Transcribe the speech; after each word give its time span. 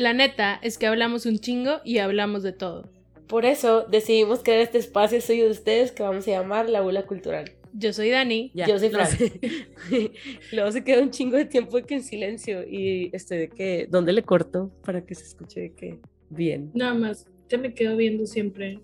La 0.00 0.14
neta 0.14 0.58
es 0.62 0.78
que 0.78 0.86
hablamos 0.86 1.26
un 1.26 1.40
chingo 1.40 1.82
y 1.84 1.98
hablamos 1.98 2.42
de 2.42 2.54
todo. 2.54 2.88
Por 3.26 3.44
eso 3.44 3.82
decidimos 3.82 4.42
crear 4.42 4.60
este 4.60 4.78
espacio 4.78 5.20
suyo 5.20 5.44
de 5.44 5.50
ustedes 5.50 5.92
que 5.92 6.02
vamos 6.02 6.26
a 6.26 6.30
llamar 6.30 6.70
La 6.70 6.80
Bula 6.80 7.02
Cultural. 7.02 7.52
Yo 7.74 7.92
soy 7.92 8.08
Dani. 8.08 8.50
Yo 8.54 8.78
soy 8.78 8.88
Fran. 8.88 9.10
Luego 10.52 10.72
se 10.72 10.84
queda 10.84 11.02
un 11.02 11.10
chingo 11.10 11.36
de 11.36 11.44
tiempo 11.44 11.76
en 11.86 12.02
silencio 12.02 12.66
y 12.66 13.10
este 13.12 13.36
de 13.36 13.48
que, 13.50 13.88
¿dónde 13.90 14.14
le 14.14 14.22
corto 14.22 14.70
para 14.86 15.04
que 15.04 15.14
se 15.14 15.24
escuche 15.24 15.60
de 15.60 15.74
que 15.74 15.98
bien? 16.30 16.70
Nada 16.72 16.94
más, 16.94 17.26
te 17.48 17.58
me 17.58 17.74
quedo 17.74 17.94
viendo 17.98 18.24
siempre. 18.24 18.78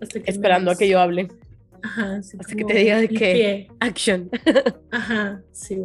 Hasta 0.00 0.18
que 0.20 0.28
Esperando 0.28 0.72
a 0.72 0.76
que 0.76 0.88
yo 0.88 0.98
hable. 0.98 1.28
Ajá, 1.82 2.16
Hasta 2.16 2.54
que 2.54 2.64
te 2.64 2.74
diga 2.74 2.98
de 2.98 3.08
que 3.08 3.68
action. 3.80 4.30
Ajá, 4.90 5.42
sí, 5.52 5.82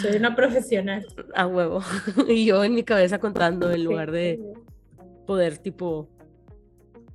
soy 0.00 0.16
una 0.16 0.34
profesional. 0.34 1.06
A 1.34 1.46
huevo. 1.46 1.80
Y 2.28 2.46
yo 2.46 2.64
en 2.64 2.74
mi 2.74 2.82
cabeza 2.82 3.18
contando 3.18 3.70
en 3.70 3.84
lugar 3.84 4.10
de 4.10 4.40
poder 5.26 5.58
tipo 5.58 6.08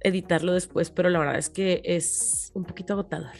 editarlo 0.01 0.53
después, 0.53 0.91
pero 0.91 1.09
la 1.09 1.20
verdad 1.20 1.37
es 1.37 1.49
que 1.49 1.81
es 1.84 2.51
un 2.53 2.63
poquito 2.63 2.93
agotador. 2.93 3.35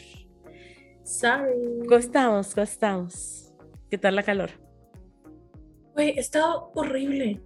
Sorry. 1.04 1.80
¿Cómo 1.88 1.96
estamos? 1.96 2.54
¿Cómo 2.54 2.64
estamos? 2.64 3.52
¿Qué 3.90 3.98
tal 3.98 4.16
la 4.16 4.22
calor? 4.22 4.50
Güey, 5.94 6.18
estado 6.18 6.70
horrible. 6.74 7.40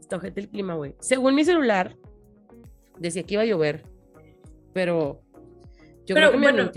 Está 0.00 0.16
ojete 0.16 0.40
el 0.40 0.48
clima, 0.48 0.74
güey. 0.74 0.94
Según 1.00 1.34
mi 1.34 1.44
celular, 1.44 1.96
decía 2.98 3.22
que 3.22 3.34
iba 3.34 3.42
a 3.42 3.46
llover, 3.46 3.84
pero 4.72 5.22
yo 6.10 6.16
creo 6.16 6.32
que 6.32 6.38
me 6.38 6.50
bueno, 6.50 6.70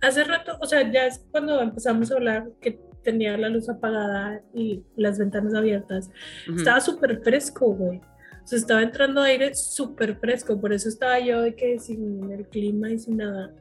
Hace 0.00 0.24
rato, 0.24 0.56
o 0.60 0.66
sea, 0.66 0.90
ya 0.90 1.06
es 1.06 1.24
cuando 1.30 1.60
empezamos 1.60 2.10
a 2.10 2.14
hablar 2.14 2.48
que 2.60 2.80
tenía 3.02 3.36
la 3.36 3.48
luz 3.48 3.68
apagada 3.68 4.42
y 4.52 4.82
las 4.96 5.18
ventanas 5.18 5.54
abiertas. 5.54 6.10
Estaba 6.56 6.80
súper 6.80 7.20
fresco, 7.22 7.72
güey. 7.72 7.98
O 7.98 8.46
sea, 8.46 8.58
estaba 8.58 8.82
entrando 8.82 9.22
aire 9.22 9.54
súper 9.54 10.16
fresco, 10.16 10.60
por 10.60 10.72
eso 10.72 10.88
estaba 10.88 11.20
yo 11.20 11.42
de 11.42 11.54
que 11.54 11.78
sin 11.78 12.30
el 12.32 12.46
clima 12.48 12.90
y 12.90 12.98
sin 12.98 13.18
nada. 13.18 13.54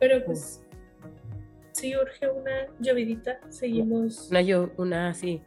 Pero 0.00 0.24
pues 0.24 0.60
sí 1.72 1.96
urge 1.96 2.28
una 2.28 2.66
llovidita, 2.80 3.40
seguimos. 3.48 4.28
Una 4.30 4.70
una 4.76 5.14
sí, 5.14 5.40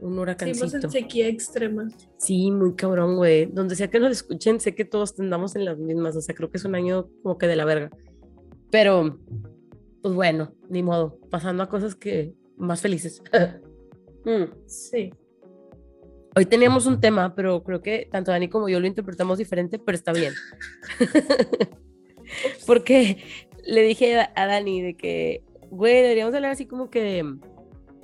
un 0.00 0.18
huracancito. 0.18 0.68
Seguimos 0.68 0.84
en 0.84 0.90
sequía 0.90 1.28
extrema. 1.28 1.88
Sí, 2.18 2.50
muy 2.50 2.74
cabrón, 2.74 3.16
güey. 3.16 3.46
Donde 3.46 3.76
sea 3.76 3.88
que 3.88 4.00
nos 4.00 4.12
escuchen, 4.12 4.60
sé 4.60 4.74
que 4.74 4.84
todos 4.84 5.14
tendamos 5.14 5.56
en 5.56 5.64
las 5.64 5.78
mismas, 5.78 6.16
o 6.16 6.20
sea, 6.20 6.34
creo 6.34 6.50
que 6.50 6.58
es 6.58 6.64
un 6.64 6.74
año 6.74 7.08
como 7.22 7.38
que 7.38 7.46
de 7.46 7.56
la 7.56 7.64
verga. 7.64 7.90
Pero, 8.70 9.18
pues 10.02 10.14
bueno, 10.14 10.52
ni 10.68 10.82
modo, 10.82 11.18
pasando 11.30 11.62
a 11.62 11.68
cosas 11.68 11.94
que 11.94 12.34
más 12.56 12.80
felices. 12.80 13.22
Mm. 14.24 14.52
Sí. 14.66 15.14
Hoy 16.36 16.44
teníamos 16.44 16.84
un 16.86 17.00
tema, 17.00 17.34
pero 17.34 17.62
creo 17.62 17.80
que 17.80 18.08
tanto 18.10 18.30
Dani 18.30 18.48
como 18.48 18.68
yo 18.68 18.78
lo 18.78 18.86
interpretamos 18.86 19.38
diferente, 19.38 19.78
pero 19.78 19.96
está 19.96 20.12
bien. 20.12 20.34
Porque 22.66 23.22
le 23.64 23.82
dije 23.82 24.20
a 24.20 24.46
Dani 24.46 24.82
de 24.82 24.96
que, 24.96 25.44
güey, 25.70 26.02
deberíamos 26.02 26.34
hablar 26.34 26.50
así 26.50 26.66
como 26.66 26.90
que... 26.90 27.24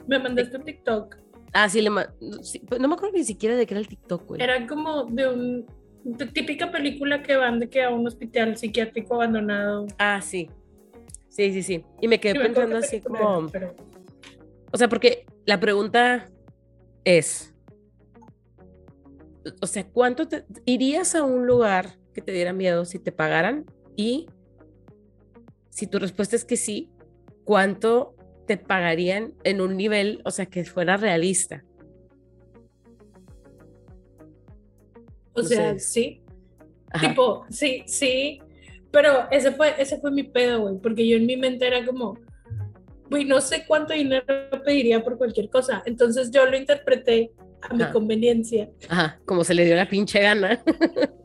Me 0.06 0.18
mandaste 0.18 0.56
un 0.56 0.64
TikTok. 0.64 1.16
Ah, 1.55 1.69
sí, 1.69 1.80
le 1.80 1.91
pues, 1.91 2.80
no 2.80 2.88
me 2.88 2.94
acuerdo 2.94 3.16
ni 3.16 3.22
siquiera 3.22 3.55
de 3.55 3.64
qué 3.64 3.74
era 3.74 3.80
el 3.80 3.86
TikTok, 3.86 4.27
güey. 4.27 4.42
Era 4.42 4.66
como 4.66 5.05
de 5.05 5.28
un 5.28 5.66
típica 6.33 6.70
película 6.70 7.22
que 7.22 7.36
van 7.36 7.61
de 7.61 7.70
que 7.70 7.83
a 7.84 7.91
un 7.91 8.05
hospital 8.06 8.56
psiquiátrico 8.56 9.14
abandonado. 9.14 9.86
Ah, 9.98 10.20
sí. 10.20 10.50
Sí, 11.28 11.52
sí, 11.52 11.62
sí. 11.62 11.84
Y 12.00 12.08
me 12.08 12.19
quedé 12.19 12.34
pensando 12.34 12.77
así 12.77 13.00
como... 13.00 13.48
O 14.72 14.77
sea, 14.77 14.88
porque 14.88 15.27
la 15.46 15.61
pregunta 15.61 16.28
es, 17.05 17.55
o 19.61 19.66
sea, 19.68 19.86
¿cuánto 19.86 20.27
te 20.27 20.44
irías 20.64 21.14
a 21.14 21.22
un 21.22 21.46
lugar 21.46 21.98
que 22.12 22.20
te 22.20 22.33
diera 22.33 22.52
miedo 22.52 22.84
si 22.84 22.98
te 22.98 23.12
pagaran? 23.12 23.64
Y 23.94 24.27
si 25.70 25.86
tu 25.86 26.00
respuesta 26.00 26.34
es 26.34 26.44
que 26.44 26.56
sí, 26.56 26.90
¿cuánto 27.45 28.14
te 28.46 28.56
pagarían 28.56 29.34
en 29.44 29.60
un 29.60 29.77
nivel, 29.77 30.20
o 30.24 30.30
sea, 30.30 30.46
que 30.46 30.64
fuera 30.64 30.96
realista? 30.96 31.64
O 35.32 35.42
sea, 35.42 35.78
sí. 35.78 36.22
Tipo, 37.00 37.44
sí, 37.50 37.83
sí. 37.86 38.40
Pero 38.90 39.28
ese 39.30 39.50
fue, 39.52 39.74
ese 39.78 39.98
fue 39.98 40.12
mi 40.12 40.22
pedo, 40.22 40.60
güey, 40.60 40.78
porque 40.78 41.06
yo 41.08 41.16
en 41.16 41.27
mi 41.27 41.36
mente 41.36 41.66
era 41.66 41.84
como, 41.84 42.18
güey, 43.10 43.24
no 43.24 43.40
sé 43.40 43.64
cuánto 43.66 43.92
dinero 43.92 44.24
pediría 44.64 45.02
por 45.02 45.18
cualquier 45.18 45.50
cosa. 45.50 45.83
Entonces 45.86 46.30
yo 46.30 46.46
lo 46.46 46.56
interpreté 46.56 47.33
a 47.62 47.74
mi 47.74 47.84
conveniencia. 47.90 48.70
Ajá, 48.88 49.18
como 49.24 49.42
se 49.42 49.54
le 49.54 49.64
dio 49.64 49.74
la 49.74 49.88
pinche 49.88 50.20
gana. 50.20 50.62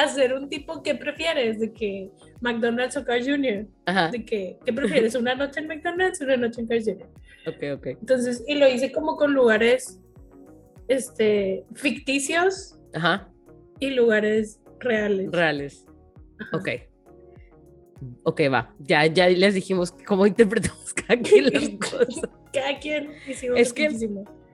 hacer 0.00 0.32
un 0.32 0.48
tipo 0.48 0.82
que 0.82 0.94
prefieres, 0.94 1.60
de 1.60 1.72
que 1.72 2.10
McDonald's 2.40 2.96
o 2.96 3.04
Carl 3.04 3.22
Jr. 3.22 3.66
De 4.10 4.24
que, 4.24 4.58
¿qué 4.64 4.72
prefieres? 4.72 5.14
¿Una 5.14 5.34
noche 5.34 5.60
en 5.60 5.68
McDonald's 5.68 6.20
o 6.20 6.24
una 6.24 6.36
noche 6.36 6.62
en 6.62 6.66
Carl 6.66 6.82
Jr.? 6.82 7.08
Ok, 7.46 7.78
ok. 7.78 7.86
Entonces, 8.00 8.42
y 8.46 8.54
lo 8.54 8.68
hice 8.68 8.90
como 8.92 9.16
con 9.16 9.34
lugares 9.34 10.00
este, 10.88 11.64
ficticios 11.74 12.78
Ajá. 12.94 13.28
y 13.80 13.90
lugares 13.90 14.60
reales. 14.80 15.30
Reales. 15.30 15.86
Ok. 16.52 16.68
Ok, 18.24 18.40
va. 18.52 18.74
Ya, 18.80 19.06
ya 19.06 19.28
les 19.28 19.54
dijimos 19.54 19.92
cómo 20.06 20.26
interpretamos 20.26 20.92
cada 20.94 21.20
quien 21.20 21.52
las 21.52 21.68
cosas. 21.90 22.28
cada 22.52 22.78
quien 22.78 23.10
hicimos 23.26 23.58
Es 23.58 23.72
que 23.72 23.88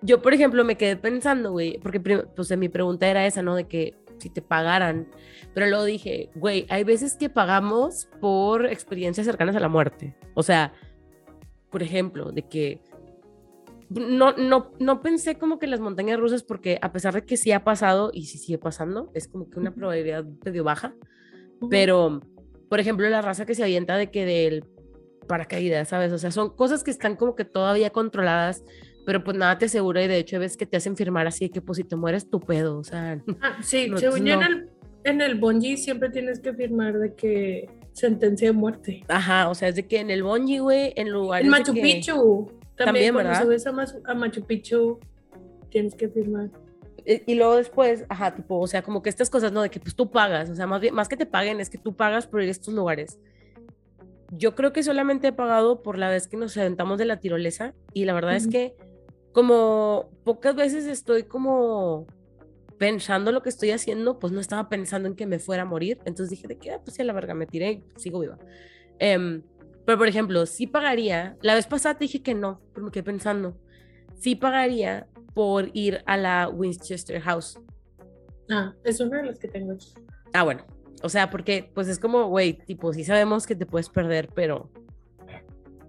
yo, 0.00 0.22
por 0.22 0.32
ejemplo, 0.32 0.65
me 0.65 0.76
quedé 0.76 0.97
pensando, 0.97 1.50
güey, 1.50 1.78
porque 1.78 1.99
pues 1.99 2.56
mi 2.56 2.69
pregunta 2.69 3.09
era 3.09 3.26
esa, 3.26 3.43
¿no? 3.43 3.56
De 3.56 3.66
que 3.66 3.94
si 4.19 4.31
te 4.31 4.43
pagaran. 4.43 5.09
Pero 5.55 5.67
luego 5.67 5.84
dije, 5.84 6.31
güey, 6.34 6.67
hay 6.69 6.84
veces 6.84 7.17
que 7.17 7.31
pagamos 7.31 8.09
por 8.21 8.67
experiencias 8.67 9.27
cercanas 9.27 9.56
a 9.56 9.61
la 9.61 9.69
muerte. 9.69 10.15
O 10.34 10.43
sea, 10.43 10.73
por 11.71 11.83
ejemplo, 11.83 12.33
de 12.33 12.43
que 12.43 12.81
no, 13.91 14.33
no, 14.33 14.73
no 14.79 15.01
pensé 15.01 15.37
como 15.37 15.59
que 15.59 15.67
las 15.67 15.81
montañas 15.81 16.21
rusas, 16.21 16.43
porque 16.43 16.79
a 16.83 16.93
pesar 16.93 17.15
de 17.15 17.25
que 17.25 17.37
sí 17.37 17.53
ha 17.53 17.65
pasado 17.65 18.11
y 18.12 18.27
sí 18.27 18.39
sigue 18.39 18.59
pasando, 18.59 19.11
es 19.15 19.29
como 19.29 19.49
que 19.49 19.59
una 19.59 19.75
probabilidad 19.75 20.25
medio 20.45 20.65
baja. 20.65 20.95
Pero, 21.71 22.21
por 22.69 22.81
ejemplo, 22.81 23.09
la 23.09 23.23
raza 23.23 23.47
que 23.47 23.55
se 23.55 23.65
avienta 23.65 23.97
de 23.97 24.11
que 24.11 24.27
del 24.27 24.65
paracaídas, 25.27 25.89
¿sabes? 25.89 26.12
O 26.12 26.19
sea, 26.19 26.33
son 26.33 26.56
cosas 26.56 26.83
que 26.83 26.91
están 26.91 27.15
como 27.15 27.37
que 27.37 27.45
todavía 27.45 27.91
controladas 27.91 28.65
pero 29.08 29.24
pues 29.24 29.38
nada 29.38 29.56
te 29.56 29.64
asegura 29.64 30.04
y 30.04 30.06
de 30.06 30.19
hecho 30.19 30.38
ves 30.38 30.54
que 30.54 30.66
te 30.66 30.76
hacen 30.76 30.94
firmar 30.94 31.26
así 31.26 31.48
que 31.48 31.62
pues 31.62 31.78
si 31.78 31.84
te 31.84 31.96
mueres 31.96 32.28
tu 32.28 32.41
pedo, 32.41 32.76
o 32.76 32.84
sea. 32.84 33.19
Ah, 33.41 33.56
sí, 33.62 33.91
según 33.96 34.26
yo 34.26 34.34
en 34.34 34.42
el, 34.42 34.69
en 35.02 35.22
el 35.22 35.36
bungee 35.36 35.78
siempre 35.78 36.10
tienes 36.10 36.41
que 36.41 36.52
firmar 36.52 36.98
de 36.98 37.14
que 37.14 37.70
sentencia 37.94 38.48
de 38.48 38.52
muerte. 38.52 39.04
Ajá, 39.08 39.48
o 39.48 39.54
sea, 39.54 39.69
es 39.69 39.76
de 39.76 39.86
que 39.86 40.00
en 40.00 40.10
el 40.10 40.22
bungee, 40.22 40.60
güey, 40.60 40.92
en 40.94 41.08
lugares 41.08 41.46
En 41.46 41.50
Machu 41.50 41.72
de 41.72 41.80
Picchu, 41.80 42.52
también, 42.76 43.14
cuando 43.14 43.34
subes 43.34 43.66
a, 43.66 43.70
a 44.04 44.14
Machu 44.14 44.44
Picchu 44.44 44.98
tienes 45.70 45.94
que 45.94 46.10
firmar. 46.10 46.50
Y, 47.06 47.34
luego 47.34 47.56
después, 47.56 48.04
ajá, 48.10 48.34
tipo, 48.34 48.58
o 48.58 48.66
sea, 48.66 48.82
como 48.82 49.02
que 49.02 49.08
estas 49.08 49.30
cosas, 49.30 49.52
¿no? 49.52 49.62
De 49.62 49.70
que 49.70 49.80
pues 49.80 49.96
tú 49.96 50.10
pagas, 50.10 50.50
o 50.50 50.54
sea, 50.54 50.66
más 50.66 50.82
bien, 50.82 50.94
más 50.94 51.08
que 51.08 51.16
te 51.16 51.25
paguen, 51.25 51.60
es 51.60 51.70
que 51.70 51.78
tú 51.78 51.96
pagas 51.96 52.26
por 52.26 52.42
ir 52.42 52.48
a 52.48 52.50
estos 52.50 52.75
lugares. 52.75 53.19
Yo 54.32 54.54
creo 54.54 54.75
que 54.75 54.82
solamente 54.82 55.28
he 55.28 55.32
pagado 55.32 55.82
por 55.82 55.96
la 55.96 56.10
vez 56.10 56.28
que 56.28 56.36
nos 56.36 56.54
aventamos 56.58 56.98
de 56.98 57.06
la 57.06 57.20
tirolesa 57.20 57.72
y 57.94 58.04
la 58.04 58.12
verdad 58.12 58.36
es 58.36 58.46
que 58.46 58.76
como 59.38 60.10
pocas 60.25 60.56
veces 60.56 60.84
estoy 60.87 61.22
como 61.22 62.09
pensando 62.76 63.31
lo 63.31 63.41
que 63.41 63.50
estoy 63.50 63.71
haciendo, 63.71 64.19
pues 64.19 64.32
no 64.32 64.41
estaba 64.41 64.69
pensando 64.69 65.09
en 65.09 65.15
que 65.15 65.26
me 65.26 65.38
fuera 65.38 65.62
a 65.62 65.65
morir. 65.65 66.00
Entonces 66.06 66.31
dije, 66.31 66.49
de 66.49 66.59
qué, 66.59 66.72
ah, 66.72 66.81
pues 66.82 66.97
sí, 66.97 67.03
a 67.03 67.04
la 67.04 67.12
verga, 67.12 67.34
me 67.34 67.47
tiré 67.47 67.71
y 67.71 67.84
sigo 67.94 68.19
viva. 68.19 68.37
Em, 68.99 69.44
pero 69.87 69.97
por 69.97 70.09
ejemplo, 70.09 70.44
sí 70.44 70.66
pagaría, 70.66 71.37
la 71.41 71.54
vez 71.54 71.69
pasada 71.69 71.97
te 71.97 72.06
dije 72.06 72.21
que 72.21 72.34
no, 72.34 72.60
pero 72.75 72.87
me 72.87 72.91
quedé 72.91 73.04
pensando, 73.04 73.56
sí 74.16 74.34
pagaría 74.34 75.06
por 75.34 75.70
ir 75.72 76.03
a 76.06 76.16
la 76.16 76.49
Winchester 76.49 77.20
House. 77.20 77.60
Ah, 78.50 78.75
es 78.82 78.99
una 78.99 79.19
de 79.19 79.26
las 79.26 79.38
que 79.38 79.46
tengo 79.46 79.75
aquí. 79.75 79.94
Ah, 80.32 80.43
bueno. 80.43 80.67
O 81.05 81.08
sea, 81.08 81.31
porque 81.31 81.70
pues 81.73 81.87
es 81.87 82.00
como, 82.00 82.26
güey, 82.26 82.55
tipo, 82.55 82.93
sí 82.93 83.05
sabemos 83.05 83.46
que 83.46 83.55
te 83.55 83.67
puedes 83.67 83.88
perder, 83.88 84.31
pero 84.35 84.69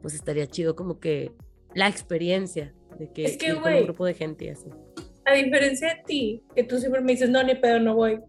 pues 0.04 0.14
estaría 0.14 0.46
chido 0.46 0.76
como 0.76 1.00
que 1.00 1.32
la 1.74 1.88
experiencia 1.88 2.76
de 3.00 3.12
que, 3.12 3.26
es 3.26 3.38
que 3.38 3.54
un 3.54 3.64
grupo 3.84 4.06
de 4.06 4.14
gente 4.14 4.46
y 4.46 4.50
así. 4.50 4.68
A 5.26 5.34
diferencia 5.34 5.96
de 5.96 6.04
ti, 6.06 6.44
que 6.56 6.64
tú 6.64 6.78
siempre 6.78 7.02
me 7.02 7.14
dices, 7.14 7.30
no, 7.30 7.42
ni 7.44 7.56
pedo, 7.56 7.80
no 7.80 7.96
voy. 7.96 8.20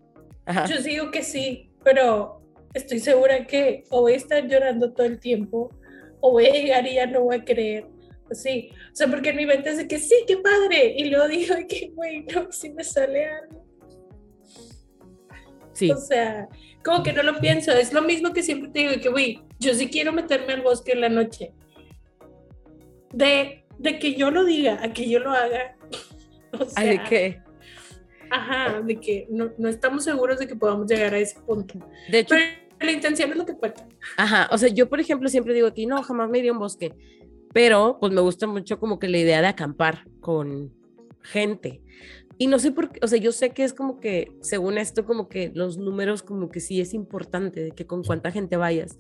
Yo 0.69 0.81
digo 0.83 1.11
que 1.11 1.23
sí, 1.23 1.71
pero 1.85 2.41
estoy 2.73 3.01
segura 3.01 3.47
que 3.47 3.85
o 3.91 4.03
voy 4.03 4.13
a 4.13 4.17
estar 4.17 4.47
llorando 4.47 4.93
todo 4.93 5.07
el 5.07 5.19
tiempo, 5.19 5.71
o 6.21 6.33
voy 6.33 6.47
a 6.47 6.53
llegar 6.53 6.87
y 6.87 6.95
ya 6.95 7.07
no 7.07 7.23
voy 7.23 7.37
a 7.37 7.45
creer. 7.45 7.87
Sí, 8.33 8.71
o 8.93 8.95
sea, 8.95 9.09
porque 9.09 9.31
en 9.31 9.37
mi 9.37 9.47
mente 9.47 9.71
es 9.71 9.79
de 9.79 9.89
que 9.89 9.99
sí, 9.99 10.15
qué 10.27 10.37
padre, 10.37 10.95
y 10.97 11.11
luego 11.11 11.27
digo 11.27 11.57
que, 11.69 11.91
güey, 11.95 12.25
no, 12.25 12.53
si 12.53 12.71
me 12.71 12.85
sale 12.85 13.27
algo. 13.27 13.67
Sí. 15.73 15.91
O 15.91 15.97
sea, 15.97 16.49
como 16.85 17.03
que 17.03 17.13
no 17.13 17.25
lo 17.25 17.41
pienso, 17.41 17.73
es 17.73 17.93
lo 17.93 18.03
mismo 18.03 18.33
que 18.33 18.45
siempre 18.45 18.71
te 18.71 18.79
digo, 18.81 19.01
que, 19.01 19.09
güey, 19.09 19.43
yo 19.59 19.75
sí 19.75 19.89
quiero 19.89 20.13
meterme 20.13 20.53
al 20.53 20.63
bosque 20.63 20.93
en 20.93 21.01
la 21.01 21.09
noche. 21.09 21.53
De 23.13 23.65
de 23.81 23.99
que 23.99 24.15
yo 24.15 24.31
lo 24.31 24.45
diga 24.45 24.79
a 24.83 24.93
que 24.93 25.09
yo 25.09 25.19
lo 25.19 25.31
haga. 25.31 25.77
O 26.53 26.65
sea, 26.65 26.83
¿de 26.83 27.01
qué? 27.05 27.41
Ajá, 28.29 28.83
de 28.83 28.97
que 28.97 29.29
no, 29.31 29.53
no, 29.57 29.69
estamos 29.69 30.03
seguros 30.03 30.41
de 30.41 30.49
que 30.49 30.57
podamos 30.57 30.91
llegar 30.91 31.15
a 31.15 31.19
ese 31.19 31.39
punto. 31.41 31.79
De 32.11 32.19
hecho, 32.19 32.35
pero 32.35 32.45
la 32.81 32.91
intención 32.91 33.31
es 33.31 33.37
lo 33.37 33.47
que 33.47 33.55
cuenta. 33.55 33.87
Ajá, 34.17 34.49
o 34.51 34.59
sea, 34.59 34.69
yo 34.69 34.89
por 34.89 34.99
ejemplo 34.99 35.29
siempre 35.29 35.55
digo 35.55 35.69
aquí, 35.69 35.87
no, 35.87 36.03
jamás 36.03 36.29
me 36.29 36.39
iría 36.39 36.51
a 36.51 36.55
un 36.55 36.59
bosque, 36.59 36.93
pero 37.53 37.99
pues 38.01 38.13
me 38.13 38.21
gusta 38.21 38.49
mucho 38.49 38.81
como 38.81 38.99
que 38.99 39.09
la 39.09 39.19
idea 39.19 39.41
de 39.41 39.47
acampar 39.47 40.05
con 40.21 40.75
gente. 41.23 41.83
Y 42.41 42.47
no 42.47 42.59
sé 42.59 42.73
por 42.73 42.89
qué, 42.89 43.01
o 43.03 43.07
sea, 43.07 43.19
yo 43.19 43.33
sé 43.33 43.51
que 43.51 43.65
es 43.65 43.75
como 43.75 44.01
que, 44.01 44.33
según 44.41 44.79
esto, 44.79 45.05
como 45.05 45.29
que 45.29 45.53
los 45.55 45.77
números, 45.77 46.23
como 46.23 46.49
que 46.49 46.61
sí 46.61 46.81
es 46.81 46.95
importante, 46.95 47.65
de 47.65 47.73
que 47.73 47.87
con 47.87 48.03
cuánta 48.03 48.31
gente 48.31 48.57
vayas. 48.57 48.97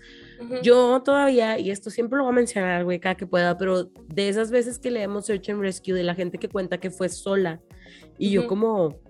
Yo 0.62 1.00
todavía, 1.02 1.58
y 1.58 1.70
esto 1.70 1.88
siempre 1.88 2.18
lo 2.18 2.24
voy 2.24 2.34
a 2.34 2.36
mencionar, 2.36 2.84
güey, 2.84 3.00
cada 3.00 3.14
que 3.14 3.26
pueda, 3.26 3.56
pero 3.56 3.84
de 3.84 4.28
esas 4.28 4.50
veces 4.50 4.78
que 4.78 4.90
leemos 4.90 5.24
Search 5.24 5.48
and 5.48 5.62
Rescue, 5.62 5.94
de 5.94 6.02
la 6.02 6.14
gente 6.14 6.36
que 6.36 6.50
cuenta 6.50 6.80
que 6.80 6.90
fue 6.90 7.08
sola, 7.08 7.62
y 8.18 8.30
yo 8.30 8.46
como, 8.46 9.00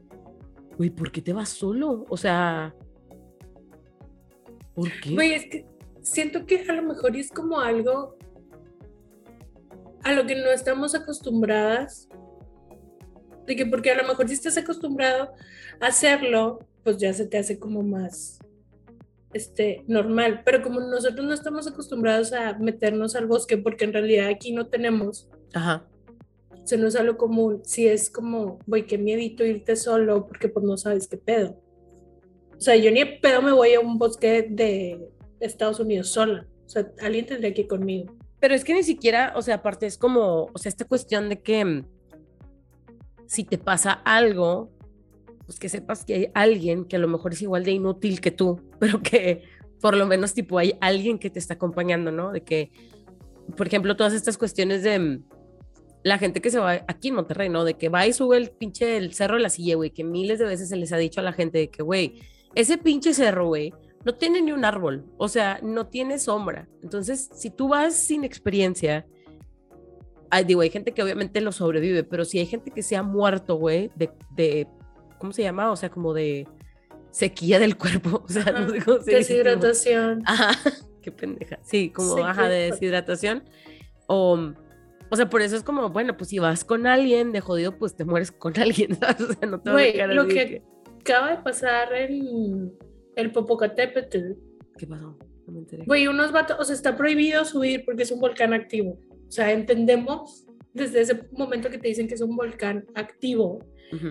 güey, 0.76 0.91
¿por 0.91 1.11
qué 1.11 1.21
te 1.21 1.33
vas 1.33 1.49
solo? 1.49 2.06
O 2.09 2.17
sea, 2.17 2.73
¿por 4.76 4.93
qué? 5.03 5.12
Güey, 5.12 5.33
es 5.33 5.47
que 5.47 5.67
siento 6.03 6.47
que 6.47 6.61
a 6.69 6.73
lo 6.75 6.85
mejor 6.85 7.17
es 7.17 7.33
como 7.33 7.59
algo 7.59 8.17
a 10.05 10.12
lo 10.12 10.25
que 10.25 10.37
no 10.37 10.53
estamos 10.53 10.94
acostumbradas 10.94 12.09
de 13.50 13.56
que 13.56 13.67
porque 13.67 13.91
a 13.91 14.00
lo 14.00 14.06
mejor 14.06 14.29
si 14.29 14.35
estás 14.35 14.56
acostumbrado 14.56 15.32
a 15.81 15.88
hacerlo, 15.88 16.61
pues 16.85 16.99
ya 16.99 17.12
se 17.12 17.26
te 17.26 17.37
hace 17.37 17.58
como 17.58 17.82
más 17.82 18.38
este, 19.32 19.82
normal, 19.88 20.43
pero 20.44 20.62
como 20.62 20.79
nosotros 20.79 21.26
no 21.26 21.35
estamos 21.35 21.67
acostumbrados 21.67 22.32
a 22.32 22.56
meternos 22.58 23.17
al 23.17 23.26
bosque, 23.26 23.58
porque 23.58 23.85
en 23.85 23.93
realidad 23.93 24.29
aquí 24.29 24.52
no 24.52 24.69
tenemos, 24.69 25.29
Ajá. 25.52 25.85
se 26.62 26.79
nos 26.79 26.94
es 26.94 27.00
algo 27.00 27.17
común, 27.17 27.61
si 27.64 27.88
es 27.88 28.08
como, 28.08 28.61
voy, 28.67 28.85
qué 28.85 28.99
miedito 28.99 29.44
irte 29.44 29.75
solo, 29.75 30.29
porque 30.29 30.49
pues 30.49 30.64
no 30.64 30.76
sabes 30.76 31.08
qué 31.08 31.17
pedo. 31.17 31.61
O 32.56 32.61
sea, 32.61 32.76
yo 32.76 32.93
ni 32.93 33.05
pedo 33.05 33.43
me 33.43 33.52
voy 33.52 33.75
a 33.75 33.81
un 33.81 33.99
bosque 33.99 34.47
de 34.49 35.11
Estados 35.41 35.81
Unidos 35.81 36.11
sola, 36.11 36.47
o 36.67 36.69
sea, 36.69 36.88
alguien 37.00 37.26
tendría 37.26 37.52
que 37.52 37.62
ir 37.62 37.69
conmigo. 37.69 38.14
Pero 38.38 38.55
es 38.55 38.62
que 38.62 38.75
ni 38.75 38.85
siquiera, 38.85 39.32
o 39.35 39.43
sea, 39.43 39.56
aparte 39.56 39.87
es 39.87 39.99
como, 39.99 40.44
o 40.55 40.58
sea, 40.58 40.69
esta 40.69 40.85
cuestión 40.85 41.29
de 41.29 41.41
que 41.41 41.85
si 43.31 43.44
te 43.44 43.59
pasa 43.59 43.93
algo, 43.93 44.73
pues 45.47 45.61
que 45.61 45.69
sepas 45.69 46.05
que 46.05 46.15
hay 46.15 46.31
alguien 46.35 46.85
que 46.85 46.97
a 46.97 46.99
lo 46.99 47.06
mejor 47.06 47.32
es 47.32 47.43
igual 47.43 47.62
de 47.62 47.71
inútil 47.71 48.21
que 48.21 48.32
tú, 48.32 48.61
pero 48.81 49.00
que 49.03 49.44
por 49.81 49.97
lo 49.97 50.05
menos 50.05 50.35
tipo 50.35 50.59
hay 50.59 50.75
alguien 50.81 51.17
que 51.17 51.31
te 51.31 51.38
está 51.38 51.55
acompañando, 51.55 52.11
¿no? 52.11 52.32
De 52.32 52.43
que, 52.43 52.73
por 53.56 53.69
ejemplo, 53.69 53.97
todas 53.97 54.15
estas 54.15 54.37
cuestiones 54.37 54.82
de 54.82 54.99
mm, 54.99 55.25
la 56.03 56.19
gente 56.19 56.41
que 56.41 56.50
se 56.50 56.59
va 56.59 56.85
aquí 56.88 57.09
en 57.09 57.15
Monterrey, 57.15 57.49
¿no? 57.49 57.62
De 57.62 57.75
que 57.75 57.88
va 57.88 58.05
y 58.05 58.12
sube 58.12 58.37
el 58.37 58.50
pinche 58.50 58.97
el 58.97 59.15
cerro 59.15 59.37
de 59.37 59.43
la 59.43 59.49
silla, 59.49 59.76
güey, 59.76 59.93
que 59.93 60.03
miles 60.03 60.41
de 60.41 60.47
veces 60.47 60.69
se 60.69 60.75
les 60.75 60.93
ha 60.93 60.97
dicho 60.97 61.21
a 61.21 61.23
la 61.23 61.33
gente 61.33 61.59
de 61.59 61.71
que, 61.71 61.85
güey, 61.85 62.21
ese 62.56 62.79
pinche 62.79 63.15
cerro, 63.15 63.47
güey, 63.47 63.73
no 64.05 64.17
tiene 64.17 64.43
ni 64.43 64.50
un 64.50 64.65
árbol, 64.65 65.05
o 65.19 65.29
sea, 65.29 65.61
no 65.62 65.87
tiene 65.87 66.19
sombra. 66.19 66.69
Entonces, 66.83 67.31
si 67.33 67.50
tú 67.50 67.69
vas 67.69 67.94
sin 67.94 68.25
experiencia 68.25 69.06
hay, 70.31 70.44
digo, 70.44 70.61
hay 70.61 70.71
gente 70.71 70.93
que 70.93 71.03
obviamente 71.03 71.41
lo 71.41 71.53
sobrevive, 71.53 72.05
pero 72.05 72.25
si 72.25 72.38
hay 72.38 72.47
gente 72.47 72.71
que 72.71 72.82
se 72.82 72.97
ha 72.97 73.03
muerto, 73.03 73.56
güey, 73.56 73.91
de, 73.97 74.11
de, 74.31 74.67
¿cómo 75.19 75.32
se 75.32 75.43
llama? 75.43 75.71
O 75.73 75.77
sea, 75.77 75.91
como 75.91 76.15
de 76.15 76.47
sequía 77.11 77.59
del 77.59 77.77
cuerpo, 77.77 78.23
o 78.29 78.29
sea, 78.29 78.44
no 78.53 78.71
sé 78.71 78.82
cómo 78.82 79.03
se 79.03 79.12
Deshidratación. 79.12 80.23
Ajá, 80.27 80.53
qué 81.03 81.12
pendeja. 81.12 81.59
Sí, 81.62 81.91
como, 81.91 82.17
ajá, 82.25 82.49
de 82.49 82.71
deshidratación. 82.71 83.44
O, 84.06 84.53
o 85.11 85.17
sea, 85.17 85.29
por 85.29 85.43
eso 85.43 85.56
es 85.56 85.62
como, 85.62 85.91
bueno, 85.91 86.17
pues 86.17 86.31
si 86.31 86.38
vas 86.38 86.65
con 86.65 86.87
alguien 86.87 87.33
de 87.33 87.41
jodido, 87.41 87.76
pues 87.76 87.97
te 87.97 88.05
mueres 88.05 88.31
con 88.31 88.56
alguien, 88.59 88.94
¿sabes? 88.97 89.21
O 89.21 89.33
sea, 89.33 89.49
no 89.49 89.61
te 89.61 89.71
Güey, 89.73 90.06
lo 90.09 90.26
que, 90.29 90.62
acaba 91.00 91.31
de 91.31 91.43
pasar 91.43 91.93
en 91.93 92.73
el 93.17 93.33
Popocatépetl. 93.33 94.33
¿Qué 94.79 94.87
pasó? 94.87 95.19
No 95.47 95.53
me 95.53 95.59
enteré. 95.61 95.85
Güey, 95.85 96.06
unos 96.06 96.31
vatos, 96.31 96.56
o 96.61 96.65
sea, 96.65 96.75
está 96.75 96.97
prohibido 96.97 97.44
subir 97.44 97.85
porque 97.85 98.05
es 98.05 98.12
un 98.12 98.21
volcán 98.21 98.55
activo. 98.55 98.99
O 99.31 99.32
sea, 99.32 99.53
entendemos 99.53 100.44
desde 100.75 101.03
ese 101.03 101.23
momento 101.31 101.71
que 101.71 101.79
te 101.79 101.87
dicen 101.87 102.09
que 102.09 102.15
es 102.15 102.21
un 102.21 102.35
volcán 102.35 102.85
activo, 102.97 103.65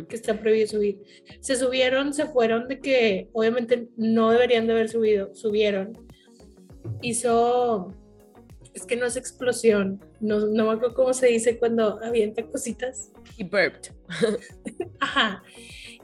que 0.07 0.15
está 0.15 0.39
prohibido 0.39 0.67
subir. 0.67 0.99
Se 1.41 1.57
subieron, 1.57 2.13
se 2.13 2.25
fueron 2.27 2.69
de 2.69 2.79
que 2.79 3.29
obviamente 3.33 3.89
no 3.97 4.31
deberían 4.31 4.65
de 4.65 4.71
haber 4.73 4.87
subido, 4.87 5.35
subieron. 5.35 5.91
Hizo, 7.01 7.93
es 8.73 8.85
que 8.85 8.95
no 8.95 9.05
es 9.05 9.17
explosión, 9.17 10.01
no, 10.21 10.39
no 10.39 10.67
me 10.67 10.71
acuerdo 10.71 10.95
cómo 10.95 11.13
se 11.13 11.27
dice 11.27 11.59
cuando 11.59 12.01
avienta 12.01 12.45
cositas. 12.45 13.11
He 13.37 13.43
burped. 13.43 13.91
Ajá. 15.01 15.43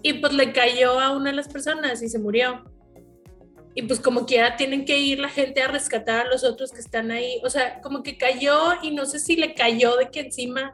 Y 0.02 0.16
pues 0.16 0.34
le 0.34 0.52
cayó 0.52 1.00
a 1.00 1.16
una 1.16 1.30
de 1.30 1.38
las 1.38 1.48
personas 1.48 2.02
y 2.04 2.10
se 2.10 2.20
murió 2.20 2.66
y 3.78 3.82
pues 3.82 4.00
como 4.00 4.26
quiera 4.26 4.56
tienen 4.56 4.86
que 4.86 4.98
ir 4.98 5.20
la 5.20 5.28
gente 5.28 5.62
a 5.62 5.68
rescatar 5.68 6.26
a 6.26 6.30
los 6.30 6.46
otros 6.46 6.72
que 6.72 6.80
están 6.80 7.12
ahí. 7.12 7.42
O 7.44 7.50
sea, 7.50 7.82
como 7.82 8.04
que 8.04 8.18
cayó 8.18 8.58
y 8.82 8.92
no 8.92 9.06
sé 9.06 9.20
si 9.20 9.36
le 9.36 9.54
cayó 9.54 9.98
de 9.98 10.10
que 10.10 10.22
encima 10.22 10.74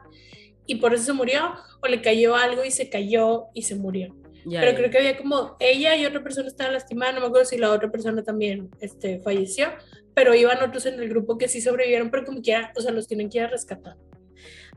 y 0.66 0.76
por 0.76 0.94
eso 0.94 1.06
se 1.06 1.12
murió 1.12 1.52
o 1.82 1.88
le 1.88 2.00
cayó 2.00 2.36
algo 2.36 2.64
y 2.64 2.70
se 2.70 2.88
cayó 2.88 3.46
y 3.54 3.62
se 3.62 3.74
murió. 3.74 4.14
Pero 4.48 4.76
creo 4.76 4.90
que 4.90 4.98
había 4.98 5.16
como 5.16 5.56
ella 5.58 5.96
y 5.96 6.06
otra 6.06 6.22
persona 6.22 6.48
estaba 6.48 6.70
lastimada, 6.70 7.12
no 7.12 7.20
me 7.20 7.26
acuerdo 7.26 7.44
si 7.44 7.58
la 7.58 7.70
otra 7.70 7.90
persona 7.90 8.22
también 8.22 8.70
este, 8.80 9.20
falleció, 9.20 9.68
pero 10.14 10.34
iban 10.34 10.62
otros 10.62 10.86
en 10.86 10.94
el 10.94 11.08
grupo 11.08 11.38
que 11.38 11.48
sí 11.48 11.60
sobrevivieron, 11.60 12.10
pero 12.10 12.24
como 12.24 12.40
quiera, 12.40 12.72
o 12.76 12.80
sea, 12.80 12.92
los 12.92 13.06
tienen 13.06 13.30
que 13.30 13.38
ir 13.38 13.44
a 13.44 13.48
rescatar. 13.48 13.96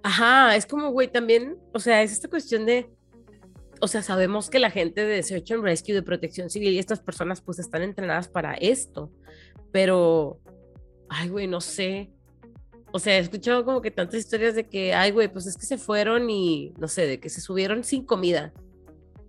Ajá, 0.04 0.56
es 0.56 0.68
como, 0.68 0.92
güey, 0.92 1.07
también, 1.07 1.57
o 1.74 1.80
sea, 1.80 2.04
es 2.04 2.12
esta 2.12 2.28
cuestión 2.28 2.66
de 2.66 2.88
o 3.81 3.88
sea, 3.88 4.01
sabemos 4.01 4.50
que 4.50 4.60
la 4.60 4.69
gente 4.69 5.06
de 5.06 5.22
Search 5.24 5.51
and 5.51 5.63
Rescue, 5.63 5.94
de 5.94 6.01
protección 6.01 6.50
civil 6.50 6.74
y 6.74 6.80
estas 6.80 7.00
personas 7.00 7.42
pues 7.42 7.60
están 7.60 7.81
entrenadas 7.81 8.27
para 8.27 8.54
esto, 8.54 9.12
pero, 9.72 10.39
ay, 11.10 11.30
güey, 11.30 11.48
no 11.48 11.62
sé. 11.62 12.12
O 12.92 13.00
sea, 13.00 13.18
he 13.18 13.19
escuchado 13.19 13.66
como 13.66 13.81
que 13.81 13.92
tantas 13.92 14.19
historias 14.19 14.56
de 14.56 14.68
que, 14.68 14.94
ay, 14.94 15.12
güey, 15.12 15.27
pues 15.27 15.45
es 15.48 15.57
que 15.57 15.66
se 15.66 15.77
fueron 15.77 16.30
y, 16.30 16.74
no 16.77 16.88
sé, 16.88 17.06
de 17.07 17.19
que 17.19 17.30
se 17.30 17.42
subieron 17.42 17.83
sin 17.83 18.06
comida 18.06 18.54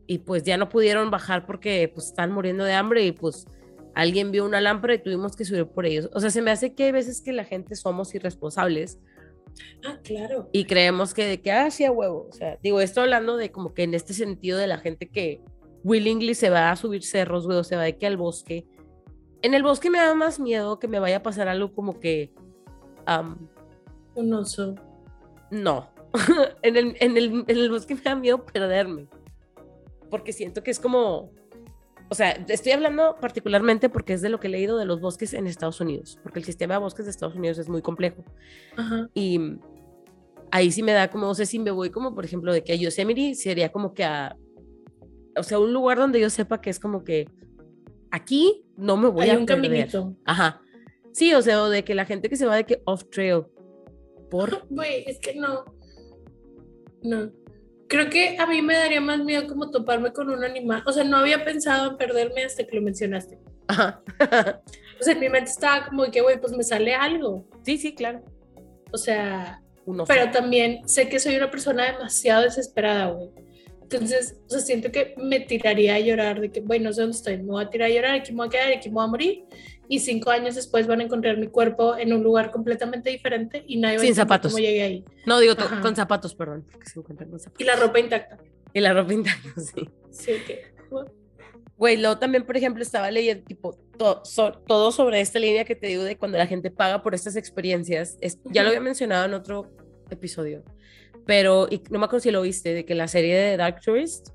y 0.07 0.19
pues 0.19 0.45
ya 0.45 0.57
no 0.57 0.69
pudieron 0.69 1.11
bajar 1.11 1.47
porque 1.47 1.91
pues 1.93 2.07
están 2.07 2.33
muriendo 2.33 2.65
de 2.65 2.75
hambre 2.75 3.05
y 3.05 3.13
pues 3.13 3.47
alguien 3.95 4.31
vio 4.31 4.45
una 4.45 4.61
lámpara 4.61 4.95
y 4.95 5.03
tuvimos 5.03 5.37
que 5.37 5.45
subir 5.45 5.67
por 5.67 5.87
ellos. 5.87 6.09
O 6.13 6.21
sea, 6.21 6.31
se 6.31 6.43
me 6.43 6.51
hace 6.51 6.75
que 6.75 6.85
hay 6.85 6.93
veces 6.93 7.21
que 7.21 7.33
la 7.33 7.45
gente 7.45 7.75
somos 7.75 8.15
irresponsables 8.15 8.99
Ah, 9.85 9.99
claro. 10.03 10.49
Y 10.53 10.65
creemos 10.65 11.15
que 11.15 11.25
de 11.25 11.41
que, 11.41 11.53
ah, 11.53 11.71
sí, 11.71 11.85
a 11.85 11.93
huevo. 11.93 12.27
O 12.29 12.33
sea, 12.33 12.59
digo, 12.63 12.81
esto 12.81 13.01
hablando 13.01 13.37
de 13.37 13.51
como 13.51 13.75
que 13.75 13.83
en 13.83 13.95
este 13.95 14.15
sentido 14.15 14.59
de 14.59 14.67
la 14.67 14.79
gente 14.79 15.09
que 15.09 15.41
willingly 15.85 16.35
se 16.35 16.51
va 16.51 16.71
a 16.71 16.77
subir 16.77 17.03
cerros, 17.03 17.47
güey, 17.47 17.59
o 17.59 17.65
se 17.65 17.77
va 17.77 17.83
de 17.83 17.97
que 17.97 18.07
al 18.07 18.17
bosque. 18.17 18.67
En 19.43 19.55
el 19.55 19.63
bosque 19.63 19.91
me 19.91 19.99
da 19.99 20.15
más 20.15 20.41
miedo 20.41 20.79
que 20.79 20.89
me 20.89 20.99
vaya 20.99 21.19
a 21.19 21.23
pasar 21.23 21.49
algo 21.49 21.73
como 21.73 22.01
que... 22.01 22.33
Un 24.15 24.35
oso. 24.35 24.75
No. 25.51 25.91
en, 26.63 26.77
el, 26.77 26.97
en, 26.99 27.17
el, 27.17 27.45
en 27.47 27.59
el 27.59 27.71
bosque 27.71 27.95
me 27.95 28.01
da 28.01 28.17
miedo 28.17 28.45
perderme. 28.45 29.07
Porque 30.11 30.33
siento 30.33 30.63
que 30.63 30.71
es 30.71 30.81
como 30.81 31.31
o 32.09 32.15
sea, 32.15 32.31
estoy 32.49 32.73
hablando 32.73 33.17
particularmente 33.21 33.89
porque 33.89 34.13
es 34.13 34.23
de 34.23 34.29
lo 34.29 34.39
que 34.39 34.47
he 34.47 34.51
leído 34.51 34.79
de 34.79 34.85
los 34.85 35.01
bosques 35.01 35.35
en 35.35 35.47
Estados 35.47 35.81
Unidos, 35.81 36.19
porque 36.23 36.39
el 36.39 36.45
sistema 36.45 36.75
de 36.75 36.81
bosques 36.81 37.07
de 37.07 37.11
Estados 37.11 37.35
Unidos 37.35 37.59
es 37.59 37.69
muy 37.69 37.83
complejo. 37.83 38.25
Y 39.15 39.41
ahí 40.51 40.71
sí 40.71 40.83
me 40.83 40.93
da 40.93 41.11
como, 41.11 41.27
no 41.27 41.35
sé 41.35 41.47
si 41.47 41.59
me 41.59 41.71
voy 41.71 41.91
como, 41.91 42.15
por 42.15 42.25
ejemplo, 42.25 42.53
de 42.53 42.63
que 42.63 42.73
a 42.73 42.77
Yosemite 42.77 43.35
sería 43.35 43.73
como 43.73 43.93
que 43.93 44.05
a, 44.05 44.37
o 45.37 45.43
sea, 45.43 45.59
un 45.59 45.73
lugar 45.73 45.99
donde 45.99 46.21
yo 46.21 46.31
sepa 46.31 46.61
que 46.61 46.71
es 46.71 46.79
como 46.79 47.03
que 47.03 47.29
aquí 48.11 48.65
no 48.77 48.97
me 48.97 49.09
voy 49.09 49.25
Hay 49.25 49.31
a 49.31 49.39
un 49.39 49.47
caminito. 49.47 50.15
Ajá. 50.25 50.61
Sí, 51.13 51.35
o 51.35 51.43
sea, 51.43 51.63
o 51.63 51.69
de 51.69 51.83
que 51.83 51.95
la 51.95 52.05
gente 52.05 52.29
que 52.29 52.37
se 52.37 52.47
va 52.47 52.57
de 52.57 52.65
que 52.65 52.83
off 52.85 53.05
trail. 53.11 53.45
Por. 54.31 54.67
Güey, 54.69 55.05
es 55.07 55.19
que 55.19 55.35
no. 55.35 55.65
No 57.03 57.31
creo 57.89 58.11
que 58.11 58.37
a 58.39 58.47
mí 58.47 58.63
me 58.63 58.75
daría 58.75 59.01
más 59.01 59.21
miedo 59.21 59.47
como 59.47 59.71
toparme 59.71 60.13
con 60.13 60.31
un 60.31 60.45
animal. 60.45 60.83
O 60.87 60.93
sea, 60.93 61.05
no 61.05 61.17
había 61.17 61.45
pensado 61.45 61.91
en 61.91 61.97
perderme 61.97 62.45
hasta 62.45 62.65
que 62.65 62.77
lo 62.77 62.83
mencionaste. 62.83 63.39
Ajá. 63.69 64.03
o 65.01 65.05
sea, 65.05 65.15
en 65.15 65.21
mi 65.21 65.29
mente 65.29 65.51
estaba 65.51 65.87
como 65.87 66.05
que, 66.11 66.21
güey, 66.21 66.41
pues 66.41 66.53
me 66.57 66.63
sale 66.63 66.95
algo. 66.95 67.45
Sí, 67.65 67.79
sí, 67.79 67.95
claro. 67.95 68.23
O 68.93 68.99
sea, 68.99 69.61
pero 70.07 70.31
también 70.31 70.89
sé 70.89 71.09
que 71.09 71.19
soy 71.19 71.37
una 71.37 71.51
persona 71.51 71.93
demasiado 71.93 72.43
desesperada, 72.43 73.11
güey. 73.11 73.31
Entonces, 73.83 74.37
o 74.47 74.51
sea, 74.51 74.61
siento 74.61 74.91
que 74.91 75.15
me 75.17 75.39
tiraría 75.41 75.95
a 75.95 76.01
llorar 76.01 76.41
de 76.41 76.51
que, 76.51 76.61
bueno, 76.61 76.87
no 76.87 76.93
sé 76.93 77.03
dónde 77.03 77.17
estoy, 77.17 77.37
me 77.39 77.45
voy 77.45 77.65
a 77.65 77.71
tirar 77.71 77.89
a 77.89 77.95
llorar, 77.95 78.15
aquí 78.17 78.33
me 78.33 78.39
voy 78.39 78.49
a 78.49 78.51
quedar, 78.51 78.73
aquí 78.73 78.89
me 78.89 78.95
voy 78.97 79.05
a 79.05 79.07
morir. 79.07 79.45
Y 79.89 80.01
cinco 80.01 80.31
años 80.31 80.55
después 80.55 80.87
van 80.87 81.01
a 81.01 81.05
encontrar 81.05 81.37
mi 81.39 81.47
cuerpo 81.49 81.97
en 81.97 82.13
un 82.13 82.23
lugar 82.23 82.51
completamente 82.51 83.11
diferente 83.11 83.65
y 83.67 83.77
nadie 83.79 83.99
va 83.99 84.03
Sin 84.03 84.13
a 84.13 84.17
zapatos. 84.17 84.53
cómo 84.53 84.65
llegué 84.65 84.83
ahí. 84.83 85.05
No, 85.27 85.39
digo 85.39 85.55
con 85.83 85.95
zapatos, 85.95 86.35
perdón. 86.35 86.67
se 86.85 86.99
encuentran 86.99 87.31
con 87.31 87.39
zapatos. 87.39 87.61
Y 87.61 87.65
la 87.65 87.77
ropa 87.77 87.99
intacta. 88.01 88.39
Y 88.73 88.81
la 88.81 88.93
ropa 88.93 89.13
intacta, 89.15 89.49
sí. 89.61 89.89
Sí, 90.11 90.33
que. 90.47 90.75
Güey, 91.77 91.99
luego 91.99 92.19
también, 92.19 92.45
por 92.47 92.57
ejemplo, 92.57 92.83
estaba 92.83 93.11
leyendo 93.11 93.45
tipo 93.45 93.75
todo 93.99 94.93
sobre 94.93 95.21
esta 95.21 95.39
línea 95.39 95.65
que 95.65 95.77
te 95.77 95.87
digo 95.89 96.05
de 96.05 96.17
cuando 96.17 96.39
la 96.39 96.47
gente 96.47 96.71
paga 96.71 97.03
por 97.03 97.15
estas 97.15 97.37
experiencias. 97.37 98.17
ya 98.45 98.63
lo 98.63 98.69
había 98.71 98.81
mencionado 98.81 99.27
en 99.27 99.35
otro 99.35 99.71
episodio, 100.11 100.65
pero 101.27 101.69
y 101.71 101.83
no 101.91 101.99
me 101.99 102.07
acuerdo 102.07 102.23
si 102.23 102.31
lo 102.31 102.41
viste, 102.43 102.73
de 102.73 102.85
que 102.87 102.95
la 102.95 103.09
serie 103.09 103.37
de 103.37 103.57
Dark 103.57 103.81
Tourist. 103.83 104.29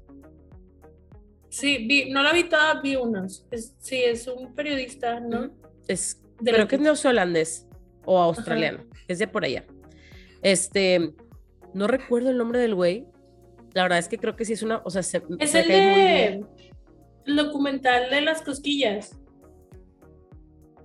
Sí, 1.51 1.85
vi, 1.85 2.09
no 2.09 2.23
la 2.23 2.31
vi 2.31 2.45
toda, 2.45 2.79
vi 2.81 2.95
unos. 2.95 3.45
sí, 3.79 3.97
es 3.97 4.25
un 4.25 4.55
periodista, 4.55 5.19
¿no? 5.19 5.51
Es, 5.85 6.23
creo 6.37 6.65
que 6.65 6.75
es 6.75 6.81
neozelandés 6.81 7.67
o 8.05 8.17
australiano, 8.17 8.85
es 9.09 9.19
de 9.19 9.27
por 9.27 9.43
allá. 9.43 9.65
Este, 10.41 11.13
no 11.73 11.87
recuerdo 11.87 12.29
el 12.29 12.37
nombre 12.37 12.59
del 12.59 12.73
güey. 12.73 13.05
La 13.73 13.83
verdad 13.83 13.99
es 13.99 14.07
que 14.07 14.17
creo 14.17 14.37
que 14.37 14.45
sí 14.45 14.53
es 14.53 14.63
una, 14.63 14.81
o 14.85 14.89
sea, 14.89 15.03
se, 15.03 15.21
es 15.39 15.53
el 15.53 15.67
de 15.67 16.45
el 17.25 17.35
documental 17.35 18.09
de 18.09 18.21
las 18.21 18.41
cosquillas. 18.41 19.19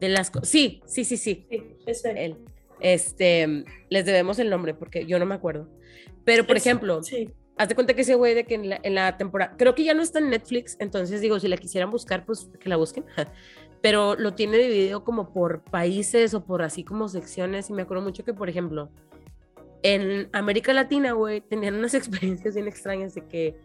De 0.01 0.09
las 0.09 0.33
sí, 0.43 0.83
sí, 0.85 1.05
sí, 1.05 1.17
sí. 1.17 1.47
Sí, 1.49 1.63
es 1.87 2.05
él. 2.05 2.39
Este, 2.81 3.65
les 3.89 4.05
debemos 4.05 4.41
el 4.41 4.51
nombre 4.51 4.75
porque 4.75 5.07
yo 5.07 5.21
no 5.21 5.27
me 5.27 5.37
acuerdo. 5.37 5.71
Pero, 6.25 6.45
por 6.45 6.57
ejemplo, 6.57 7.05
sí. 7.05 7.33
Haz 7.57 7.69
de 7.69 7.75
cuenta 7.75 7.95
que 7.95 8.03
ese 8.03 8.15
güey 8.15 8.35
de 8.35 8.45
que 8.45 8.55
en 8.55 8.95
la, 8.95 9.17
temporada, 9.17 9.55
creo 9.57 9.75
que 9.75 9.85
ya 9.85 9.95
no 9.95 10.03
está 10.03 10.19
en 10.19 10.31
Netflix, 10.31 10.77
entonces 10.79 11.21
digo, 11.21 11.41
si 11.41 11.49
la 11.49 11.57
quisieran 11.57 11.91
buscar, 11.91 12.25
pues 12.27 12.51
que 12.61 12.69
la 12.69 12.77
busquen. 12.77 13.05
Pero 13.83 14.15
lo 14.17 14.35
tiene 14.35 14.59
dividido 14.59 15.05
como 15.05 15.33
por 15.33 15.63
países 15.63 16.35
o 16.35 16.45
por 16.45 16.63
así 16.63 16.83
como 16.83 17.09
secciones. 17.09 17.71
Y 17.71 17.73
me 17.73 17.83
acuerdo 17.83 18.03
mucho 18.03 18.25
que, 18.25 18.35
por 18.35 18.49
ejemplo, 18.49 18.91
en 19.83 20.29
América 20.33 20.73
Latina, 20.73 21.13
güey, 21.13 21.41
tenían 21.41 21.75
unas 21.75 21.95
experiencias 21.95 22.55
bien 22.55 22.69
extrañas 22.69 23.15
de 23.15 23.27
que 23.27 23.59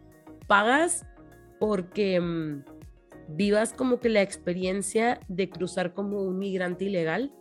pagas 0.48 1.06
porque 1.60 2.20
mm, 2.20 2.64
vivas 3.30 3.74
como 3.74 4.00
que 4.00 4.10
la 4.10 4.22
experiencia 4.22 5.20
de 5.28 5.50
cruzar 5.50 5.94
como 5.94 6.22
un 6.22 6.38
migrante 6.38 6.86
ilegal. 6.86 7.34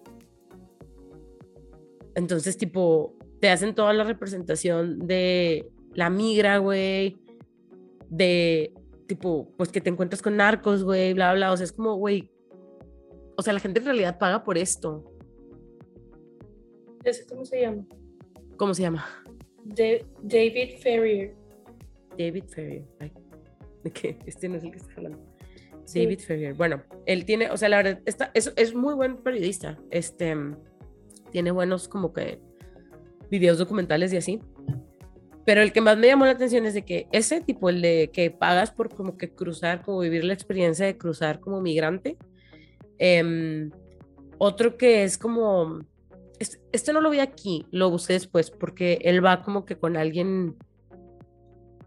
Entonces, 2.15 2.57
tipo, 2.57 3.15
te 3.41 3.51
hacen 3.51 3.75
toda 3.75 3.93
la 3.93 4.05
representación 4.05 5.07
de 5.07 5.71
la 5.95 6.11
migra, 6.11 6.59
güey, 6.59 7.19
de 8.09 8.75
tipo, 9.07 9.53
pues 9.57 9.71
que 9.71 9.81
te 9.81 9.91
encuentras 9.91 10.23
con 10.23 10.37
narcos, 10.37 10.85
güey, 10.85 11.15
bla, 11.15 11.35
bla. 11.35 11.53
O 11.53 11.57
sea, 11.57 11.65
es 11.65 11.73
como, 11.73 11.95
güey, 11.97 12.31
o 13.37 13.43
sea, 13.43 13.53
la 13.53 13.61
gente 13.61 13.81
en 13.81 13.87
realidad 13.87 14.19
paga 14.19 14.45
por 14.45 14.59
esto. 14.59 15.05
¿Cómo 17.29 17.45
se 17.45 17.61
llama? 17.61 17.87
¿Cómo 18.57 18.75
se 18.75 18.83
llama? 18.83 19.07
David 19.65 20.79
Ferrier. 20.83 21.35
David 22.19 22.45
Ferrier. 22.49 22.85
¿De 23.85 23.91
qué? 23.91 24.19
Este 24.27 24.49
no 24.49 24.57
es 24.57 24.65
el 24.65 24.73
que 24.73 24.79
está 24.79 24.93
hablando. 24.97 25.19
David 25.95 26.21
Ferrier. 26.21 26.55
Bueno, 26.55 26.83
él 27.07 27.25
tiene, 27.25 27.51
o 27.51 27.57
sea, 27.57 27.69
la 27.69 27.79
verdad, 27.79 28.03
está, 28.05 28.31
es, 28.35 28.53
es 28.57 28.75
muy 28.75 28.95
buen 28.95 29.17
periodista. 29.17 29.79
Este, 29.91 30.37
tiene 31.31 31.51
buenos 31.51 31.89
como 31.89 32.13
que 32.13 32.41
videos 33.31 33.59
documentales 33.59 34.13
y 34.13 34.19
así. 34.19 34.41
Pero 35.51 35.63
el 35.63 35.73
que 35.73 35.81
más 35.81 35.99
me 35.99 36.07
llamó 36.07 36.27
la 36.27 36.31
atención 36.31 36.65
es 36.65 36.75
de 36.75 36.85
que 36.85 37.09
ese 37.11 37.41
tipo, 37.41 37.71
el 37.71 37.83
de 37.83 38.09
que 38.13 38.31
pagas 38.31 38.71
por 38.71 38.95
como 38.95 39.17
que 39.17 39.35
cruzar, 39.35 39.83
como 39.83 39.99
vivir 39.99 40.23
la 40.23 40.33
experiencia 40.33 40.87
de 40.87 40.97
cruzar 40.97 41.41
como 41.41 41.61
migrante. 41.61 42.17
Em, 42.99 43.73
otro 44.39 44.77
que 44.77 45.03
es 45.03 45.19
como, 45.19 45.81
este 46.39 46.93
no 46.93 47.01
lo 47.01 47.11
vi 47.11 47.19
aquí, 47.19 47.67
lo 47.73 47.91
busqué 47.91 48.13
después, 48.13 48.53
porque 48.53 49.01
él 49.03 49.27
va 49.27 49.43
como 49.43 49.65
que 49.65 49.77
con 49.77 49.97
alguien 49.97 50.55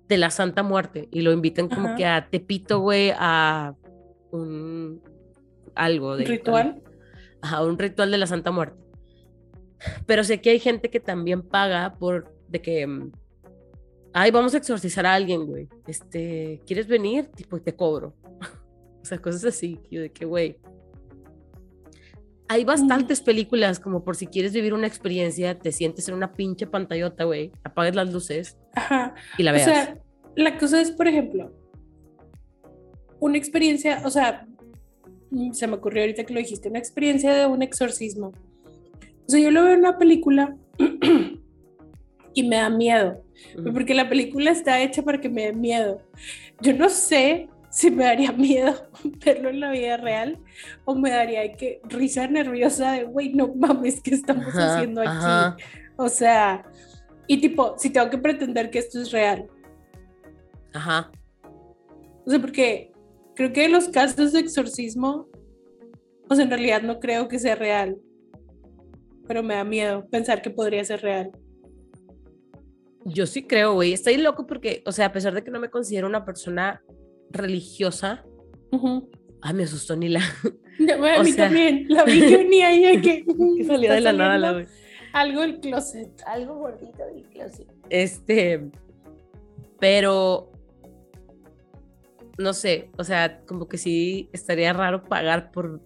de 0.09 0.17
la 0.17 0.29
Santa 0.29 0.61
Muerte 0.61 1.07
y 1.09 1.21
lo 1.21 1.31
invitan 1.31 1.69
como 1.69 1.95
que 1.95 2.05
a 2.05 2.27
Tepito, 2.29 2.81
güey, 2.81 3.13
a 3.17 3.75
un 4.31 5.01
algo 5.73 6.17
de... 6.17 6.25
¿Ritual? 6.25 6.83
A 7.41 7.63
un 7.63 7.79
ritual 7.79 8.11
de 8.11 8.17
la 8.17 8.27
Santa 8.27 8.51
Muerte. 8.51 8.83
Pero 10.05 10.25
sé 10.25 10.41
que 10.41 10.49
hay 10.49 10.59
gente 10.59 10.89
que 10.89 10.99
también 10.99 11.43
paga 11.43 11.93
por 11.97 12.35
de 12.49 12.61
que 12.61 12.85
mm, 12.85 13.11
ay, 14.13 14.31
vamos 14.31 14.53
a 14.53 14.57
exorcizar 14.57 15.05
a 15.05 15.13
alguien, 15.13 15.45
güey. 15.45 15.67
Este, 15.87 16.61
¿quieres 16.65 16.87
venir? 16.87 17.25
Tipo, 17.35 17.59
te 17.59 17.75
cobro. 17.75 18.13
o 19.01 19.05
sea, 19.05 19.17
cosas 19.19 19.43
así, 19.45 19.79
de 19.89 20.11
que, 20.11 20.25
güey. 20.25 20.57
Hay 22.47 22.65
bastantes 22.65 23.21
películas 23.21 23.79
como 23.79 24.03
por 24.03 24.15
si 24.15 24.27
quieres 24.27 24.53
vivir 24.53 24.73
una 24.73 24.85
experiencia, 24.85 25.57
te 25.57 25.71
sientes 25.71 26.07
en 26.07 26.13
una 26.13 26.33
pinche 26.33 26.67
pantallota, 26.67 27.23
güey, 27.23 27.51
apagues 27.63 27.95
las 27.95 28.11
luces 28.13 28.57
y 29.37 29.43
la 29.43 29.53
veas. 29.53 29.67
O 29.67 29.71
sea, 29.71 29.97
la 30.35 30.57
cosa 30.57 30.81
es, 30.81 30.91
por 30.91 31.07
ejemplo, 31.07 31.51
una 33.19 33.37
experiencia, 33.37 34.01
o 34.05 34.09
sea, 34.09 34.45
mm, 35.31 35.53
se 35.53 35.65
me 35.67 35.75
ocurrió 35.75 36.03
ahorita 36.03 36.25
que 36.25 36.33
lo 36.33 36.39
dijiste, 36.41 36.69
una 36.69 36.79
experiencia 36.79 37.33
de 37.33 37.47
un 37.47 37.61
exorcismo. 37.61 38.33
O 39.25 39.31
sea, 39.31 39.39
yo 39.39 39.49
lo 39.49 39.63
veo 39.63 39.73
en 39.73 39.79
una 39.79 39.97
película 39.97 40.55
y 42.33 42.43
me 42.43 42.57
da 42.57 42.69
miedo, 42.69 43.22
porque 43.73 43.93
la 43.93 44.09
película 44.09 44.51
está 44.51 44.81
hecha 44.81 45.01
para 45.01 45.19
que 45.19 45.29
me 45.29 45.43
dé 45.43 45.53
miedo. 45.53 46.01
Yo 46.61 46.73
no 46.73 46.89
sé 46.89 47.49
si 47.69 47.89
me 47.89 48.03
daría 48.03 48.31
miedo 48.31 48.73
verlo 49.25 49.49
en 49.49 49.59
la 49.59 49.71
vida 49.71 49.97
real 49.97 50.39
o 50.85 50.95
me 50.95 51.09
daría 51.09 51.53
que 51.53 51.81
risa 51.85 52.27
nerviosa 52.27 52.91
de, 52.93 53.03
güey, 53.05 53.33
no 53.33 53.53
mames, 53.55 54.01
¿qué 54.01 54.13
estamos 54.13 54.53
haciendo 54.53 55.01
aquí? 55.01 55.63
O 55.95 56.09
sea, 56.09 56.63
y 57.27 57.39
tipo, 57.39 57.75
si 57.77 57.89
tengo 57.89 58.09
que 58.09 58.17
pretender 58.17 58.69
que 58.69 58.79
esto 58.79 59.01
es 59.01 59.11
real. 59.11 59.47
Ajá. 60.73 61.11
O 62.25 62.29
sea, 62.29 62.39
porque 62.39 62.91
creo 63.35 63.53
que 63.53 63.67
los 63.69 63.89
casos 63.89 64.33
de 64.33 64.39
exorcismo, 64.39 65.27
sea, 66.29 66.43
en 66.43 66.49
realidad 66.49 66.81
no 66.81 66.99
creo 66.99 67.27
que 67.27 67.39
sea 67.39 67.55
real, 67.55 67.97
pero 69.27 69.43
me 69.43 69.55
da 69.55 69.63
miedo 69.63 70.07
pensar 70.09 70.41
que 70.41 70.49
podría 70.49 70.83
ser 70.83 71.01
real. 71.01 71.31
Yo 73.05 73.25
sí 73.25 73.45
creo, 73.45 73.73
güey. 73.73 73.93
Estoy 73.93 74.17
loco 74.17 74.47
porque, 74.47 74.81
o 74.85 74.91
sea, 74.91 75.07
a 75.07 75.11
pesar 75.11 75.33
de 75.33 75.43
que 75.43 75.51
no 75.51 75.59
me 75.59 75.69
considero 75.69 76.07
una 76.07 76.25
persona 76.25 76.83
religiosa, 77.29 78.25
ay, 79.41 79.53
me 79.53 79.63
asustó 79.63 79.95
ni 79.95 80.09
la. 80.09 80.21
a 81.19 81.23
mí 81.23 81.33
también. 81.33 81.85
La 81.89 82.03
vi 82.03 82.19
que 82.19 82.37
venía 82.37 82.67
ahí 82.67 83.01
que, 83.01 83.25
que 83.57 83.63
salía 83.65 83.93
de 83.93 84.01
la 84.01 84.13
nada 84.13 84.37
la 84.37 84.65
Algo 85.13 85.41
del 85.41 85.59
closet. 85.59 86.21
Algo 86.25 86.55
gordito 86.55 87.05
del 87.05 87.23
closet. 87.29 87.67
Este. 87.89 88.69
Pero. 89.79 90.49
No 92.39 92.53
sé, 92.53 92.89
o 92.97 93.03
sea, 93.03 93.41
como 93.45 93.67
que 93.67 93.77
sí 93.77 94.29
estaría 94.33 94.73
raro 94.73 95.03
pagar 95.03 95.51
por 95.51 95.81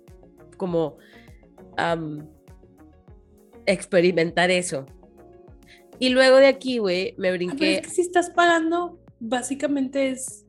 como 0.55 0.97
experimentar 3.65 4.50
eso. 4.50 4.86
Y 5.99 6.09
luego 6.09 6.37
de 6.37 6.47
aquí, 6.47 6.77
güey, 6.77 7.15
me 7.17 7.31
brinqué. 7.31 7.75
es 7.75 7.81
que 7.81 7.89
si 7.89 8.01
estás 8.01 8.29
pagando, 8.29 8.99
básicamente 9.19 10.09
es 10.09 10.45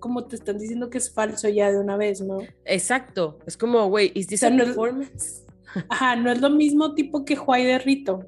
como 0.00 0.24
te 0.26 0.36
están 0.36 0.58
diciendo 0.58 0.90
que 0.90 0.98
es 0.98 1.12
falso 1.12 1.48
ya 1.48 1.72
de 1.72 1.78
una 1.78 1.96
vez, 1.96 2.20
¿no? 2.20 2.38
Exacto. 2.64 3.38
Es 3.46 3.56
como, 3.56 3.88
güey, 3.88 4.12
¿is 4.14 4.28
this 4.28 4.44
a 4.44 4.50
performance? 4.50 5.44
ajá, 5.88 6.16
no 6.16 6.30
es 6.30 6.40
lo 6.40 6.50
mismo 6.50 6.94
tipo 6.94 7.24
que 7.24 7.36
Juay 7.36 7.64
de 7.64 7.78
Rito. 7.78 8.24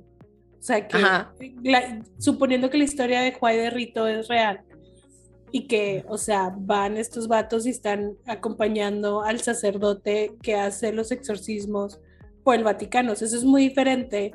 O 0.58 0.62
sea, 0.62 0.87
que 0.87 0.99
suponiendo 2.18 2.68
que 2.68 2.78
la 2.78 2.84
historia 2.84 3.22
de 3.22 3.32
Juay 3.32 3.56
de 3.56 3.70
Rito 3.70 4.06
es 4.06 4.28
real 4.28 4.60
y 5.52 5.66
que, 5.66 6.04
o 6.06 6.18
sea, 6.18 6.54
van 6.56 6.96
estos 6.96 7.28
vatos 7.28 7.66
y 7.66 7.70
están 7.70 8.16
acompañando 8.26 9.22
al 9.22 9.40
sacerdote 9.40 10.37
que 10.42 10.56
hace 10.56 10.92
los 10.92 11.12
exorcismos 11.12 11.99
por 12.44 12.56
el 12.56 12.64
Vaticano. 12.64 13.12
eso 13.12 13.25
es 13.25 13.44
muy 13.44 13.68
diferente 13.68 14.34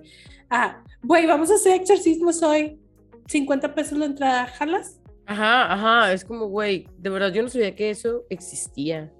Ah, 0.50 0.84
güey, 1.06 1.26
vamos 1.26 1.52
a 1.52 1.56
hacer 1.56 1.80
exorcismos 1.80 2.42
hoy. 2.44 2.80
50 3.28 3.74
pesos 3.74 3.98
la 3.98 4.06
entrada, 4.06 4.46
¿jalas? 4.48 5.00
Ajá, 5.26 5.74
ajá, 5.74 6.14
es 6.14 6.24
como, 6.24 6.48
güey, 6.48 6.88
de 6.98 7.10
verdad 7.10 7.34
yo 7.34 7.42
no 7.42 7.50
sabía 7.50 7.76
que 7.76 7.90
eso 7.90 8.24
existía. 8.30 9.12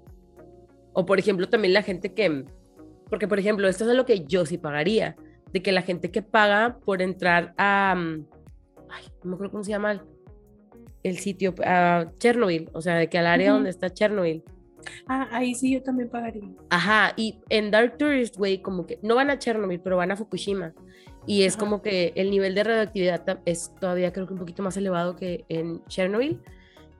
O 0.92 1.04
por 1.04 1.18
ejemplo, 1.18 1.48
también 1.48 1.74
la 1.74 1.82
gente 1.82 2.14
que, 2.14 2.44
porque 3.10 3.26
por 3.26 3.38
ejemplo, 3.38 3.68
esto 3.68 3.88
es 3.88 3.96
lo 3.96 4.06
que 4.06 4.24
yo 4.24 4.46
sí 4.46 4.58
pagaría, 4.58 5.16
de 5.52 5.62
que 5.62 5.72
la 5.72 5.82
gente 5.82 6.10
que 6.10 6.22
paga 6.22 6.78
por 6.84 7.02
entrar 7.02 7.54
a, 7.56 7.94
mm, 7.96 8.26
ay, 8.88 9.04
no 9.22 9.30
me 9.30 9.34
acuerdo 9.34 9.52
cómo 9.52 9.64
se 9.64 9.70
llama 9.70 10.04
el, 11.02 11.18
sitio, 11.18 11.54
a 11.64 12.06
Chernobyl, 12.18 12.70
o 12.72 12.80
sea, 12.80 12.96
de 12.96 13.08
que 13.08 13.18
al 13.18 13.26
área 13.26 13.52
donde 13.52 13.70
está 13.70 13.92
Chernobyl. 13.92 14.44
Ah, 15.08 15.28
ahí 15.32 15.54
sí 15.54 15.72
yo 15.72 15.82
también 15.82 16.08
pagaría. 16.08 16.48
Ajá, 16.70 17.12
y 17.16 17.40
en 17.48 17.72
Dark 17.72 17.98
Tourist, 17.98 18.36
güey, 18.36 18.62
como 18.62 18.86
que 18.86 19.00
no 19.02 19.16
van 19.16 19.30
a 19.30 19.38
Chernobyl, 19.38 19.80
pero 19.80 19.96
van 19.96 20.12
a 20.12 20.16
Fukushima. 20.16 20.72
Y 21.26 21.42
es 21.42 21.56
como 21.56 21.82
que 21.82 22.12
el 22.14 22.30
nivel 22.30 22.54
de 22.54 22.64
radioactividad 22.64 23.40
es 23.44 23.72
todavía 23.80 24.12
creo 24.12 24.26
que 24.26 24.32
un 24.32 24.38
poquito 24.38 24.62
más 24.62 24.76
elevado 24.76 25.16
que 25.16 25.44
en 25.48 25.84
Chernobyl. 25.86 26.40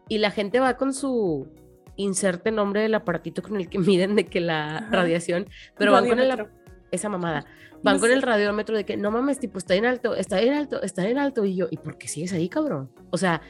Y 0.09 0.19
la 0.19 0.31
gente 0.31 0.61
va 0.61 0.77
con 0.77 0.93
su 0.93 1.49
inserte 1.97 2.51
nombre 2.51 2.83
del 2.83 2.95
aparatito 2.95 3.43
con 3.43 3.57
el 3.57 3.69
que 3.69 3.79
miden 3.79 4.17
de 4.17 4.27
que 4.27 4.41
la 4.41 4.89
radiación, 4.91 5.49
pero 5.79 5.93
van 5.93 6.09
con 6.09 6.19
el, 6.19 6.47
esa 6.91 7.09
mamada. 7.09 7.47
Van 7.83 8.01
con 8.01 8.11
el 8.11 8.23
radiómetro 8.23 8.77
de 8.77 8.85
que 8.85 8.97
no 8.97 9.11
mames, 9.11 9.39
tipo, 9.39 9.59
está 9.59 9.75
en 9.75 9.85
alto, 9.85 10.17
está 10.17 10.41
en 10.41 10.55
alto, 10.55 10.83
está 10.83 11.09
en 11.09 11.19
alto. 11.19 11.45
Y 11.45 11.55
yo, 11.55 11.69
¿y 11.71 11.77
por 11.77 11.99
qué 11.99 12.09
sigues 12.09 12.33
ahí, 12.33 12.49
cabrón? 12.49 12.91
O 13.11 13.19
sea, 13.19 13.43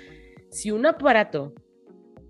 si 0.50 0.70
un 0.70 0.84
aparato 0.84 1.54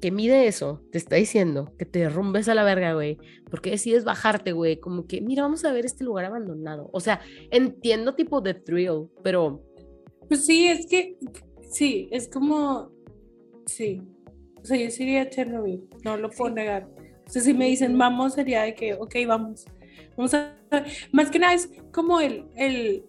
que 0.00 0.10
mide 0.10 0.46
eso, 0.46 0.82
te 0.92 0.98
está 0.98 1.16
diciendo 1.16 1.72
que 1.78 1.84
te 1.84 2.00
derrumbes 2.00 2.48
a 2.48 2.54
la 2.54 2.64
verga, 2.64 2.94
güey, 2.94 3.18
porque 3.50 3.70
decides 3.70 4.04
bajarte, 4.04 4.52
güey, 4.52 4.78
como 4.78 5.06
que, 5.06 5.20
mira, 5.20 5.42
vamos 5.42 5.64
a 5.64 5.72
ver 5.72 5.86
este 5.86 6.04
lugar 6.04 6.26
abandonado. 6.26 6.90
O 6.92 7.00
sea, 7.00 7.20
entiendo 7.50 8.14
tipo 8.14 8.40
de 8.40 8.54
thrill, 8.54 9.08
pero... 9.22 9.62
Pues 10.28 10.44
sí, 10.44 10.66
es 10.66 10.86
que, 10.86 11.16
sí, 11.70 12.08
es 12.10 12.28
como, 12.28 12.90
sí. 13.66 14.02
O 14.62 14.64
sea, 14.64 14.76
yo 14.76 14.90
sería 14.90 15.30
Chernobyl, 15.30 15.88
no 16.04 16.16
lo 16.16 16.30
puedo 16.30 16.54
negar. 16.54 16.88
O 17.26 17.30
sea, 17.30 17.42
si 17.42 17.54
me 17.54 17.66
dicen 17.66 17.96
vamos, 17.96 18.34
sería 18.34 18.62
de 18.62 18.74
que, 18.74 18.94
ok, 18.94 19.14
vamos. 19.26 19.64
Vamos 20.16 20.34
a... 20.34 20.56
Más 21.12 21.30
que 21.30 21.38
nada 21.38 21.54
es 21.54 21.70
como 21.92 22.20
el, 22.20 22.46
el... 22.56 23.04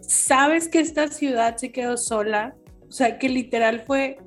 Sabes 0.00 0.68
que 0.68 0.80
esta 0.80 1.08
ciudad 1.08 1.56
se 1.56 1.72
quedó 1.72 1.96
sola. 1.96 2.56
O 2.88 2.92
sea, 2.92 3.18
que 3.18 3.28
literal 3.28 3.82
fue, 3.86 4.18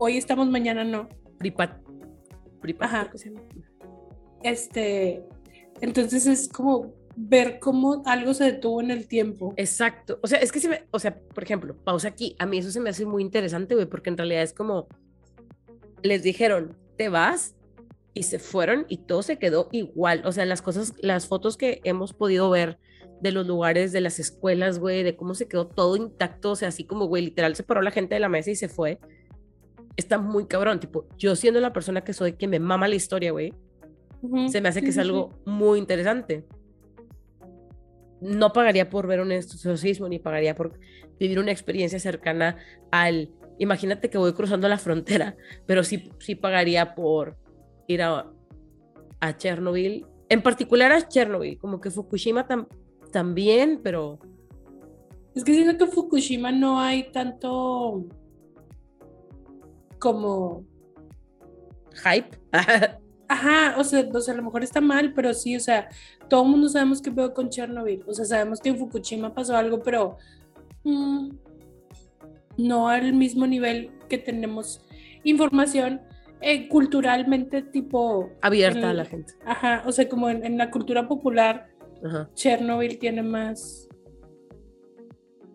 hoy 0.00 0.16
estamos, 0.16 0.48
mañana 0.48 0.82
no. 0.82 1.08
Pripat. 1.38 1.78
Pripat. 2.60 2.88
Ajá. 2.88 3.10
Este, 4.42 5.22
entonces 5.80 6.26
es 6.26 6.48
como 6.48 6.94
ver 7.16 7.58
cómo 7.60 8.02
algo 8.06 8.32
se 8.32 8.44
detuvo 8.44 8.80
en 8.80 8.90
el 8.90 9.06
tiempo. 9.06 9.52
Exacto. 9.56 10.18
O 10.22 10.26
sea, 10.26 10.38
es 10.38 10.50
que 10.50 10.60
se 10.60 10.68
me, 10.68 10.84
o 10.90 10.98
sea, 10.98 11.18
por 11.18 11.44
ejemplo, 11.44 11.76
pausa 11.76 12.08
aquí. 12.08 12.34
A 12.38 12.46
mí 12.46 12.58
eso 12.58 12.70
se 12.70 12.80
me 12.80 12.90
hace 12.90 13.04
muy 13.04 13.22
interesante, 13.22 13.74
güey, 13.74 13.86
porque 13.86 14.10
en 14.10 14.16
realidad 14.16 14.42
es 14.42 14.54
como 14.54 14.88
les 16.02 16.22
dijeron, 16.22 16.76
"Te 16.96 17.08
vas." 17.08 17.54
Y 18.12 18.24
se 18.24 18.38
fueron 18.38 18.86
y 18.88 18.96
todo 18.98 19.22
se 19.22 19.38
quedó 19.38 19.68
igual. 19.70 20.22
O 20.24 20.32
sea, 20.32 20.44
las 20.44 20.62
cosas, 20.62 20.94
las 21.00 21.28
fotos 21.28 21.56
que 21.56 21.80
hemos 21.84 22.12
podido 22.12 22.50
ver 22.50 22.78
de 23.20 23.32
los 23.32 23.46
lugares, 23.46 23.92
de 23.92 24.00
las 24.00 24.18
escuelas, 24.18 24.78
güey, 24.78 25.02
de 25.02 25.14
cómo 25.14 25.34
se 25.34 25.46
quedó 25.46 25.68
todo 25.68 25.94
intacto, 25.94 26.52
o 26.52 26.56
sea, 26.56 26.68
así 26.68 26.84
como, 26.84 27.06
güey, 27.06 27.22
literal 27.22 27.54
se 27.54 27.62
paró 27.62 27.82
la 27.82 27.90
gente 27.90 28.14
de 28.14 28.20
la 28.20 28.28
mesa 28.28 28.50
y 28.50 28.56
se 28.56 28.68
fue. 28.68 28.98
Está 30.00 30.16
muy 30.16 30.46
cabrón, 30.46 30.80
tipo, 30.80 31.06
yo 31.18 31.36
siendo 31.36 31.60
la 31.60 31.74
persona 31.74 32.00
que 32.00 32.14
soy, 32.14 32.32
que 32.32 32.48
me 32.48 32.58
mama 32.58 32.88
la 32.88 32.94
historia, 32.94 33.32
güey, 33.32 33.52
se 34.48 34.62
me 34.62 34.70
hace 34.70 34.80
que 34.80 34.88
es 34.88 34.96
algo 34.96 35.38
muy 35.44 35.78
interesante. 35.78 36.46
No 38.22 38.54
pagaría 38.54 38.88
por 38.88 39.06
ver 39.06 39.20
un 39.20 39.30
exorcismo 39.30 40.08
ni 40.08 40.18
pagaría 40.18 40.54
por 40.54 40.80
vivir 41.18 41.38
una 41.38 41.52
experiencia 41.52 42.00
cercana 42.00 42.56
al, 42.90 43.30
imagínate 43.58 44.08
que 44.08 44.16
voy 44.16 44.32
cruzando 44.32 44.68
la 44.68 44.78
frontera, 44.78 45.36
pero 45.66 45.84
sí, 45.84 46.10
sí 46.18 46.34
pagaría 46.34 46.94
por 46.94 47.36
ir 47.86 48.00
a, 48.00 48.32
a 49.20 49.36
Chernobyl, 49.36 50.06
en 50.30 50.42
particular 50.42 50.92
a 50.92 51.06
Chernobyl, 51.06 51.58
como 51.58 51.78
que 51.78 51.90
Fukushima 51.90 52.48
también, 53.12 53.80
pero... 53.82 54.18
Es 55.34 55.44
que 55.44 55.52
siento 55.52 55.76
que 55.76 55.92
Fukushima 55.92 56.52
no 56.52 56.80
hay 56.80 57.12
tanto 57.12 58.06
como... 60.00 60.64
Hype. 62.02 62.36
Ajá, 63.28 63.76
o 63.78 63.84
sea, 63.84 64.08
o 64.12 64.20
sea, 64.20 64.34
a 64.34 64.36
lo 64.36 64.42
mejor 64.42 64.64
está 64.64 64.80
mal, 64.80 65.12
pero 65.14 65.32
sí, 65.34 65.54
o 65.54 65.60
sea, 65.60 65.88
todo 66.28 66.42
el 66.42 66.48
mundo 66.48 66.68
sabemos 66.68 67.00
que 67.00 67.10
veo 67.10 67.32
con 67.32 67.48
Chernobyl, 67.48 68.02
o 68.08 68.12
sea, 68.12 68.24
sabemos 68.24 68.60
que 68.60 68.70
en 68.70 68.78
Fukushima 68.78 69.32
pasó 69.32 69.56
algo, 69.56 69.80
pero 69.84 70.18
mm, 70.82 71.30
no 72.58 72.88
al 72.88 73.12
mismo 73.12 73.46
nivel 73.46 73.92
que 74.08 74.18
tenemos 74.18 74.84
información 75.22 76.00
eh, 76.40 76.68
culturalmente 76.68 77.62
tipo... 77.62 78.30
Abierta 78.42 78.90
a 78.90 78.94
la 78.94 79.04
gente. 79.04 79.34
Ajá, 79.44 79.84
o 79.86 79.92
sea, 79.92 80.08
como 80.08 80.28
en, 80.28 80.58
la 80.58 80.72
cultura 80.72 81.06
popular, 81.06 81.68
Chernobyl 82.34 82.98
tiene 82.98 83.22
más... 83.22 83.88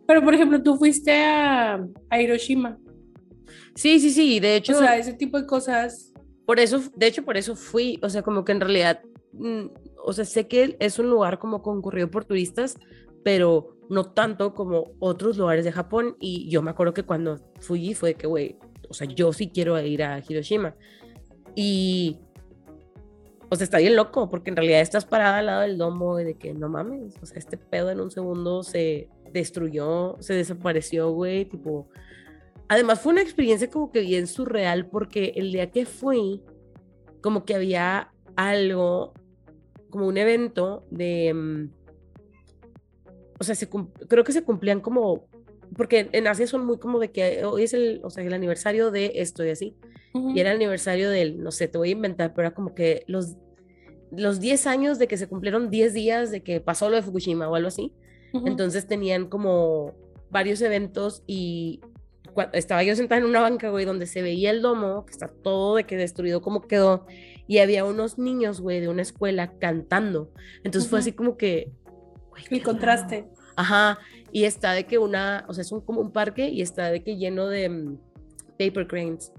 Pero, 0.08 0.24
por 0.24 0.34
ejemplo, 0.34 0.62
tú 0.62 0.78
fuiste 0.78 1.12
a, 1.26 1.86
a 2.10 2.22
Hiroshima. 2.22 2.78
Sí, 3.76 4.00
sí, 4.00 4.10
sí, 4.10 4.40
de 4.40 4.56
hecho... 4.56 4.74
O 4.74 4.80
sea, 4.80 4.98
ese 4.98 5.14
tipo 5.14 5.40
de 5.40 5.46
cosas 5.46 6.14
por 6.46 6.60
eso, 6.60 6.82
de 6.96 7.08
hecho, 7.08 7.26
por 7.26 7.38
eso 7.38 7.56
fui, 7.56 8.00
o 8.04 8.10
sea, 8.10 8.22
como 8.22 8.46
que 8.46 8.52
en 8.52 8.62
realidad, 8.62 9.02
mm, 9.34 9.66
o 10.04 10.14
sea, 10.14 10.26
sé 10.26 10.48
que 10.48 10.78
es 10.80 11.00
un 11.00 11.10
lugar 11.10 11.40
como 11.40 11.62
concurrido 11.64 12.10
por 12.12 12.26
turistas, 12.26 12.78
pero 13.24 13.78
no 13.90 14.12
tanto 14.14 14.54
como 14.54 14.92
otros 15.00 15.38
lugares 15.38 15.66
de 15.66 15.72
Japón. 15.72 16.16
Y 16.20 16.48
yo 16.50 16.62
me 16.62 16.72
acuerdo 16.72 16.94
que 16.94 17.04
cuando 17.04 17.40
fui 17.60 17.96
fue 17.96 18.14
que, 18.14 18.28
güey, 18.28 18.58
o 18.90 18.94
sea, 18.94 19.08
yo 19.08 19.34
sí 19.34 19.50
quiero 19.50 19.80
ir 19.82 20.04
a 20.04 20.20
Hiroshima. 20.20 20.76
Y, 21.56 22.20
o 23.50 23.56
sea, 23.56 23.64
está 23.64 23.80
bien 23.80 23.96
loco, 23.96 24.30
porque 24.30 24.52
en 24.52 24.58
realidad 24.58 24.82
estás 24.82 25.06
parada 25.06 25.40
al 25.40 25.46
lado 25.48 25.62
del 25.62 25.78
domo 25.80 26.18
de 26.18 26.38
que 26.38 26.54
no 26.54 26.70
mames, 26.70 27.16
o 27.22 27.26
sea, 27.26 27.40
este 27.40 27.58
pedo 27.58 27.90
en 27.90 28.02
un 28.02 28.12
segundo 28.12 28.62
se 28.62 29.10
destruyó, 29.32 30.18
se 30.20 30.34
desapareció, 30.36 31.12
güey, 31.12 31.46
tipo, 31.46 31.90
Además 32.68 33.00
fue 33.00 33.14
una 33.14 33.22
experiencia 33.22 33.70
como 33.70 33.92
que 33.92 34.02
bien 34.02 34.28
surreal 34.28 34.88
porque 34.88 35.34
el 35.36 35.52
día 35.52 35.70
que 35.72 35.86
fui, 35.86 36.42
como 37.22 37.46
que 37.46 37.56
había 37.56 38.12
algo, 38.36 39.14
como 39.90 40.08
un 40.08 40.18
evento 40.18 40.86
de... 40.90 41.34
Mm, 41.34 41.70
o 43.40 43.44
sea, 43.44 43.56
creo 44.08 44.24
que 44.24 44.32
se 44.32 44.44
cumplían 44.44 44.80
como... 44.80 45.28
Porque 45.76 46.10
en 46.12 46.28
Asia 46.28 46.48
son 46.48 46.66
muy 46.66 46.78
como 46.78 47.00
de 47.00 47.12
que 47.12 47.44
hoy 47.44 47.64
es 47.64 47.74
el, 47.74 48.00
o 48.04 48.10
sea, 48.10 48.24
el 48.24 48.34
aniversario 48.34 48.92
de 48.92 49.14
esto 49.16 49.44
y 49.46 49.50
así. 49.50 49.76
Y 50.14 50.40
era 50.40 50.52
el 50.52 50.56
aniversario 50.56 51.10
del, 51.10 51.44
no 51.44 51.52
sé, 51.52 51.68
te 51.68 51.78
voy 51.78 51.90
a 51.90 51.92
inventar, 51.92 52.34
pero 52.34 52.48
era 52.48 52.56
como 52.56 52.74
que 52.74 53.04
los, 53.08 53.36
los 54.12 54.40
10 54.40 54.68
años 54.68 54.98
de 54.98 55.08
que 55.08 55.18
se 55.18 55.28
cumplieron 55.28 55.70
10 55.70 55.94
días 55.94 56.32
de 56.32 56.42
que 56.42 56.62
pasó 56.62 56.90
lo 56.90 56.96
de 56.96 57.02
Fukushima 57.02 57.50
o 57.50 57.56
algo 57.56 57.68
así. 57.68 57.92
Entonces 58.46 58.88
tenían 58.88 59.28
como 59.28 59.94
varios 60.30 60.62
eventos 60.62 61.24
y 61.28 61.82
estaba 62.54 62.84
yo 62.84 62.96
sentada 62.96 63.20
en 63.20 63.28
una 63.28 63.42
banca, 63.42 63.70
güey, 63.70 63.86
donde 63.86 64.08
se 64.08 64.22
veía 64.22 64.52
el 64.52 64.62
domo, 64.62 65.06
que 65.06 65.12
está 65.12 65.28
todo 65.28 65.76
de 65.76 65.86
que 65.86 65.98
destruido 65.98 66.42
como 66.42 66.62
quedó, 66.62 67.06
y 67.48 67.60
había 67.60 67.86
unos 67.86 68.18
niños, 68.18 68.62
güey, 68.62 68.80
de 68.80 68.88
una 68.88 69.02
escuela 69.02 69.54
cantando. 69.60 70.32
Entonces 70.64 70.90
fue 70.90 71.00
así 71.00 71.12
como 71.12 71.38
que... 71.38 71.72
el 72.50 72.64
contraste. 72.64 73.28
Ajá, 73.56 74.00
y 74.32 74.44
está 74.44 74.74
de 74.74 74.86
que 74.86 74.98
una, 74.98 75.46
o 75.48 75.54
sea, 75.54 75.62
es 75.62 75.72
un, 75.72 75.82
como 75.82 76.02
un 76.02 76.12
parque 76.12 76.50
y 76.50 76.62
está 76.62 76.92
de 76.92 77.04
que 77.04 77.16
lleno 77.16 77.48
de 77.48 77.70
mm, 77.70 77.98
paper 78.60 78.88
cranes, 78.88 79.32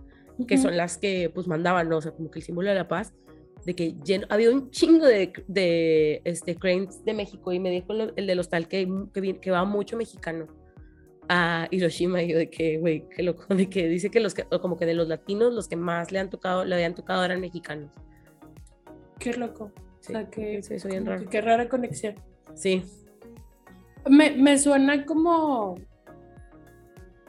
que 0.46 0.56
son 0.56 0.76
las 0.76 0.98
que 0.98 1.30
pues 1.34 1.46
mandaban, 1.46 1.88
¿no? 1.88 1.98
O 1.98 2.02
sea, 2.02 2.12
como 2.12 2.30
que 2.30 2.38
el 2.38 2.44
símbolo 2.44 2.68
de 2.68 2.74
la 2.74 2.88
paz 2.88 3.12
de 3.64 3.74
que 3.74 3.94
lleno, 4.04 4.26
había 4.30 4.50
un 4.50 4.70
chingo 4.70 5.04
de, 5.04 5.32
de 5.48 6.22
este, 6.24 6.54
cranes 6.56 7.04
de 7.04 7.14
México 7.14 7.52
y 7.52 7.58
me 7.58 7.70
dijo 7.70 7.92
el, 7.92 8.12
el 8.14 8.26
del 8.26 8.38
hostal 8.38 8.68
que, 8.68 8.88
que, 9.12 9.40
que 9.40 9.50
va 9.50 9.64
mucho 9.64 9.96
mexicano 9.96 10.46
a 11.28 11.68
Hiroshima 11.70 12.22
y 12.22 12.28
yo 12.28 12.38
de 12.38 12.50
que, 12.50 12.78
güey, 12.78 13.04
qué 13.14 13.22
loco, 13.22 13.44
de 13.54 13.68
que 13.68 13.88
dice 13.88 14.10
que 14.10 14.20
los 14.20 14.34
que, 14.34 14.44
como 14.44 14.76
que 14.76 14.86
de 14.86 14.94
los 14.94 15.08
latinos, 15.08 15.52
los 15.52 15.68
que 15.68 15.76
más 15.76 16.12
le 16.12 16.18
han 16.18 16.30
tocado, 16.30 16.64
le 16.64 16.74
habían 16.74 16.94
tocado 16.94 17.24
eran 17.24 17.40
mexicanos. 17.40 17.90
Qué 19.18 19.32
loco. 19.34 19.72
o 19.74 20.02
sea, 20.02 20.28
que, 20.28 20.62
sí, 20.62 20.76
bien 20.88 21.06
raro. 21.06 21.28
qué 21.28 21.40
rara 21.40 21.68
conexión. 21.68 22.14
Sí. 22.54 22.82
Me, 24.08 24.30
me 24.30 24.58
suena 24.58 25.04
como 25.04 25.76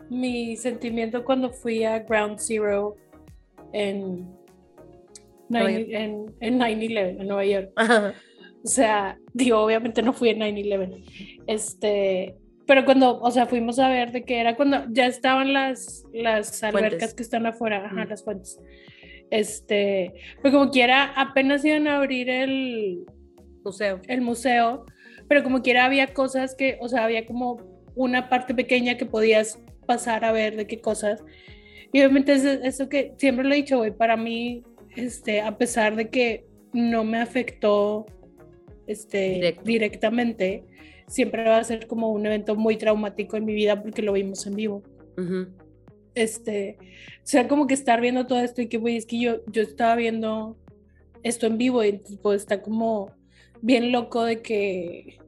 mi 0.10 0.56
sentimiento 0.58 1.24
cuando 1.24 1.50
fui 1.50 1.84
a 1.84 2.00
Ground 2.00 2.40
Zero 2.40 2.96
en, 3.74 4.28
en, 5.50 6.36
en 6.40 6.60
9-11, 6.60 7.22
en 7.22 7.28
Nueva 7.28 7.46
York. 7.46 7.72
O 8.64 8.70
sea, 8.70 9.18
digo, 9.34 9.60
obviamente 9.60 10.02
no 10.02 10.14
fui 10.14 10.30
en 10.30 10.40
9-11. 10.40 11.42
Este, 11.48 12.36
pero 12.68 12.84
cuando, 12.84 13.20
o 13.20 13.32
sea, 13.32 13.48
fuimos 13.48 13.80
a 13.80 13.88
ver 13.88 14.12
de 14.12 14.24
qué 14.24 14.42
era 14.42 14.58
cuando 14.58 14.84
ya 14.90 15.08
estaban 15.08 15.54
las, 15.54 16.04
las 16.14 16.62
albercas 16.64 17.14
que 17.14 17.24
están 17.24 17.46
afuera, 17.46 17.86
ajá, 17.86 18.06
las 18.06 18.24
fuentes. 18.26 18.60
Este, 19.32 20.14
pues 20.42 20.54
como 20.54 20.70
quiera, 20.70 21.14
apenas 21.16 21.64
iban 21.64 21.88
a 21.88 21.98
abrir 21.98 22.30
el 22.30 23.06
museo. 23.64 24.02
El 24.08 24.22
museo, 24.22 24.86
pero 25.30 25.44
como 25.44 25.62
quiera 25.62 25.86
había 25.86 26.14
cosas 26.14 26.56
que, 26.56 26.78
o 26.82 26.90
sea, 26.90 27.06
había 27.06 27.26
como 27.26 27.58
una 27.96 28.28
parte 28.28 28.54
pequeña 28.54 28.98
que 28.98 29.06
podías 29.06 29.60
pasar 29.86 30.26
a 30.26 30.34
ver 30.34 30.58
de 30.58 30.68
qué 30.68 30.82
cosas. 30.82 31.24
Y 31.94 32.00
obviamente 32.00 32.34
eso, 32.34 32.50
eso 32.50 32.90
que 32.90 33.14
siempre 33.18 33.46
lo 33.46 33.54
he 33.54 33.58
dicho, 33.58 33.78
güey, 33.78 33.92
para 33.92 34.18
mí, 34.18 34.64
este, 34.98 35.40
a 35.40 35.58
pesar 35.58 35.96
de 35.96 36.10
que 36.10 36.46
no 36.74 37.06
me 37.06 37.20
afectó 37.20 38.06
este, 38.88 39.58
directamente, 39.64 40.66
siempre 41.08 41.44
va 41.44 41.58
a 41.58 41.64
ser 41.64 41.88
como 41.88 42.12
un 42.12 42.26
evento 42.26 42.56
muy 42.56 42.78
traumático 42.78 43.38
en 43.38 43.46
mi 43.46 43.54
vida 43.54 43.82
porque 43.82 44.02
lo 44.02 44.14
vimos 44.14 44.46
en 44.46 44.56
vivo. 44.56 44.84
Este, 46.14 46.78
o 46.80 47.22
sea, 47.24 47.48
como 47.48 47.68
que 47.68 47.74
estar 47.74 48.02
viendo 48.02 48.28
todo 48.28 48.40
esto 48.40 48.62
y 48.62 48.68
que, 48.68 48.78
güey, 48.78 48.98
es 48.98 49.06
que 49.06 49.20
yo, 49.20 49.46
yo 49.48 49.62
estaba 49.62 49.96
viendo 49.96 50.58
esto 51.24 51.48
en 51.48 51.58
vivo 51.58 51.84
y 51.84 51.98
tipo, 52.00 52.34
está 52.34 52.62
como 52.62 53.12
bien 53.62 53.92
loco 53.92 54.24
de 54.24 54.42
que 54.42 55.20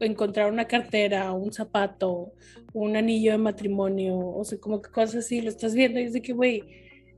encontrar 0.00 0.50
una 0.50 0.66
cartera, 0.66 1.32
un 1.32 1.52
zapato, 1.52 2.32
un 2.72 2.96
anillo 2.96 3.32
de 3.32 3.38
matrimonio, 3.38 4.18
o 4.18 4.44
sea, 4.44 4.58
como 4.58 4.80
que 4.80 4.90
cosas 4.90 5.24
así, 5.24 5.40
lo 5.40 5.48
estás 5.48 5.74
viendo 5.74 5.98
y 6.00 6.04
es 6.04 6.12
de 6.12 6.22
que, 6.22 6.32
güey, 6.32 6.62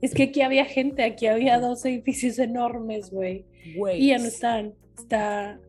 es 0.01 0.14
que 0.14 0.25
aquí 0.25 0.40
había 0.40 0.64
gente, 0.64 1.05
aquí 1.05 1.27
había 1.27 1.59
dos 1.59 1.85
edificios 1.85 2.38
enormes, 2.38 3.11
güey. 3.11 3.44
Y 3.99 4.09
ya 4.09 4.18
no 4.18 4.25
están. 4.25 4.75
Está, 4.99 5.61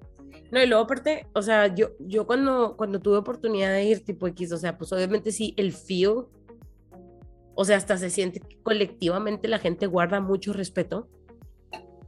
no, 0.51 0.61
y 0.61 0.67
luego 0.67 0.83
aparte, 0.83 1.27
o 1.33 1.41
sea, 1.41 1.73
yo, 1.73 1.91
yo 1.99 2.27
cuando, 2.27 2.75
cuando 2.77 2.99
tuve 2.99 3.17
oportunidad 3.17 3.71
de 3.71 3.85
ir 3.85 4.03
tipo 4.03 4.27
X, 4.27 4.51
o 4.51 4.57
sea, 4.57 4.77
pues 4.77 4.91
obviamente 4.93 5.31
sí, 5.31 5.53
el 5.57 5.73
fío, 5.73 6.29
o 7.55 7.65
sea, 7.65 7.77
hasta 7.77 7.97
se 7.97 8.09
siente 8.09 8.39
que 8.39 8.61
colectivamente 8.61 9.47
la 9.47 9.59
gente 9.59 9.87
guarda 9.87 10.19
mucho 10.19 10.53
respeto 10.53 11.09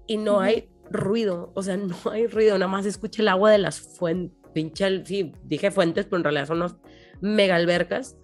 y 0.08 0.18
no 0.18 0.40
hay 0.42 0.70
ruido, 0.90 1.52
o 1.56 1.64
sea, 1.64 1.78
no 1.78 1.96
hay 2.12 2.28
ruido, 2.28 2.58
nada 2.58 2.72
más 2.72 2.86
escucha 2.86 3.22
el 3.22 3.30
agua 3.30 3.52
de 3.52 3.58
las 3.60 3.80
fuentes, 3.80 4.38
pinche, 4.54 5.06
sí, 5.06 5.34
dije 5.44 5.72
fuentes, 5.72 6.06
pero 6.06 6.18
en 6.18 6.24
realidad 6.24 6.48
son 6.48 6.58
unas 6.58 6.78
mega 7.22 7.56
albercas. 7.56 8.18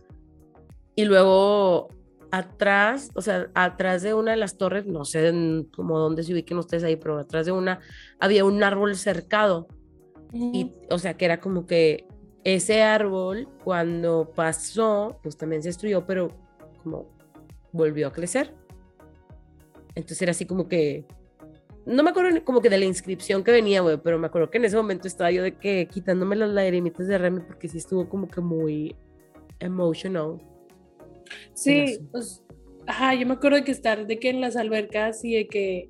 Y 0.95 1.05
luego, 1.05 1.89
atrás, 2.32 3.12
o 3.15 3.21
sea, 3.21 3.49
atrás 3.55 4.01
de 4.01 4.13
una 4.13 4.32
de 4.32 4.38
las 4.38 4.58
torres, 4.58 4.86
no 4.86 5.05
sé 5.05 5.34
cómo 5.75 5.99
dónde 5.99 6.23
se 6.23 6.34
ubiquen 6.34 6.58
ustedes 6.58 6.84
ahí, 6.84 6.95
pero 6.95 7.17
atrás 7.17 7.45
de 7.45 7.51
una 7.51 7.79
había 8.19 8.45
un 8.45 8.63
árbol 8.63 8.95
cercado. 8.95 9.67
Y, 10.32 10.74
o 10.89 11.00
sea, 11.00 11.15
que 11.15 11.26
era 11.26 11.39
como 11.39 11.65
que 11.65 12.06
ese 12.44 12.82
árbol, 12.82 13.48
cuando 13.63 14.32
pasó, 14.36 15.20
pues 15.24 15.38
también 15.38 15.62
se 15.62 15.70
destruyó, 15.70 16.06
pero 16.06 16.30
como 16.84 17.08
volvió 17.72 18.08
a 18.08 18.13
crecer. 18.13 18.54
Entonces 19.96 20.22
era 20.22 20.32
así 20.32 20.46
como 20.46 20.68
que, 20.68 21.06
no 21.86 22.04
me 22.04 22.12
acuerdo 22.12 22.44
como 22.46 22.62
que 22.62 22.70
de 22.70 22.78
la 22.78 22.86
inscripción 22.86 23.44
que 23.44 23.52
venía, 23.52 23.82
güey, 23.82 23.98
pero 23.98 24.20
me 24.20 24.28
acuerdo 24.28 24.50
que 24.50 24.60
en 24.60 24.65
ese 24.65 24.78
momento 24.78 25.08
estaba 25.08 25.32
yo 25.32 25.44
de 25.44 25.58
que 25.58 25.88
quitándome 25.88 26.36
las 26.36 26.50
lagrimitas 26.50 27.08
de 27.08 27.18
Remy 27.18 27.42
porque 27.42 27.68
sí 27.68 27.80
estuvo 27.80 28.08
como 28.08 28.28
que 28.28 28.42
muy 28.42 28.96
emotional. 29.60 30.42
Sí, 31.54 32.00
pues, 32.12 32.44
ajá, 32.88 33.15
yo 33.15 33.26
me 33.26 33.34
acuerdo 33.34 33.58
de 33.58 33.63
que 33.63 33.72
estar 33.72 34.06
de 34.06 34.20
que 34.20 34.30
en 34.30 34.42
las 34.42 34.56
albercas 34.56 35.24
y 35.26 35.36
de 35.36 35.48
que 35.48 35.89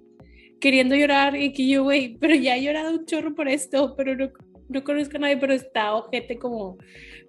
queriendo 0.60 0.96
llorar 0.96 1.36
y 1.36 1.54
que 1.54 1.68
yo, 1.68 1.84
güey, 1.84 2.18
pero 2.18 2.36
ya 2.36 2.58
he 2.58 2.64
llorado 2.64 2.92
un 2.92 3.06
chorro 3.06 3.34
por 3.36 3.48
esto, 3.48 3.96
pero 3.96 4.16
no, 4.16 4.32
no 4.68 4.84
conozco 4.84 5.18
a 5.18 5.20
nadie, 5.20 5.38
pero 5.38 5.54
está 5.54 5.96
ojete 5.96 6.38
como 6.38 6.78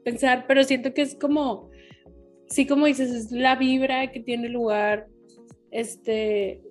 pensar, 0.04 0.44
pero 0.46 0.64
siento 0.64 0.92
que 0.94 1.02
es 1.02 1.14
como, 1.14 1.70
sí, 2.48 2.66
como 2.66 2.86
dices, 2.86 3.10
es 3.10 3.32
la 3.32 3.56
vibra 3.56 4.10
que 4.10 4.20
tiene 4.20 4.48
lugar, 4.48 5.06
este, 5.70 6.62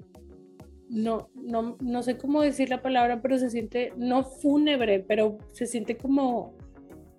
no, 0.89 1.29
no, 1.35 1.77
no 1.79 2.03
sé 2.03 2.17
cómo 2.17 2.41
decir 2.41 2.69
la 2.69 2.81
palabra, 2.81 3.21
pero 3.21 3.37
se 3.37 3.49
siente, 3.49 3.93
no 3.97 4.23
fúnebre, 4.23 4.99
pero 5.07 5.37
se 5.51 5.65
siente 5.65 5.97
como 5.97 6.57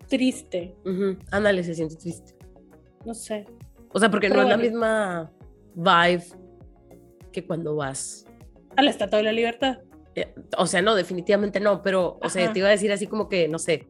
triste. 0.09 0.75
Ándale, 1.31 1.63
se 1.63 1.75
siente 1.75 1.97
triste. 1.97 2.35
No 3.07 3.15
sé. 3.15 3.47
O 3.93 3.99
sea, 3.99 4.11
porque 4.11 4.29
no 4.29 4.43
es 4.43 4.49
la 4.49 4.57
misma 4.57 5.33
vibe 5.75 6.25
que 7.33 7.47
cuando 7.47 7.77
vas. 7.77 8.27
A 8.77 8.83
la 8.83 8.91
Estatua 8.91 9.19
de 9.19 9.25
la 9.25 9.33
Libertad. 9.33 9.79
Eh, 10.15 10.35
o 10.57 10.67
sea, 10.67 10.83
no, 10.83 10.95
definitivamente 10.95 11.61
no, 11.61 11.83
pero, 11.83 12.19
o 12.23 12.29
sea, 12.29 12.53
te 12.53 12.59
iba 12.59 12.69
a 12.69 12.73
decir 12.73 12.93
así 12.93 13.07
como 13.07 13.29
que, 13.29 13.49
no 13.49 13.59
sé. 13.59 13.89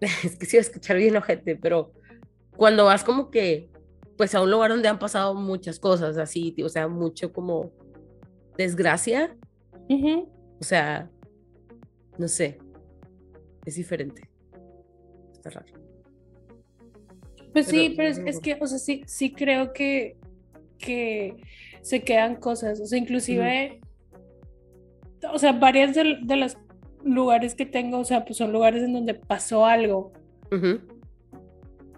es 0.00 0.36
que 0.36 0.46
sí 0.46 0.56
escuchar 0.56 0.96
bien 0.96 1.16
ojete, 1.16 1.56
pero 1.56 1.92
cuando 2.56 2.84
vas 2.84 3.04
como 3.04 3.30
que, 3.30 3.70
pues 4.16 4.34
a 4.34 4.40
un 4.40 4.50
lugar 4.50 4.70
donde 4.70 4.88
han 4.88 4.98
pasado 4.98 5.34
muchas 5.34 5.78
cosas 5.78 6.16
así, 6.16 6.54
o 6.62 6.68
sea, 6.68 6.88
mucho 6.88 7.32
como 7.32 7.72
desgracia. 8.56 9.36
O 9.88 10.64
sea, 10.64 11.10
no 12.18 12.28
sé, 12.28 12.58
es 13.66 13.74
diferente. 13.74 14.30
Está 15.32 15.50
raro. 15.50 15.72
Pues 17.52 17.66
sí, 17.66 17.92
pero 17.96 18.08
es, 18.08 18.40
que, 18.40 18.56
o 18.58 18.66
sea, 18.66 18.78
sí, 18.78 19.02
sí 19.06 19.32
creo 19.32 19.72
que, 19.74 20.16
que 20.78 21.36
se 21.82 22.02
quedan 22.02 22.36
cosas, 22.36 22.80
o 22.80 22.86
sea, 22.86 22.98
inclusive, 22.98 23.80
o 25.32 25.38
sea, 25.38 25.52
varias 25.52 25.94
de, 25.94 26.18
de, 26.22 26.36
los 26.36 26.56
lugares 27.04 27.54
que 27.54 27.66
tengo, 27.66 27.98
o 27.98 28.04
sea, 28.04 28.24
pues 28.24 28.38
son 28.38 28.52
lugares 28.52 28.82
en 28.82 28.92
donde 28.92 29.14
pasó 29.14 29.66
algo. 29.66 30.12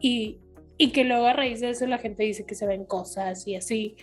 y, 0.00 0.40
y 0.78 0.90
que 0.90 1.04
luego 1.04 1.26
a 1.26 1.32
raíz 1.34 1.60
de 1.60 1.70
eso 1.70 1.86
la 1.86 1.98
gente 1.98 2.24
dice 2.24 2.44
que 2.46 2.54
se 2.54 2.66
ven 2.66 2.84
cosas 2.84 3.46
y 3.46 3.56
así. 3.56 3.96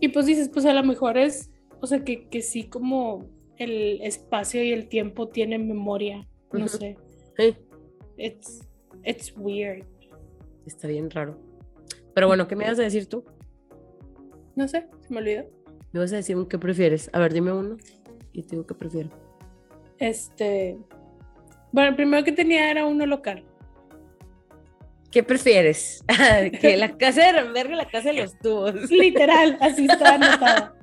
Y 0.00 0.08
pues 0.08 0.26
dices, 0.26 0.48
pues 0.48 0.66
a 0.66 0.74
lo 0.74 0.82
mejor 0.82 1.18
es, 1.18 1.50
o 1.80 1.86
sea, 1.86 2.04
que, 2.04 2.28
que 2.28 2.42
sí 2.42 2.64
como 2.64 3.26
el 3.56 4.00
espacio 4.02 4.62
y 4.62 4.72
el 4.72 4.88
tiempo 4.88 5.28
tienen 5.28 5.66
memoria, 5.66 6.28
no 6.52 6.68
sé. 6.68 6.96
It's, 8.16 8.66
it's 9.04 9.32
weird. 9.36 9.84
Está 10.66 10.88
bien 10.88 11.10
raro. 11.10 11.38
Pero 12.14 12.26
bueno, 12.26 12.46
¿qué 12.46 12.56
me 12.56 12.64
vas 12.64 12.78
a 12.78 12.82
decir 12.82 13.06
tú? 13.06 13.24
No 14.60 14.68
sé, 14.68 14.86
se 15.00 15.14
me 15.14 15.20
olvidó. 15.20 15.46
Me 15.90 16.00
vas 16.00 16.12
a 16.12 16.16
decir 16.16 16.36
un 16.36 16.46
qué 16.46 16.58
prefieres. 16.58 17.08
A 17.14 17.18
ver, 17.18 17.32
dime 17.32 17.50
uno 17.50 17.78
y 18.34 18.42
te 18.42 18.50
digo 18.50 18.66
qué 18.66 18.74
prefiero. 18.74 19.08
Este. 19.96 20.76
Bueno, 21.72 21.88
el 21.88 21.96
primero 21.96 22.22
que 22.24 22.32
tenía 22.32 22.70
era 22.70 22.84
uno 22.84 23.06
local. 23.06 23.42
¿Qué 25.10 25.22
prefieres? 25.22 26.04
que 26.60 26.76
la 26.76 26.94
casa 26.98 27.24
de 27.24 27.32
Ramberg 27.32 27.70
la 27.70 27.88
casa 27.88 28.10
de 28.10 28.20
los 28.20 28.38
tubos. 28.38 28.90
Literal, 28.90 29.56
así 29.62 29.86
está 29.86 30.14
anotada. 30.16 30.76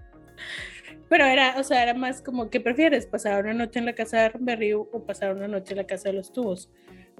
Pero 1.07 1.25
era, 1.25 1.59
o 1.59 1.63
sea, 1.63 1.83
era 1.83 1.93
más 1.93 2.23
como, 2.23 2.49
¿qué 2.49 2.59
prefieres? 2.59 3.05
¿Pasar 3.05 3.43
una 3.43 3.53
noche 3.53 3.77
en 3.77 3.85
la 3.85 3.93
casa 3.93 4.23
de 4.23 4.29
Ramberry 4.29 4.73
o 4.73 5.05
pasar 5.05 5.35
una 5.35 5.47
noche 5.47 5.73
en 5.73 5.77
la 5.77 5.85
casa 5.85 6.09
de 6.09 6.13
los 6.13 6.33
tubos? 6.33 6.71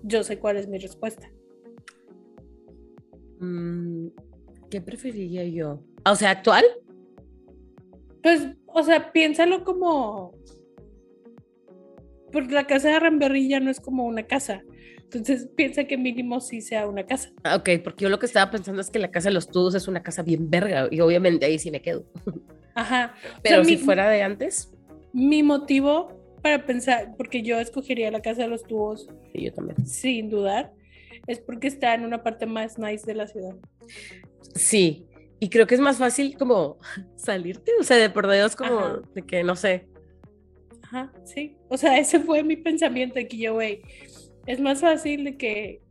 Yo 0.01 0.23
sé 0.23 0.39
cuál 0.39 0.57
es 0.57 0.67
mi 0.67 0.79
respuesta. 0.79 1.29
Mm, 3.41 4.07
¿Qué 4.71 4.81
preferiría 4.81 5.45
yo? 5.45 5.83
O 6.11 6.15
sea, 6.15 6.31
actual. 6.31 6.63
Pues, 8.23 8.47
o 8.67 8.83
sea, 8.83 9.11
piénsalo 9.11 9.63
como. 9.63 10.33
Porque 12.31 12.53
la 12.53 12.67
casa 12.67 12.89
de 12.89 12.99
Ramberry 12.99 13.47
ya 13.49 13.59
no 13.59 13.71
es 13.71 13.79
como 13.79 14.05
una 14.05 14.23
casa. 14.23 14.61
Entonces 15.03 15.47
piensa 15.55 15.85
que 15.85 15.97
mínimo 15.97 16.41
sí 16.41 16.59
sea 16.61 16.85
una 16.85 17.05
casa. 17.05 17.31
Ah, 17.43 17.55
ok, 17.55 17.69
porque 17.81 18.03
yo 18.03 18.09
lo 18.09 18.19
que 18.19 18.25
estaba 18.25 18.51
pensando 18.51 18.81
es 18.81 18.89
que 18.89 18.99
la 18.99 19.09
casa 19.09 19.29
de 19.29 19.33
los 19.33 19.47
tubos 19.47 19.73
es 19.73 19.87
una 19.87 20.03
casa 20.03 20.21
bien 20.21 20.49
verga 20.49 20.89
y 20.91 20.99
obviamente 20.99 21.45
ahí 21.45 21.57
sí 21.59 21.71
me 21.71 21.81
quedo. 21.81 22.05
Ajá. 22.75 23.15
Pero 23.41 23.63
si 23.63 23.77
fuera 23.77 24.09
de 24.09 24.21
antes. 24.21 24.69
Mi 25.13 25.43
motivo 25.43 26.11
para 26.43 26.65
pensar, 26.65 27.15
porque 27.17 27.41
yo 27.41 27.59
escogería 27.59 28.11
la 28.11 28.21
casa 28.21 28.43
de 28.43 28.49
los 28.49 28.63
tubos. 28.63 29.07
Sí, 29.31 29.45
yo 29.45 29.53
también. 29.53 29.85
Sin 29.87 30.29
dudar 30.29 30.73
es 31.25 31.39
porque 31.39 31.67
está 31.67 31.93
en 31.93 32.03
una 32.03 32.21
parte 32.21 32.45
más 32.45 32.77
nice 32.77 33.05
de 33.05 33.15
la 33.15 33.27
ciudad. 33.27 33.55
Sí, 34.55 35.06
y 35.39 35.49
creo 35.49 35.67
que 35.67 35.75
es 35.75 35.81
más 35.81 35.97
fácil 35.97 36.37
como 36.37 36.77
salirte, 37.15 37.71
o 37.79 37.83
sea, 37.83 37.97
de 37.97 38.09
por 38.09 38.29
Dios 38.29 38.55
como 38.55 39.01
de 39.13 39.21
que 39.23 39.43
no 39.43 39.55
sé. 39.55 39.87
Ajá, 40.83 41.11
sí. 41.25 41.55
O 41.69 41.77
sea, 41.77 41.97
ese 41.99 42.19
fue 42.19 42.43
mi 42.43 42.55
pensamiento 42.55 43.15
que 43.15 43.37
yo, 43.37 43.53
güey, 43.53 43.81
es 44.45 44.59
más 44.59 44.81
fácil 44.81 45.23
de 45.23 45.37
que 45.37 45.81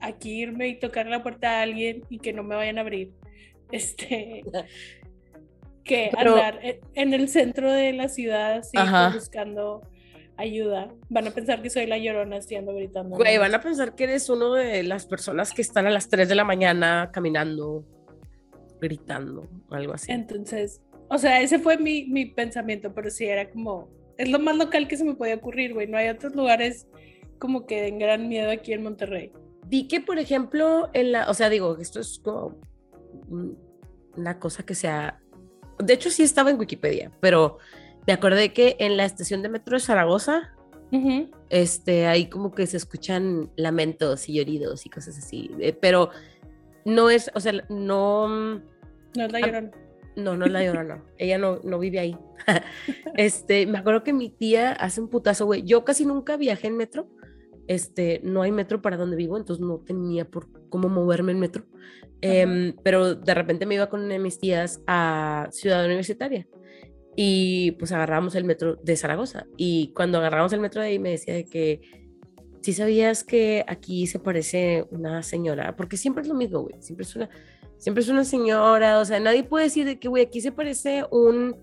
aquí 0.00 0.42
irme 0.42 0.68
y 0.68 0.78
tocar 0.78 1.06
la 1.06 1.22
puerta 1.22 1.58
a 1.58 1.62
alguien 1.62 2.04
y 2.10 2.18
que 2.18 2.32
no 2.32 2.42
me 2.42 2.56
vayan 2.56 2.78
a 2.78 2.82
abrir. 2.82 3.12
Este 3.72 4.44
que 5.82 6.12
andar 6.16 6.60
en 6.94 7.14
el 7.14 7.28
centro 7.28 7.72
de 7.72 7.92
la 7.92 8.08
ciudad 8.08 8.58
así 8.58 8.76
buscando 9.12 9.82
ayuda. 10.36 10.92
Van 11.08 11.26
a 11.26 11.30
pensar 11.30 11.62
que 11.62 11.70
soy 11.70 11.86
la 11.86 11.98
llorona 11.98 12.38
ando 12.56 12.74
gritando. 12.74 13.16
Güey, 13.16 13.38
van 13.38 13.54
a 13.54 13.60
pensar 13.60 13.94
que 13.94 14.04
eres 14.04 14.28
uno 14.28 14.52
de 14.54 14.82
las 14.82 15.06
personas 15.06 15.52
que 15.52 15.62
están 15.62 15.86
a 15.86 15.90
las 15.90 16.08
3 16.08 16.28
de 16.28 16.34
la 16.34 16.44
mañana 16.44 17.10
caminando, 17.12 17.84
gritando, 18.80 19.48
algo 19.70 19.94
así. 19.94 20.12
Entonces, 20.12 20.82
o 21.08 21.18
sea, 21.18 21.40
ese 21.40 21.58
fue 21.58 21.78
mi, 21.78 22.06
mi 22.06 22.26
pensamiento, 22.26 22.92
pero 22.94 23.10
sí 23.10 23.24
era 23.24 23.50
como, 23.50 23.88
es 24.18 24.28
lo 24.28 24.38
más 24.38 24.56
local 24.56 24.88
que 24.88 24.96
se 24.96 25.04
me 25.04 25.14
podía 25.14 25.36
ocurrir, 25.36 25.74
güey. 25.74 25.86
No 25.86 25.98
hay 25.98 26.08
otros 26.08 26.34
lugares 26.34 26.88
como 27.38 27.66
que 27.66 27.82
den 27.82 27.98
gran 27.98 28.28
miedo 28.28 28.50
aquí 28.50 28.72
en 28.72 28.82
Monterrey. 28.82 29.32
Vi 29.66 29.88
que, 29.88 30.00
por 30.00 30.18
ejemplo, 30.18 30.90
en 30.92 31.12
la, 31.12 31.28
o 31.28 31.34
sea, 31.34 31.48
digo, 31.48 31.76
esto 31.78 32.00
es 32.00 32.20
como 32.22 32.58
una 34.16 34.38
cosa 34.38 34.64
que 34.64 34.74
sea, 34.74 35.20
de 35.78 35.92
hecho 35.92 36.10
sí 36.10 36.22
estaba 36.22 36.50
en 36.50 36.58
Wikipedia, 36.58 37.12
pero 37.20 37.58
me 38.06 38.12
acordé 38.12 38.52
que 38.52 38.76
en 38.78 38.96
la 38.96 39.04
estación 39.04 39.42
de 39.42 39.48
metro 39.48 39.76
de 39.76 39.80
Zaragoza, 39.80 40.52
este, 41.50 42.06
ahí 42.06 42.30
como 42.30 42.52
que 42.52 42.66
se 42.66 42.78
escuchan 42.78 43.50
lamentos 43.56 44.28
y 44.28 44.34
lloridos 44.34 44.86
y 44.86 44.88
cosas 44.88 45.18
así, 45.18 45.50
eh, 45.58 45.72
pero 45.72 46.10
no 46.86 47.10
es, 47.10 47.30
o 47.34 47.40
sea, 47.40 47.52
no... 47.68 48.28
No 48.28 48.62
es 49.24 49.32
la 49.32 49.40
llorona. 49.40 49.70
No, 50.14 50.36
no 50.36 50.46
es 50.46 50.52
la 50.52 50.64
llorona. 50.64 51.04
Ella 51.18 51.36
no, 51.36 51.60
no 51.64 51.78
vive 51.78 51.98
ahí. 51.98 52.16
este, 53.16 53.66
me 53.66 53.78
acuerdo 53.78 54.04
que 54.04 54.12
mi 54.12 54.30
tía 54.30 54.72
hace 54.72 55.00
un 55.00 55.08
putazo, 55.08 55.46
güey. 55.46 55.64
Yo 55.64 55.84
casi 55.84 56.06
nunca 56.06 56.36
viajé 56.36 56.68
en 56.68 56.76
metro. 56.76 57.08
Este, 57.66 58.20
no 58.22 58.42
hay 58.42 58.52
metro 58.52 58.80
para 58.80 58.96
donde 58.96 59.16
vivo, 59.16 59.36
entonces 59.36 59.64
no 59.64 59.78
tenía 59.78 60.24
por 60.30 60.46
cómo 60.68 60.88
moverme 60.88 61.32
en 61.32 61.40
metro. 61.40 61.66
Em, 62.20 62.74
pero 62.82 63.16
de 63.16 63.34
repente 63.34 63.66
me 63.66 63.74
iba 63.74 63.88
con 63.88 64.06
mis 64.22 64.38
tías 64.38 64.80
a 64.86 65.48
Ciudad 65.50 65.84
Universitaria 65.84 66.46
y 67.16 67.72
pues 67.72 67.92
agarramos 67.92 68.36
el 68.36 68.44
metro 68.44 68.76
de 68.76 68.96
Zaragoza. 68.96 69.46
Y 69.56 69.92
cuando 69.94 70.18
agarramos 70.18 70.52
el 70.52 70.60
metro 70.60 70.80
de 70.80 70.88
ahí 70.88 70.98
me 70.98 71.10
decía 71.10 71.34
de 71.34 71.46
que 71.46 72.05
si 72.66 72.72
sabías 72.72 73.22
que 73.22 73.64
aquí 73.68 74.08
se 74.08 74.18
parece 74.18 74.88
una 74.90 75.22
señora, 75.22 75.76
porque 75.76 75.96
siempre 75.96 76.22
es 76.22 76.28
lo 76.28 76.34
mismo, 76.34 76.62
güey, 76.62 76.74
siempre 76.80 77.04
es 77.04 77.14
una, 77.14 77.28
siempre 77.78 78.02
es 78.02 78.08
una 78.08 78.24
señora, 78.24 78.98
o 78.98 79.04
sea, 79.04 79.20
nadie 79.20 79.44
puede 79.44 79.66
decir 79.66 79.86
de 79.86 80.00
que, 80.00 80.08
güey, 80.08 80.24
aquí 80.24 80.40
se 80.40 80.50
parece 80.50 81.04
un 81.12 81.56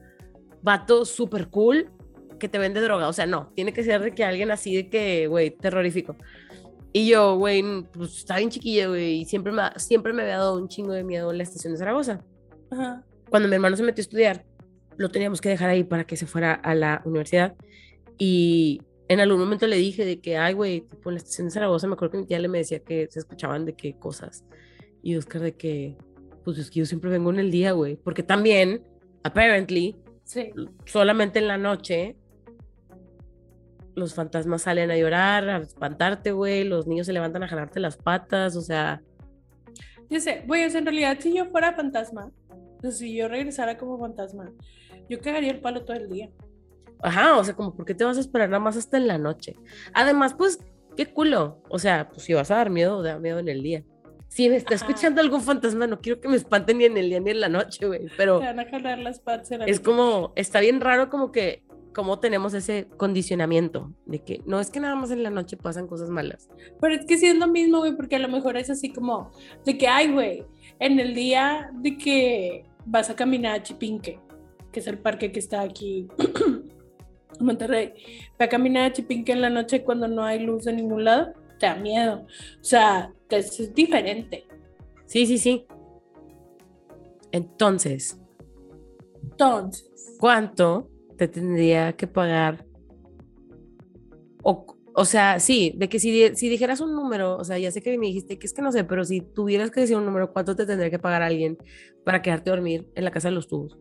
vato 0.62 1.04
súper 1.04 1.50
cool 1.50 1.92
que 2.39 2.48
te 2.48 2.58
vende 2.58 2.80
droga, 2.80 3.10
o 3.10 3.12
sea, 3.12 3.26
no, 3.26 3.52
tiene 3.54 3.74
que 3.74 3.84
ser 3.84 4.02
de 4.02 4.16
que 4.16 4.24
alguien 4.24 4.50
así 4.50 4.78
de 4.78 4.89
que, 4.89 5.28
güey, 5.28 5.52
terrorífico. 5.52 6.16
Y 6.94 7.10
yo, 7.10 7.36
güey, 7.36 7.62
pues 7.92 8.20
estaba 8.20 8.38
bien 8.38 8.50
chiquilla, 8.50 8.88
güey, 8.88 9.24
y 9.24 9.26
siempre 9.26 9.52
me, 9.52 9.63
siempre 9.76 10.13
me 10.13 10.22
había 10.22 10.38
dado 10.38 10.58
un 10.58 10.70
chingo 10.70 10.94
de 10.94 11.04
miedo 11.04 11.34
la 11.34 11.44
estación 11.44 11.74
de 11.74 11.80
Zaragoza. 11.80 12.24
Cuando 13.30 13.50
mi 13.50 13.56
hermano 13.56 13.76
se 13.76 13.84
metió 13.84 14.00
a 14.00 14.04
estudiar, 14.04 14.46
lo 14.96 15.10
teníamos 15.10 15.42
que 15.42 15.50
dejar 15.50 15.70
ahí 15.70 15.84
para 15.84 16.06
que 16.06 16.16
se 16.16 16.28
fuera 16.28 16.54
a 16.54 16.74
la 16.74 17.02
universidad. 17.04 17.56
Y 18.18 18.80
en 19.08 19.20
algún 19.20 19.39
momento 19.39 19.68
le 19.68 19.78
dije 19.78 20.06
de 20.06 20.20
que, 20.20 20.38
ay, 20.38 20.54
güey, 20.54 20.82
tipo 20.82 21.10
en 21.10 21.16
la 21.16 21.18
estación 21.18 21.48
de 21.48 21.52
Zaragoza, 21.52 21.88
me 21.88 21.94
acuerdo 21.94 22.13
que 22.13 22.18
mi 22.20 22.26
tía 22.26 22.39
le 22.39 22.48
me 22.48 22.60
decía 22.60 22.80
que 22.80 23.08
se 23.10 23.20
escuchaban 23.20 23.66
de 23.66 23.74
qué 23.74 23.98
cosas. 23.98 24.46
Y 25.02 25.16
Oscar 25.16 25.42
de 25.42 25.54
que, 25.56 25.98
Pues 26.44 26.58
es 26.58 26.70
que 26.70 26.80
yo 26.80 26.86
siempre 26.86 27.10
vengo 27.10 27.30
en 27.30 27.39
el 27.39 27.52
día, 27.52 27.72
güey. 27.74 27.96
Porque 27.96 28.24
también, 28.24 28.84
apparently, 29.24 29.96
solamente 30.86 31.39
en 31.39 31.48
la 31.48 31.58
noche 31.58 32.16
los 33.96 34.13
fantasmas 34.13 34.63
salen 34.63 34.89
a 34.92 34.98
llorar, 34.98 35.50
a 35.50 35.58
espantarte, 35.58 36.32
güey. 36.32 36.63
Los 36.63 36.88
niños 36.88 37.06
se 37.06 37.13
levantan 37.13 37.44
a 37.44 37.48
jalarte 37.48 37.80
las 37.80 37.98
patas, 37.98 38.56
o 38.56 38.62
sea. 38.62 39.02
Yo 40.10 40.20
sé, 40.20 40.44
güey, 40.48 40.63
en 40.63 40.86
realidad, 40.86 41.18
si 41.20 41.36
yo 41.36 41.46
fuera 41.46 41.74
fantasma, 41.74 42.32
si 42.92 43.16
yo 43.16 43.28
regresara 43.28 43.78
como 43.78 44.00
fantasma, 44.00 44.52
yo 45.10 45.20
cagaría 45.20 45.52
el 45.52 45.60
palo 45.60 45.84
todo 45.84 45.98
el 45.98 46.10
día. 46.10 46.30
Ajá, 47.04 47.38
o 47.38 47.44
sea, 47.44 47.56
como, 47.56 47.76
¿por 47.76 47.86
qué 47.86 47.94
te 47.94 48.06
vas 48.06 48.18
a 48.18 48.22
esperar 48.22 48.50
nada 48.50 48.60
más 48.60 48.78
hasta 48.78 48.98
en 48.98 49.08
la 49.08 49.18
noche? 49.18 49.56
Además, 49.94 50.34
pues, 50.34 50.60
qué 50.96 51.06
culo. 51.06 51.62
O 51.70 51.80
sea, 51.80 52.10
pues 52.10 52.24
si 52.24 52.34
vas 52.34 52.50
a 52.52 52.56
dar 52.56 52.70
miedo, 52.70 53.04
da 53.04 53.20
miedo 53.20 53.39
en 53.39 53.50
el 53.50 53.62
día. 53.62 53.84
Si 54.30 54.50
me 54.50 54.56
está 54.56 54.74
escuchando 54.74 55.22
algún 55.22 55.42
fantasma, 55.42 55.86
no 55.86 56.00
quiero 56.00 56.20
que 56.20 56.28
me 56.28 56.38
espanten 56.38 56.80
ni 56.80 56.86
en 56.86 56.98
el 56.98 57.10
día 57.10 57.20
ni 57.20 57.32
en 57.32 57.39
la 57.39 57.50
noche, 57.50 57.86
güey. 57.86 58.08
Pero. 58.18 58.39
Te 58.39 58.46
van 58.46 58.60
a 58.60 58.66
jalar 58.66 58.98
las 59.00 59.20
patas. 59.20 59.52
Es 59.68 59.80
como, 59.80 60.34
está 60.36 60.60
bien 60.60 60.82
raro 60.82 61.10
como 61.10 61.32
que 61.32 61.63
cómo 61.94 62.20
tenemos 62.20 62.54
ese 62.54 62.88
condicionamiento 62.98 63.94
de 64.06 64.24
que 64.24 64.42
no 64.46 64.60
es 64.60 64.72
que 64.72 64.80
nada 64.80 64.96
más 64.96 65.12
en 65.12 65.24
la 65.24 65.30
noche 65.30 65.56
pasan 65.56 65.88
cosas 65.88 66.10
malas. 66.10 66.50
Pero 66.82 66.96
es 66.96 67.06
que 67.06 67.18
sí 67.18 67.28
es 67.28 67.36
lo 67.36 67.48
mismo, 67.48 67.80
güey, 67.80 67.96
porque 67.96 68.16
a 68.16 68.20
lo 68.20 68.28
mejor 68.28 68.58
es 68.58 68.70
así 68.70 68.92
como 68.92 69.32
de 69.66 69.78
que, 69.78 69.88
ay, 69.88 70.12
güey, 70.12 70.44
en 70.80 71.00
el 71.00 71.13
día 71.13 71.70
de 71.76 71.98
que 71.98 72.66
vas 72.86 73.10
a 73.10 73.16
caminar 73.16 73.60
a 73.60 73.63
Chipinque, 73.63 74.20
que 74.72 74.80
es 74.80 74.88
el 74.88 74.98
parque 74.98 75.32
que 75.32 75.39
está 75.39 75.62
aquí 75.62 76.08
Monterrey, 77.39 77.93
va 78.39 78.46
a 78.46 78.50
caminar 78.50 78.86
a 78.86 78.93
Chipinque 78.93 79.32
en 79.32 79.41
la 79.41 79.50
noche 79.50 79.84
cuando 79.84 80.08
no 80.08 80.24
hay 80.24 80.39
luz 80.39 80.65
de 80.65 80.74
ningún 80.74 81.04
lado, 81.04 81.34
te 81.60 81.65
da 81.65 81.76
miedo. 81.76 82.26
O 82.62 82.63
sea, 82.63 83.13
es 83.30 83.74
diferente. 83.74 84.46
Sí, 85.06 85.26
sí, 85.26 85.38
sí. 85.38 85.65
Entonces. 87.32 88.19
Entonces. 89.24 90.17
¿Cuánto 90.19 90.89
te 91.17 91.28
tendría 91.28 91.93
que 91.93 92.08
pagar. 92.08 92.65
O, 94.43 94.65
o 94.93 95.06
sea, 95.06 95.39
sí, 95.39 95.74
de 95.76 95.89
que 95.89 96.00
si, 96.00 96.36
si 96.36 96.50
dijeras 96.50 96.82
un 96.82 96.93
número, 96.93 97.38
o 97.38 97.43
sea, 97.43 97.58
ya 97.58 97.72
sé 97.72 97.82
que 97.82 97.98
me 97.98 98.08
dijiste 98.08 98.38
que 98.38 98.48
es 98.48 98.54
que 98.54 98.62
no 98.62 98.72
sé, 98.72 98.84
pero 98.84 99.06
si 99.06 99.22
tuvieras 99.22 99.72
que 99.72 99.82
decir 99.82 99.98
un 99.98 100.06
número, 100.06 100.34
¿cuánto 100.34 100.56
te 100.56 100.65
tendría 100.65 100.89
que 100.89 101.00
pagar 101.00 101.22
alguien 101.22 101.58
para 102.04 102.22
quedarte 102.22 102.50
a 102.50 102.54
dormir 102.54 102.88
en 102.96 103.06
la 103.06 103.12
casa 103.12 103.30
de 103.30 103.36
los 103.36 103.48
tubos? 103.48 103.78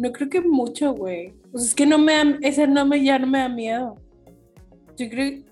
No 0.00 0.10
creo 0.12 0.30
que 0.30 0.40
mucho, 0.40 0.94
güey. 0.94 1.34
Pues 1.52 1.66
es 1.66 1.74
que 1.74 1.84
no 1.84 1.98
me 1.98 2.14
da, 2.14 2.38
ese 2.40 2.66
no 2.66 2.86
me, 2.86 3.04
ya 3.04 3.18
no 3.18 3.26
me 3.26 3.38
da 3.38 3.50
miedo. 3.50 3.96
Yo 4.96 5.10
creo. 5.10 5.42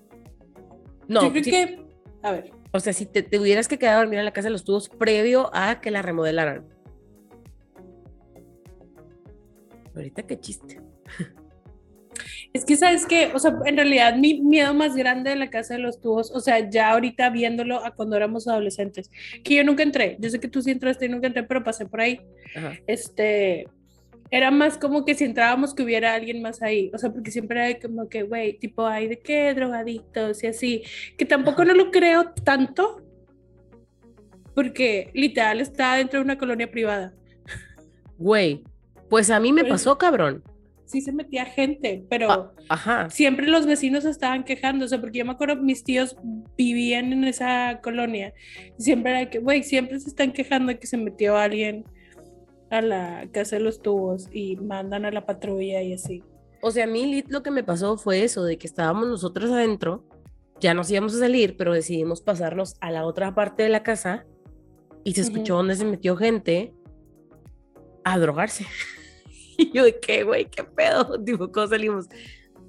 No, 1.07 1.21
yo 1.21 1.31
creo 1.31 1.43
que. 1.43 1.85
A 2.23 2.31
ver. 2.31 2.51
O 2.71 2.79
sea, 2.79 2.91
si 2.91 3.05
te, 3.05 3.21
te 3.21 3.37
tuvieras 3.37 3.67
que 3.67 3.77
quedar 3.77 3.93
a 3.93 3.99
dormir 3.99 4.17
en 4.17 4.25
la 4.25 4.33
casa 4.33 4.47
de 4.47 4.53
los 4.53 4.63
tubos 4.63 4.89
previo 4.89 5.51
a 5.53 5.79
que 5.81 5.91
la 5.91 6.01
remodelaran. 6.01 6.65
Ahorita 9.93 10.23
qué 10.23 10.39
chiste. 10.39 10.81
Es 12.51 12.65
que, 12.65 12.75
¿sabes 12.75 13.05
qué? 13.05 13.31
O 13.35 13.37
sea, 13.37 13.55
en 13.65 13.77
realidad 13.77 14.15
mi 14.15 14.41
miedo 14.41 14.73
más 14.73 14.95
grande 14.95 15.29
de 15.29 15.35
la 15.35 15.51
casa 15.51 15.75
de 15.75 15.81
los 15.81 16.01
tubos, 16.01 16.31
o 16.31 16.39
sea, 16.39 16.67
ya 16.67 16.89
ahorita 16.89 17.29
viéndolo 17.29 17.85
a 17.85 17.91
cuando 17.91 18.15
éramos 18.15 18.47
adolescentes, 18.47 19.11
que 19.43 19.57
yo 19.57 19.63
nunca 19.63 19.83
entré, 19.83 20.17
yo 20.19 20.31
sé 20.31 20.39
que 20.39 20.47
tú 20.47 20.59
sí 20.63 20.71
entraste 20.71 21.05
y 21.05 21.09
nunca 21.09 21.27
entré, 21.27 21.43
pero 21.43 21.63
pasé 21.63 21.85
por 21.85 22.01
ahí. 22.01 22.19
Este, 22.87 23.67
era 24.31 24.51
más 24.51 24.77
como 24.77 25.05
que 25.05 25.15
si 25.15 25.23
entrábamos 25.23 25.73
que 25.73 25.83
hubiera 25.83 26.13
alguien 26.13 26.41
más 26.41 26.61
ahí, 26.61 26.91
o 26.93 26.97
sea, 26.97 27.11
porque 27.11 27.31
siempre 27.31 27.61
hay 27.61 27.79
como 27.79 28.07
que, 28.09 28.23
güey, 28.23 28.57
tipo, 28.57 28.85
hay 28.85 29.07
de 29.07 29.19
qué, 29.19 29.53
drogadictos 29.53 30.43
y 30.43 30.47
así, 30.47 30.83
que 31.17 31.25
tampoco 31.25 31.65
no 31.65 31.73
lo 31.73 31.91
creo 31.91 32.31
tanto, 32.43 33.01
porque 34.53 35.09
literal 35.13 35.61
está 35.61 35.95
dentro 35.95 36.19
de 36.19 36.25
una 36.25 36.37
colonia 36.37 36.69
privada. 36.69 37.13
Güey, 38.17 38.63
pues 39.09 39.29
a 39.29 39.39
mí 39.39 39.51
me 39.51 39.65
pasó, 39.65 39.97
cabrón. 39.97 40.43
Sí 40.85 41.01
se 41.01 41.11
metía 41.11 41.45
gente, 41.45 42.03
pero 42.09 42.53
ah, 42.69 43.07
siempre 43.09 43.47
los 43.47 43.65
vecinos 43.65 44.05
estaban 44.05 44.43
quejándose, 44.43 44.97
porque 44.97 45.19
yo 45.19 45.25
me 45.25 45.31
acuerdo, 45.31 45.55
mis 45.57 45.83
tíos 45.83 46.15
vivían 46.57 47.13
en 47.13 47.23
esa 47.23 47.79
colonia, 47.81 48.33
y 48.77 48.83
siempre 48.83 49.11
era 49.11 49.29
que, 49.29 49.39
güey, 49.39 49.63
siempre 49.63 49.99
se 49.99 50.09
están 50.09 50.33
quejando 50.33 50.67
de 50.69 50.79
que 50.79 50.87
se 50.87 50.97
metió 50.97 51.37
alguien 51.37 51.85
a 52.69 52.81
la 52.81 53.27
casa 53.31 53.57
de 53.57 53.63
los 53.63 53.81
tubos 53.81 54.27
y 54.31 54.55
mandan 54.57 55.05
a 55.05 55.11
la 55.11 55.25
patrulla 55.25 55.81
y 55.81 55.93
así. 55.93 56.23
O 56.61 56.71
sea, 56.71 56.83
a 56.83 56.87
mí 56.87 57.23
lo 57.27 57.41
que 57.41 57.51
me 57.51 57.63
pasó 57.63 57.97
fue 57.97 58.23
eso, 58.23 58.43
de 58.43 58.57
que 58.57 58.67
estábamos 58.67 59.07
nosotros 59.07 59.51
adentro, 59.51 60.03
ya 60.59 60.73
nos 60.73 60.91
íbamos 60.91 61.15
a 61.15 61.19
salir, 61.19 61.55
pero 61.57 61.73
decidimos 61.73 62.21
pasarnos 62.21 62.75
a 62.81 62.91
la 62.91 63.05
otra 63.05 63.33
parte 63.33 63.63
de 63.63 63.69
la 63.69 63.83
casa 63.83 64.25
y 65.03 65.13
se 65.13 65.21
escuchó 65.21 65.55
donde 65.55 65.75
se 65.75 65.85
metió 65.85 66.15
gente 66.17 66.73
a 68.03 68.17
drogarse. 68.19 68.65
Y 69.61 69.73
yo 69.73 69.83
de 69.83 69.99
qué, 69.99 70.23
güey, 70.23 70.45
qué 70.45 70.63
pedo. 70.63 71.21
Tipo, 71.25 71.51
¿cómo 71.51 71.67
salimos? 71.67 72.07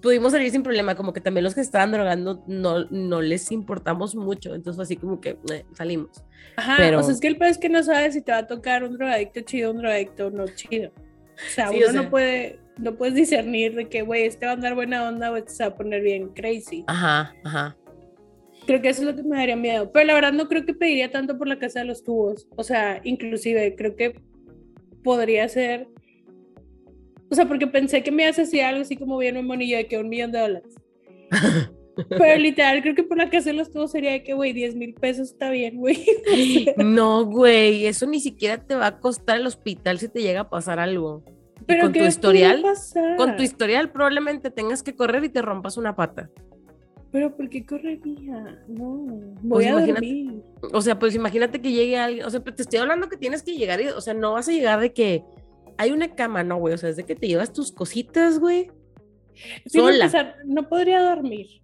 Pudimos 0.02 0.32
salir 0.32 0.50
sin 0.50 0.62
problema, 0.62 0.94
como 0.94 1.12
que 1.12 1.20
también 1.20 1.44
los 1.44 1.54
que 1.54 1.60
estaban 1.60 1.92
drogando 1.92 2.42
no, 2.46 2.84
no 2.90 3.20
les 3.20 3.52
importamos 3.52 4.14
mucho, 4.14 4.54
entonces 4.54 4.76
fue 4.76 4.84
así 4.84 4.96
como 4.96 5.20
que 5.20 5.38
eh, 5.52 5.64
salimos. 5.74 6.24
Ajá, 6.56 6.76
pero... 6.78 7.00
o 7.00 7.02
sea, 7.02 7.14
es 7.14 7.20
que 7.20 7.28
el 7.28 7.36
pedo 7.36 7.50
es 7.50 7.58
que 7.58 7.68
no 7.68 7.82
sabes 7.82 8.14
si 8.14 8.22
te 8.22 8.32
va 8.32 8.38
a 8.38 8.46
tocar 8.46 8.82
un 8.82 8.96
drogadicto 8.96 9.40
chido, 9.40 9.72
un 9.72 9.78
drogadicto 9.78 10.30
no 10.30 10.46
chido. 10.48 10.90
O 10.90 11.54
sea, 11.54 11.70
uno 11.70 11.92
no 11.92 12.10
puede, 12.10 12.60
no 12.78 12.96
puedes 12.96 13.14
discernir 13.14 13.74
de 13.74 13.88
que, 13.88 14.02
güey, 14.02 14.24
este 14.24 14.46
va 14.46 14.52
a 14.52 14.54
andar 14.54 14.74
buena 14.74 15.08
onda 15.08 15.30
o 15.30 15.36
este 15.36 15.52
se 15.52 15.64
va 15.64 15.70
a 15.70 15.76
poner 15.76 16.02
bien 16.02 16.28
crazy. 16.28 16.84
Ajá, 16.86 17.34
ajá. 17.44 17.76
Creo 18.66 18.82
que 18.82 18.90
eso 18.90 19.02
es 19.02 19.08
lo 19.08 19.16
que 19.16 19.22
me 19.22 19.36
daría 19.36 19.56
miedo. 19.56 19.90
Pero 19.90 20.06
la 20.06 20.14
verdad 20.14 20.32
no 20.32 20.48
creo 20.48 20.64
que 20.64 20.74
pediría 20.74 21.10
tanto 21.10 21.38
por 21.38 21.48
la 21.48 21.58
casa 21.58 21.80
de 21.80 21.86
los 21.86 22.04
tubos. 22.04 22.46
O 22.56 22.62
sea, 22.62 23.00
inclusive 23.04 23.74
creo 23.74 23.96
que 23.96 24.20
podría 25.02 25.48
ser 25.48 25.88
o 27.31 27.35
sea, 27.35 27.47
porque 27.47 27.66
pensé 27.66 28.03
que 28.03 28.11
me 28.11 28.25
ibas 28.25 28.38
a 28.38 28.43
decir 28.43 28.62
algo 28.62 28.83
así 28.83 28.97
como 28.97 29.16
bien 29.19 29.37
un 29.37 29.47
monillo 29.47 29.77
de 29.77 29.87
que 29.87 29.99
un 29.99 30.09
millón 30.09 30.33
de 30.33 30.40
dólares. 30.40 30.75
Pero 32.09 32.40
literal, 32.40 32.83
creo 32.83 32.95
que 32.95 33.03
por 33.03 33.19
la 33.19 33.29
que 33.29 33.37
hacerlos 33.37 33.71
todo 33.71 33.87
sería 33.87 34.12
de 34.12 34.23
que, 34.23 34.33
güey, 34.33 34.53
10 34.53 34.77
mil 34.77 34.95
pesos 34.95 35.31
está 35.31 35.51
bien, 35.51 35.77
güey. 35.77 36.05
No, 36.77 37.25
güey, 37.27 37.87
eso 37.87 38.07
ni 38.07 38.21
siquiera 38.21 38.59
te 38.59 38.75
va 38.75 38.87
a 38.87 39.01
costar 39.01 39.38
el 39.38 39.47
hospital 39.47 39.99
si 39.99 40.09
te 40.09 40.23
llega 40.23 40.40
a 40.40 40.51
pasar 40.51 40.79
algo. 40.79 41.23
Pero 41.66 41.83
con 41.83 41.93
tu 41.93 42.01
historial, 42.01 42.64
con 43.16 43.37
tu 43.37 43.43
historial 43.43 43.90
probablemente 43.90 44.51
tengas 44.51 44.83
que 44.83 44.97
correr 44.97 45.23
y 45.25 45.29
te 45.29 45.43
rompas 45.43 45.77
una 45.77 45.95
pata. 45.95 46.31
Pero 47.12 47.37
¿por 47.37 47.49
qué 47.49 47.66
correría? 47.66 48.62
No, 48.69 49.05
voy 49.43 49.64
pues 49.64 49.66
a 49.69 49.87
dormir. 49.87 50.43
O 50.73 50.81
sea, 50.81 50.99
pues 50.99 51.14
imagínate 51.14 51.61
que 51.61 51.73
llegue 51.73 51.99
alguien, 51.99 52.25
o 52.25 52.31
sea, 52.31 52.40
te 52.40 52.62
estoy 52.62 52.79
hablando 52.79 53.09
que 53.09 53.16
tienes 53.16 53.43
que 53.43 53.57
llegar, 53.57 53.81
y, 53.81 53.88
o 53.88 54.01
sea, 54.01 54.14
no 54.14 54.33
vas 54.33 54.49
a 54.49 54.53
llegar 54.53 54.81
de 54.81 54.93
que 54.93 55.25
hay 55.81 55.93
una 55.93 56.14
cama, 56.14 56.45
no, 56.45 56.59
güey, 56.59 56.75
o 56.75 56.77
sea, 56.77 56.90
es 56.90 56.97
de 56.97 57.05
que 57.05 57.16
te 57.16 57.27
llevas 57.27 57.55
tus 57.55 57.73
cositas, 57.73 58.38
güey. 58.38 58.71
Sola. 59.64 60.37
no 60.45 60.69
podría 60.69 61.01
dormir. 61.01 61.62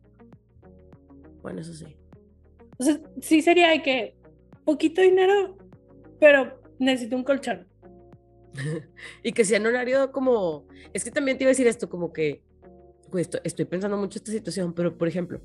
Bueno, 1.43 1.61
eso 1.61 1.75
sí. 1.75 1.95
O 2.79 2.83
sea, 2.83 2.99
sí 3.21 3.43
sería 3.43 3.69
de 3.69 3.83
que 3.83 4.17
poquito 4.65 5.03
dinero, 5.03 5.59
pero 6.19 6.59
necesito 6.79 7.15
un 7.15 7.25
colchón. 7.25 7.69
y 9.23 9.33
que 9.33 9.45
sea 9.45 9.59
en 9.59 9.67
horario 9.67 10.11
como, 10.13 10.67
es 10.95 11.05
que 11.05 11.11
también 11.11 11.37
te 11.37 11.45
iba 11.45 11.51
a 11.51 11.53
decir 11.53 11.67
esto, 11.67 11.91
como 11.91 12.11
que, 12.11 12.41
pues 13.11 13.29
estoy 13.45 13.67
pensando 13.67 13.99
mucho 13.99 14.19
esta 14.19 14.33
situación, 14.33 14.73
pero 14.73 14.97
por 14.97 15.09
ejemplo, 15.09 15.43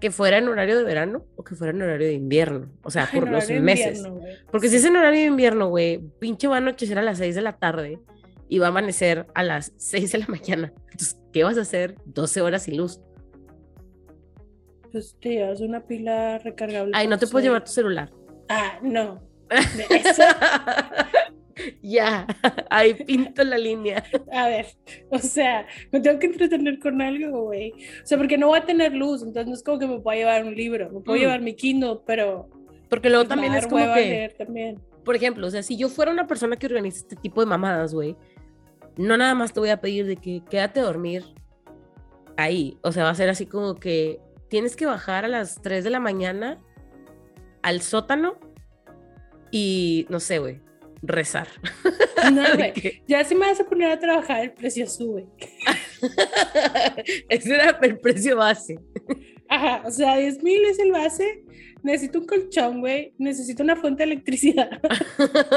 que 0.00 0.10
fuera 0.10 0.38
en 0.38 0.48
horario 0.48 0.78
de 0.78 0.84
verano 0.84 1.24
o 1.36 1.44
que 1.44 1.54
fuera 1.54 1.72
en 1.72 1.82
horario 1.82 2.06
de 2.06 2.14
invierno. 2.14 2.70
O 2.82 2.90
sea, 2.90 3.08
por 3.12 3.30
los 3.30 3.48
meses. 3.50 4.02
Porque 4.50 4.68
si 4.68 4.76
es 4.76 4.84
en 4.84 4.96
horario 4.96 5.20
de 5.20 5.26
invierno, 5.26 5.68
güey, 5.68 5.98
pinche 6.18 6.48
va 6.48 6.56
a 6.56 6.58
anochecer 6.58 6.98
a 6.98 7.02
las 7.02 7.18
6 7.18 7.34
de 7.34 7.42
la 7.42 7.58
tarde 7.58 8.00
y 8.48 8.58
va 8.58 8.66
a 8.66 8.68
amanecer 8.70 9.26
a 9.34 9.42
las 9.42 9.72
6 9.76 10.12
de 10.12 10.18
la 10.18 10.26
mañana. 10.26 10.72
Entonces, 10.90 11.18
¿qué 11.32 11.44
vas 11.44 11.58
a 11.58 11.60
hacer 11.60 11.96
12 12.06 12.40
horas 12.40 12.62
sin 12.64 12.78
luz? 12.78 13.00
Pues 14.90 15.16
te 15.20 15.30
llevas 15.30 15.60
una 15.60 15.86
pila 15.86 16.38
recargable. 16.38 16.92
Ay, 16.94 17.06
no 17.06 17.18
te 17.18 17.26
puedes 17.26 17.44
llevar 17.44 17.64
tu 17.64 17.70
celular. 17.70 18.10
Ah, 18.48 18.78
no. 18.82 19.20
ya, 21.82 22.26
ahí 22.70 22.94
pinto 22.94 23.42
la 23.44 23.58
línea. 23.58 24.04
A 24.32 24.48
ver, 24.48 24.66
o 25.10 25.18
sea, 25.18 25.66
me 25.92 26.00
tengo 26.00 26.18
que 26.18 26.26
entretener 26.26 26.78
con 26.78 27.00
algo, 27.00 27.44
güey. 27.44 27.72
O 27.72 28.06
sea, 28.06 28.18
porque 28.18 28.38
no 28.38 28.48
voy 28.48 28.58
a 28.58 28.64
tener 28.64 28.92
luz, 28.92 29.22
entonces 29.22 29.46
no 29.46 29.54
es 29.54 29.62
como 29.62 29.78
que 29.78 29.86
me 29.86 30.00
pueda 30.00 30.18
llevar 30.18 30.44
un 30.44 30.54
libro, 30.54 30.90
me 30.90 31.00
puedo 31.00 31.18
mm. 31.18 31.20
llevar 31.20 31.40
mi 31.40 31.54
Kindle, 31.54 31.98
pero... 32.06 32.48
Porque 32.88 33.08
luego 33.08 33.26
también 33.26 33.54
es 33.54 33.66
como 33.66 33.94
que... 33.94 34.34
también. 34.36 34.80
Por 35.04 35.16
ejemplo, 35.16 35.46
o 35.46 35.50
sea, 35.50 35.62
si 35.62 35.76
yo 35.76 35.88
fuera 35.88 36.10
una 36.10 36.26
persona 36.26 36.56
que 36.56 36.66
organiza 36.66 36.98
este 36.98 37.16
tipo 37.16 37.40
de 37.40 37.46
mamadas, 37.46 37.94
güey, 37.94 38.16
no 38.96 39.16
nada 39.16 39.34
más 39.34 39.52
te 39.52 39.60
voy 39.60 39.70
a 39.70 39.80
pedir 39.80 40.06
de 40.06 40.16
que 40.16 40.42
quédate 40.48 40.80
a 40.80 40.84
dormir 40.84 41.24
ahí. 42.36 42.78
O 42.82 42.92
sea, 42.92 43.04
va 43.04 43.10
a 43.10 43.14
ser 43.14 43.28
así 43.28 43.46
como 43.46 43.76
que 43.76 44.20
tienes 44.48 44.76
que 44.76 44.86
bajar 44.86 45.24
a 45.24 45.28
las 45.28 45.62
3 45.62 45.84
de 45.84 45.90
la 45.90 46.00
mañana 46.00 46.60
al 47.62 47.80
sótano 47.80 48.38
y 49.50 50.06
no 50.08 50.20
sé, 50.20 50.38
güey, 50.38 50.60
rezar. 51.02 51.48
No, 52.32 52.42
Ya 53.08 53.24
si 53.24 53.34
me 53.34 53.46
vas 53.46 53.60
a 53.60 53.64
poner 53.64 53.90
a 53.90 53.98
trabajar, 53.98 54.44
el 54.44 54.52
precio 54.52 54.86
sube. 54.86 55.26
Ese 57.28 57.54
era 57.54 57.78
el 57.82 57.98
precio 57.98 58.36
base. 58.36 58.78
Ajá, 59.48 59.82
o 59.86 59.90
sea, 59.90 60.16
10 60.16 60.42
mil 60.42 60.64
es 60.64 60.78
el 60.78 60.92
base, 60.92 61.44
necesito 61.82 62.20
un 62.20 62.26
colchón, 62.26 62.80
güey, 62.80 63.12
necesito 63.18 63.62
una 63.62 63.76
fuente 63.76 64.04
de 64.04 64.12
electricidad. 64.12 64.80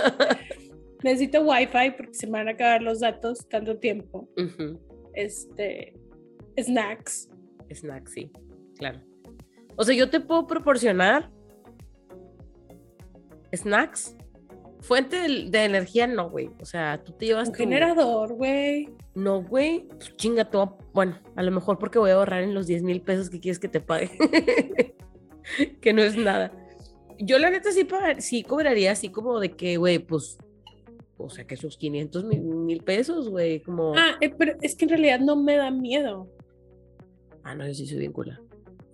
necesito 1.03 1.41
wifi 1.41 1.91
porque 1.95 2.13
se 2.13 2.25
me 2.25 2.39
van 2.39 2.47
a 2.47 2.51
acabar 2.51 2.81
los 2.81 3.01
datos 3.01 3.47
tanto 3.49 3.77
tiempo. 3.77 4.27
Este, 5.13 5.93
snacks. 6.57 7.29
Snacks, 7.71 8.13
sí, 8.13 8.31
claro. 8.77 9.01
O 9.75 9.83
sea, 9.83 9.95
yo 9.95 10.09
te 10.09 10.19
puedo 10.19 10.47
proporcionar 10.47 11.29
snacks. 13.53 14.15
Fuente 14.83 15.15
de, 15.49 15.63
energía, 15.63 16.07
no, 16.07 16.29
güey. 16.29 16.49
O 16.59 16.65
sea, 16.65 17.01
tú 17.01 17.13
te 17.13 17.27
llevas. 17.27 17.47
Un 17.47 17.55
generador, 17.55 18.33
güey. 18.33 18.89
No, 19.15 19.41
güey. 19.41 19.87
Pues 19.87 20.13
chinga 20.17 20.49
todo. 20.49 20.77
Bueno, 20.93 21.17
a 21.37 21.41
lo 21.41 21.51
mejor 21.51 21.79
porque 21.79 21.99
voy 21.99 22.11
a 22.11 22.15
ahorrar 22.15 22.43
en 22.43 22.53
los 22.53 22.67
10 22.67 22.83
mil 22.83 23.01
pesos 23.01 23.29
que 23.29 23.39
quieres 23.39 23.59
que 23.59 23.69
te 23.69 23.79
pague. 23.79 24.11
que 25.81 25.93
no 25.93 26.01
es 26.01 26.17
nada. 26.17 26.51
Yo, 27.17 27.39
la 27.39 27.49
neta, 27.49 27.71
sí, 27.71 27.87
sí 28.19 28.43
cobraría 28.43 28.91
así 28.91 29.07
como 29.07 29.39
de 29.39 29.55
que, 29.55 29.77
güey, 29.77 29.99
pues. 29.99 30.37
O 31.15 31.29
sea, 31.29 31.47
que 31.47 31.55
esos 31.55 31.77
500 31.77 32.25
mil 32.25 32.83
pesos, 32.83 33.29
güey, 33.29 33.61
como. 33.61 33.95
Ah, 33.95 34.17
eh, 34.19 34.33
pero 34.37 34.57
es 34.61 34.75
que 34.75 34.83
en 34.83 34.89
realidad 34.89 35.21
no 35.21 35.37
me 35.37 35.55
da 35.55 35.71
miedo. 35.71 36.29
Ah, 37.43 37.55
no, 37.55 37.65
yo 37.65 37.73
sí 37.73 37.87
soy 37.87 37.99
bien 37.99 38.11
cool. 38.11 38.37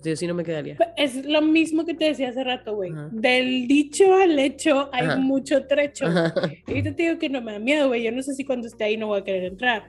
Yo 0.03 0.15
sí 0.15 0.27
no 0.27 0.33
me 0.33 0.43
quedaría. 0.43 0.77
Es 0.95 1.25
lo 1.25 1.41
mismo 1.41 1.85
que 1.85 1.93
te 1.93 2.05
decía 2.05 2.29
hace 2.29 2.43
rato, 2.43 2.75
güey. 2.75 2.91
Del 3.12 3.67
dicho 3.67 4.13
al 4.15 4.39
hecho 4.39 4.89
hay 4.93 5.19
mucho 5.19 5.65
trecho. 5.65 6.05
Y 6.67 6.83
te 6.83 6.91
digo 6.91 7.17
que 7.19 7.29
no 7.29 7.41
me 7.41 7.53
da 7.53 7.59
miedo, 7.59 7.88
güey. 7.88 8.03
Yo 8.03 8.12
no 8.12 8.21
sé 8.23 8.33
si 8.33 8.45
cuando 8.45 8.67
esté 8.67 8.85
ahí 8.85 8.97
no 8.97 9.07
voy 9.07 9.19
a 9.19 9.23
querer 9.23 9.45
entrar. 9.45 9.88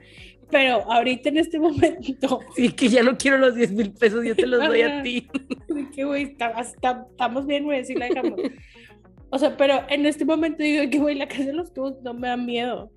Pero 0.49 0.91
ahorita 0.91 1.29
en 1.29 1.37
este 1.37 1.59
momento. 1.59 2.41
Sí, 2.55 2.71
que 2.73 2.89
ya 2.89 3.03
no 3.03 3.17
quiero 3.17 3.37
los 3.37 3.55
10 3.55 3.71
mil 3.71 3.93
pesos, 3.93 4.25
yo 4.25 4.35
te 4.35 4.45
los 4.45 4.59
doy 4.59 4.81
a 4.81 5.01
ti. 5.01 5.27
que, 5.95 6.03
güey, 6.03 6.35
estamos 6.59 7.45
bien, 7.45 7.63
güey, 7.63 7.79
así 7.79 7.95
la 7.95 8.07
dejamos. 8.07 8.39
O 9.29 9.39
sea, 9.39 9.55
pero 9.55 9.81
en 9.89 10.05
este 10.05 10.25
momento 10.25 10.61
digo 10.61 10.89
que, 10.89 10.99
güey, 10.99 11.15
la 11.15 11.27
casa 11.27 11.45
de 11.45 11.53
los 11.53 11.73
tubos 11.73 12.01
no 12.03 12.13
me 12.13 12.27
da 12.27 12.35
miedo. 12.35 12.91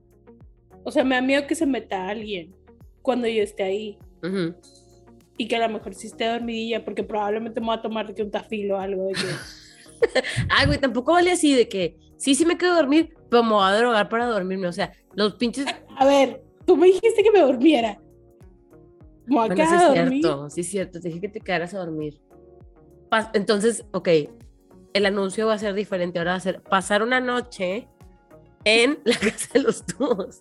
O 0.82 0.90
sea, 0.90 1.04
me 1.04 1.14
da 1.14 1.22
miedo 1.22 1.46
que 1.46 1.54
se 1.54 1.64
meta 1.64 2.08
alguien 2.08 2.52
cuando 3.02 3.28
yo 3.28 3.42
esté 3.42 3.62
ahí. 3.62 3.98
Uh 4.24 4.52
y 5.36 5.48
que 5.48 5.56
a 5.56 5.66
lo 5.66 5.72
mejor 5.72 5.94
sí 5.94 6.06
esté 6.06 6.28
dormidilla 6.28 6.84
porque 6.84 7.02
probablemente 7.02 7.60
me 7.60 7.66
voy 7.66 7.76
a 7.76 7.82
tomar 7.82 8.06
de 8.06 8.14
que 8.14 8.22
un 8.22 8.30
tafilo 8.30 8.76
o 8.76 8.80
algo 8.80 9.06
de 9.06 9.12
que... 9.12 10.20
Ay, 10.50 10.66
güey, 10.66 10.78
tampoco 10.78 11.12
vale 11.12 11.32
así 11.32 11.54
de 11.54 11.68
que 11.68 11.96
sí, 12.16 12.34
sí 12.34 12.46
me 12.46 12.56
quedo 12.56 12.72
a 12.72 12.76
dormir, 12.76 13.14
pero 13.30 13.42
me 13.42 13.50
voy 13.50 13.64
a 13.64 13.76
drogar 13.76 14.08
para 14.08 14.26
dormirme. 14.26 14.66
O 14.66 14.72
sea, 14.72 14.92
los 15.14 15.34
pinches. 15.34 15.66
A 15.96 16.06
ver, 16.06 16.42
tú 16.66 16.76
me 16.76 16.86
dijiste 16.86 17.22
que 17.22 17.30
me 17.30 17.40
durmiera. 17.40 18.00
Me 19.26 19.36
voy 19.36 19.50
a 19.50 19.56
sí, 19.56 19.62
es 19.62 19.92
cierto, 19.92 20.50
sí, 20.50 20.60
es 20.60 20.68
cierto. 20.68 21.00
Te 21.00 21.08
dije 21.08 21.20
que 21.20 21.28
te 21.28 21.40
quedaras 21.40 21.74
a 21.74 21.78
dormir. 21.78 22.20
Entonces, 23.32 23.86
ok, 23.92 24.08
el 24.92 25.06
anuncio 25.06 25.46
va 25.46 25.54
a 25.54 25.58
ser 25.58 25.74
diferente. 25.74 26.18
Ahora 26.18 26.32
va 26.32 26.36
a 26.36 26.40
ser 26.40 26.62
pasar 26.62 27.02
una 27.02 27.20
noche 27.20 27.88
en 28.64 28.98
la 29.04 29.16
casa 29.18 29.48
de 29.54 29.60
los 29.60 29.84
tubos. 29.86 30.38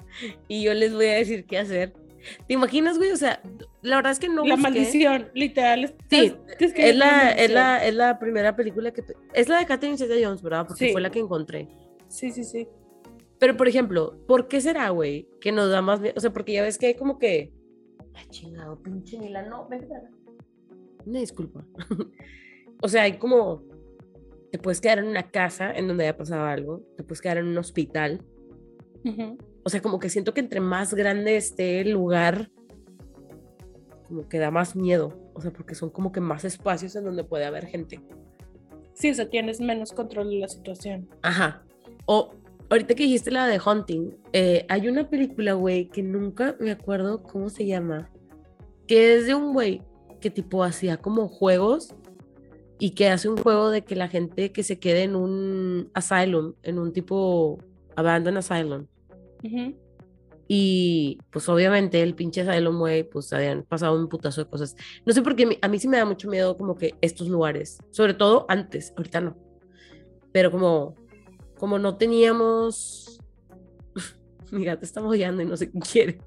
Y 0.47 0.63
yo 0.63 0.73
les 0.73 0.93
voy 0.93 1.08
a 1.08 1.13
decir 1.13 1.45
qué 1.45 1.60
hacer 1.60 1.93
¿Te 2.47 2.53
imaginas, 2.53 2.97
güey? 2.97 3.12
O 3.12 3.17
sea, 3.17 3.41
la 3.81 3.97
verdad 3.97 4.12
es 4.12 4.19
que 4.19 4.29
no. 4.29 4.45
La 4.45 4.57
maldición, 4.57 5.29
literal. 5.33 5.95
Sí, 6.09 6.33
es, 6.59 6.95
la, 6.95 7.31
es, 7.31 7.51
la, 7.51 7.86
es 7.86 7.93
la 7.93 8.19
primera 8.19 8.55
película 8.55 8.91
que. 8.91 9.03
Es 9.33 9.49
la 9.49 9.59
de 9.59 9.65
Catherine 9.65 9.97
Zeta 9.97 10.15
Jones, 10.21 10.41
¿verdad? 10.41 10.65
Porque 10.67 10.91
fue 10.91 11.01
la 11.01 11.09
que 11.09 11.19
encontré. 11.19 11.67
Sí, 12.07 12.31
sí, 12.31 12.43
sí. 12.43 12.67
Pero, 13.39 13.57
por 13.57 13.67
ejemplo, 13.67 14.17
¿por 14.27 14.47
qué 14.47 14.62
será, 14.62 14.89
güey, 14.89 15.27
que 15.41 15.51
nos 15.51 15.69
da 15.69 15.81
más 15.81 15.99
miedo? 15.99 16.13
O 16.15 16.19
sea, 16.19 16.31
porque 16.31 16.53
ya 16.53 16.62
ves 16.62 16.77
que 16.77 16.88
hay 16.88 16.93
como 16.95 17.19
que. 17.19 17.51
Ay, 18.13 18.25
chingado, 18.29 18.81
pinche 18.81 19.17
Milano, 19.17 19.67
ven, 19.69 19.88
Una 21.05 21.19
disculpa. 21.19 21.65
o 22.81 22.88
sea, 22.88 23.03
hay 23.03 23.17
como. 23.17 23.63
Te 24.51 24.59
puedes 24.59 24.79
quedar 24.79 24.99
en 24.99 25.07
una 25.07 25.31
casa 25.31 25.73
en 25.73 25.88
donde 25.88 26.03
haya 26.03 26.15
pasado 26.15 26.45
algo, 26.45 26.86
te 26.95 27.03
puedes 27.03 27.21
quedar 27.21 27.38
en 27.38 27.47
un 27.47 27.57
hospital. 27.57 28.23
O 29.63 29.69
sea, 29.69 29.82
como 29.82 29.99
que 29.99 30.10
siento 30.10 30.34
que 30.34 30.41
entre 30.41 30.60
más 30.60 30.93
grande 30.93 31.38
esté 31.38 31.82
el 31.82 31.91
lugar, 31.91 32.49
como 34.08 34.28
que 34.28 34.39
da 34.39 34.52
más 34.52 34.76
miedo. 34.76 35.17
O 35.34 35.41
sea, 35.41 35.52
porque 35.52 35.76
son 35.76 35.89
como 35.89 36.12
que 36.12 36.21
más 36.21 36.45
espacios 36.45 36.95
en 36.95 37.06
donde 37.06 37.23
puede 37.23 37.45
haber 37.45 37.65
gente. 37.65 38.02
Sí, 38.93 39.10
o 39.10 39.13
sea, 39.13 39.30
tienes 39.30 39.60
menos 39.60 39.91
control 39.91 40.30
de 40.30 40.39
la 40.39 40.47
situación. 40.47 41.10
Ajá. 41.21 41.63
O 42.06 42.32
ahorita 42.69 42.95
que 42.95 43.04
dijiste 43.04 43.32
la 43.32 43.47
de 43.47 43.60
Hunting, 43.60 44.12
eh, 44.34 44.65
hay 44.69 44.88
una 44.88 45.10
película, 45.10 45.54
güey, 45.54 45.88
que 45.89 46.04
nunca 46.04 46.56
me 46.60 46.71
acuerdo 46.71 47.23
cómo 47.23 47.49
se 47.49 47.65
llama, 47.65 48.12
que 48.88 49.15
es 49.15 49.26
de 49.26 49.36
un 49.36 49.54
güey 49.54 49.82
que 50.19 50.30
tipo 50.30 50.63
hacía 50.63 50.97
como 50.97 51.28
juegos 51.28 51.95
y 52.80 52.91
que 52.91 53.10
hace 53.10 53.30
un 53.30 53.38
juego 53.38 53.69
de 53.69 53.84
que 53.84 53.95
la 53.95 54.08
gente 54.08 54.52
que 54.52 54.63
se 54.63 54.80
quede 54.80 55.04
en 55.04 55.15
un 55.15 55.89
asylum, 55.93 56.54
en 56.63 56.80
un 56.80 56.93
tipo 56.93 57.60
abandoned 57.95 58.38
asylum, 58.38 58.88
y 60.47 61.19
pues 61.32 61.47
obviamente 61.49 62.01
el 62.01 62.15
pinche 62.15 62.41
Asylum 62.41 62.82
Way, 62.82 63.03
pues 63.06 63.32
habían 63.34 63.63
pasado 63.63 63.97
un 63.97 64.10
putazo 64.10 64.43
de 64.43 64.49
cosas. 64.49 64.75
No 65.06 65.13
sé 65.13 65.21
por 65.21 65.36
qué 65.36 65.58
a 65.62 65.67
mí 65.67 65.79
sí 65.79 65.88
me 65.88 65.97
da 65.97 66.06
mucho 66.06 66.29
miedo 66.29 66.58
como 66.58 66.75
que 66.75 66.95
estos 67.01 67.27
lugares, 67.27 67.79
sobre 67.91 68.13
todo 68.13 68.45
antes, 68.49 68.93
ahorita 68.97 69.21
no. 69.21 69.38
Pero 70.32 70.51
como, 70.51 70.95
como 71.58 71.79
no 71.79 71.97
teníamos... 71.97 73.19
Mi 74.51 74.65
gato 74.65 74.86
está 74.86 75.01
mollando 75.01 75.41
y 75.41 75.45
no 75.45 75.58
sé 75.58 75.71
qué 75.71 75.79
quiere. 75.79 76.17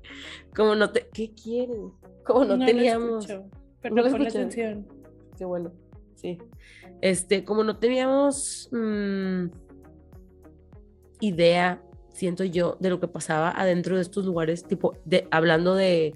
Como 0.55 0.75
no 0.75 0.91
te... 0.91 1.09
¿Qué 1.13 1.33
quiere? 1.33 1.79
Como 2.25 2.45
no, 2.45 2.65
teníamos... 2.65 3.27
Perdón 3.81 4.11
por 4.11 4.21
la 4.21 4.29
atención. 4.29 4.89
Qué 5.37 5.45
bueno, 5.45 5.73
sí. 6.15 6.39
Este, 7.03 7.45
como 7.45 7.63
no 7.63 7.79
teníamos 7.79 8.69
mm, 8.73 9.47
idea 11.21 11.83
siento 12.17 12.45
yo, 12.45 12.77
de 12.81 12.91
lo 12.91 12.99
que 12.99 13.09
pasaba 13.09 13.51
adentro 13.51 13.97
de 13.97 14.03
estos 14.03 14.25
lugares, 14.25 14.65
tipo, 14.65 14.97
de, 15.05 15.29
hablando 15.31 15.75
de 15.75 16.15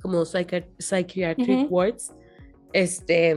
como 0.00 0.24
psychiatric 0.24 1.70
wards, 1.70 2.12
este... 2.72 3.34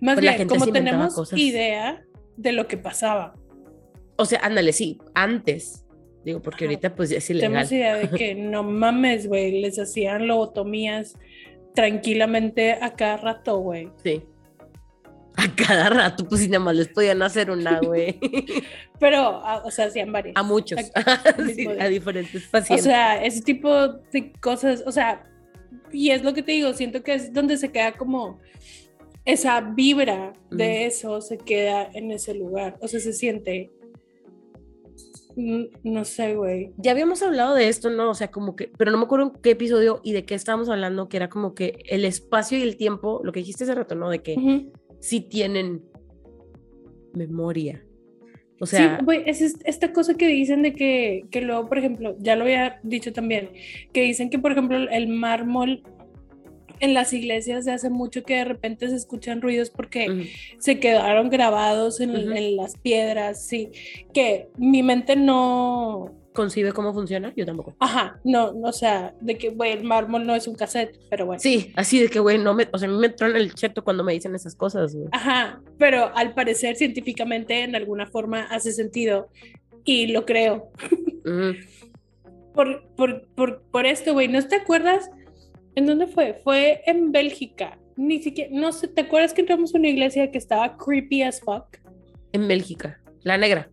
Más 0.00 0.14
pues, 0.14 0.20
bien, 0.20 0.48
como 0.48 0.66
tenemos 0.68 1.32
idea 1.34 2.04
de 2.36 2.52
lo 2.52 2.68
que 2.68 2.76
pasaba. 2.76 3.34
O 4.16 4.24
sea, 4.24 4.40
ándale, 4.42 4.72
sí, 4.72 4.98
antes. 5.14 5.84
Digo, 6.24 6.40
porque 6.40 6.64
ahorita 6.64 6.94
pues 6.94 7.10
es 7.10 7.28
ilegal. 7.30 7.50
Tenemos 7.50 7.72
idea 7.72 7.96
de 7.96 8.08
que 8.08 8.34
no 8.36 8.62
mames, 8.62 9.26
güey, 9.26 9.60
les 9.60 9.78
hacían 9.78 10.26
lobotomías 10.26 11.16
tranquilamente 11.74 12.72
a 12.72 12.94
cada 12.94 13.16
rato, 13.16 13.58
güey. 13.58 13.90
Sí 14.02 14.22
a 15.38 15.54
cada 15.54 15.88
rato, 15.88 16.28
pues 16.28 16.40
si 16.40 16.48
nada 16.48 16.64
más 16.64 16.74
les 16.74 16.88
podían 16.88 17.22
hacer 17.22 17.50
una, 17.50 17.78
güey. 17.82 18.18
Pero, 18.98 19.40
o 19.64 19.70
sea, 19.70 19.86
hacían 19.86 20.12
varias. 20.12 20.36
A 20.36 20.42
muchos, 20.42 20.80
a, 20.94 21.88
diferentes 21.88 22.42
pacientes. 22.48 22.84
O 22.86 22.88
sea, 22.88 23.24
ese 23.24 23.42
tipo 23.42 23.88
de 24.12 24.32
cosas, 24.40 24.82
o 24.84 24.90
sea, 24.90 25.30
y 25.92 26.10
es 26.10 26.24
lo 26.24 26.34
que 26.34 26.42
te 26.42 26.52
digo, 26.52 26.74
siento 26.74 27.04
que 27.04 27.14
es 27.14 27.32
donde 27.32 27.56
se 27.56 27.70
queda 27.70 27.92
como 27.92 28.40
esa 29.24 29.60
vibra 29.60 30.32
de 30.50 30.86
eso, 30.86 31.20
se 31.20 31.38
queda 31.38 31.88
en 31.94 32.10
ese 32.10 32.34
lugar, 32.34 32.76
o 32.80 32.88
sea, 32.88 32.98
se 32.98 33.12
siente... 33.12 33.70
Mm, 35.36 35.66
no 35.84 36.04
sé, 36.04 36.34
güey. 36.34 36.72
Ya 36.78 36.90
habíamos 36.90 37.22
hablado 37.22 37.54
de 37.54 37.68
esto, 37.68 37.90
¿no? 37.90 38.10
O 38.10 38.14
sea, 38.14 38.32
como 38.32 38.56
que, 38.56 38.72
pero 38.76 38.90
no 38.90 38.98
me 38.98 39.04
acuerdo 39.04 39.26
en 39.26 39.40
qué 39.40 39.50
episodio 39.50 40.00
y 40.02 40.12
de 40.12 40.24
qué 40.24 40.34
estábamos 40.34 40.68
hablando, 40.68 41.08
que 41.08 41.16
era 41.16 41.28
como 41.28 41.54
que 41.54 41.78
el 41.86 42.04
espacio 42.04 42.58
y 42.58 42.62
el 42.62 42.76
tiempo, 42.76 43.20
lo 43.22 43.30
que 43.30 43.38
dijiste 43.38 43.62
hace 43.62 43.76
rato, 43.76 43.94
¿no? 43.94 44.10
De 44.10 44.20
que 44.20 44.34
si 45.00 45.20
tienen 45.20 45.82
memoria. 47.14 47.84
O 48.60 48.66
sea, 48.66 48.98
sí, 48.98 49.04
güey, 49.04 49.22
es 49.26 49.40
esta 49.40 49.92
cosa 49.92 50.14
que 50.14 50.26
dicen 50.26 50.62
de 50.62 50.72
que, 50.72 51.24
que 51.30 51.40
luego, 51.40 51.68
por 51.68 51.78
ejemplo, 51.78 52.16
ya 52.18 52.34
lo 52.34 52.42
había 52.42 52.80
dicho 52.82 53.12
también, 53.12 53.50
que 53.92 54.02
dicen 54.02 54.30
que, 54.30 54.38
por 54.38 54.52
ejemplo, 54.52 54.76
el 54.90 55.06
mármol 55.08 55.82
en 56.80 56.94
las 56.94 57.12
iglesias 57.12 57.64
se 57.64 57.72
hace 57.72 57.90
mucho 57.90 58.22
que 58.22 58.36
de 58.36 58.44
repente 58.44 58.88
se 58.88 58.96
escuchan 58.96 59.40
ruidos 59.40 59.70
porque 59.70 60.30
se 60.58 60.78
quedaron 60.78 61.28
grabados 61.28 62.00
en, 62.00 62.10
en, 62.14 62.56
las 62.56 62.76
piedras, 62.76 63.44
sí, 63.44 63.70
que 64.12 64.48
mi 64.56 64.82
mente 64.82 65.16
no, 65.16 66.14
concibe 66.38 66.70
cómo 66.70 66.94
funciona, 66.94 67.32
yo 67.34 67.44
tampoco. 67.44 67.74
Ajá, 67.80 68.20
no, 68.22 68.52
o 68.62 68.72
sea, 68.72 69.12
de 69.20 69.36
que, 69.36 69.48
güey, 69.48 69.72
el 69.72 69.82
mármol 69.82 70.24
no 70.24 70.36
es 70.36 70.46
un 70.46 70.54
cassette, 70.54 70.96
pero 71.10 71.26
bueno. 71.26 71.40
Sí, 71.40 71.72
así 71.74 71.98
de 71.98 72.08
que, 72.08 72.20
güey, 72.20 72.38
no 72.38 72.54
me, 72.54 72.68
o 72.72 72.78
sea, 72.78 72.88
a 72.88 72.92
mí 72.92 72.96
me 72.96 73.08
en 73.18 73.36
el 73.36 73.54
cheto 73.54 73.82
cuando 73.82 74.04
me 74.04 74.12
dicen 74.12 74.36
esas 74.36 74.54
cosas, 74.54 74.94
güey. 74.94 75.08
Ajá, 75.10 75.60
pero 75.78 76.16
al 76.16 76.34
parecer 76.34 76.76
científicamente 76.76 77.64
en 77.64 77.74
alguna 77.74 78.06
forma 78.06 78.44
hace 78.44 78.70
sentido 78.70 79.30
y 79.84 80.06
lo 80.06 80.24
creo. 80.26 80.70
por, 82.54 82.86
por, 82.94 83.26
por, 83.34 83.62
por 83.62 83.84
esto, 83.84 84.12
güey, 84.12 84.28
¿no 84.28 84.40
te 84.46 84.54
acuerdas? 84.54 85.10
¿En 85.74 85.86
dónde 85.86 86.06
fue? 86.06 86.40
Fue 86.44 86.82
en 86.86 87.10
Bélgica. 87.10 87.80
Ni 87.96 88.22
siquiera, 88.22 88.50
no 88.52 88.70
sé, 88.70 88.86
¿te 88.86 89.00
acuerdas 89.00 89.34
que 89.34 89.40
entramos 89.40 89.74
a 89.74 89.78
una 89.78 89.88
iglesia 89.88 90.30
que 90.30 90.38
estaba 90.38 90.76
creepy 90.76 91.22
as 91.22 91.40
fuck? 91.40 91.78
En 92.30 92.46
Bélgica, 92.46 93.00
la 93.24 93.36
negra. 93.36 93.68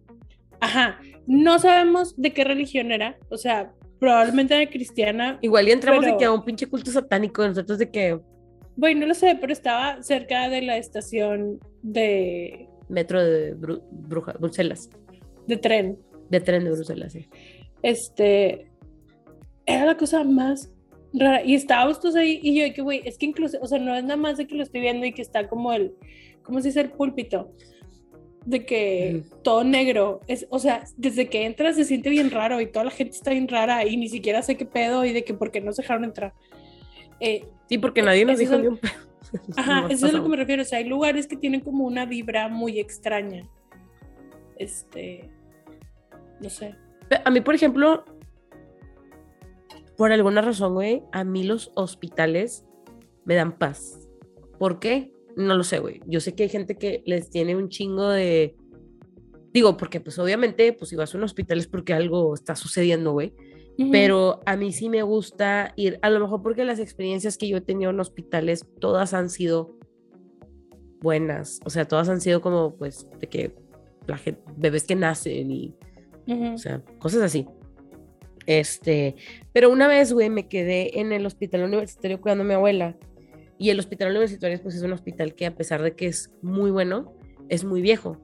Ajá, 0.59 0.99
no 1.27 1.59
sabemos 1.59 2.15
de 2.15 2.33
qué 2.33 2.43
religión 2.43 2.91
era, 2.91 3.17
o 3.29 3.37
sea, 3.37 3.73
probablemente 3.99 4.55
era 4.55 4.69
cristiana. 4.69 5.39
Igual 5.41 5.67
y 5.67 5.71
entramos 5.71 6.05
de 6.05 6.17
que 6.17 6.25
a 6.25 6.31
un 6.31 6.43
pinche 6.43 6.67
culto 6.67 6.91
satánico, 6.91 7.47
nosotros 7.47 7.79
de 7.79 7.89
que... 7.89 8.19
Bueno, 8.75 9.01
no 9.01 9.07
lo 9.07 9.13
sé, 9.13 9.37
pero 9.39 9.53
estaba 9.53 10.03
cerca 10.03 10.49
de 10.49 10.61
la 10.61 10.77
estación 10.77 11.59
de 11.81 12.67
metro 12.89 13.23
de 13.23 13.55
Bruselas. 13.55 14.89
De 15.47 15.57
tren. 15.57 15.97
De 16.29 16.41
tren 16.41 16.63
de 16.65 16.71
Bruselas, 16.71 17.13
sí. 17.13 17.27
Este, 17.81 18.69
era 19.65 19.85
la 19.85 19.97
cosa 19.97 20.23
más 20.23 20.71
rara. 21.13 21.43
Y 21.43 21.55
estábamos 21.55 21.99
todos 21.99 22.15
ahí 22.15 22.39
y 22.43 22.59
yo, 22.59 22.73
que 22.73 22.81
güey, 22.81 23.01
es 23.05 23.17
que 23.17 23.27
incluso, 23.27 23.57
o 23.61 23.67
sea, 23.67 23.79
no 23.79 23.95
es 23.95 24.03
nada 24.03 24.17
más 24.17 24.37
de 24.37 24.47
que 24.47 24.55
lo 24.55 24.63
estoy 24.63 24.81
viendo 24.81 25.05
y 25.05 25.13
que 25.13 25.21
está 25.21 25.47
como 25.47 25.71
el, 25.71 25.95
¿cómo 26.43 26.59
se 26.61 26.69
dice? 26.69 26.81
El 26.81 26.91
púlpito. 26.91 27.51
De 28.45 28.65
que 28.65 29.23
todo 29.43 29.63
negro, 29.63 30.21
es, 30.27 30.45
o 30.49 30.59
sea, 30.59 30.83
desde 30.97 31.29
que 31.29 31.45
entras 31.45 31.75
se 31.75 31.83
siente 31.83 32.11
bien 32.11 32.29
raro 32.29 32.61
y 32.61 32.67
toda 32.67 32.85
la 32.85 32.91
gente 32.91 33.15
está 33.15 33.31
bien 33.31 33.47
rara 33.47 33.85
y 33.85 33.97
ni 33.97 34.07
siquiera 34.07 34.43
sé 34.43 34.55
qué 34.55 34.65
pedo 34.65 35.03
y 35.03 35.13
de 35.13 35.23
que 35.23 35.33
por 35.33 35.51
qué 35.51 35.61
no 35.61 35.73
se 35.73 35.81
dejaron 35.81 36.03
entrar. 36.03 36.33
Eh, 37.19 37.45
sí, 37.67 37.77
porque 37.79 38.03
nadie 38.03 38.23
nos 38.23 38.37
dijo 38.37 38.57
ni 38.57 38.67
un 38.67 38.77
pedo. 38.77 38.93
Ajá, 39.57 39.87
eso 39.89 40.05
es 40.05 40.13
a 40.13 40.17
lo 40.17 40.23
que 40.23 40.29
me 40.29 40.37
refiero. 40.37 40.61
O 40.61 40.65
sea, 40.65 40.77
hay 40.79 40.85
lugares 40.85 41.27
que 41.27 41.35
tienen 41.35 41.61
como 41.61 41.85
una 41.85 42.05
vibra 42.05 42.47
muy 42.47 42.79
extraña. 42.79 43.49
Este. 44.57 45.29
No 46.39 46.49
sé. 46.49 46.75
A 47.23 47.29
mí, 47.31 47.41
por 47.41 47.55
ejemplo, 47.55 48.05
por 49.97 50.11
alguna 50.11 50.41
razón, 50.41 50.73
güey, 50.73 51.03
a 51.11 51.23
mí 51.23 51.43
los 51.43 51.71
hospitales 51.75 52.65
me 53.23 53.35
dan 53.35 53.57
paz. 53.57 54.07
¿Por 54.59 54.79
qué? 54.79 55.14
No 55.35 55.55
lo 55.55 55.63
sé, 55.63 55.79
güey. 55.79 56.01
Yo 56.05 56.19
sé 56.19 56.33
que 56.33 56.43
hay 56.43 56.49
gente 56.49 56.77
que 56.77 57.03
les 57.05 57.29
tiene 57.29 57.55
un 57.55 57.69
chingo 57.69 58.09
de... 58.09 58.55
Digo, 59.51 59.77
porque 59.77 60.01
pues 60.01 60.19
obviamente, 60.19 60.73
pues 60.73 60.89
si 60.89 60.95
vas 60.95 61.13
a 61.13 61.17
un 61.17 61.23
hospital 61.23 61.57
es 61.59 61.67
porque 61.67 61.93
algo 61.93 62.33
está 62.33 62.55
sucediendo, 62.55 63.11
güey. 63.13 63.33
Pero 63.91 64.39
a 64.45 64.55
mí 64.55 64.71
sí 64.71 64.87
me 64.87 65.01
gusta 65.01 65.73
ir, 65.75 65.99
a 66.01 66.09
lo 66.09 66.21
mejor 66.21 66.41
porque 66.41 66.63
las 66.63 66.79
experiencias 66.79 67.37
que 67.37 67.49
yo 67.49 67.57
he 67.57 67.61
tenido 67.61 67.91
en 67.91 67.99
hospitales, 67.99 68.65
todas 68.79 69.13
han 69.13 69.29
sido 69.29 69.77
buenas. 71.01 71.59
O 71.65 71.69
sea, 71.69 71.85
todas 71.85 72.07
han 72.07 72.21
sido 72.21 72.41
como, 72.41 72.77
pues, 72.77 73.05
de 73.19 73.27
que 73.27 73.55
la 74.07 74.17
gente, 74.17 74.41
bebés 74.55 74.85
que 74.85 74.95
nacen 74.95 75.51
y, 75.51 75.75
o 76.27 76.57
sea, 76.57 76.83
cosas 76.99 77.21
así. 77.21 77.47
Este, 78.45 79.15
pero 79.51 79.69
una 79.69 79.87
vez, 79.87 80.13
güey, 80.13 80.29
me 80.29 80.47
quedé 80.47 80.99
en 80.99 81.11
el 81.11 81.25
hospital 81.25 81.63
universitario 81.63 82.21
cuidando 82.21 82.43
a 82.43 82.47
mi 82.47 82.53
abuela. 82.53 82.97
Y 83.57 83.69
el 83.69 83.79
hospital 83.79 84.11
universitario, 84.11 84.61
pues 84.61 84.75
es 84.75 84.81
un 84.83 84.93
hospital 84.93 85.33
que 85.33 85.45
a 85.45 85.55
pesar 85.55 85.81
de 85.81 85.95
que 85.95 86.07
es 86.07 86.33
muy 86.41 86.71
bueno, 86.71 87.13
es 87.49 87.63
muy 87.63 87.81
viejo. 87.81 88.21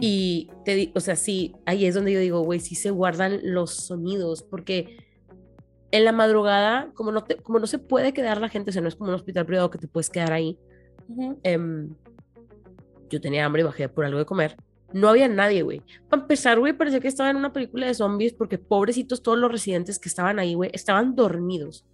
Y 0.00 0.48
te 0.64 0.92
o 0.94 1.00
sea, 1.00 1.16
sí, 1.16 1.56
ahí 1.66 1.86
es 1.86 1.96
donde 1.96 2.12
yo 2.12 2.20
digo, 2.20 2.40
güey, 2.42 2.60
sí 2.60 2.76
se 2.76 2.90
guardan 2.90 3.40
los 3.42 3.74
sonidos, 3.74 4.44
porque 4.44 4.96
en 5.90 6.04
la 6.04 6.12
madrugada, 6.12 6.92
como 6.94 7.10
no, 7.10 7.24
te, 7.24 7.34
como 7.36 7.58
no 7.58 7.66
se 7.66 7.78
puede 7.78 8.12
quedar 8.12 8.40
la 8.40 8.48
gente, 8.48 8.70
o 8.70 8.72
sea, 8.72 8.80
no 8.80 8.86
es 8.86 8.94
como 8.94 9.08
un 9.10 9.16
hospital 9.16 9.44
privado 9.44 9.70
que 9.70 9.78
te 9.78 9.88
puedes 9.88 10.08
quedar 10.08 10.32
ahí. 10.32 10.56
Em, 11.42 11.96
yo 13.10 13.20
tenía 13.20 13.44
hambre 13.44 13.62
y 13.62 13.64
bajé 13.64 13.88
por 13.88 14.04
algo 14.04 14.20
de 14.20 14.24
comer 14.24 14.56
no 14.92 15.08
había 15.08 15.28
nadie, 15.28 15.62
güey. 15.62 15.82
Para 16.08 16.22
empezar, 16.22 16.58
güey, 16.58 16.72
parecía 16.72 17.00
que 17.00 17.08
estaba 17.08 17.30
en 17.30 17.36
una 17.36 17.52
película 17.52 17.86
de 17.86 17.94
zombies 17.94 18.32
porque 18.32 18.58
pobrecitos 18.58 19.22
todos 19.22 19.38
los 19.38 19.50
residentes 19.50 19.98
que 19.98 20.08
estaban 20.08 20.38
ahí, 20.38 20.54
güey, 20.54 20.70
estaban 20.72 21.14
dormidos. 21.14 21.84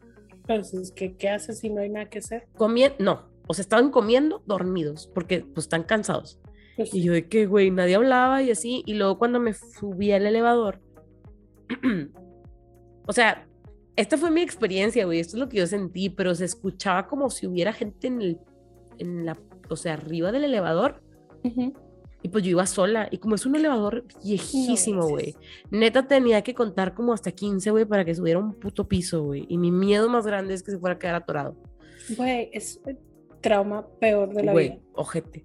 Pero 0.48 0.62
es 0.62 0.92
que, 0.96 1.14
¿qué 1.14 1.28
haces 1.28 1.58
si 1.58 1.68
no 1.68 1.82
hay 1.82 1.90
nada 1.90 2.08
que 2.08 2.18
hacer? 2.18 2.48
Comían, 2.56 2.94
no, 2.98 3.28
o 3.46 3.52
sea, 3.54 3.62
estaban 3.62 3.90
comiendo 3.90 4.42
dormidos 4.46 5.10
porque 5.14 5.40
pues 5.40 5.66
están 5.66 5.84
cansados. 5.84 6.40
Pues 6.76 6.94
y 6.94 7.02
yo 7.02 7.12
de 7.12 7.28
que, 7.28 7.46
güey, 7.46 7.70
nadie 7.70 7.96
hablaba 7.96 8.42
y 8.42 8.50
así. 8.50 8.82
Y 8.86 8.94
luego 8.94 9.18
cuando 9.18 9.40
me 9.40 9.52
subí 9.52 10.10
al 10.10 10.26
elevador, 10.26 10.80
o 13.06 13.12
sea, 13.12 13.46
esta 13.94 14.16
fue 14.16 14.30
mi 14.30 14.40
experiencia, 14.40 15.04
güey, 15.04 15.20
esto 15.20 15.36
es 15.36 15.40
lo 15.40 15.48
que 15.50 15.58
yo 15.58 15.66
sentí, 15.66 16.08
pero 16.08 16.34
se 16.34 16.46
escuchaba 16.46 17.06
como 17.08 17.28
si 17.28 17.46
hubiera 17.46 17.74
gente 17.74 18.06
en 18.06 18.22
el, 18.22 18.38
en 18.96 19.26
la, 19.26 19.36
o 19.68 19.76
sea, 19.76 19.94
arriba 19.94 20.32
del 20.32 20.44
elevador. 20.44 21.02
Y 22.22 22.28
pues 22.28 22.44
yo 22.44 22.50
iba 22.50 22.66
sola. 22.66 23.08
Y 23.10 23.18
como 23.18 23.36
es 23.36 23.46
un 23.46 23.56
elevador 23.56 24.04
viejísimo, 24.24 25.06
güey. 25.08 25.36
neta 25.70 26.06
tenía 26.06 26.42
que 26.42 26.54
contar 26.54 26.94
como 26.94 27.12
hasta 27.12 27.30
15, 27.30 27.70
güey, 27.70 27.84
para 27.84 28.04
que 28.04 28.14
subiera 28.14 28.38
un 28.38 28.54
puto 28.54 28.88
piso, 28.88 29.22
güey. 29.22 29.46
Y 29.48 29.58
mi 29.58 29.70
miedo 29.70 30.08
más 30.08 30.26
grande 30.26 30.54
es 30.54 30.62
que 30.62 30.72
se 30.72 30.78
fuera 30.78 30.96
a 30.96 30.98
quedar 30.98 31.14
atorado. 31.14 31.56
Güey, 32.16 32.50
es 32.52 32.80
el 32.86 32.98
trauma 33.40 33.86
peor 34.00 34.28
de 34.30 34.42
la 34.42 34.52
vida. 34.52 34.52
Güey, 34.52 34.80
ojete. 34.94 35.44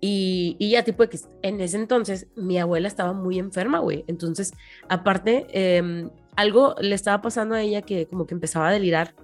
Y, 0.00 0.56
y, 0.58 0.70
ya, 0.70 0.84
tipo, 0.84 1.04
en 1.42 1.60
ese 1.60 1.76
entonces 1.78 2.28
mi 2.36 2.58
abuela 2.58 2.86
estaba 2.86 3.12
muy 3.12 3.38
enferma, 3.38 3.78
güey. 3.80 4.04
Entonces, 4.06 4.52
aparte, 4.88 5.46
em, 5.50 6.10
algo 6.36 6.76
le 6.80 6.94
estaba 6.94 7.22
pasando 7.22 7.54
a 7.54 7.62
ella 7.62 7.82
que 7.82 8.06
como 8.06 8.26
que 8.26 8.34
empezaba 8.34 8.68
a 8.68 8.72
delirar. 8.72 9.14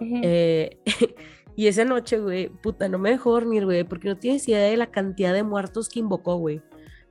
eh, 0.00 0.78
Y 1.60 1.66
esa 1.66 1.84
noche, 1.84 2.18
güey, 2.18 2.48
puta, 2.48 2.88
no 2.88 2.98
me 2.98 3.10
dejó 3.10 3.32
dormir, 3.32 3.66
güey, 3.66 3.84
porque 3.84 4.08
no 4.08 4.16
tienes 4.16 4.48
idea 4.48 4.60
de 4.60 4.78
la 4.78 4.90
cantidad 4.90 5.34
de 5.34 5.42
muertos 5.42 5.90
que 5.90 5.98
invocó, 5.98 6.36
güey. 6.36 6.62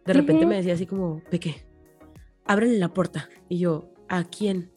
De 0.08 0.14
repente 0.14 0.47
me 0.47 0.56
decía 0.56 0.74
así 0.74 0.88
como, 0.88 1.22
Peque, 1.30 1.68
ábrele 2.45 2.80
la 2.80 2.91
puerta. 2.91 3.30
Y 3.47 3.60
yo, 3.60 3.91
¿a 4.08 4.24
quién? 4.24 4.72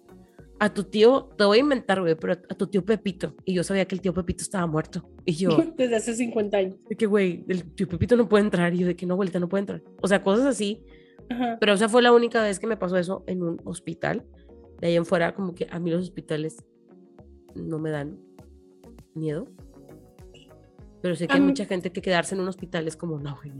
A 0.58 0.74
tu 0.74 0.84
tío, 0.84 1.30
te 1.38 1.44
voy 1.44 1.56
a 1.56 1.60
inventar, 1.62 2.02
güey, 2.02 2.14
pero 2.16 2.34
a 2.34 2.54
tu 2.54 2.66
tío 2.66 2.84
Pepito. 2.84 3.34
Y 3.46 3.54
yo 3.54 3.64
sabía 3.64 3.86
que 3.86 3.94
el 3.94 4.02
tío 4.02 4.12
Pepito 4.12 4.42
estaba 4.42 4.66
muerto. 4.66 5.08
Y 5.24 5.36
yo. 5.36 5.56
Desde 5.78 5.96
hace 5.96 6.16
50 6.16 6.54
años. 6.54 6.76
De 6.90 6.94
que, 6.94 7.06
güey, 7.06 7.42
el 7.48 7.74
tío 7.74 7.88
Pepito 7.88 8.14
no 8.14 8.28
puede 8.28 8.44
entrar. 8.44 8.74
Y 8.74 8.80
yo, 8.80 8.86
de 8.86 8.94
que 8.94 9.06
no, 9.06 9.16
vuelta, 9.16 9.40
no 9.40 9.48
puede 9.48 9.60
entrar. 9.60 9.82
O 10.02 10.06
sea, 10.06 10.22
cosas 10.22 10.44
así. 10.44 10.84
Pero 11.60 11.72
esa 11.72 11.88
fue 11.88 12.02
la 12.02 12.12
única 12.12 12.42
vez 12.42 12.58
que 12.58 12.66
me 12.66 12.76
pasó 12.76 12.98
eso 12.98 13.24
en 13.26 13.42
un 13.42 13.58
hospital. 13.64 14.26
De 14.82 14.88
ahí 14.88 14.96
en 14.96 15.06
fuera, 15.06 15.34
como 15.34 15.54
que 15.54 15.66
a 15.70 15.78
mí 15.78 15.90
los 15.90 16.02
hospitales 16.02 16.62
no 17.54 17.78
me 17.78 17.88
dan 17.88 18.18
miedo. 19.14 19.48
Pero 21.02 21.16
sé 21.16 21.26
que 21.26 21.34
hay 21.34 21.40
mucha 21.40 21.64
gente 21.66 21.90
que 21.90 22.00
quedarse 22.00 22.34
en 22.34 22.40
un 22.40 22.48
hospital 22.48 22.86
es 22.86 22.96
como, 22.96 23.18
no, 23.18 23.36
güey, 23.36 23.52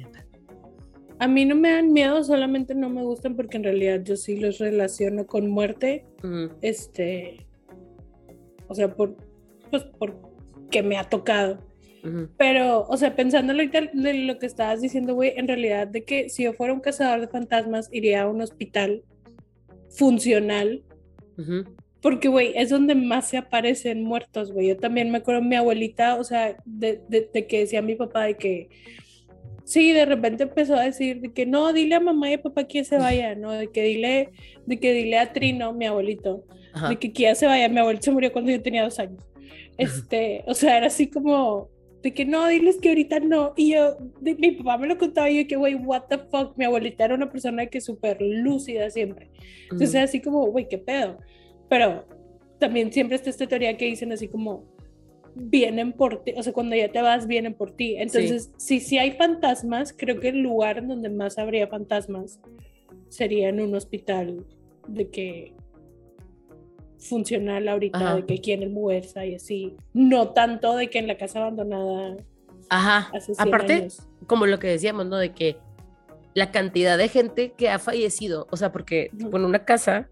A 1.18 1.26
mí 1.26 1.45
no 1.45 1.57
me 1.57 1.72
dan 1.72 1.93
miedo, 1.93 2.22
solamente 2.22 2.74
no 2.74 2.88
me 2.88 3.03
gustan 3.03 3.34
porque 3.34 3.57
en 3.57 3.64
realidad 3.64 4.01
yo 4.05 4.16
sí 4.16 4.36
los 4.38 4.59
relaciono 4.59 5.26
con 5.26 5.51
muerte. 5.51 6.07
Este. 6.62 7.47
O 8.68 8.74
sea, 8.74 8.95
por. 8.95 9.16
Pues 9.70 9.84
porque 9.99 10.82
me 10.84 10.97
ha 10.97 11.05
tocado. 11.05 11.59
Pero, 12.36 12.84
o 12.88 12.97
sea, 12.97 13.14
pensando 13.14 13.53
ahorita 13.53 13.80
de 13.93 14.14
lo 14.14 14.38
que 14.38 14.47
estabas 14.47 14.80
diciendo, 14.80 15.14
güey, 15.14 15.34
en 15.36 15.47
realidad 15.47 15.86
de 15.86 16.05
que 16.05 16.28
si 16.30 16.45
yo 16.45 16.53
fuera 16.53 16.72
un 16.72 16.80
cazador 16.80 17.20
de 17.20 17.28
fantasmas, 17.28 17.88
iría 17.93 18.22
a 18.22 18.28
un 18.28 18.40
hospital 18.40 19.05
funcional 19.88 20.82
porque, 22.03 22.26
güey, 22.26 22.53
es 22.57 22.68
donde 22.68 22.96
más 22.96 23.28
se 23.28 23.36
aparecen 23.36 24.03
muertos, 24.03 24.53
güey. 24.53 24.66
Yo 24.66 24.76
también 24.76 25.11
me 25.12 25.18
acuerdo 25.18 25.40
mi 25.40 25.55
abuelita, 25.55 26.16
o 26.16 26.24
sea, 26.24 26.57
de, 26.64 27.00
de, 27.09 27.46
que 27.46 27.61
decía 27.61 27.80
mi 27.80 27.94
papá 27.94 28.24
de 28.24 28.36
que, 28.36 28.68
sí, 29.64 29.92
de 29.92 30.05
repente 30.05 30.42
empezó 30.42 30.74
a 30.74 30.82
decir 30.82 31.20
de 31.20 31.32
que 31.32 31.46
no, 31.46 31.72
dile 31.72 31.94
a 31.94 32.00
mamá 32.00 32.28
y 32.28 32.34
a 32.34 32.42
papá 32.42 32.64
que 32.64 32.82
se 32.82 32.98
vaya, 32.98 33.36
¿no? 33.36 33.53
De 33.53 33.68
que 33.68 33.84
dile, 33.84 34.30
de 34.66 34.80
que 34.80 34.92
dile 34.92 35.16
a 35.16 35.32
Trino, 35.32 35.72
mi 35.72 35.86
abuelito, 35.86 36.44
de 36.88 36.98
que, 36.98 37.12
que 37.12 37.22
ya 37.22 37.36
se 37.36 37.46
vaya. 37.46 37.68
Mi 37.68 37.78
abuelito 37.78 38.07
se 38.07 38.11
murió 38.11 38.32
cuando 38.32 38.50
yo 38.50 38.61
tenía 38.61 38.82
dos 38.82 38.98
años. 38.98 39.22
Este, 39.78 40.42
o 40.48 40.55
sea, 40.55 40.78
era 40.78 40.88
así 40.88 41.09
como, 41.09 41.70
de 42.03 42.12
que 42.12 42.24
no, 42.24 42.48
diles 42.48 42.78
que 42.82 42.88
ahorita 42.88 43.20
no. 43.20 43.55
Y 43.57 43.74
yo, 43.74 43.96
mi 44.20 44.50
papá 44.50 44.76
me 44.76 44.88
lo 44.88 44.98
contaba 44.98 45.30
y 45.30 45.42
yo 45.42 45.48
que, 45.48 45.55
güey, 45.55 45.76
what 45.76 46.03
the 46.09 46.18
fuck. 46.18 46.57
Mi 46.57 46.64
abuelita 46.64 47.05
era 47.05 47.14
una 47.14 47.30
persona 47.30 47.66
que 47.66 47.80
súper 47.80 48.20
lúcida 48.20 48.90
siempre. 48.90 49.30
Entonces, 49.70 49.94
así 49.94 50.20
como, 50.20 50.44
güey, 50.46 50.68
qué 50.68 50.78
pedo. 50.78 51.18
Pero 51.73 52.05
también 52.59 52.93
siempre 52.93 53.16
está 53.16 53.31
esta 53.31 53.47
teoría 53.47 53.79
que 53.79 53.87
dicen 53.87 54.12
así 54.12 54.29
como, 54.29 54.62
vienen 55.35 55.95
por 55.95 56.23
ti, 56.23 56.35
o 56.37 56.43
sea, 56.43 56.53
cuando 56.53 56.77
ya 56.77 56.93
te 56.93 57.01
vas, 57.01 57.27
vienen 57.27 57.55
por 57.55 57.70
ti. 57.70 57.97
Entonces, 57.97 58.51
si 58.59 58.79
sí 58.79 58.99
hay 58.99 59.12
fantasmas, 59.12 59.95
creo 59.97 60.20
que 60.20 60.29
el 60.29 60.43
lugar 60.43 60.87
donde 60.87 61.09
más 61.09 61.39
habría 61.39 61.66
fantasmas 61.68 62.41
sería 63.09 63.49
en 63.49 63.59
un 63.59 63.75
hospital 63.75 64.45
de 64.87 65.09
que 65.09 65.55
funcional 66.99 67.66
ahorita, 67.66 68.16
de 68.16 68.27
que 68.27 68.35
aquí 68.35 68.53
en 68.53 68.64
el 68.64 68.70
Muerza 68.70 69.25
y 69.25 69.37
así. 69.37 69.75
No 69.95 70.29
tanto 70.35 70.77
de 70.77 70.91
que 70.91 70.99
en 70.99 71.07
la 71.07 71.16
casa 71.16 71.39
abandonada. 71.39 72.18
Ajá. 72.68 73.11
Aparte, 73.39 73.89
como 74.27 74.45
lo 74.45 74.59
que 74.59 74.66
decíamos, 74.66 75.07
¿no? 75.07 75.16
De 75.16 75.33
que 75.33 75.57
la 76.35 76.51
cantidad 76.51 76.99
de 76.99 77.09
gente 77.09 77.55
que 77.57 77.70
ha 77.70 77.79
fallecido, 77.79 78.47
o 78.51 78.59
sea, 78.59 78.73
porque, 78.73 79.09
bueno, 79.14 79.47
una 79.47 79.64
casa 79.64 80.11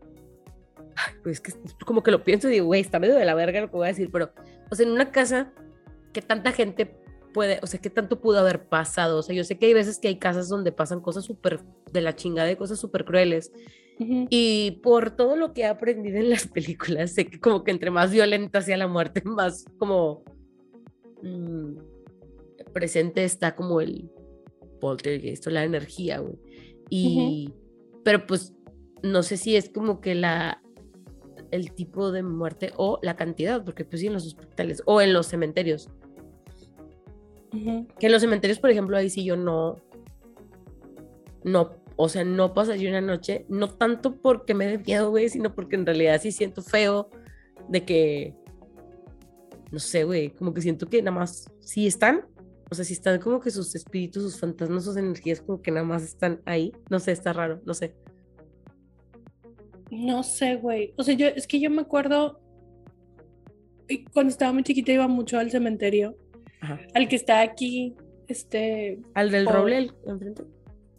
pues 1.22 1.40
que 1.40 1.52
como 1.86 2.02
que 2.02 2.10
lo 2.10 2.24
pienso 2.24 2.48
y 2.48 2.52
digo, 2.52 2.66
güey, 2.66 2.80
está 2.80 2.98
medio 2.98 3.14
de 3.14 3.24
la 3.24 3.34
verga 3.34 3.60
lo 3.60 3.70
que 3.70 3.76
voy 3.76 3.86
a 3.86 3.88
decir, 3.88 4.10
pero, 4.12 4.32
o 4.70 4.74
sea, 4.74 4.86
en 4.86 4.92
una 4.92 5.10
casa 5.10 5.52
que 6.12 6.22
tanta 6.22 6.52
gente 6.52 6.96
puede, 7.32 7.60
o 7.62 7.66
sea, 7.66 7.80
que 7.80 7.90
tanto 7.90 8.20
pudo 8.20 8.38
haber 8.38 8.68
pasado, 8.68 9.18
o 9.18 9.22
sea, 9.22 9.34
yo 9.34 9.44
sé 9.44 9.58
que 9.58 9.66
hay 9.66 9.74
veces 9.74 9.98
que 9.98 10.08
hay 10.08 10.18
casas 10.18 10.48
donde 10.48 10.72
pasan 10.72 11.00
cosas 11.00 11.24
súper 11.24 11.60
de 11.92 12.00
la 12.00 12.16
chingada 12.16 12.48
de 12.48 12.56
cosas 12.56 12.78
súper 12.78 13.04
crueles. 13.04 13.52
Y 14.30 14.80
por 14.82 15.10
todo 15.10 15.36
lo 15.36 15.52
que 15.52 15.60
he 15.60 15.66
aprendido 15.66 16.16
en 16.16 16.30
las 16.30 16.46
películas, 16.48 17.12
sé 17.12 17.26
que 17.26 17.38
como 17.38 17.64
que 17.64 17.70
entre 17.70 17.90
más 17.90 18.10
violenta 18.10 18.62
sea 18.62 18.78
la 18.78 18.88
muerte, 18.88 19.20
más 19.26 19.66
como 19.76 20.24
mm, 21.22 21.76
presente 22.72 23.24
está 23.24 23.54
como 23.54 23.82
el 23.82 24.10
poltergeist 24.80 25.46
o 25.46 25.50
la 25.50 25.64
energía, 25.64 26.18
güey. 26.18 26.38
Y, 26.88 27.52
pero 28.02 28.26
pues, 28.26 28.54
no 29.02 29.22
sé 29.22 29.36
si 29.36 29.54
es 29.54 29.68
como 29.68 30.00
que 30.00 30.14
la, 30.14 30.62
el 31.50 31.72
tipo 31.72 32.12
de 32.12 32.22
muerte 32.22 32.72
o 32.76 32.98
la 33.02 33.16
cantidad, 33.16 33.64
porque 33.64 33.84
pues 33.84 34.00
sí 34.00 34.06
en 34.06 34.14
los 34.14 34.26
hospitales 34.26 34.82
o 34.86 35.00
en 35.00 35.12
los 35.12 35.26
cementerios. 35.26 35.88
Que 37.50 38.06
en 38.06 38.12
los 38.12 38.22
cementerios, 38.22 38.60
por 38.60 38.70
ejemplo, 38.70 38.96
ahí 38.96 39.10
sí 39.10 39.24
yo 39.24 39.36
no, 39.36 39.76
no, 41.42 41.70
o 41.96 42.08
sea, 42.08 42.24
no 42.24 42.54
pasaría 42.54 42.90
una 42.90 43.00
noche, 43.00 43.44
no 43.48 43.68
tanto 43.68 44.16
porque 44.16 44.54
me 44.54 44.66
dé 44.66 44.78
miedo, 44.78 45.10
güey, 45.10 45.28
sino 45.28 45.54
porque 45.54 45.76
en 45.76 45.84
realidad 45.84 46.20
sí 46.20 46.32
siento 46.32 46.62
feo 46.62 47.10
de 47.68 47.84
que, 47.84 48.34
no 49.70 49.78
sé, 49.78 50.04
güey, 50.04 50.30
como 50.30 50.54
que 50.54 50.62
siento 50.62 50.86
que 50.88 51.02
nada 51.02 51.16
más, 51.16 51.50
sí 51.60 51.86
están, 51.86 52.26
o 52.70 52.74
sea, 52.74 52.84
si 52.84 52.92
están 52.92 53.20
como 53.20 53.40
que 53.40 53.50
sus 53.50 53.74
espíritus, 53.74 54.22
sus 54.22 54.38
fantasmas, 54.38 54.84
sus 54.84 54.96
energías 54.96 55.40
como 55.40 55.60
que 55.60 55.72
nada 55.72 55.84
más 55.84 56.04
están 56.04 56.40
ahí, 56.44 56.72
no 56.88 57.00
sé, 57.00 57.10
está 57.10 57.32
raro, 57.32 57.60
no 57.64 57.74
sé. 57.74 57.96
No 59.90 60.22
sé, 60.22 60.56
güey, 60.56 60.94
o 60.96 61.02
sea, 61.02 61.14
yo, 61.14 61.26
es 61.26 61.46
que 61.46 61.58
yo 61.58 61.68
me 61.70 61.82
acuerdo, 61.82 62.40
cuando 64.12 64.30
estaba 64.30 64.52
muy 64.52 64.62
chiquita 64.62 64.92
iba 64.92 65.08
mucho 65.08 65.38
al 65.38 65.50
cementerio, 65.50 66.16
al 66.94 67.08
que 67.08 67.16
está 67.16 67.40
aquí, 67.40 67.96
este... 68.28 69.00
Al 69.14 69.30
del 69.30 69.46
roble, 69.46 69.90
enfrente. 70.06 70.44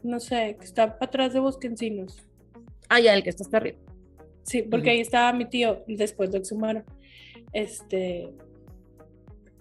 No 0.04 0.20
sé, 0.20 0.58
que 0.60 0.66
está 0.66 0.98
atrás 1.00 1.34
de 1.34 1.40
Bosque 1.40 1.68
Encinos. 1.68 2.18
Ah, 2.90 3.00
ya, 3.00 3.14
el 3.14 3.24
que 3.24 3.30
está 3.30 3.44
hasta 3.44 3.58
arriba. 3.58 3.78
Sí, 4.44 4.64
porque 4.64 4.90
ahí 4.90 5.00
estaba 5.00 5.32
mi 5.32 5.46
tío, 5.46 5.84
después 5.88 6.32
lo 6.32 6.38
exhumaron. 6.38 6.84
Este... 7.54 8.30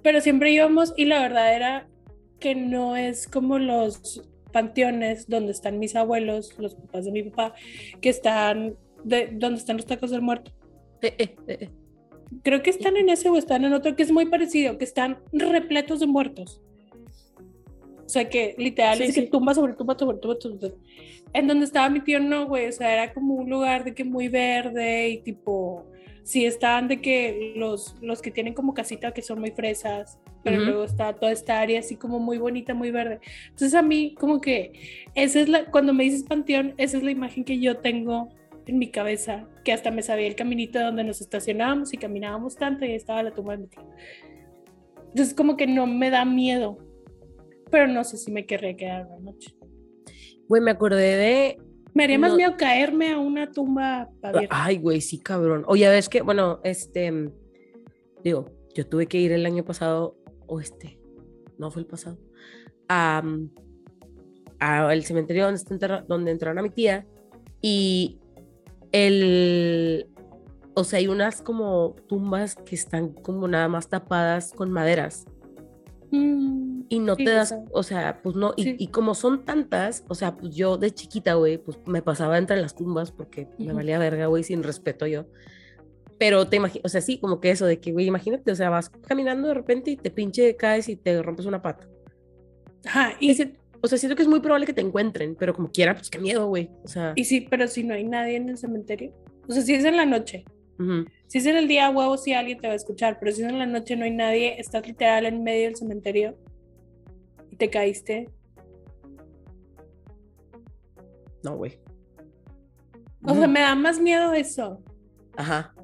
Pero 0.03 0.21
siempre 0.23 0.51
íbamos 0.51 0.95
y 0.97 1.05
la 1.05 1.21
verdad 1.21 1.55
era 1.55 1.89
que 2.41 2.55
no 2.55 2.97
es 2.97 3.29
como 3.29 3.59
los 3.59 4.23
panteones 4.51 5.29
donde 5.29 5.53
están 5.53 5.79
mis 5.79 5.95
abuelos, 5.95 6.59
los 6.59 6.75
papás 6.75 7.05
de 7.05 7.13
mi 7.13 7.23
papá, 7.23 7.55
que 8.01 8.09
están 8.09 8.77
de 9.05 9.31
donde 9.33 9.59
están 9.59 9.77
los 9.77 9.87
tacos 9.87 10.11
del 10.11 10.23
muerto. 10.23 10.53
Eh, 11.03 11.15
eh, 11.19 11.37
eh, 11.47 11.71
Creo 12.43 12.63
que 12.63 12.71
están 12.71 12.97
en 12.97 13.09
ese 13.09 13.29
o 13.29 13.37
están 13.37 13.65
en 13.65 13.73
otro 13.73 13.97
que 13.97 14.05
es 14.05 14.13
muy 14.13 14.27
parecido, 14.27 14.79
que 14.79 14.85
están 14.85 15.19
repletos 15.33 15.99
de 16.01 16.07
muertos. 16.07 16.63
O 18.07 18.09
sea, 18.09 18.29
que 18.29 18.55
literal 18.59 19.01
es 19.03 19.15
que 19.15 19.23
tumba 19.23 19.55
sobre 19.55 19.75
tumba 19.75 19.97
sobre 19.99 20.19
tumba, 20.19 20.39
tumba, 20.39 20.69
En 21.33 21.47
donde 21.47 21.65
estaba 21.65 21.89
mi 21.89 22.01
tío, 22.01 22.21
no, 22.21 22.47
güey. 22.47 22.69
O 22.69 22.73
sea, 22.73 22.93
era 22.93 23.13
como 23.13 23.35
un 23.35 23.51
lugar 23.51 23.85
de 23.85 23.95
que 23.95 24.05
muy 24.05 24.29
verde 24.29 25.09
y 25.11 25.19
tipo. 25.23 25.87
Sí, 26.23 26.45
estaban 26.45 26.87
de 26.87 27.01
que 27.01 27.55
los, 27.57 27.97
los 28.01 28.23
que 28.23 28.31
tienen 28.31 28.55
como 28.55 28.75
casita 28.75 29.13
que 29.13 29.23
son 29.23 29.41
muy 29.41 29.51
fresas, 29.51 30.19
pero 30.45 30.61
luego 30.61 30.85
está 30.85 31.13
toda 31.15 31.33
esta 31.33 31.61
área 31.61 31.81
así 31.81 31.97
como 31.97 32.21
muy 32.21 32.39
bonita, 32.39 32.75
muy 32.75 32.91
verde. 32.91 33.21
Entonces 33.45 33.75
a 33.75 33.83
mí 33.83 34.15
como 34.19 34.41
que 34.41 34.73
esa 35.15 35.41
es 35.41 35.49
la, 35.49 35.65
cuando 35.71 35.93
me 35.93 36.05
dices 36.05 36.23
panteón, 36.23 36.75
esa 36.77 36.99
es 36.99 37.03
la 37.03 37.11
imagen 37.11 37.43
que 37.43 37.59
yo 37.59 37.79
tengo 37.79 38.29
en 38.71 38.79
mi 38.79 38.91
cabeza, 38.91 39.47
que 39.65 39.73
hasta 39.73 39.91
me 39.91 40.03
sabía 40.03 40.27
el 40.27 40.37
caminito 40.37 40.81
donde 40.81 41.05
nos 41.05 41.21
estacionábamos 41.21 41.93
y 41.93 41.99
caminábamos 41.99 42.57
tanto 42.57 42.85
y 42.85 42.93
estaba 42.93 43.23
la 43.23 43.33
tumba 43.33 43.57
de 43.57 43.63
mi 43.63 43.69
tío. 43.69 43.85
Entonces 45.09 45.35
como 45.35 45.57
que 45.57 45.67
no 45.67 45.87
me 45.87 46.11
da 46.11 46.25
miedo, 46.25 46.79
pero 47.71 47.87
no 47.87 48.05
sé 48.05 48.17
si 48.17 48.31
me 48.31 48.47
querría 48.47 48.77
quedar 48.77 49.09
la 49.09 49.19
noche. 49.19 49.55
Güey, 50.49 50.63
me 50.63 50.71
acordé 50.71 51.17
de... 51.17 51.63
Me 51.93 52.05
haría 52.05 52.19
más 52.21 52.37
miedo 52.37 52.57
caerme 52.57 53.13
a 53.13 53.19
una 53.19 53.51
tumba 53.51 54.09
abierta. 54.23 54.65
Ay, 54.65 54.79
güey, 54.79 55.01
sí, 55.01 55.19
cabrón. 55.19 55.65
Oye, 55.67 55.89
ves 55.89 56.09
que, 56.09 56.23
bueno, 56.23 56.61
este, 56.63 57.33
digo, 58.23 58.47
yo 58.75 58.87
tuve 58.87 59.07
que 59.07 59.19
ir 59.19 59.33
el 59.33 59.45
año 59.45 59.65
pasado, 59.65 60.17
o 60.47 60.61
este, 60.61 61.01
no 61.59 61.73
fue 61.73 61.83
el 61.83 61.89
pasado, 61.89 62.19
a, 62.89 63.25
al 64.61 65.05
cementerio 65.05 65.47
donde, 65.47 65.61
está 65.61 66.03
donde 66.03 66.31
entraron 66.31 66.61
a 66.61 66.63
mi 66.63 66.71
tía 66.71 67.09
y 67.61 68.20
el, 68.93 70.09
o 70.75 70.85
sea, 70.85 70.99
hay 70.99 71.09
unas 71.09 71.43
como 71.43 71.97
tumbas 72.09 72.57
que 72.57 72.75
están 72.75 73.11
como 73.11 73.49
nada 73.49 73.69
más 73.69 73.89
tapadas 73.89 74.53
con 74.53 74.71
maderas. 74.71 75.27
Mm, 76.11 76.83
y 76.89 76.99
no 76.99 77.17
te 77.17 77.31
das, 77.31 77.55
o 77.73 77.83
sea, 77.85 78.21
pues 78.23 78.35
no, 78.35 78.53
y, 78.57 78.89
como 78.89 79.15
son 79.15 79.45
tantas, 79.45 80.05
o 80.09 80.15
sea, 80.15 80.37
pues 80.37 80.55
yo 80.55 80.77
de 80.77 80.93
chiquita, 80.93 81.35
güey, 81.35 81.59
pues 81.59 81.79
me 81.87 82.03
pasaba 82.03 82.37
entre 82.37 82.61
las 82.61 82.75
tumbas 82.75 83.13
porque 83.13 83.49
me 83.59 83.73
valía 83.73 83.99
verga, 83.99 84.27
güey, 84.27 84.43
sin 84.43 84.63
respeto 84.65 85.07
yo. 85.07 85.27
Pero 86.19 86.49
te 86.49 86.57
imagino, 86.57 86.83
o 86.85 86.89
sea, 86.89 87.01
sí, 87.01 87.19
como 87.19 87.41
que 87.41 87.51
eso 87.51 87.65
de 87.65 87.79
que, 87.79 87.93
güey, 87.93 88.07
imagínate, 88.07 88.51
o 88.51 88.57
sea, 88.57 88.71
vas 88.71 88.91
caminando 88.91 89.49
de 89.49 89.55
repente 89.55 89.93
y 89.93 89.97
te 89.97 90.11
pinche, 90.11 90.57
caes 90.57 90.89
y 90.89 90.97
te 90.97 91.23
rompes 91.23 91.47
una 91.47 91.63
pata. 91.63 91.89
Ajá, 92.85 93.13
y, 93.21 93.37
o 93.83 93.89
sea, 93.89 93.99
siento 93.99 94.17
que 94.17 94.23
es 94.23 94.29
muy 94.29 94.41
probable 94.41 94.67
que 94.67 94.73
te 94.73 94.81
encuentren, 94.81 95.35
pero 95.35 95.55
como 95.55 95.71
quiera, 95.71 95.95
pues 95.95 96.11
qué 96.11 96.19
miedo, 96.19 96.47
güey. 96.49 96.71
O 96.85 96.89
sea. 96.89 97.13
Y 97.17 97.25
sí, 97.25 97.47
pero 97.49 97.67
si 97.67 97.83
no 97.83 97.95
hay 97.95 98.05
nadie 98.05 98.37
en 98.37 98.49
el 98.49 98.59
cementerio. 98.59 99.15
O 99.49 99.53
sea, 99.53 99.63
si 99.63 99.75
es 99.75 99.85
en 99.85 99.97
la 99.97 100.07
noche. 100.07 100.45
Si 101.27 101.37
es 101.37 101.45
en 101.45 101.57
el 101.57 101.69
día, 101.69 101.91
huevo, 101.91 102.17
sí 102.17 102.33
alguien 102.33 102.59
te 102.59 102.67
va 102.67 102.73
a 102.73 102.77
escuchar, 102.77 103.19
pero 103.21 103.33
si 103.33 103.43
es 103.43 103.49
en 103.49 103.59
la 103.59 103.67
noche 103.67 103.97
no 103.97 104.07
hay 104.07 104.13
nadie, 104.13 104.59
estás 104.59 104.87
literal 104.87 105.27
en 105.27 105.45
medio 105.45 105.67
del 105.67 105.77
cementerio 105.77 106.39
y 107.51 107.57
te 107.57 107.69
caíste. 107.69 108.31
No, 111.43 111.55
güey. 111.57 111.79
O 113.25 113.35
sea, 113.35 113.47
me 113.47 113.61
da 113.61 113.75
más 113.75 114.01
miedo 114.01 114.33
eso. 114.33 114.83
Ajá. 115.37 115.75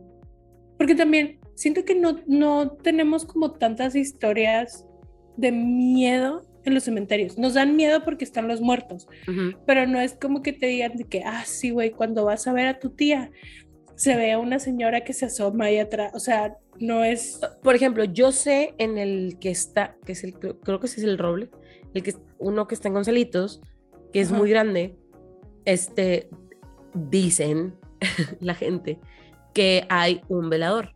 Porque 0.79 0.95
también 0.95 1.41
siento 1.55 1.85
que 1.85 1.95
no, 1.95 2.21
no 2.27 2.71
tenemos 2.71 3.27
como 3.27 3.53
tantas 3.53 3.95
historias 3.95 4.87
de 5.37 5.53
miedo 5.53 6.46
en 6.67 6.75
los 6.75 6.85
cementerios. 6.85 7.39
Nos 7.39 7.55
dan 7.55 7.77
miedo 7.77 8.05
porque 8.05 8.25
están 8.25 8.49
los 8.49 8.61
muertos, 8.61 9.09
pero 9.67 9.87
no 9.87 10.01
es 10.01 10.15
como 10.15 10.43
que 10.43 10.53
te 10.53 10.67
digan 10.67 10.97
de 10.97 11.05
que, 11.05 11.23
ah, 11.25 11.45
sí, 11.45 11.71
güey, 11.71 11.91
cuando 11.91 12.25
vas 12.25 12.47
a 12.47 12.53
ver 12.53 12.67
a 12.67 12.79
tu 12.79 12.91
tía, 12.91 13.31
se 13.95 14.17
ve 14.17 14.33
a 14.33 14.39
una 14.39 14.59
señora 14.59 15.03
que 15.03 15.13
se 15.13 15.27
asoma 15.27 15.67
ahí 15.67 15.79
atrás, 15.79 16.13
o 16.15 16.21
sea, 16.21 16.57
no 16.79 17.05
es... 17.05 17.41
Por 17.63 17.75
ejemplo, 17.75 18.05
yo 18.05 18.33
sé 18.33 18.75
en 18.79 18.99
el 18.99 19.39
que 19.41 19.51
está, 19.51 19.97
que 20.05 20.13
es 20.13 20.25
el, 20.25 20.35
creo 20.35 20.81
que 20.81 20.87
ese 20.87 21.01
es 21.01 21.07
el 21.07 21.19
roble, 21.19 21.51
el 21.95 22.03
que 22.03 22.15
uno 22.39 22.67
que 22.67 22.75
está 22.75 22.89
en 22.89 22.95
Gonzalitos, 22.95 23.63
que 24.13 24.21
es 24.21 24.31
muy 24.31 24.51
grande, 24.51 24.97
este, 25.65 26.29
dicen 26.95 27.75
la 28.41 28.55
gente 28.55 28.99
que 29.55 29.87
hay 29.89 30.21
un 30.29 30.51
velador. 30.51 30.95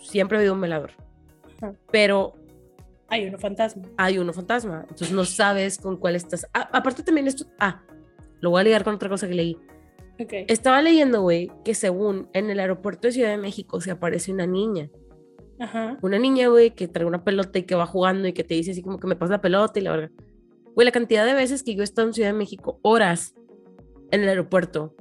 Siempre 0.00 0.36
ha 0.36 0.40
habido 0.40 0.54
un 0.54 0.60
velador. 0.60 0.92
Pero 1.90 2.34
hay 3.12 3.26
uno 3.26 3.38
fantasma. 3.38 3.82
Hay 3.98 4.16
uno 4.16 4.32
fantasma. 4.32 4.86
Entonces 4.88 5.12
no 5.12 5.26
sabes 5.26 5.76
con 5.76 5.98
cuál 5.98 6.16
estás. 6.16 6.46
Ah, 6.54 6.70
aparte 6.72 7.02
también 7.02 7.26
esto. 7.26 7.44
Ah, 7.58 7.82
lo 8.40 8.48
voy 8.48 8.62
a 8.62 8.64
ligar 8.64 8.84
con 8.84 8.94
otra 8.94 9.10
cosa 9.10 9.28
que 9.28 9.34
leí. 9.34 9.58
Okay. 10.18 10.46
Estaba 10.48 10.80
leyendo, 10.80 11.20
güey, 11.20 11.50
que 11.62 11.74
según 11.74 12.30
en 12.32 12.48
el 12.48 12.58
aeropuerto 12.58 13.08
de 13.08 13.12
Ciudad 13.12 13.28
de 13.28 13.36
México 13.36 13.82
se 13.82 13.90
aparece 13.90 14.32
una 14.32 14.46
niña. 14.46 14.88
Ajá. 15.60 15.98
Una 16.00 16.18
niña, 16.18 16.48
güey, 16.48 16.70
que 16.70 16.88
trae 16.88 17.04
una 17.04 17.22
pelota 17.22 17.58
y 17.58 17.64
que 17.64 17.74
va 17.74 17.84
jugando 17.84 18.28
y 18.28 18.32
que 18.32 18.44
te 18.44 18.54
dice 18.54 18.70
así 18.70 18.80
como 18.80 18.98
que 18.98 19.06
me 19.06 19.14
pasa 19.14 19.32
la 19.32 19.42
pelota 19.42 19.78
y 19.78 19.82
la 19.82 19.90
verdad. 19.90 20.10
Güey, 20.74 20.86
la 20.86 20.92
cantidad 20.92 21.26
de 21.26 21.34
veces 21.34 21.62
que 21.62 21.74
yo 21.74 21.82
he 21.82 21.84
estado 21.84 22.08
en 22.08 22.14
Ciudad 22.14 22.30
de 22.30 22.38
México, 22.38 22.80
horas 22.80 23.34
en 24.10 24.22
el 24.22 24.28
aeropuerto, 24.30 24.96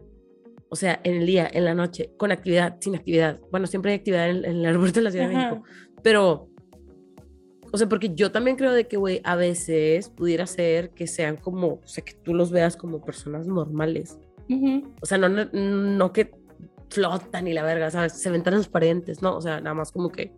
o 0.67 0.75
sea, 0.75 0.99
en 1.05 1.15
el 1.15 1.25
día, 1.25 1.49
en 1.49 1.63
la 1.63 1.75
noche, 1.75 2.11
con 2.17 2.33
actividad, 2.33 2.75
sin 2.81 2.93
actividad. 2.95 3.39
Bueno, 3.51 3.67
siempre 3.67 3.93
hay 3.93 3.99
actividad 3.99 4.29
en, 4.29 4.43
el 4.43 4.65
aeropuerto 4.65 4.99
de 4.99 5.03
la 5.05 5.11
Ciudad 5.11 5.29
de 5.29 5.35
México, 5.35 5.63
pero 6.03 6.50
o 7.71 7.77
sea, 7.77 7.87
porque 7.87 8.13
yo 8.13 8.31
también 8.31 8.57
creo 8.57 8.73
de 8.73 8.87
que, 8.87 8.97
güey, 8.97 9.21
a 9.23 9.35
veces 9.35 10.09
pudiera 10.09 10.45
ser 10.45 10.89
que 10.91 11.07
sean 11.07 11.37
como, 11.37 11.67
o 11.75 11.87
sea, 11.87 12.03
que 12.03 12.13
tú 12.13 12.33
los 12.33 12.51
veas 12.51 12.75
como 12.75 13.03
personas 13.03 13.47
normales. 13.47 14.19
O 15.01 15.05
sea, 15.05 15.17
no, 15.17 15.29
no, 15.29 16.11
que 16.11 16.31
flotan 16.89 17.47
y 17.47 17.53
la 17.53 17.63
verga, 17.63 17.89
¿sabes? 17.89 18.13
Se 18.13 18.29
ven 18.29 18.43
transparentes, 18.43 19.21
¿no? 19.21 19.37
O 19.37 19.41
sea, 19.41 19.61
nada 19.61 19.73
más 19.73 19.93
como 19.93 20.09
que... 20.09 20.33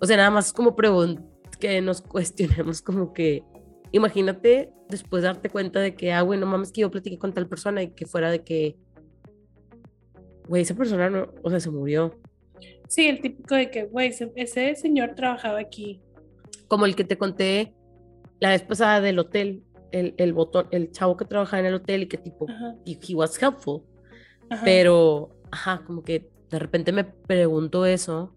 O 0.00 0.06
sea, 0.06 0.16
nada 0.16 0.30
más 0.30 0.52
como 0.52 0.74
que 0.74 1.80
nos 1.80 2.02
cuestionemos 2.02 2.82
como 2.82 3.12
que... 3.12 3.44
Imagínate 3.92 4.72
después 4.88 5.22
darte 5.22 5.48
cuenta 5.48 5.78
de 5.78 5.94
que, 5.94 6.12
ah, 6.12 6.22
güey, 6.22 6.40
no 6.40 6.46
mames 6.46 6.72
que 6.72 6.80
yo 6.80 6.90
platiqué 6.90 7.18
con 7.18 7.32
tal 7.32 7.46
persona 7.46 7.82
y 7.82 7.90
que 7.90 8.06
fuera 8.06 8.30
de 8.32 8.42
que... 8.42 8.76
Güey, 10.48 10.62
esa 10.62 10.74
persona 10.74 11.08
no, 11.08 11.28
o 11.44 11.50
sea, 11.50 11.60
se 11.60 11.70
murió. 11.70 12.18
Sí, 12.88 13.06
el 13.06 13.20
típico 13.20 13.54
de 13.54 13.70
que, 13.70 13.84
güey, 13.84 14.14
ese 14.34 14.74
señor 14.74 15.14
trabajaba 15.14 15.60
aquí. 15.60 16.00
Como 16.68 16.86
el 16.86 16.96
que 16.96 17.04
te 17.04 17.18
conté 17.18 17.74
la 18.40 18.50
vez 18.50 18.62
pasada 18.62 19.00
del 19.00 19.18
hotel, 19.18 19.62
el, 19.92 20.14
el 20.16 20.32
botón, 20.32 20.68
el 20.70 20.90
chavo 20.90 21.16
que 21.16 21.26
trabajaba 21.26 21.60
en 21.60 21.66
el 21.66 21.74
hotel 21.74 22.02
y 22.02 22.06
que 22.06 22.16
tipo, 22.16 22.46
y 22.84 22.98
he 23.06 23.14
was 23.14 23.40
helpful. 23.40 23.82
Pero, 24.64 25.30
ajá, 25.50 25.82
como 25.86 26.02
que 26.02 26.30
de 26.50 26.58
repente 26.58 26.92
me 26.92 27.04
pregunto 27.04 27.84
eso. 27.84 28.34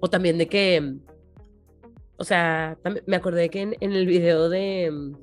O 0.00 0.08
también 0.08 0.36
de 0.36 0.46
que, 0.46 0.96
o 2.16 2.24
sea, 2.24 2.78
me 3.06 3.16
acordé 3.16 3.48
que 3.48 3.62
en, 3.62 3.76
en 3.80 3.92
el 3.92 4.06
video 4.06 4.48
de 4.48 4.90
mm, 4.90 5.14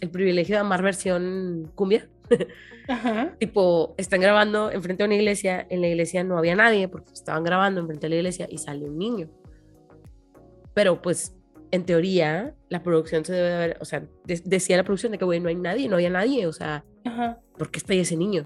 El 0.00 0.10
privilegio 0.10 0.56
de 0.56 0.60
amar 0.60 0.82
versión 0.82 1.70
cumbia, 1.74 2.08
Ajá. 2.88 3.34
Tipo, 3.38 3.94
están 3.98 4.20
grabando 4.20 4.70
enfrente 4.70 5.02
de 5.02 5.08
una 5.08 5.16
iglesia, 5.16 5.66
en 5.68 5.80
la 5.80 5.88
iglesia 5.88 6.24
no 6.24 6.38
había 6.38 6.56
nadie 6.56 6.88
porque 6.88 7.12
estaban 7.12 7.44
grabando 7.44 7.80
enfrente 7.80 8.06
de 8.06 8.10
la 8.10 8.16
iglesia 8.16 8.46
y 8.50 8.58
sale 8.58 8.88
un 8.88 8.98
niño. 8.98 9.28
Pero 10.74 11.02
pues, 11.02 11.36
en 11.70 11.84
teoría, 11.84 12.54
la 12.68 12.82
producción 12.82 13.24
se 13.24 13.32
debe 13.32 13.48
de 13.48 13.54
haber, 13.54 13.78
o 13.80 13.84
sea, 13.84 14.06
decía 14.24 14.76
la 14.76 14.84
producción 14.84 15.12
de 15.12 15.18
que, 15.18 15.24
güey, 15.24 15.40
no 15.40 15.48
hay 15.48 15.56
nadie, 15.56 15.88
no 15.88 15.96
había 15.96 16.10
nadie, 16.10 16.46
o 16.46 16.52
sea, 16.52 16.84
Ajá. 17.04 17.38
¿por 17.58 17.70
qué 17.70 17.78
está 17.78 17.92
ahí 17.92 18.00
ese 18.00 18.16
niño? 18.16 18.44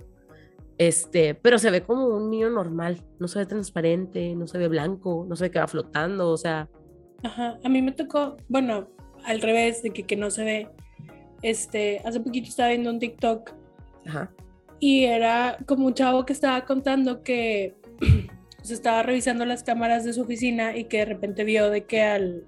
Este, 0.79 1.35
pero 1.35 1.59
se 1.59 1.71
ve 1.71 1.83
como 1.83 2.07
un 2.07 2.31
niño 2.31 2.51
normal, 2.51 3.05
no 3.21 3.29
se 3.29 3.39
ve 3.39 3.47
transparente, 3.47 4.35
no 4.35 4.47
se 4.47 4.59
ve 4.59 4.67
blanco, 4.69 5.25
no 5.29 5.37
se 5.37 5.45
ve 5.45 5.51
que 5.51 5.61
va 5.61 5.69
flotando, 5.69 6.31
o 6.31 6.37
sea. 6.37 6.69
Ajá, 7.23 7.59
a 7.63 7.69
mí 7.69 7.81
me 7.83 7.93
tocó, 7.93 8.37
bueno, 8.49 8.89
al 9.25 9.41
revés, 9.41 9.83
de 9.83 9.91
que, 9.91 10.03
que 10.03 10.17
no 10.17 10.31
se 10.31 10.45
ve 10.45 10.69
este, 11.43 12.01
hace 12.05 12.21
poquito 12.21 12.49
estaba 12.49 12.71
viendo 12.71 12.91
un 12.91 12.99
TikTok 12.99 13.53
y 14.81 15.05
era 15.05 15.59
como 15.67 15.87
un 15.87 15.95
chavo 15.95 16.27
que 16.27 16.33
estaba 16.33 16.65
contando 16.65 17.23
que 17.23 17.77
se 18.63 18.75
estaba 18.75 19.05
revisando 19.05 19.45
las 19.45 19.63
cámaras 19.63 20.05
de 20.05 20.13
su 20.13 20.23
oficina 20.23 20.77
y 20.77 20.85
que 20.85 20.99
de 20.99 21.05
repente 21.05 21.45
vio 21.45 21.71
de 21.71 21.85
que 21.85 22.03
al 22.03 22.47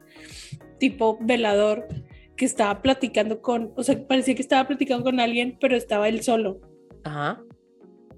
tipo 0.80 1.16
velador 1.20 1.86
que 2.36 2.44
estaba 2.44 2.82
platicando 2.82 3.40
con, 3.40 3.72
o 3.76 3.84
sea, 3.84 4.05
parecía 4.07 4.34
que 4.34 4.42
estaba 4.42 4.66
platicando 4.66 5.05
con 5.05 5.20
alguien, 5.20 5.57
pero 5.61 5.76
estaba 5.76 6.09
él 6.09 6.22
solo. 6.22 6.61
Ajá. 7.05 7.40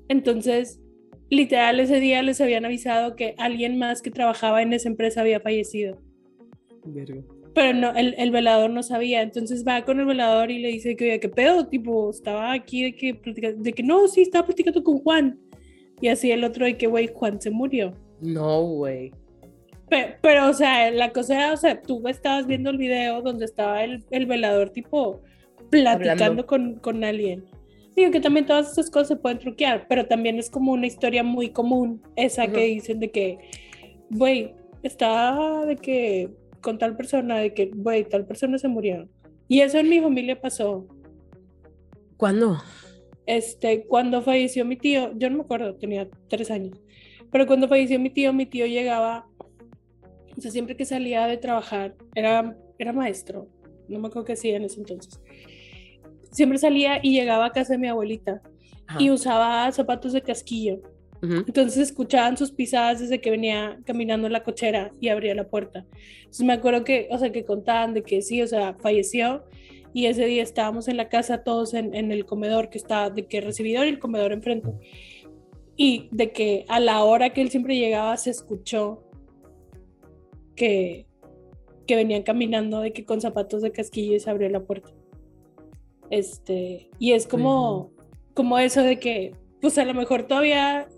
Entonces, 0.09 0.81
literal 1.29 1.81
ese 1.81 2.01
día 2.01 2.23
les 2.23 2.41
habían 2.41 2.65
avisado 2.65 3.17
que 3.17 3.35
alguien 3.37 3.79
más 3.79 4.01
que 4.01 4.11
trabajaba 4.11 4.63
en 4.63 4.73
esa 4.73 4.89
empresa 4.89 5.21
había 5.21 5.41
fallecido. 5.41 6.01
Pero 7.57 7.73
no, 7.73 7.95
el, 7.95 8.15
el, 8.19 8.31
velador 8.33 8.69
no 8.69 8.83
sabía, 8.83 9.23
entonces 9.23 9.67
va 9.67 9.83
con 9.83 9.99
el 9.99 10.05
velador 10.05 10.51
y 10.51 10.59
le 10.59 10.69
dice 10.69 10.95
que, 10.95 11.05
oye, 11.05 11.21
¿qué 11.21 11.31
pedo? 11.31 11.67
Tipo, 11.67 12.11
estaba 12.11 12.53
aquí 12.53 12.83
de 12.83 12.95
que, 12.95 13.19
de 13.57 13.73
que 13.73 13.83
no, 13.83 14.07
sí, 14.09 14.21
estaba 14.21 14.45
platicando 14.45 14.85
con 14.85 14.99
Juan. 14.99 15.41
Y 16.03 16.09
así 16.09 16.31
el 16.31 16.45
otro 16.45 16.67
de 16.67 16.77
que, 16.77 16.87
güey, 16.87 17.09
Juan 17.09 17.41
se 17.41 17.51
murió. 17.51 17.95
No, 18.21 18.61
güey. 18.61 19.11
Pero, 19.89 20.51
o 20.51 20.53
sea, 20.53 20.91
la 20.91 21.15
cosa 21.15 21.35
era, 21.35 21.55
o 21.55 21.57
sea, 21.57 21.81
tú 21.81 22.07
estabas 22.09 22.47
viendo 22.47 22.69
el 22.69 22.77
video 22.77 23.23
donde 23.23 23.47
estaba 23.47 23.83
el, 23.85 24.05
el 24.11 24.27
velador, 24.27 24.69
tipo, 24.69 25.23
platicando 25.71 26.45
con, 26.45 26.75
con, 26.75 27.05
alguien. 27.05 27.43
Digo 27.95 28.11
que 28.11 28.21
también 28.21 28.45
todas 28.45 28.71
esas 28.73 28.91
cosas 28.91 29.09
se 29.09 29.17
pueden 29.17 29.39
truquear, 29.39 29.87
pero 29.89 30.05
también 30.05 30.39
es 30.39 30.51
como 30.51 30.73
una 30.73 30.89
historia 30.89 31.23
muy 31.23 31.49
común, 31.49 32.03
esa 32.17 32.49
que 32.49 32.65
dicen 32.65 33.01
de 33.01 33.11
que, 33.11 33.39
güey, 34.11 34.55
estaba 34.83 35.65
de 35.65 35.77
que 35.77 36.29
con 36.61 36.79
tal 36.79 36.97
persona, 36.97 37.39
de 37.39 37.55
que, 37.55 37.71
güey, 37.75 38.05
tal 38.09 38.27
persona 38.27 38.59
se 38.59 38.69
murió. 38.69 39.09
Y 39.49 39.61
eso 39.61 39.79
en 39.79 39.89
mi 39.89 40.01
familia 40.01 40.41
pasó. 40.41 40.87
¿Cuándo? 42.17 42.59
Este, 43.27 43.87
cuando 43.87 44.23
falleció 44.23 44.65
mi 44.65 44.77
tío, 44.77 45.13
yo 45.17 45.31
no 45.31 45.39
me 45.39 45.43
acuerdo, 45.43 45.75
tenía 45.75 46.09
tres 46.29 46.51
años, 46.51 46.81
pero 47.31 47.47
cuando 47.47 47.67
falleció 47.67 47.99
mi 47.99 48.11
tío, 48.11 48.33
mi 48.33 48.47
tío 48.47 48.67
llegaba 48.67 49.27
o 50.37 50.41
sea, 50.41 50.51
siempre 50.51 50.77
que 50.77 50.85
salía 50.85 51.27
de 51.27 51.39
trabajar, 51.39 51.95
era, 52.15 52.57
era 52.79 52.93
maestro, 52.93 53.49
no 53.89 53.99
me 53.99 54.09
acuerdo 54.09 54.27
qué 54.27 54.33
hacía 54.35 54.57
en 54.57 54.65
ese 54.65 54.81
entonces. 54.81 55.21
Siempre 56.31 56.59
salía 56.59 57.01
y 57.03 57.13
llegaba 57.13 57.47
a 57.47 57.53
casa 57.53 57.73
de 57.73 57.79
mi 57.79 57.89
abuelita 57.89 58.43
y 58.99 59.11
usaba 59.11 59.71
zapatos 59.73 60.13
de 60.13 60.21
casquillo. 60.21 60.81
Entonces 61.47 61.79
escuchaban 61.79 62.37
sus 62.37 62.53
pisadas 62.53 63.01
desde 63.01 63.21
que 63.21 63.31
venía 63.31 63.79
caminando 63.85 64.27
en 64.27 64.33
la 64.33 64.43
cochera 64.43 64.93
y 65.01 65.09
abría 65.09 65.35
la 65.35 65.49
puerta. 65.49 65.85
Entonces 66.19 66.47
me 66.47 66.53
acuerdo 66.53 66.85
que, 66.85 67.09
o 67.11 67.19
sea, 67.19 67.33
que 67.33 67.45
contaban 67.45 67.95
de 67.95 68.03
que 68.03 68.23
sí, 68.23 68.43
o 68.43 68.47
sea, 68.47 68.75
falleció 68.75 69.45
y 69.93 70.07
ese 70.07 70.27
día 70.27 70.43
estábamos 70.43 70.89
en 70.89 70.97
la 70.97 71.09
casa 71.09 71.43
todos 71.43 71.75
en, 71.75 71.95
en 71.95 72.13
el 72.13 72.27
comedor 72.27 72.69
que 72.69 72.79
está, 72.79 73.09
de 73.11 73.27
que 73.27 73.41
recibidor 73.41 73.87
y 73.87 73.91
el 73.91 73.99
comedor 73.99 74.33
enfrente. 74.33 74.71
Y 75.77 76.09
de 76.11 76.33
que 76.33 76.65
a 76.69 76.81
la 76.81 77.03
hora 77.05 77.33
que 77.33 77.41
él 77.41 77.51
siempre 77.51 77.77
llegaba 77.77 78.17
se 78.17 78.31
escuchó 78.31 79.07
que, 80.55 81.07
que 81.87 81.97
venían 81.97 82.23
caminando 82.23 82.81
de 82.81 82.93
que 82.93 83.05
con 83.05 83.21
zapatos 83.21 83.63
de 83.63 83.73
casquillo 83.73 84.17
y 84.17 84.21
se 84.21 84.29
abrió 84.29 84.49
la 84.49 84.65
puerta. 84.65 84.91
Este, 86.11 86.91
y 86.99 87.13
es 87.13 87.27
como, 87.27 87.93
como 88.35 88.59
eso 88.59 88.83
de 88.83 88.99
que, 88.99 89.35
pues 89.61 89.79
a 89.79 89.85
lo 89.85 89.95
mejor 89.95 90.25
todavía, 90.25 90.89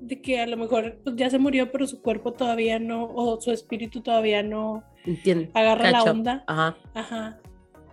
de 0.00 0.20
que 0.20 0.40
a 0.40 0.46
lo 0.46 0.56
mejor 0.56 0.98
pues, 1.04 1.16
ya 1.16 1.30
se 1.30 1.38
murió, 1.38 1.70
pero 1.72 1.86
su 1.86 2.00
cuerpo 2.00 2.32
todavía 2.32 2.78
no, 2.78 3.04
o 3.04 3.40
su 3.40 3.50
espíritu 3.52 4.00
todavía 4.00 4.42
no 4.42 4.84
agarra 5.54 5.90
la 5.90 6.02
onda. 6.02 6.44
Ajá. 6.46 6.76
Ajá. 6.94 7.40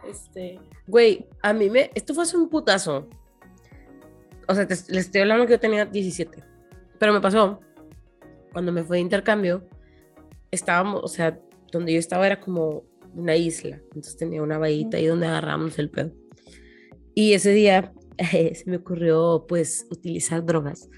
Este. 0.09 0.59
Güey, 0.87 1.25
a 1.41 1.53
mí 1.53 1.69
me, 1.69 1.89
esto 1.95 2.13
fue 2.13 2.23
hace 2.23 2.37
un 2.37 2.49
putazo. 2.49 3.09
O 4.47 4.53
sea, 4.53 4.65
les 4.65 4.89
estoy 4.89 5.21
hablando 5.21 5.45
que 5.45 5.53
yo 5.53 5.59
tenía 5.59 5.85
17. 5.85 6.43
Pero 6.99 7.13
me 7.13 7.21
pasó 7.21 7.59
cuando 8.55 8.71
me 8.71 8.83
fue 8.85 8.97
de 8.97 9.01
intercambio 9.01 9.67
estábamos, 10.49 11.01
o 11.03 11.09
sea, 11.09 11.37
donde 11.73 11.91
yo 11.91 11.99
estaba 11.99 12.25
era 12.25 12.39
como 12.39 12.85
una 13.13 13.35
isla, 13.35 13.81
entonces 13.83 14.15
tenía 14.15 14.41
una 14.41 14.57
bahita 14.57 14.95
ahí 14.95 15.07
donde 15.07 15.27
agarramos 15.27 15.77
el 15.77 15.89
pedo. 15.89 16.13
Y 17.13 17.33
ese 17.33 17.51
día 17.51 17.93
se 18.31 18.63
me 18.65 18.77
ocurrió 18.77 19.45
pues 19.45 19.85
utilizar 19.89 20.45
drogas 20.45 20.89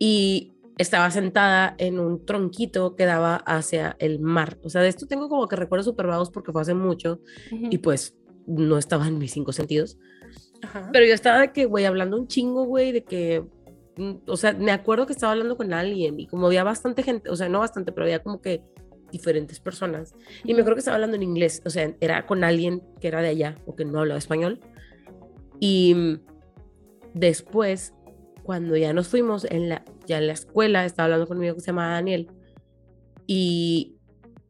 y 0.00 0.54
estaba 0.78 1.10
sentada 1.10 1.74
en 1.76 2.00
un 2.00 2.24
tronquito 2.24 2.96
que 2.96 3.04
daba 3.04 3.36
hacia 3.36 3.96
el 3.98 4.18
mar. 4.18 4.58
O 4.64 4.70
sea, 4.70 4.80
de 4.80 4.88
esto 4.88 5.06
tengo 5.06 5.28
como 5.28 5.46
que 5.46 5.56
recuerdos 5.56 5.84
súper 5.84 6.06
vagos 6.06 6.30
porque 6.30 6.52
fue 6.52 6.62
hace 6.62 6.72
mucho 6.72 7.20
y 7.50 7.76
pues 7.78 8.16
no 8.46 8.78
estaba 8.78 9.06
en 9.06 9.18
mis 9.18 9.30
cinco 9.30 9.52
sentidos. 9.52 9.98
Pero 10.90 11.04
yo 11.04 11.12
estaba 11.12 11.38
de 11.38 11.52
que, 11.52 11.66
güey, 11.66 11.84
hablando 11.84 12.16
un 12.16 12.28
chingo, 12.28 12.64
güey, 12.64 12.92
de 12.92 13.04
que, 13.04 13.44
mm, 13.98 14.12
o 14.26 14.36
sea, 14.38 14.54
me 14.54 14.72
acuerdo 14.72 15.04
que 15.04 15.12
estaba 15.12 15.32
hablando 15.32 15.58
con 15.58 15.74
alguien 15.74 16.18
y 16.18 16.26
como 16.26 16.46
había 16.46 16.64
bastante 16.64 17.02
gente, 17.02 17.28
o 17.28 17.36
sea, 17.36 17.50
no 17.50 17.58
bastante, 17.58 17.92
pero 17.92 18.06
había 18.06 18.22
como 18.22 18.40
que 18.40 18.62
diferentes 19.12 19.60
personas. 19.60 20.14
Y 20.44 20.54
me 20.54 20.60
acuerdo 20.60 20.76
que 20.76 20.80
estaba 20.80 20.94
hablando 20.94 21.16
en 21.16 21.24
inglés, 21.24 21.60
o 21.66 21.70
sea, 21.70 21.94
era 22.00 22.24
con 22.26 22.42
alguien 22.42 22.82
que 23.02 23.08
era 23.08 23.20
de 23.20 23.28
allá 23.28 23.56
o 23.66 23.76
que 23.76 23.84
no 23.84 24.00
hablaba 24.00 24.18
español. 24.18 24.60
Y 25.58 26.18
después, 27.12 27.92
cuando 28.50 28.76
ya 28.76 28.92
nos 28.92 29.06
fuimos, 29.06 29.44
en 29.44 29.68
la, 29.68 29.84
ya 30.08 30.18
en 30.18 30.26
la 30.26 30.32
escuela, 30.32 30.84
estaba 30.84 31.04
hablando 31.04 31.28
con 31.28 31.36
un 31.36 31.44
amigo 31.44 31.54
que 31.54 31.60
se 31.60 31.68
llama 31.68 31.92
Daniel. 31.92 32.26
Y, 33.28 33.94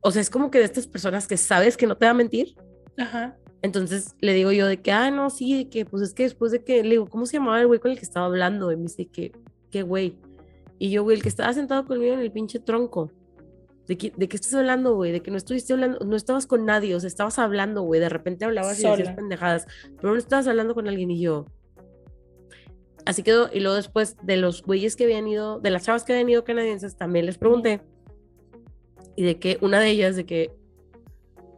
o 0.01 0.11
sea, 0.11 0.23
es 0.23 0.31
como 0.31 0.51
que 0.51 0.57
de 0.57 0.65
estas 0.65 0.87
personas 0.87 1.29
que 1.29 1.37
sabes 1.37 1.77
que 1.77 1.87
no 1.87 1.99
te 1.99 2.07
va 2.07 2.13
a 2.13 2.15
mentir. 2.15 2.55
Ajá. 2.97 3.37
Entonces 3.61 4.17
le 4.23 4.33
digo 4.33 4.53
yo 4.53 4.67
de 4.67 4.81
que, 4.81 4.91
ah, 4.91 5.11
no, 5.11 5.29
sí, 5.29 5.55
de 5.55 5.69
que, 5.69 5.85
pues 5.85 6.03
es 6.03 6.15
que 6.15 6.23
después 6.23 6.51
de 6.51 6.65
que, 6.65 6.83
le 6.83 6.93
digo, 6.93 7.11
¿cómo 7.11 7.27
se 7.27 7.35
llamaba 7.37 7.61
el 7.61 7.67
güey 7.67 7.79
con 7.79 7.91
el 7.91 7.99
que 7.99 8.07
estaba 8.07 8.25
hablando? 8.25 8.73
Y 8.73 8.77
me 8.77 8.85
dice 8.85 9.05
que, 9.05 9.33
qué 9.71 9.83
güey. 9.83 10.17
Y 10.79 10.91
yo, 10.91 11.03
güey, 11.03 11.19
el 11.19 11.23
que 11.23 11.29
estaba 11.29 11.53
sentado 11.53 11.85
conmigo 11.85 12.15
en 12.15 12.21
el 12.21 12.33
pinche 12.33 12.59
tronco. 12.59 13.13
¿De 13.87 13.99
qué, 13.99 14.15
¿De 14.17 14.31
qué 14.31 14.37
estás 14.37 14.55
hablando, 14.55 14.95
güey? 14.95 15.13
De 15.13 15.21
que 15.21 15.31
no 15.31 15.37
estuviste 15.37 15.75
hablando, 15.75 15.99
no 16.07 16.17
estabas 16.17 16.47
con 16.47 16.65
nadie, 16.65 16.95
o 16.95 17.01
sea, 17.01 17.09
estabas 17.09 17.39
hablando, 17.39 17.83
güey. 17.83 18.01
De 18.01 18.09
repente 18.09 18.47
hablabas 18.47 18.83
y 18.83 18.87
decías 18.87 19.15
pendejadas, 19.15 19.67
pero 20.01 20.15
no 20.15 20.19
estabas 20.19 20.47
hablando 20.47 20.75
con 20.75 20.89
alguien 20.89 21.11
y 21.11 21.21
yo. 21.21 21.45
Así 23.07 23.23
quedó. 23.23 23.51
Y 23.53 23.61
luego 23.61 23.77
después 23.77 24.17
de 24.23 24.37
los 24.37 24.63
güeyes 24.63 24.97
que 24.97 25.05
habían 25.05 25.27
ido, 25.29 25.61
de 25.61 25.71
las 25.71 25.85
chavas 25.85 26.05
que 26.05 26.13
habían 26.13 26.29
ido 26.29 26.45
canadienses, 26.45 26.97
también 26.97 27.27
les 27.27 27.39
pregunté. 27.39 27.81
Y 29.17 29.25
de 29.25 29.39
que 29.39 29.59
una 29.61 29.81
de 29.81 29.91
ellas, 29.91 30.17
de 30.17 30.27
que. 30.27 30.53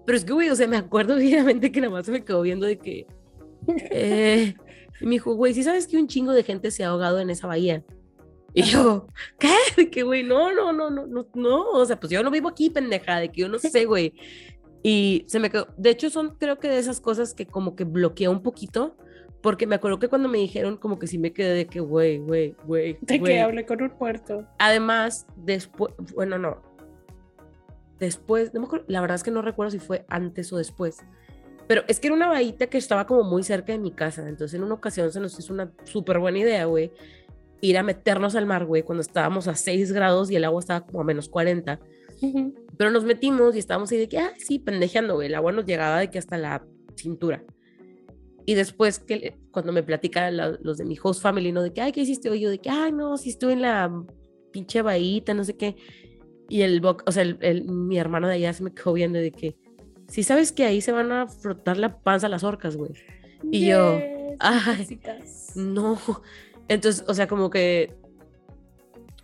Pero 0.05 0.19
es 0.19 0.25
que, 0.25 0.33
güey, 0.33 0.51
o 0.51 0.57
sea, 0.57 0.67
me 0.67 0.77
acuerdo 0.77 1.17
vividamente 1.17 1.73
que 1.73 1.81
nada 1.81 1.93
más 1.93 2.07
se 2.07 2.13
me 2.13 2.25
quedó 2.25 2.43
viendo 2.43 2.67
de 2.67 2.79
que. 2.79 3.07
Eh, 3.91 4.55
me 5.01 5.11
dijo, 5.11 5.35
güey, 5.35 5.55
¿sí 5.55 5.63
sabes 5.63 5.87
que 5.87 5.97
un 5.97 6.09
chingo 6.09 6.33
de 6.33 6.43
gente 6.43 6.71
se 6.71 6.85
ha 6.85 6.89
ahogado 6.89 7.21
en 7.21 7.31
esa 7.31 7.47
bahía? 7.47 7.85
Y 8.55 8.63
yo, 8.63 9.07
¿qué? 9.39 9.55
De 9.77 9.91
que, 9.91 10.03
güey, 10.03 10.23
no, 10.23 10.53
no, 10.53 10.73
no, 10.73 10.91
no, 10.91 11.07
no, 11.07 11.27
no, 11.35 11.71
o 11.71 11.87
sea, 11.87 11.99
pues 11.99 12.11
yo 12.13 12.23
no 12.23 12.31
vivo 12.31 12.49
aquí, 12.49 12.71
pendeja, 12.71 13.19
de 13.19 13.31
que 13.31 13.43
yo 13.43 13.49
no 13.49 13.59
sé, 13.59 13.85
güey. 13.87 14.15
Y 14.83 15.25
se 15.29 15.39
me 15.39 15.51
quedó, 15.51 15.69
de 15.77 15.91
hecho 15.91 16.11
son 16.11 16.37
creo 16.37 16.59
que 16.59 16.69
de 16.69 16.79
esas 16.79 17.01
cosas 17.01 17.35
que 17.35 17.47
como 17.47 17.77
que 17.77 17.85
bloquea 17.85 18.31
un 18.31 18.43
poquito, 18.43 18.97
porque 19.43 19.67
me 19.67 19.75
acuerdo 19.75 19.99
que 19.99 20.09
cuando 20.09 20.29
me 20.29 20.39
dijeron 20.39 20.77
como 20.77 20.99
que 20.99 21.07
sí 21.07 21.19
me 21.19 21.33
quedé 21.33 21.55
de 21.55 21.67
que, 21.67 21.81
güey, 21.81 22.19
güey, 22.19 22.55
güey. 22.65 22.97
De 23.01 23.21
que 23.21 23.41
hablé 23.41 23.67
con 23.67 23.83
un 23.83 23.91
puerto. 23.91 24.47
Además, 24.59 25.27
después, 25.37 25.93
bueno, 26.15 26.39
no. 26.39 26.63
Después, 27.99 28.53
no 28.55 28.61
me 28.61 28.67
acuerdo, 28.67 28.87
la 28.89 29.01
verdad 29.01 29.17
es 29.17 29.23
que 29.23 29.31
no 29.31 29.43
recuerdo 29.43 29.71
si 29.71 29.79
fue 29.79 30.05
antes 30.09 30.53
o 30.53 30.57
después. 30.57 30.99
Pero 31.69 31.83
es 31.89 32.01
que 32.01 32.09
era 32.09 32.17
una 32.17 32.29
bahita 32.29 32.67
que 32.67 32.79
estaba 32.79 33.07
como 33.07 33.23
muy 33.23 33.43
cerca 33.43 33.73
de 33.73 33.79
mi 33.79 33.93
casa. 33.93 34.29
Entonces 34.29 34.55
en 34.55 34.65
una 34.65 34.75
ocasión 34.75 35.13
se 35.13 35.21
nos 35.21 35.39
hizo 35.39 35.53
una 35.53 35.73
súper 35.85 36.19
buena 36.19 36.39
idea, 36.39 36.65
güey 36.65 36.93
ir 37.63 37.79
a 37.79 37.83
meternos 37.83 38.35
al 38.35 38.45
mar, 38.45 38.67
güey, 38.67 38.83
cuando 38.83 39.01
estábamos 39.01 39.49
a 39.49 39.55
6 39.55 39.93
grados 39.93 40.31
y 40.31 40.37
el 40.37 40.45
agua 40.45 40.61
estaba 40.61 40.85
como 40.85 41.01
a 41.01 41.05
menos 41.05 41.29
40. 41.29 41.81
Pero 42.77 42.91
nos 42.91 43.05
metimos 43.05 43.55
y 43.55 43.61
estábamos 43.61 43.91
ahí 43.93 43.99
de 43.99 44.09
que, 44.09 44.19
ah, 44.19 44.33
sí, 44.37 44.59
pendejeando, 44.59 45.15
güey. 45.15 45.29
El 45.29 45.37
agua 45.37 45.53
nos 45.53 45.65
llegaba 45.65 46.01
de 46.01 46.11
que 46.11 46.19
hasta 46.19 46.37
la 46.37 46.65
cintura. 46.97 47.45
Y 48.45 48.55
después 48.55 48.99
que 48.99 49.39
cuando 49.51 49.73
me 49.73 49.83
platican 49.83 50.37
los 50.37 50.79
de 50.79 50.85
mi 50.85 50.97
host 51.03 51.23
family, 51.23 51.53
¿no? 51.53 51.63
De 51.63 51.73
que, 51.73 51.81
ay, 51.81 51.93
¿qué 51.93 52.01
hiciste 52.01 52.29
hoy? 52.31 52.41
Yo 52.41 52.51
de 52.51 52.59
que, 52.59 52.71
ay, 52.71 52.93
no, 52.93 53.17
sí 53.17 53.31
estuve 53.31 53.53
en 53.53 53.63
la 53.63 54.05
pinche 54.51 54.83
bahita, 54.83 55.35
no 55.35 55.45
sé 55.45 55.57
qué. 55.57 55.77
Y 56.49 56.63
el, 56.63 56.85
o 56.85 57.13
sea, 57.13 57.23
el, 57.23 57.65
mi 57.65 57.99
hermano 57.99 58.29
de 58.29 58.35
allá 58.35 58.53
se 58.53 58.63
me 58.63 58.75
quedó 58.75 58.93
viendo 58.93 59.19
de 59.19 59.31
que, 59.31 59.57
si 60.09 60.23
sabes 60.23 60.53
que 60.53 60.65
ahí 60.65 60.81
se 60.81 60.93
van 60.93 61.13
a 61.13 61.29
frotar 61.29 61.79
la 61.79 61.99
panza 62.01 62.29
las 62.29 62.45
orcas, 62.45 62.77
güey. 62.77 62.93
Y 63.51 63.67
yo, 63.69 63.99
ay, 64.39 65.01
no. 65.55 65.99
Entonces, 66.69 67.05
o 67.09 67.15
sea, 67.15 67.27
como 67.27 67.49
que 67.51 67.95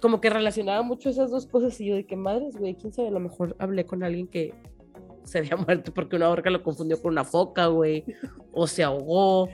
como 0.00 0.20
que 0.20 0.30
relacionaba 0.30 0.82
mucho 0.82 1.10
esas 1.10 1.30
dos 1.30 1.46
cosas 1.46 1.80
y 1.80 1.86
yo 1.86 1.96
de 1.96 2.06
que 2.06 2.16
madres, 2.16 2.56
güey, 2.56 2.74
quién 2.76 2.92
sabe, 2.92 3.08
a 3.08 3.12
lo 3.12 3.20
mejor 3.20 3.56
hablé 3.58 3.84
con 3.84 4.04
alguien 4.04 4.28
que 4.28 4.54
se 5.24 5.38
había 5.38 5.56
muerto 5.56 5.92
porque 5.92 6.16
una 6.16 6.28
orca 6.28 6.50
lo 6.50 6.62
confundió 6.62 7.00
con 7.00 7.12
una 7.12 7.24
foca, 7.24 7.66
güey, 7.66 8.04
o 8.52 8.66
se 8.66 8.82
ahogó, 8.82 9.48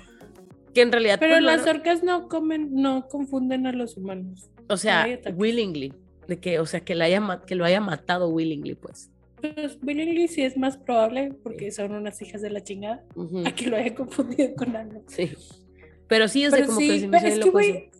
que 0.72 0.82
en 0.82 0.92
realidad... 0.92 1.18
Pero 1.20 1.34
pues, 1.34 1.44
las 1.44 1.66
orcas 1.66 2.02
no 2.02 2.28
comen, 2.28 2.70
no 2.74 3.08
confunden 3.08 3.66
a 3.66 3.72
los 3.72 3.96
humanos. 3.96 4.50
O 4.68 4.76
sea, 4.76 5.06
willingly, 5.34 5.92
de 6.26 6.38
que, 6.38 6.58
o 6.58 6.66
sea, 6.66 6.80
que, 6.80 6.94
la 6.94 7.04
haya, 7.06 7.42
que 7.46 7.54
lo 7.54 7.64
haya 7.64 7.80
matado 7.80 8.28
willingly, 8.28 8.74
pues. 8.74 9.10
Pues 9.52 9.78
Willingly 9.82 10.28
sí 10.28 10.42
es 10.42 10.56
más 10.56 10.78
probable 10.78 11.34
porque 11.42 11.70
son 11.70 11.92
unas 11.92 12.20
hijas 12.22 12.40
de 12.40 12.48
la 12.48 12.62
chingada. 12.62 13.04
Aquí 13.44 13.66
lo 13.66 13.76
haya 13.76 13.94
confundido 13.94 14.54
con 14.54 14.74
algo. 14.74 15.02
Sí. 15.08 15.32
Pero 16.08 16.28
sí, 16.28 16.46
o 16.46 16.50
sea, 16.50 16.64
como 16.64 16.78
que 16.78 16.96
es 16.96 17.02
que, 17.02 17.90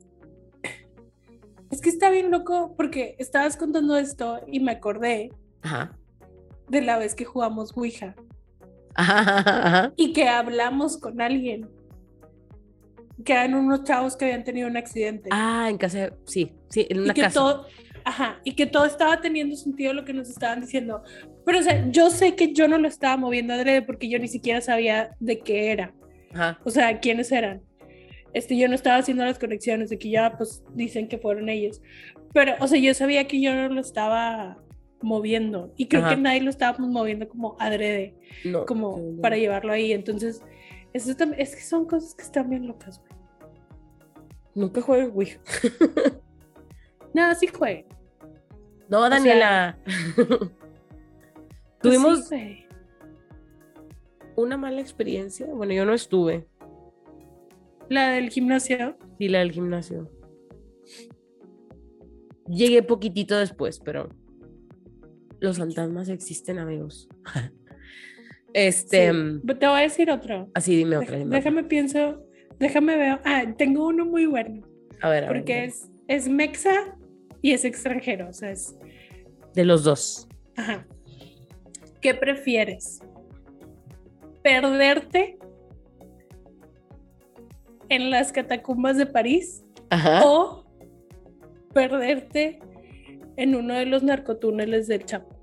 es 1.71 1.81
que 1.83 1.89
está 1.91 2.11
bien 2.11 2.31
loco 2.31 2.75
porque 2.77 3.17
estabas 3.19 3.57
contando 3.57 3.97
esto 3.97 4.41
y 4.47 4.61
me 4.61 4.73
acordé 4.73 5.33
de 6.69 6.83
la 6.83 6.99
vez 6.99 7.15
que 7.15 7.25
jugamos 7.25 7.77
Ouija. 7.77 8.15
Y 9.97 10.13
que 10.13 10.29
hablamos 10.29 10.97
con 10.99 11.21
alguien. 11.21 11.69
Que 13.25 13.33
eran 13.33 13.55
unos 13.55 13.85
chavos 13.85 14.17
que 14.17 14.25
habían 14.27 14.45
tenido 14.45 14.69
un 14.69 14.77
accidente. 14.77 15.29
Ah, 15.33 15.69
en 15.69 15.79
casa, 15.79 16.11
sí, 16.27 16.53
sí, 16.69 16.87
en 16.89 17.01
una 17.01 17.13
y 17.13 17.15
que 17.15 17.23
casa. 17.23 17.35
Todo, 17.35 17.67
ajá, 18.05 18.41
y 18.45 18.55
que 18.55 18.67
todo 18.67 18.85
estaba 18.85 19.21
teniendo 19.21 19.57
sentido 19.57 19.93
lo 19.93 20.05
que 20.05 20.13
nos 20.13 20.29
estaban 20.29 20.61
diciendo. 20.61 21.03
Pero, 21.45 21.59
o 21.59 21.63
sea, 21.63 21.89
yo 21.91 22.11
sé 22.11 22.35
que 22.35 22.53
yo 22.53 22.69
no 22.69 22.79
lo 22.79 22.89
estaba 22.89 23.17
moviendo 23.17 23.55
adrede 23.55 23.83
porque 23.83 24.09
yo 24.09 24.19
ni 24.19 24.29
siquiera 24.29 24.61
sabía 24.61 25.15
de 25.21 25.41
qué 25.41 25.71
era. 25.71 25.95
O 26.65 26.71
sea, 26.71 26.99
quiénes 26.99 27.31
eran. 27.31 27.63
Este, 28.33 28.57
yo 28.57 28.67
no 28.67 28.75
estaba 28.75 28.97
haciendo 28.97 29.25
las 29.25 29.39
conexiones 29.39 29.91
de 29.91 29.99
que 29.99 30.11
ya, 30.11 30.37
pues, 30.37 30.65
dicen 30.75 31.07
que 31.07 31.19
fueron 31.19 31.49
ellos. 31.49 31.81
Pero, 32.33 32.55
o 32.59 32.67
sea, 32.67 32.81
yo 32.81 32.93
sabía 32.95 33.29
que 33.29 33.41
yo 33.41 33.55
no 33.55 33.69
lo 33.69 33.81
estaba 33.81 34.59
moviendo. 35.05 35.73
Y 35.77 35.87
creo 35.87 36.09
que 36.09 36.17
nadie 36.17 36.41
lo 36.41 36.51
estábamos 36.51 36.89
moviendo 36.91 37.29
como 37.29 37.57
adrede, 37.61 38.15
como 38.67 39.21
para 39.21 39.37
llevarlo 39.37 39.73
ahí. 39.73 39.93
Entonces, 39.93 40.43
eso 40.93 41.15
es 41.37 41.57
que 41.57 41.63
son 41.63 41.87
cosas 41.87 42.15
que 42.15 42.23
están 42.23 42.51
bien 42.51 42.67
locas, 42.67 43.01
güey. 43.01 43.13
Nunca 44.55 44.81
juegue 44.81 45.07
Ouija. 45.07 45.41
no, 47.15 47.35
sí 47.35 47.47
juegue. 47.49 47.87
No, 48.89 49.09
Daniela. 49.09 49.79
Pues 51.85 51.97
Tuvimos 51.97 52.31
una 54.37 54.57
mala 54.57 54.81
experiencia. 54.81 55.47
Bueno, 55.47 55.75
yo 55.75 55.85
no 55.85 55.93
estuve. 55.93 56.47
¿La 57.91 58.13
del 58.13 58.31
gimnasio? 58.31 58.97
Sí, 59.19 59.29
la 59.29 59.41
del 59.41 59.53
gimnasio. 59.53 60.11
Llegué 62.49 62.83
poquitito 62.83 63.37
después, 63.37 63.81
pero 63.81 64.09
los 65.45 65.59
fantasmas 65.59 66.09
existen, 66.09 66.59
amigos. 66.59 67.09
este. 68.53 69.13
Mm, 69.13 69.47
te 69.47 69.67
voy 69.67 69.79
a 69.79 69.83
decir 69.83 70.11
otro. 70.11 70.51
Así, 70.55 70.77
dime 70.77 70.97
otra. 70.97 71.19
déjame 71.19 71.65
pienso, 71.65 72.27
déjame 72.59 72.97
ver. 72.97 73.21
Ah, 73.25 73.45
tengo 73.57 73.87
uno 73.87 74.05
muy 74.05 74.27
bueno. 74.27 74.67
A 75.01 75.09
ver, 75.11 75.25
a 75.25 75.29
Porque 75.29 75.65
es, 75.65 75.89
es 76.09 76.29
mexa 76.29 76.97
y 77.43 77.53
es 77.53 77.65
extranjero, 77.65 78.29
o 78.29 78.33
sea, 78.33 78.51
es. 78.51 78.75
De 79.55 79.65
los 79.65 79.85
dos. 79.85 80.29
Ajá. 80.57 80.87
¿Qué 82.01 82.15
prefieres? 82.15 83.01
¿Perderte 84.43 85.39
en 87.89 88.11
las 88.11 88.33
catacumbas 88.33 88.97
de 88.97 89.07
París? 89.07 89.65
¿O 90.25 90.65
perderte 91.73 92.59
en 93.37 93.55
uno 93.55 93.75
de 93.75 93.87
los 93.87 94.03
narcotúneles 94.03 94.87
del 94.89 95.05
Chapo? 95.05 95.34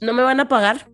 ¿No 0.00 0.12
me 0.12 0.22
van 0.22 0.40
a 0.40 0.48
pagar? 0.48 0.88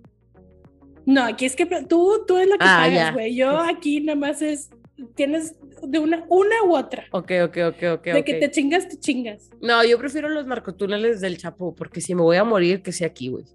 No, 1.06 1.24
aquí 1.24 1.46
es 1.46 1.56
que 1.56 1.64
tú, 1.88 2.24
tú 2.26 2.36
es 2.36 2.46
la 2.46 2.58
que 2.58 2.66
ah, 2.66 2.82
pagas, 2.84 3.14
güey. 3.14 3.34
Yo 3.34 3.58
aquí 3.58 4.00
nada 4.00 4.18
más 4.18 4.42
es, 4.42 4.68
tienes 5.14 5.56
de 5.82 5.98
una, 5.98 6.24
una 6.28 6.62
u 6.64 6.76
otra. 6.76 7.06
Ok, 7.12 7.32
ok, 7.44 7.56
ok, 7.68 7.82
ok. 7.94 8.04
De 8.04 8.24
que 8.24 8.34
te 8.34 8.50
chingas, 8.50 8.88
te 8.88 8.98
chingas. 8.98 9.48
No, 9.62 9.82
yo 9.84 9.98
prefiero 9.98 10.28
los 10.28 10.46
narcotúneles 10.46 11.20
del 11.20 11.38
Chapo, 11.38 11.74
porque 11.74 12.00
si 12.00 12.14
me 12.14 12.22
voy 12.22 12.36
a 12.36 12.44
morir, 12.44 12.82
que 12.82 12.92
sea 12.92 13.06
aquí, 13.06 13.28
güey. 13.28 13.46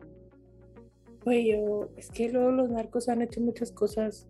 Güey, 1.24 1.52
yo, 1.52 1.90
es 1.96 2.10
que 2.10 2.30
luego 2.30 2.52
los 2.52 2.70
narcos 2.70 3.08
han 3.08 3.22
hecho 3.22 3.40
muchas 3.40 3.72
cosas 3.72 4.28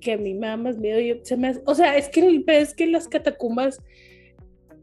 que 0.00 0.12
a 0.12 0.16
mí 0.16 0.34
me 0.34 0.46
da 0.46 0.56
más 0.56 0.78
miedo. 0.78 1.00
Yo, 1.00 1.16
se 1.24 1.36
me, 1.36 1.54
o 1.66 1.74
sea, 1.74 1.96
es 1.96 2.08
que, 2.08 2.44
es 2.46 2.74
que 2.74 2.86
las 2.86 3.08
catacumbas 3.08 3.80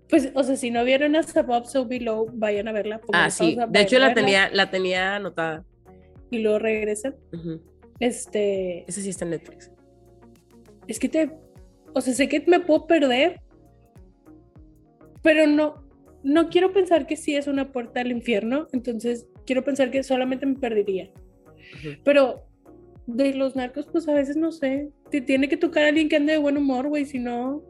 pues, 0.10 0.32
o 0.34 0.44
sea, 0.44 0.56
si 0.56 0.72
no 0.72 0.84
vieron 0.84 1.16
hasta 1.16 1.44
Bob 1.44 1.68
So 1.68 1.86
Below, 1.86 2.32
vayan 2.34 2.68
a 2.68 2.72
verla. 2.72 3.00
Ah, 3.14 3.30
sí. 3.30 3.56
de 3.70 3.82
hecho, 3.82 4.00
la 4.00 4.16
tenía, 4.16 4.50
la 4.50 4.72
tenía 4.72 5.16
anotada. 5.16 5.64
Y 6.32 6.40
luego 6.40 6.58
regresan. 6.58 7.16
Este. 8.00 8.86
Ese 8.88 9.04
sí 9.04 9.10
está 9.10 9.26
en 9.26 9.32
Netflix. 9.32 9.72
Es 10.88 10.98
que 10.98 11.10
te. 11.10 11.32
O 11.94 12.02
sea, 12.02 12.14
sé 12.14 12.28
que 12.28 12.44
me 12.48 12.60
puedo 12.60 12.88
perder. 12.88 13.42
Pero 15.22 15.46
no. 15.46 15.88
No 16.24 16.50
quiero 16.50 16.74
pensar 16.74 17.06
que 17.06 17.16
sí 17.16 17.36
es 17.36 17.48
una 17.48 17.72
puerta 17.72 18.02
al 18.02 18.12
infierno. 18.12 18.68
Entonces, 18.74 19.28
quiero 19.46 19.64
pensar 19.64 19.92
que 19.92 20.02
solamente 20.02 20.46
me 20.46 20.56
perdería. 20.56 21.12
Pero 22.04 22.48
de 23.06 23.34
los 23.36 23.56
narcos, 23.56 23.88
pues 23.92 24.08
a 24.08 24.14
veces 24.14 24.38
no 24.38 24.52
sé. 24.52 24.90
Te 25.12 25.22
tiene 25.22 25.48
que 25.48 25.58
tocar 25.58 25.86
a 25.86 25.90
alguien 25.90 26.10
que 26.10 26.16
ande 26.16 26.34
de 26.34 26.40
buen 26.40 26.58
humor, 26.58 26.88
güey. 26.88 27.06
Si 27.06 27.20
no. 27.20 27.64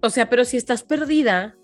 O 0.00 0.10
sea, 0.10 0.28
pero 0.28 0.44
si 0.44 0.56
estás 0.56 0.82
perdida. 0.82 1.56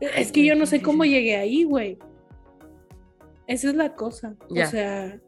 Es 0.00 0.32
que 0.32 0.44
yo 0.44 0.54
no 0.54 0.66
sé 0.66 0.82
cómo 0.82 1.04
llegué 1.04 1.36
ahí, 1.36 1.64
güey. 1.64 1.98
Esa 3.46 3.68
es 3.68 3.74
la 3.74 3.94
cosa. 3.94 4.34
O 4.48 4.54
sea. 4.54 5.18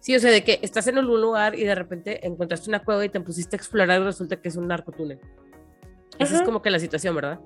Sí, 0.00 0.14
o 0.14 0.20
sea, 0.20 0.30
de 0.30 0.44
que 0.44 0.60
estás 0.62 0.86
en 0.86 0.98
algún 0.98 1.20
lugar 1.20 1.58
y 1.58 1.64
de 1.64 1.74
repente 1.74 2.24
encontraste 2.24 2.70
una 2.70 2.84
cueva 2.84 3.04
y 3.04 3.08
te 3.08 3.20
pusiste 3.20 3.56
a 3.56 3.58
explorar 3.58 4.00
y 4.00 4.04
resulta 4.04 4.40
que 4.40 4.48
es 4.48 4.56
un 4.56 4.68
narcotúnel. 4.68 5.18
Esa 6.18 6.36
es 6.36 6.42
como 6.42 6.62
que 6.62 6.70
la 6.70 6.78
situación, 6.78 7.14
¿verdad? 7.14 7.40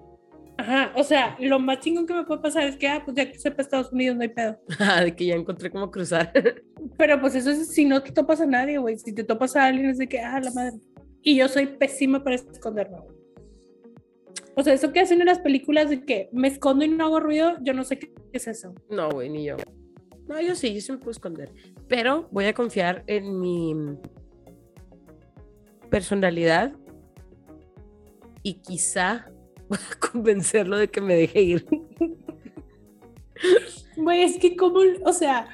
Ajá, 0.59 0.93
o 0.95 1.03
sea, 1.03 1.37
lo 1.41 1.59
más 1.59 1.81
chingón 1.81 2.07
que 2.07 2.13
me 2.13 2.25
puede 2.25 2.43
pasar 2.43 2.65
es 2.65 2.77
que, 2.77 2.87
ah, 2.87 3.01
pues 3.03 3.17
ya 3.17 3.33
que 3.33 3.39
sepa 3.39 3.63
Estados 3.63 3.91
Unidos, 3.93 4.17
no 4.17 4.23
hay 4.23 4.29
pedo. 4.29 4.61
Ah, 4.79 5.03
de 5.03 5.17
que 5.17 5.25
ya 5.25 5.35
encontré 5.35 5.71
cómo 5.71 5.91
cruzar. 5.91 6.33
Pero 6.99 7.19
pues 7.19 7.35
eso 7.35 7.51
es 7.51 7.73
si 7.73 7.87
no 7.87 8.03
te 8.03 8.13
topas 8.13 8.43
a 8.43 8.47
nadie, 8.47 8.77
güey. 8.77 8.99
Si 8.99 9.15
te 9.15 9.25
topas 9.25 9.57
a 9.57 9.65
alguien 9.65 9.89
es 9.89 9.97
de 9.97 10.07
que, 10.07 10.21
ah, 10.21 10.39
la 10.39 10.51
madre. 10.51 10.77
Y 11.23 11.37
yo 11.37 11.49
soy 11.49 11.67
pésima 11.67 12.23
para 12.25 12.37
esconderme. 12.37 12.99
O 14.57 14.63
sea, 14.63 14.75
eso 14.75 14.93
que 14.93 15.01
hacen 15.01 15.21
en 15.21 15.27
las 15.27 15.39
películas 15.39 15.91
de 15.91 16.05
que 16.05 16.29
me 16.33 16.49
escondo 16.49 16.85
y 16.85 16.89
no 16.89 17.05
hago 17.05 17.21
ruido, 17.21 17.57
yo 17.63 17.73
no 17.73 17.85
sé 17.85 17.99
qué 17.99 18.13
es 18.33 18.47
eso. 18.47 18.75
No, 18.89 19.09
güey, 19.11 19.29
ni 19.29 19.45
yo. 19.45 19.57
No, 20.27 20.41
yo 20.41 20.55
sí, 20.55 20.75
yo 20.75 20.81
sí 20.81 20.93
me 20.93 20.99
puedo 20.99 21.13
esconder. 21.13 21.53
Pero 21.89 22.29
voy 22.31 22.47
a 22.47 22.55
confiar 22.55 23.05
en 23.07 23.41
mi 23.41 23.75
personalidad 25.91 26.73
y 28.43 28.55
quizá 28.55 29.31
voy 29.69 29.79
a 29.79 29.99
convencerlo 29.99 30.79
de 30.79 30.89
que 30.89 31.01
me 31.01 31.15
deje 31.15 31.43
ir. 31.43 31.67
Güey, 33.97 34.23
es 34.23 34.39
que 34.39 34.57
como, 34.57 34.81
o 35.05 35.13
sea, 35.13 35.49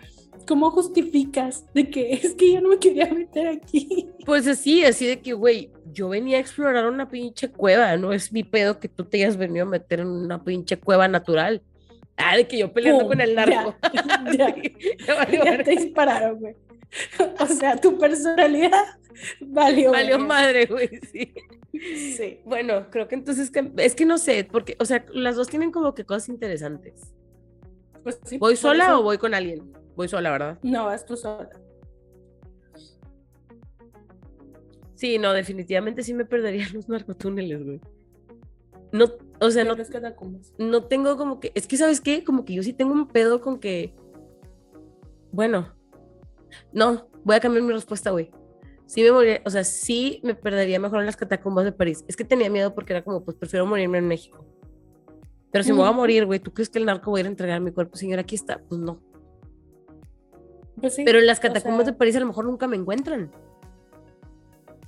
¿cómo 0.46 0.70
justificas 0.70 1.64
de 1.74 1.90
que 1.90 2.12
es 2.22 2.34
que 2.34 2.54
yo 2.54 2.60
no 2.60 2.70
me 2.70 2.78
quería 2.78 3.12
meter 3.12 3.48
aquí? 3.48 4.08
Pues 4.24 4.46
así, 4.46 4.84
así 4.84 5.06
de 5.06 5.20
que, 5.20 5.32
güey, 5.32 5.70
yo 5.92 6.08
venía 6.08 6.38
a 6.38 6.40
explorar 6.40 6.86
una 6.86 7.08
pinche 7.08 7.50
cueva, 7.50 7.96
no 7.96 8.12
es 8.12 8.32
mi 8.32 8.44
pedo 8.44 8.78
que 8.78 8.88
tú 8.88 9.04
te 9.04 9.18
hayas 9.18 9.36
venido 9.36 9.66
a 9.66 9.68
meter 9.68 10.00
en 10.00 10.08
una 10.08 10.42
pinche 10.42 10.76
cueva 10.78 11.08
natural. 11.08 11.62
Ah, 12.16 12.36
de 12.36 12.48
que 12.48 12.58
yo 12.58 12.72
peleando 12.72 13.06
con 13.06 13.20
el 13.20 13.34
narco. 13.34 13.74
Ya, 14.36 14.54
ya, 15.32 15.62
te 15.64 15.70
dispararon, 15.70 16.38
güey. 16.38 16.56
O 17.40 17.46
sea, 17.46 17.76
tu 17.76 17.98
personalidad 17.98 18.98
valió. 19.40 19.92
Valió 19.92 20.18
madre, 20.18 20.66
güey, 20.66 20.88
sí. 21.12 21.34
Sí. 22.16 22.40
Bueno, 22.46 22.86
creo 22.90 23.06
que 23.06 23.16
entonces 23.16 23.52
es 23.76 23.94
que 23.94 24.06
no 24.06 24.16
sé, 24.16 24.48
porque, 24.50 24.76
o 24.78 24.86
sea, 24.86 25.04
las 25.12 25.36
dos 25.36 25.48
tienen 25.48 25.70
como 25.70 25.94
que 25.94 26.06
cosas 26.06 26.30
interesantes. 26.30 27.12
Pues 28.02 28.18
sí, 28.24 28.38
¿Voy 28.38 28.56
sola 28.56 28.98
o 28.98 29.02
voy 29.02 29.18
con 29.18 29.34
alguien? 29.34 29.72
Voy 29.96 30.08
sola, 30.08 30.30
¿verdad? 30.30 30.58
No, 30.62 30.86
vas 30.86 31.04
tú 31.04 31.16
sola. 31.16 31.48
Sí, 34.94 35.18
no, 35.18 35.32
definitivamente 35.32 36.02
sí 36.02 36.14
me 36.14 36.24
perdería 36.24 36.66
los 36.72 36.88
narcotúneles, 36.88 37.64
güey. 37.64 37.80
No, 38.92 39.06
o 39.40 39.50
sea, 39.50 39.64
no, 39.64 39.74
no 40.58 40.84
tengo 40.84 41.16
como 41.16 41.40
que, 41.40 41.52
es 41.54 41.66
que, 41.66 41.76
¿sabes 41.76 42.00
qué? 42.00 42.24
Como 42.24 42.44
que 42.44 42.54
yo 42.54 42.62
sí 42.62 42.72
tengo 42.72 42.92
un 42.92 43.08
pedo 43.08 43.40
con 43.40 43.58
que, 43.58 43.94
bueno, 45.32 45.74
no, 46.72 47.08
voy 47.24 47.36
a 47.36 47.40
cambiar 47.40 47.64
mi 47.64 47.72
respuesta, 47.72 48.10
güey. 48.10 48.30
Sí 48.86 49.02
me 49.02 49.10
moriría, 49.10 49.42
o 49.44 49.50
sea, 49.50 49.64
sí 49.64 50.20
me 50.22 50.34
perdería 50.34 50.78
mejor 50.78 51.00
en 51.00 51.06
las 51.06 51.16
catacumbas 51.16 51.64
de 51.64 51.72
París. 51.72 52.04
Es 52.06 52.16
que 52.16 52.24
tenía 52.24 52.48
miedo 52.48 52.74
porque 52.74 52.92
era 52.92 53.02
como, 53.02 53.24
pues 53.24 53.36
prefiero 53.36 53.66
morirme 53.66 53.98
en 53.98 54.06
México. 54.06 54.46
Pero 55.50 55.64
si 55.64 55.72
me 55.72 55.78
voy 55.78 55.88
a 55.88 55.92
morir, 55.92 56.24
güey, 56.24 56.38
¿tú 56.38 56.52
crees 56.52 56.68
que 56.68 56.78
el 56.78 56.84
narco 56.84 57.10
va 57.10 57.18
a 57.18 57.20
ir 57.20 57.26
a 57.26 57.30
entregar 57.30 57.60
mi 57.60 57.72
cuerpo, 57.72 57.96
señor? 57.96 58.20
Aquí 58.20 58.34
está. 58.34 58.62
Pues 58.68 58.80
no. 58.80 59.02
Pues 60.80 60.96
pero 61.04 61.18
en 61.18 61.26
las 61.26 61.40
catacumbas 61.40 61.86
de 61.86 61.92
París 61.92 62.16
a 62.16 62.20
lo 62.20 62.26
mejor 62.26 62.44
nunca 62.44 62.66
me 62.66 62.76
encuentran. 62.76 63.30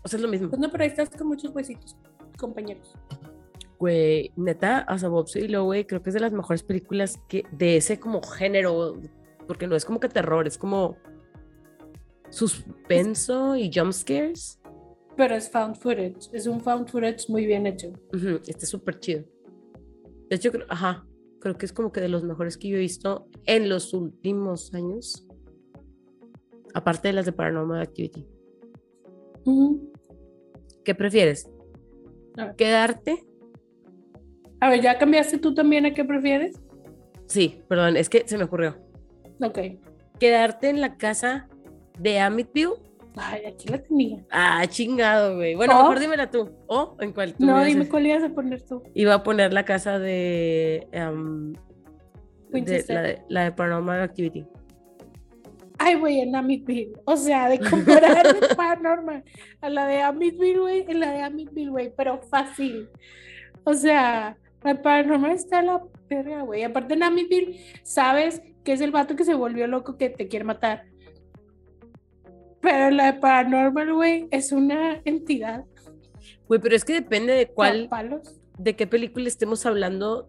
O 0.03 0.09
sea, 0.09 0.19
es 0.19 0.23
lo 0.23 0.29
mismo. 0.29 0.49
Pues 0.51 0.61
no, 0.61 0.71
pero 0.71 0.85
ahí 0.85 0.91
estás 0.91 1.11
con 1.11 1.27
muchos 1.27 1.55
huesitos, 1.55 1.97
compañeros. 2.37 2.95
Güey, 3.79 4.33
neta, 4.37 4.87
y 5.35 5.49
lo 5.49 5.65
güey, 5.65 5.87
creo 5.87 6.03
que 6.03 6.11
es 6.11 6.15
de 6.15 6.21
las 6.21 6.33
mejores 6.33 6.63
películas 6.63 7.21
que 7.29 7.45
de 7.53 7.77
ese 7.77 8.01
como 8.01 8.23
género, 8.23 9.01
porque 9.47 9.67
no 9.67 9.77
es 9.77 9.85
como 9.85 10.01
que 10.01 10.09
terror, 10.09 10.47
es 10.47 10.59
como 10.59 10.97
suspenso 12.31 13.57
y 13.57 13.71
jump 13.73 13.93
scares. 13.93 14.61
Pero 15.17 15.35
es 15.35 15.51
found 15.51 15.77
footage. 15.77 16.29
Es 16.33 16.47
un 16.47 16.61
found 16.61 16.89
footage 16.89 17.29
muy 17.29 17.47
bien 17.47 17.67
hecho. 17.67 17.93
Está 18.47 18.67
súper 18.67 19.01
chido. 19.01 19.25
De 20.29 20.37
hecho, 20.37 20.53
creo, 20.53 20.67
ajá, 20.69 21.07
creo 21.41 21.57
que 21.57 21.67
es 21.67 21.73
como 21.73 21.93
que 21.93 22.01
de 22.01 22.09
los 22.09 22.25
mejores 22.25 22.57
que 22.57 22.69
yo 22.69 22.77
he 22.77 22.81
visto 22.81 23.29
en 23.45 23.69
los 23.69 23.95
últimos 23.95 24.75
años. 24.75 25.28
Aparte 26.79 27.09
de 27.09 27.15
las 27.15 27.27
de 27.27 27.33
Paranormal 27.33 27.83
Activity. 27.83 28.25
¿Qué 30.85 30.95
prefieres? 30.95 31.51
¿Quedarte? 32.57 33.27
A 34.61 34.71
ver, 34.71 34.81
¿ya 34.81 34.97
cambiaste 34.97 35.39
tú 35.39 35.55
también 35.55 35.87
a 35.87 35.93
qué 35.93 36.05
prefieres? 36.05 36.61
Sí, 37.27 37.65
perdón, 37.69 37.97
es 37.97 38.09
que 38.09 38.23
se 38.29 38.39
me 38.39 38.45
ocurrió. 38.45 38.77
Ok. 39.43 39.59
¿Quedarte 40.21 40.69
en 40.69 40.81
la 40.81 40.97
casa 40.97 41.49
de 41.99 42.21
Amityville? 42.21 42.75
Ay, 43.17 43.47
aquí 43.47 43.69
la 43.69 43.83
tenía. 43.83 44.25
Ah, 44.31 44.65
chingado, 44.69 45.35
güey. 45.35 45.57
Bueno, 45.57 45.75
mejor 45.75 45.99
dímela 45.99 46.31
tú. 46.31 46.53
¿O 46.69 46.97
en 47.01 47.13
cuál 47.13 47.35
tú? 47.35 47.45
No, 47.45 47.65
dime 47.65 47.89
cuál 47.89 48.07
ibas 48.07 48.23
a 48.23 48.29
poner 48.29 48.63
tú. 48.63 48.85
Iba 48.95 49.15
a 49.15 49.23
poner 49.25 49.53
la 49.53 49.65
casa 49.65 49.99
de. 49.99 50.87
Um, 50.93 51.55
de 52.53 52.85
la, 52.89 53.03
de, 53.03 53.23
la 53.29 53.45
de 53.45 53.53
Paranormal 53.53 54.01
Activity. 54.01 54.47
Ay, 55.79 55.95
güey, 55.95 56.21
en 56.21 56.35
Amityville. 56.35 56.93
O 57.05 57.17
sea, 57.17 57.49
de 57.49 57.61
comparar 57.61 58.27
Paranormal 58.57 59.25
a 59.61 59.69
la 59.71 59.87
de 59.87 60.03
Amityville, 60.03 60.59
güey, 60.59 60.85
en 60.89 61.01
la 61.01 61.13
de 61.13 61.23
Amityville, 61.23 61.71
güey, 61.71 61.93
pero 61.97 62.19
fácil. 62.19 62.89
O 63.63 63.73
sea, 63.75 64.37
la 64.65 64.83
Paranormal 64.83 65.31
está 65.31 65.63
la 65.63 65.83
perra, 66.09 66.43
güey. 66.43 66.65
Aparte 66.65 66.95
en 66.95 67.05
Amityville, 67.05 67.61
sabes 67.85 68.43
que 68.65 68.73
es 68.73 68.81
el 68.81 68.91
vato 68.91 69.15
que 69.15 69.25
se 69.25 69.35
volvió 69.35 69.67
loco 69.69 69.97
que 69.97 70.11
te 70.11 70.27
quiere 70.27 70.45
matar. 70.45 70.85
Pero 72.61 72.91
la 72.91 73.13
de 73.13 73.21
Paranormal, 73.21 73.95
güey, 73.95 74.27
es 74.33 74.51
una 74.51 75.01
entidad. 75.05 75.65
Güey, 76.49 76.61
pero 76.61 76.75
es 76.75 76.85
que 76.85 76.95
depende 76.95 77.35
de 77.35 77.47
cuál. 77.47 77.89
De 78.59 78.75
qué 78.75 78.89
película 78.89 79.29
estemos 79.29 79.65
hablando 79.65 80.29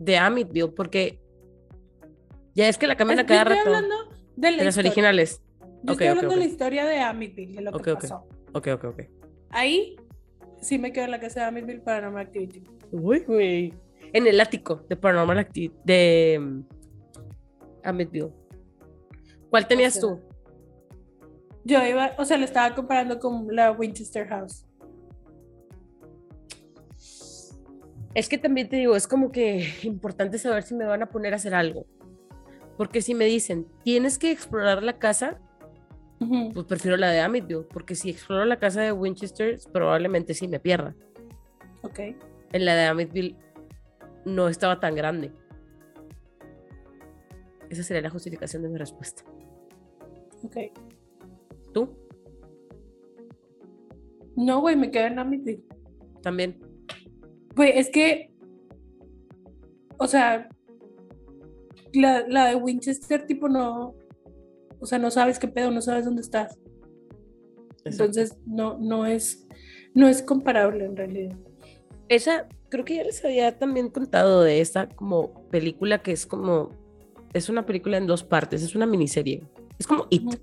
de 0.00 0.18
Amityville, 0.18 0.72
porque 0.74 1.20
ya 2.56 2.68
es 2.68 2.76
que 2.76 2.88
la 2.88 2.96
cambian 2.96 3.20
a 3.20 3.26
cada 3.26 3.44
rato. 3.44 3.60
hablando 3.66 4.13
de, 4.36 4.52
las 4.52 4.78
originales. 4.78 5.42
Yo 5.82 5.92
estoy 5.92 6.06
hablando 6.08 6.30
de 6.30 6.36
la 6.36 6.44
historia 6.44 6.84
de 6.86 7.00
Amityville, 7.00 7.56
de 7.56 7.62
lo 7.62 7.72
que 7.72 7.94
pasó. 7.94 8.26
Ok, 8.52 8.68
ok, 8.74 8.84
ok. 8.84 9.02
Ahí 9.50 9.96
sí 10.60 10.78
me 10.78 10.92
quedo 10.92 11.04
en 11.04 11.10
la 11.10 11.20
casa 11.20 11.40
de 11.40 11.46
Amityville 11.46 11.82
Paranormal 11.82 12.26
Activity. 12.26 12.64
Uy, 12.90 13.20
güey. 13.20 13.74
En 14.12 14.26
el 14.26 14.40
ático 14.40 14.84
de 14.88 14.96
Paranormal 14.96 15.38
Activity, 15.38 15.74
de 15.84 16.36
um, 16.40 16.64
Amityville. 17.82 18.32
¿Cuál 19.50 19.66
tenías 19.68 19.98
tú? 20.00 20.20
Yo 21.64 21.84
iba, 21.86 22.12
o 22.18 22.24
sea, 22.24 22.36
le 22.36 22.44
estaba 22.44 22.74
comparando 22.74 23.18
con 23.18 23.46
la 23.54 23.72
Winchester 23.72 24.26
House. 24.28 24.66
Es 28.14 28.28
que 28.28 28.38
también 28.38 28.68
te 28.68 28.76
digo, 28.76 28.94
es 28.94 29.06
como 29.08 29.32
que 29.32 29.68
importante 29.82 30.38
saber 30.38 30.62
si 30.62 30.74
me 30.74 30.84
van 30.84 31.02
a 31.02 31.06
poner 31.06 31.32
a 31.32 31.36
hacer 31.36 31.54
algo. 31.54 31.86
Porque 32.76 33.02
si 33.02 33.14
me 33.14 33.24
dicen, 33.26 33.66
tienes 33.84 34.18
que 34.18 34.30
explorar 34.30 34.82
la 34.82 34.98
casa, 34.98 35.40
pues 36.18 36.66
prefiero 36.66 36.96
la 36.96 37.10
de 37.10 37.20
Amityville. 37.20 37.66
Porque 37.68 37.94
si 37.94 38.10
exploro 38.10 38.44
la 38.44 38.58
casa 38.58 38.82
de 38.82 38.92
Winchester, 38.92 39.58
probablemente 39.72 40.34
sí 40.34 40.48
me 40.48 40.60
pierda. 40.60 40.94
Ok. 41.82 42.00
En 42.52 42.64
la 42.64 42.74
de 42.74 42.86
Amityville 42.86 43.36
no 44.24 44.48
estaba 44.48 44.80
tan 44.80 44.94
grande. 44.94 45.32
Esa 47.70 47.82
sería 47.82 48.02
la 48.02 48.10
justificación 48.10 48.62
de 48.62 48.68
mi 48.68 48.78
respuesta. 48.78 49.22
Ok. 50.42 50.56
¿Tú? 51.72 51.96
No, 54.36 54.60
güey, 54.60 54.76
me 54.76 54.90
quedo 54.90 55.06
en 55.06 55.18
Amityville. 55.18 55.64
También. 56.22 56.60
Güey, 57.54 57.78
es 57.78 57.90
que. 57.90 58.32
O 59.98 60.06
sea. 60.06 60.48
La, 61.94 62.26
la, 62.28 62.46
de 62.46 62.56
Winchester, 62.56 63.26
tipo, 63.26 63.48
no. 63.48 63.94
O 64.80 64.86
sea, 64.86 64.98
no 64.98 65.10
sabes 65.10 65.38
qué 65.38 65.48
pedo, 65.48 65.70
no 65.70 65.80
sabes 65.80 66.04
dónde 66.04 66.22
estás. 66.22 66.58
Entonces, 67.84 68.36
no, 68.46 68.78
no 68.78 69.06
es. 69.06 69.46
No 69.94 70.08
es 70.08 70.22
comparable 70.22 70.84
en 70.84 70.96
realidad. 70.96 71.36
Esa, 72.08 72.48
creo 72.68 72.84
que 72.84 72.96
ya 72.96 73.04
les 73.04 73.24
había 73.24 73.56
también 73.58 73.88
contado 73.88 74.42
de 74.42 74.60
esta 74.60 74.88
como 74.88 75.48
película 75.48 76.02
que 76.02 76.12
es 76.12 76.26
como. 76.26 76.70
Es 77.32 77.48
una 77.48 77.64
película 77.66 77.96
en 77.96 78.06
dos 78.06 78.24
partes, 78.24 78.62
es 78.62 78.74
una 78.74 78.86
miniserie. 78.86 79.42
Es 79.78 79.86
como 79.86 80.06
It 80.10 80.34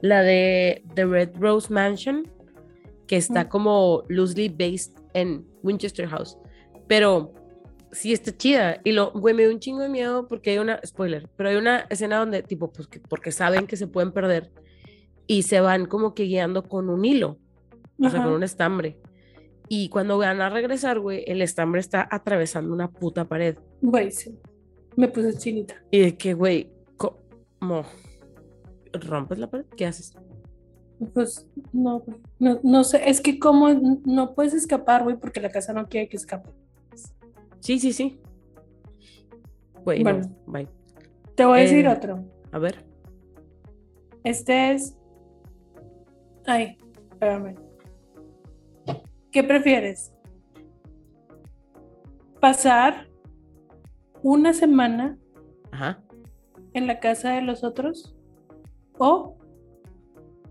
la 0.00 0.22
de 0.22 0.84
The 0.94 1.06
Red 1.06 1.30
Rose 1.38 1.72
Mansion, 1.72 2.30
que 3.06 3.16
está 3.16 3.48
como 3.48 4.04
loosely 4.08 4.48
based 4.48 4.92
en 5.14 5.46
Winchester 5.62 6.06
House. 6.06 6.38
Pero 6.86 7.32
sí 7.92 8.12
está 8.12 8.36
chida. 8.36 8.80
Y 8.84 8.92
lo, 8.92 9.12
güey, 9.12 9.34
me 9.34 9.42
dio 9.42 9.52
un 9.52 9.60
chingo 9.60 9.80
de 9.80 9.88
miedo 9.88 10.28
porque 10.28 10.50
hay 10.50 10.58
una, 10.58 10.80
spoiler, 10.84 11.28
pero 11.36 11.48
hay 11.48 11.56
una 11.56 11.86
escena 11.90 12.18
donde, 12.18 12.42
tipo, 12.42 12.72
pues, 12.72 12.88
porque 13.08 13.32
saben 13.32 13.66
que 13.66 13.76
se 13.76 13.86
pueden 13.86 14.12
perder 14.12 14.50
y 15.26 15.42
se 15.42 15.60
van 15.60 15.86
como 15.86 16.14
que 16.14 16.24
guiando 16.24 16.62
con 16.64 16.88
un 16.88 17.04
hilo, 17.04 17.38
o 18.00 18.08
sea, 18.08 18.22
con 18.22 18.32
un 18.32 18.42
estambre. 18.42 18.98
Y 19.68 19.90
cuando 19.90 20.16
van 20.16 20.40
a 20.40 20.48
regresar, 20.48 20.98
güey, 20.98 21.24
el 21.26 21.42
estambre 21.42 21.80
está 21.80 22.08
atravesando 22.10 22.72
una 22.72 22.90
puta 22.90 23.26
pared. 23.26 23.56
Güey, 23.82 24.10
sí. 24.10 24.38
Me 24.96 25.08
puse 25.08 25.36
chinita. 25.36 25.74
Y 25.90 26.00
de 26.00 26.16
que, 26.16 26.32
güey, 26.32 26.72
como 26.96 27.84
rompes 28.92 29.38
la 29.38 29.50
pared, 29.50 29.66
¿qué 29.76 29.86
haces? 29.86 30.14
Pues 31.12 31.46
no, 31.72 32.02
no, 32.38 32.58
no 32.62 32.82
sé, 32.82 33.08
es 33.08 33.20
que 33.20 33.38
como 33.38 33.68
no 34.04 34.34
puedes 34.34 34.54
escapar, 34.54 35.04
güey, 35.04 35.16
porque 35.16 35.40
la 35.40 35.50
casa 35.50 35.72
no 35.72 35.88
quiere 35.88 36.08
que 36.08 36.16
escape. 36.16 36.50
Sí, 37.60 37.78
sí, 37.78 37.92
sí. 37.92 38.20
bueno, 39.84 40.20
bye. 40.46 40.68
Te 41.34 41.44
voy 41.44 41.58
a 41.58 41.62
decir 41.62 41.84
eh, 41.84 41.88
otro. 41.88 42.24
A 42.52 42.58
ver. 42.58 42.84
Este 44.24 44.72
es. 44.72 44.96
Ay, 46.46 46.78
espérame. 47.10 47.54
¿Qué 49.30 49.44
prefieres? 49.44 50.12
¿Pasar 52.40 53.08
una 54.22 54.52
semana 54.52 55.18
en 56.72 56.86
la 56.86 57.00
casa 57.00 57.32
de 57.32 57.42
los 57.42 57.64
otros? 57.64 58.18
o 58.98 59.36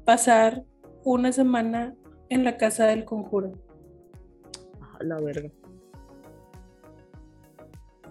pasar 0.06 0.64
una 1.04 1.32
semana 1.32 1.96
en 2.30 2.44
la 2.44 2.58
casa 2.58 2.88
del 2.88 3.06
conjuro. 3.06 3.52
A 5.00 5.04
la 5.04 5.20
verga. 5.20 5.50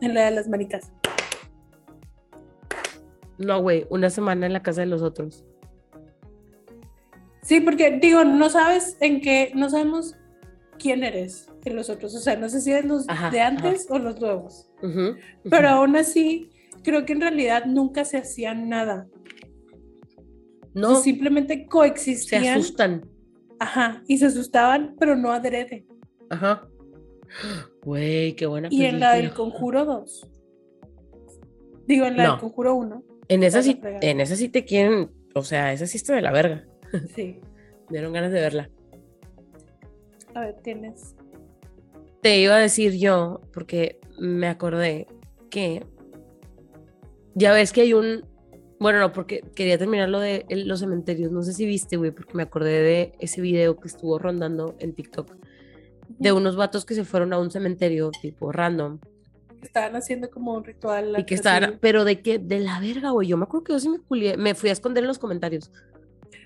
En 0.00 0.14
la 0.14 0.26
de 0.26 0.30
las 0.30 0.48
manitas. 0.48 0.92
No, 3.38 3.60
güey, 3.60 3.86
una 3.90 4.10
semana 4.10 4.46
en 4.46 4.52
la 4.52 4.62
casa 4.62 4.80
de 4.80 4.86
los 4.86 5.02
otros. 5.02 5.44
Sí, 7.42 7.60
porque 7.60 7.98
digo, 8.00 8.24
no 8.24 8.50
sabes 8.50 8.96
en 9.00 9.20
qué, 9.20 9.52
no 9.54 9.70
sabemos 9.70 10.16
quién 10.78 11.04
eres 11.04 11.48
en 11.64 11.76
los 11.76 11.90
otros. 11.90 12.14
O 12.14 12.18
sea, 12.18 12.36
no 12.36 12.48
sé 12.48 12.60
si 12.60 12.72
eres 12.72 12.86
los 12.86 13.06
de 13.06 13.40
antes 13.40 13.86
o 13.90 13.98
los 13.98 14.20
nuevos. 14.20 14.70
Pero 15.48 15.68
aún 15.68 15.96
así, 15.96 16.50
creo 16.82 17.04
que 17.04 17.12
en 17.12 17.20
realidad 17.20 17.64
nunca 17.66 18.04
se 18.04 18.18
hacía 18.18 18.54
nada. 18.54 19.06
No. 20.74 20.96
simplemente 20.96 21.66
coexistían. 21.66 22.42
Se 22.42 22.50
asustan. 22.50 23.08
Ajá. 23.58 24.02
Y 24.06 24.18
se 24.18 24.26
asustaban, 24.26 24.94
pero 24.98 25.16
no 25.16 25.32
adrede. 25.32 25.86
Ajá. 26.28 26.68
Güey, 27.82 28.34
qué 28.34 28.46
buena 28.46 28.68
Y 28.70 28.84
en 28.84 29.00
la 29.00 29.14
del 29.14 29.32
Conjuro 29.32 29.84
2. 29.84 30.28
Digo, 31.86 32.06
en 32.06 32.16
la 32.16 32.30
del 32.30 32.40
Conjuro 32.40 32.74
1. 32.74 33.04
En 33.28 33.42
esa, 33.42 33.62
sí, 33.62 33.80
en 33.82 34.20
esa 34.20 34.36
sí 34.36 34.48
te 34.48 34.64
quieren. 34.64 35.10
O 35.34 35.42
sea, 35.42 35.72
esa 35.72 35.86
sí 35.86 35.96
está 35.96 36.14
de 36.14 36.22
la 36.22 36.32
verga. 36.32 36.66
Sí. 37.14 37.40
Me 37.88 37.98
dieron 37.98 38.12
ganas 38.12 38.32
de 38.32 38.40
verla. 38.40 38.70
A 40.34 40.40
ver, 40.40 40.56
tienes. 40.62 41.14
Te 42.22 42.38
iba 42.40 42.56
a 42.56 42.58
decir 42.58 42.94
yo, 42.94 43.40
porque 43.52 44.00
me 44.18 44.48
acordé 44.48 45.06
que. 45.50 45.84
Ya 47.34 47.52
ves 47.52 47.72
que 47.72 47.82
hay 47.82 47.92
un 47.92 48.24
bueno, 48.78 48.98
no, 49.00 49.12
porque 49.12 49.42
quería 49.54 49.78
terminar 49.78 50.08
lo 50.08 50.20
de 50.20 50.44
los 50.50 50.80
cementerios. 50.80 51.32
No 51.32 51.42
sé 51.42 51.52
si 51.54 51.64
viste, 51.64 51.96
güey, 51.96 52.10
porque 52.10 52.34
me 52.34 52.42
acordé 52.42 52.82
de 52.82 53.12
ese 53.20 53.40
video 53.40 53.78
que 53.78 53.88
estuvo 53.88 54.18
rondando 54.18 54.76
en 54.78 54.94
TikTok 54.94 55.34
de 56.08 56.32
unos 56.32 56.56
vatos 56.56 56.84
que 56.84 56.94
se 56.94 57.04
fueron 57.04 57.32
a 57.32 57.38
un 57.38 57.50
cementerio 57.50 58.10
tipo 58.20 58.52
random. 58.52 58.98
Estaban 59.62 59.96
haciendo 59.96 60.30
como 60.30 60.54
un 60.54 60.64
ritual. 60.64 61.14
Y 61.18 61.24
que 61.24 61.34
estaban, 61.34 61.78
pero 61.80 62.04
de 62.04 62.20
qué, 62.20 62.38
de 62.38 62.60
la 62.60 62.78
verga, 62.80 63.10
güey. 63.10 63.28
Yo 63.28 63.36
me 63.36 63.44
acuerdo 63.44 63.64
que 63.64 63.72
yo 63.72 63.80
sí 63.80 63.88
me 63.88 63.98
culié, 63.98 64.36
me 64.36 64.54
fui 64.54 64.70
a 64.70 64.72
esconder 64.72 65.04
en 65.04 65.08
los 65.08 65.18
comentarios. 65.18 65.70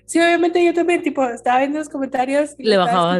Sí, 0.05 0.19
obviamente 0.19 0.63
yo 0.63 0.73
también, 0.73 1.01
tipo, 1.03 1.23
estaba 1.25 1.59
viendo 1.59 1.79
los 1.79 1.89
comentarios 1.89 2.55
y 2.57 2.63
le 2.63 2.77
bajaba. 2.77 3.19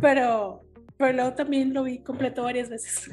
pero, 0.00 0.62
pero 0.96 1.12
luego 1.12 1.32
también 1.32 1.72
lo 1.72 1.84
vi 1.84 1.98
completo 1.98 2.42
varias 2.42 2.68
veces. 2.68 3.10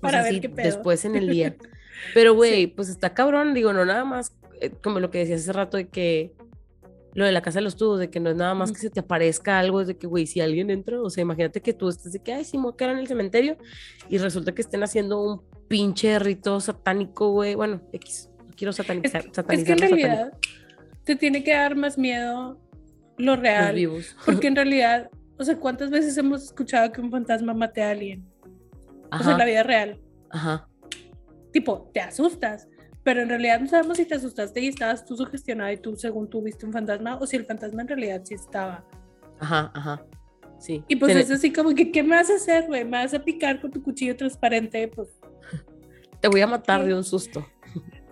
Para 0.00 0.22
ver 0.22 0.40
qué 0.40 0.48
pedo. 0.48 0.66
Después 0.66 1.04
en 1.04 1.16
el 1.16 1.28
día. 1.28 1.54
Pero, 2.14 2.34
güey, 2.34 2.66
pues 2.66 2.88
está 2.88 3.14
cabrón, 3.14 3.54
digo, 3.54 3.72
no 3.72 3.84
nada 3.84 4.04
más, 4.04 4.34
eh, 4.60 4.70
como 4.82 5.00
lo 5.00 5.10
que 5.10 5.18
decías 5.18 5.42
hace 5.42 5.52
rato, 5.52 5.76
de 5.76 5.88
que 5.88 6.32
lo 7.16 7.24
de 7.24 7.32
la 7.32 7.40
casa 7.40 7.60
de 7.60 7.62
los 7.62 7.76
tubos, 7.76 7.98
de 7.98 8.10
que 8.10 8.20
no 8.20 8.28
es 8.28 8.36
nada 8.36 8.52
más 8.52 8.70
que 8.70 8.78
se 8.78 8.90
te 8.90 9.00
aparezca 9.00 9.58
algo, 9.58 9.80
es 9.80 9.86
de 9.86 9.96
que, 9.96 10.06
güey, 10.06 10.26
si 10.26 10.42
alguien 10.42 10.68
entra, 10.68 11.00
o 11.00 11.08
sea, 11.08 11.22
imagínate 11.22 11.62
que 11.62 11.72
tú 11.72 11.88
estés 11.88 12.12
de 12.12 12.18
que, 12.18 12.34
ay, 12.34 12.44
sí, 12.44 12.58
me 12.58 12.68
en 12.78 12.98
el 12.98 13.06
cementerio, 13.06 13.56
y 14.10 14.18
resulta 14.18 14.54
que 14.54 14.60
estén 14.60 14.82
haciendo 14.82 15.22
un 15.22 15.42
pinche 15.66 16.18
rito 16.18 16.60
satánico, 16.60 17.30
güey, 17.30 17.54
bueno, 17.54 17.80
X, 17.94 18.28
quiero 18.54 18.70
satanizar, 18.74 19.24
es, 19.24 19.32
satanizar 19.32 19.76
es 19.76 19.80
que 19.80 19.86
en 19.86 19.96
realidad 19.96 20.32
te 21.04 21.16
tiene 21.16 21.42
que 21.42 21.54
dar 21.54 21.74
más 21.74 21.96
miedo 21.96 22.60
lo 23.16 23.36
real, 23.36 23.74
vivos. 23.74 24.14
porque 24.26 24.48
en 24.48 24.56
realidad, 24.56 25.08
o 25.38 25.44
sea, 25.44 25.56
¿cuántas 25.56 25.88
veces 25.88 26.18
hemos 26.18 26.42
escuchado 26.42 26.92
que 26.92 27.00
un 27.00 27.10
fantasma 27.10 27.54
mate 27.54 27.82
a 27.82 27.92
alguien? 27.92 28.28
O 29.10 29.22
sea, 29.22 29.32
en 29.32 29.38
la 29.38 29.44
vida 29.46 29.62
real. 29.62 29.98
Ajá. 30.28 30.68
Tipo, 31.50 31.90
te 31.94 32.00
asustas, 32.00 32.68
pero 33.06 33.22
en 33.22 33.28
realidad 33.28 33.60
no 33.60 33.68
sabemos 33.68 33.98
si 33.98 34.04
te 34.04 34.16
asustaste 34.16 34.60
y 34.60 34.66
estabas 34.66 35.06
tú 35.06 35.16
sugestionada 35.16 35.72
y 35.72 35.76
tú 35.76 35.94
según 35.94 36.28
tú 36.28 36.42
viste 36.42 36.66
un 36.66 36.72
fantasma 36.72 37.16
o 37.18 37.24
si 37.24 37.36
el 37.36 37.44
fantasma 37.44 37.82
en 37.82 37.86
realidad 37.86 38.22
sí 38.24 38.34
estaba. 38.34 38.84
Ajá, 39.38 39.70
ajá. 39.72 40.04
Sí. 40.58 40.82
Y 40.88 40.96
pues 40.96 41.14
es 41.14 41.30
así 41.30 41.52
como 41.52 41.72
que, 41.72 41.92
¿qué 41.92 42.02
me 42.02 42.16
vas 42.16 42.28
a 42.30 42.34
hacer, 42.34 42.66
güey? 42.66 42.84
¿Me 42.84 42.98
vas 42.98 43.14
a 43.14 43.20
picar 43.20 43.60
con 43.60 43.70
tu 43.70 43.80
cuchillo 43.80 44.16
transparente? 44.16 44.88
Pues... 44.88 45.06
Te 46.20 46.26
voy 46.26 46.40
a 46.40 46.48
matar 46.48 46.84
de 46.84 46.94
un 46.94 47.04
susto. 47.04 47.46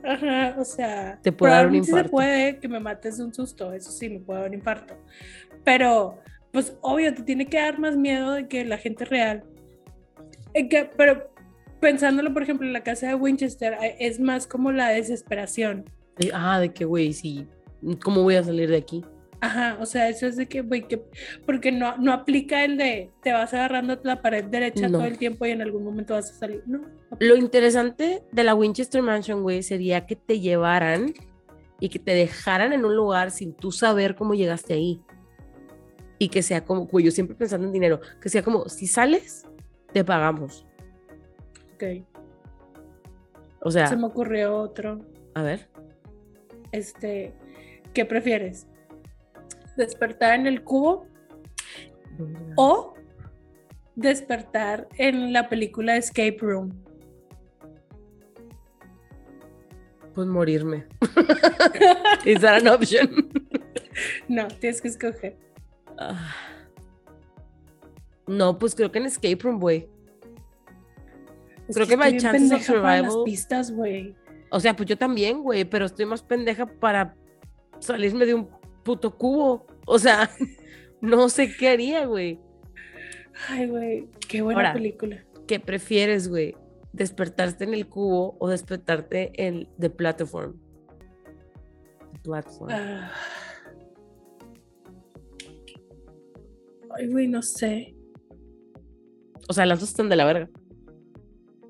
Ajá, 0.05 0.55
o 0.61 0.64
sea, 0.64 1.18
te 1.22 1.32
puede 1.32 1.55
dar 1.55 1.66
un 1.66 1.74
infarto. 1.74 2.05
se 2.05 2.11
puede 2.11 2.61
que 2.61 2.68
me 2.68 2.78
mates 2.78 3.18
de 3.18 3.24
un 3.24 3.34
susto, 3.34 3.72
eso 3.72 3.90
sí, 3.90 4.09
me 4.09 4.20
puede 4.20 4.42
dar 4.42 4.49
un 4.49 4.55
infarto. 4.55 4.95
Pero, 5.64 6.20
pues 6.53 6.76
obvio, 6.82 7.12
te 7.12 7.24
tiene 7.24 7.47
que 7.47 7.59
dar 7.59 7.80
más 7.80 7.97
miedo 7.97 8.30
de 8.30 8.47
que 8.47 8.64
la 8.64 8.78
gente 8.78 9.07
real. 9.07 9.42
Que, 10.53 10.88
pero 10.97 11.34
pensándolo, 11.85 12.32
por 12.32 12.43
ejemplo, 12.43 12.66
en 12.66 12.72
la 12.72 12.82
casa 12.82 13.09
de 13.09 13.14
Winchester, 13.14 13.76
es 14.01 14.18
más 14.18 14.47
como 14.47 14.72
la 14.72 14.89
desesperación. 14.89 15.85
Ah, 16.32 16.59
de 16.59 16.72
que, 16.72 16.87
güey, 16.87 17.12
sí, 17.12 17.47
¿cómo 18.03 18.22
voy 18.22 18.37
a 18.37 18.43
salir 18.43 18.70
de 18.70 18.78
aquí? 18.78 19.05
Ajá, 19.43 19.76
o 19.78 19.85
sea, 19.85 20.09
eso 20.09 20.26
es 20.26 20.37
de 20.37 20.47
que, 20.47 20.62
güey, 20.62 20.89
que, 20.89 21.03
porque 21.45 21.70
no, 21.72 21.99
no 21.99 22.14
aplica 22.14 22.64
el 22.64 22.78
de 22.78 23.11
te 23.22 23.35
vas 23.35 23.53
agarrando 23.53 24.01
la 24.03 24.22
pared 24.22 24.45
derecha 24.45 24.89
todo 24.91 25.05
el 25.05 25.18
tiempo 25.18 25.45
y 25.45 25.51
en 25.51 25.61
algún 25.61 25.85
momento 25.85 26.14
vas 26.14 26.30
a 26.30 26.35
salir, 26.35 26.62
no. 26.64 26.80
Lo 27.20 27.37
interesante 27.37 28.22
de 28.32 28.45
la 28.45 28.55
Winchester 28.55 29.03
Mansion, 29.03 29.43
güey, 29.43 29.62
sería 29.62 30.07
que 30.07 30.16
te 30.16 30.41
llevaran 30.41 31.12
y 31.80 31.91
que 31.91 31.99
te 31.99 32.14
dejaran 32.14 32.72
en 32.72 32.87
un 32.87 32.97
lugar 32.97 33.30
sin 33.30 33.53
tú 33.53 33.72
saber 33.72 34.14
cómo 34.14 34.32
llegaste 34.32 34.72
ahí. 34.72 35.03
Y 36.18 36.30
que 36.30 36.43
sea 36.43 36.64
como, 36.64 36.87
güey, 36.87 37.05
yo 37.05 37.11
siempre 37.11 37.37
pensando 37.37 37.66
en 37.66 37.74
dinero, 37.74 38.01
que 38.22 38.30
sea 38.30 38.43
como, 38.43 38.70
si 38.70 38.87
sales, 38.87 39.47
te 39.93 40.03
pagamos. 40.03 40.64
O 43.61 43.70
sea. 43.70 43.87
Se 43.87 43.97
me 43.97 44.07
ocurrió 44.07 44.57
otro. 44.57 45.05
A 45.35 45.43
ver. 45.43 45.68
Este, 46.72 47.35
¿qué 47.93 48.05
prefieres? 48.05 48.66
¿Despertar 49.76 50.39
en 50.39 50.47
el 50.47 50.62
cubo? 50.62 51.07
¿O 52.57 52.95
despertar 53.97 54.89
en 54.99 55.32
la 55.32 55.49
película 55.49 55.97
Escape 55.97 56.37
Room? 56.41 56.72
Pues 60.14 60.28
morirme. 60.28 60.87
¿Es 62.24 62.41
that 62.41 62.61
an 62.61 62.68
option? 62.68 63.30
no, 64.28 64.47
tienes 64.49 64.80
que 64.80 64.89
escoger. 64.89 65.37
Ah. 65.99 66.35
No, 68.26 68.59
pues 68.59 68.74
creo 68.74 68.93
que 68.93 68.99
en 68.99 69.07
Escape 69.07 69.39
Room, 69.41 69.59
güey. 69.59 69.89
Creo 71.72 71.86
que, 71.86 71.96
My 71.96 72.16
Chances 72.16 72.52
of 72.52 72.62
Survival. 72.62 73.02
Las 73.02 73.16
pistas, 73.24 73.70
güey. 73.72 74.14
O 74.50 74.60
sea, 74.60 74.76
pues 74.76 74.88
yo 74.88 74.96
también, 74.96 75.42
güey, 75.42 75.64
pero 75.64 75.86
estoy 75.86 76.06
más 76.06 76.22
pendeja 76.22 76.66
para 76.66 77.16
salirme 77.80 78.26
de 78.26 78.34
un 78.34 78.48
puto 78.84 79.16
cubo. 79.16 79.66
O 79.86 79.98
sea, 79.98 80.30
no 81.00 81.28
sé 81.28 81.54
qué 81.56 81.68
haría, 81.70 82.06
güey. 82.06 82.38
Ay, 83.48 83.66
güey, 83.68 84.08
qué 84.28 84.42
buena 84.42 84.72
película. 84.72 85.24
¿Qué 85.46 85.58
prefieres, 85.58 86.28
güey? 86.28 86.56
¿Despertarte 86.92 87.64
en 87.64 87.74
el 87.74 87.88
cubo 87.88 88.36
o 88.38 88.48
despertarte 88.48 89.32
en 89.34 89.68
The 89.78 89.90
Platform? 89.90 90.56
The 92.12 92.18
Platform. 92.22 92.70
Ah. 92.72 93.12
Ay, 96.96 97.08
güey, 97.08 97.26
no 97.26 97.42
sé. 97.42 97.96
O 99.48 99.52
sea, 99.52 99.66
las 99.66 99.80
dos 99.80 99.88
están 99.90 100.08
de 100.08 100.16
la 100.16 100.24
verga. 100.24 100.48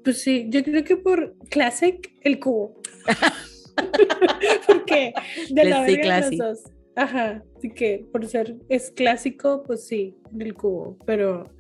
Pues 0.05 0.21
sí, 0.23 0.47
yo 0.51 0.63
creo 0.63 0.85
que 0.85 0.97
por 0.97 1.35
Classic, 1.51 2.13
el 2.21 2.39
cubo. 2.39 2.75
Porque 4.67 5.15
de 5.51 5.65
la 5.65 5.83
verga 5.83 6.21
los 6.21 6.37
dos. 6.37 6.63
Ajá, 6.97 7.43
así 7.57 7.71
que 7.71 8.07
por 8.13 8.25
ser 8.27 8.57
es 8.69 8.93
clásico, 8.93 9.65
pues 9.67 9.87
sí, 9.87 10.15
el 10.39 10.55
cubo, 10.55 10.97
pero 11.05 11.51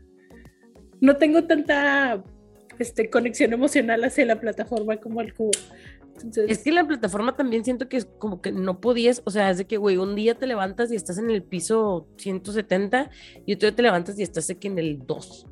no 1.01 1.16
tengo 1.16 1.45
tanta 1.45 2.22
este, 2.78 3.11
conexión 3.11 3.53
emocional 3.53 4.05
hacia 4.05 4.24
la 4.26 4.40
plataforma 4.40 4.99
como 4.99 5.20
el 5.20 5.34
cubo. 5.34 5.51
Es 6.47 6.59
que 6.62 6.70
la 6.70 6.86
plataforma 6.86 7.34
también 7.34 7.64
siento 7.64 7.88
que 7.88 7.97
es 7.97 8.05
como 8.05 8.40
que 8.40 8.53
no 8.53 8.80
podías, 8.80 9.22
o 9.24 9.30
sea, 9.30 9.51
es 9.51 9.59
de 9.59 9.66
que, 9.66 9.76
güey, 9.76 9.97
un 9.97 10.14
día 10.14 10.36
te 10.36 10.47
levantas 10.47 10.92
y 10.92 10.97
estás 10.97 11.18
en 11.18 11.28
el 11.30 11.42
piso 11.42 12.07
170 12.18 13.11
y 13.45 13.55
otro 13.55 13.68
día 13.68 13.76
te 13.76 13.82
levantas 13.82 14.18
y 14.18 14.22
estás 14.22 14.49
aquí 14.51 14.68
en 14.68 14.78
el 14.78 15.05
2. 15.05 15.47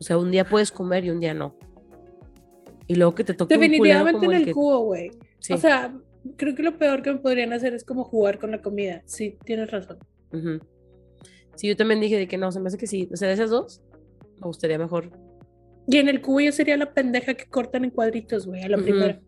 O 0.00 0.02
sea, 0.02 0.16
un 0.18 0.30
día 0.30 0.44
puedes 0.44 0.72
comer 0.72 1.04
y 1.04 1.10
un 1.10 1.20
día 1.20 1.34
no. 1.34 1.54
Y 2.86 2.96
luego 2.96 3.14
que 3.14 3.22
te 3.22 3.34
toque 3.34 3.54
Definitivamente 3.54 4.26
en 4.26 4.32
el, 4.32 4.52
cubo, 4.52 4.80
güey. 4.80 5.10
O 5.50 5.58
sea, 5.58 5.94
creo 6.36 6.54
que 6.54 6.62
lo 6.62 6.78
peor 6.78 7.02
que 7.02 7.12
me 7.12 7.18
podrían 7.18 7.52
hacer 7.52 7.74
es 7.74 7.84
como 7.84 8.04
jugar 8.04 8.38
con 8.38 8.50
la 8.50 8.62
comida. 8.62 9.02
Sí, 9.04 9.38
tienes 9.44 9.70
razón. 9.70 9.98
Sí, 11.54 11.68
yo 11.68 11.76
también 11.76 12.00
dije 12.00 12.16
de 12.16 12.26
que 12.26 12.38
no, 12.38 12.50
se 12.50 12.60
me 12.60 12.68
hace 12.68 12.78
que 12.78 12.86
sí. 12.86 13.08
O 13.12 13.16
sea, 13.16 13.28
de 13.28 13.34
esas 13.34 13.50
dos, 13.50 13.82
me 14.40 14.46
gustaría 14.46 14.78
mejor. 14.78 15.10
Y 15.86 15.98
en 15.98 16.08
el 16.08 16.20
cubo 16.20 16.40
yo 16.40 16.52
sería 16.52 16.76
la 16.76 16.92
pendeja 16.92 17.34
que 17.34 17.44
cortan 17.44 17.84
en 17.84 17.90
cuadritos, 17.90 18.46
güey, 18.46 18.62
a 18.62 18.68
la 18.68 18.78
primera. 18.78 19.20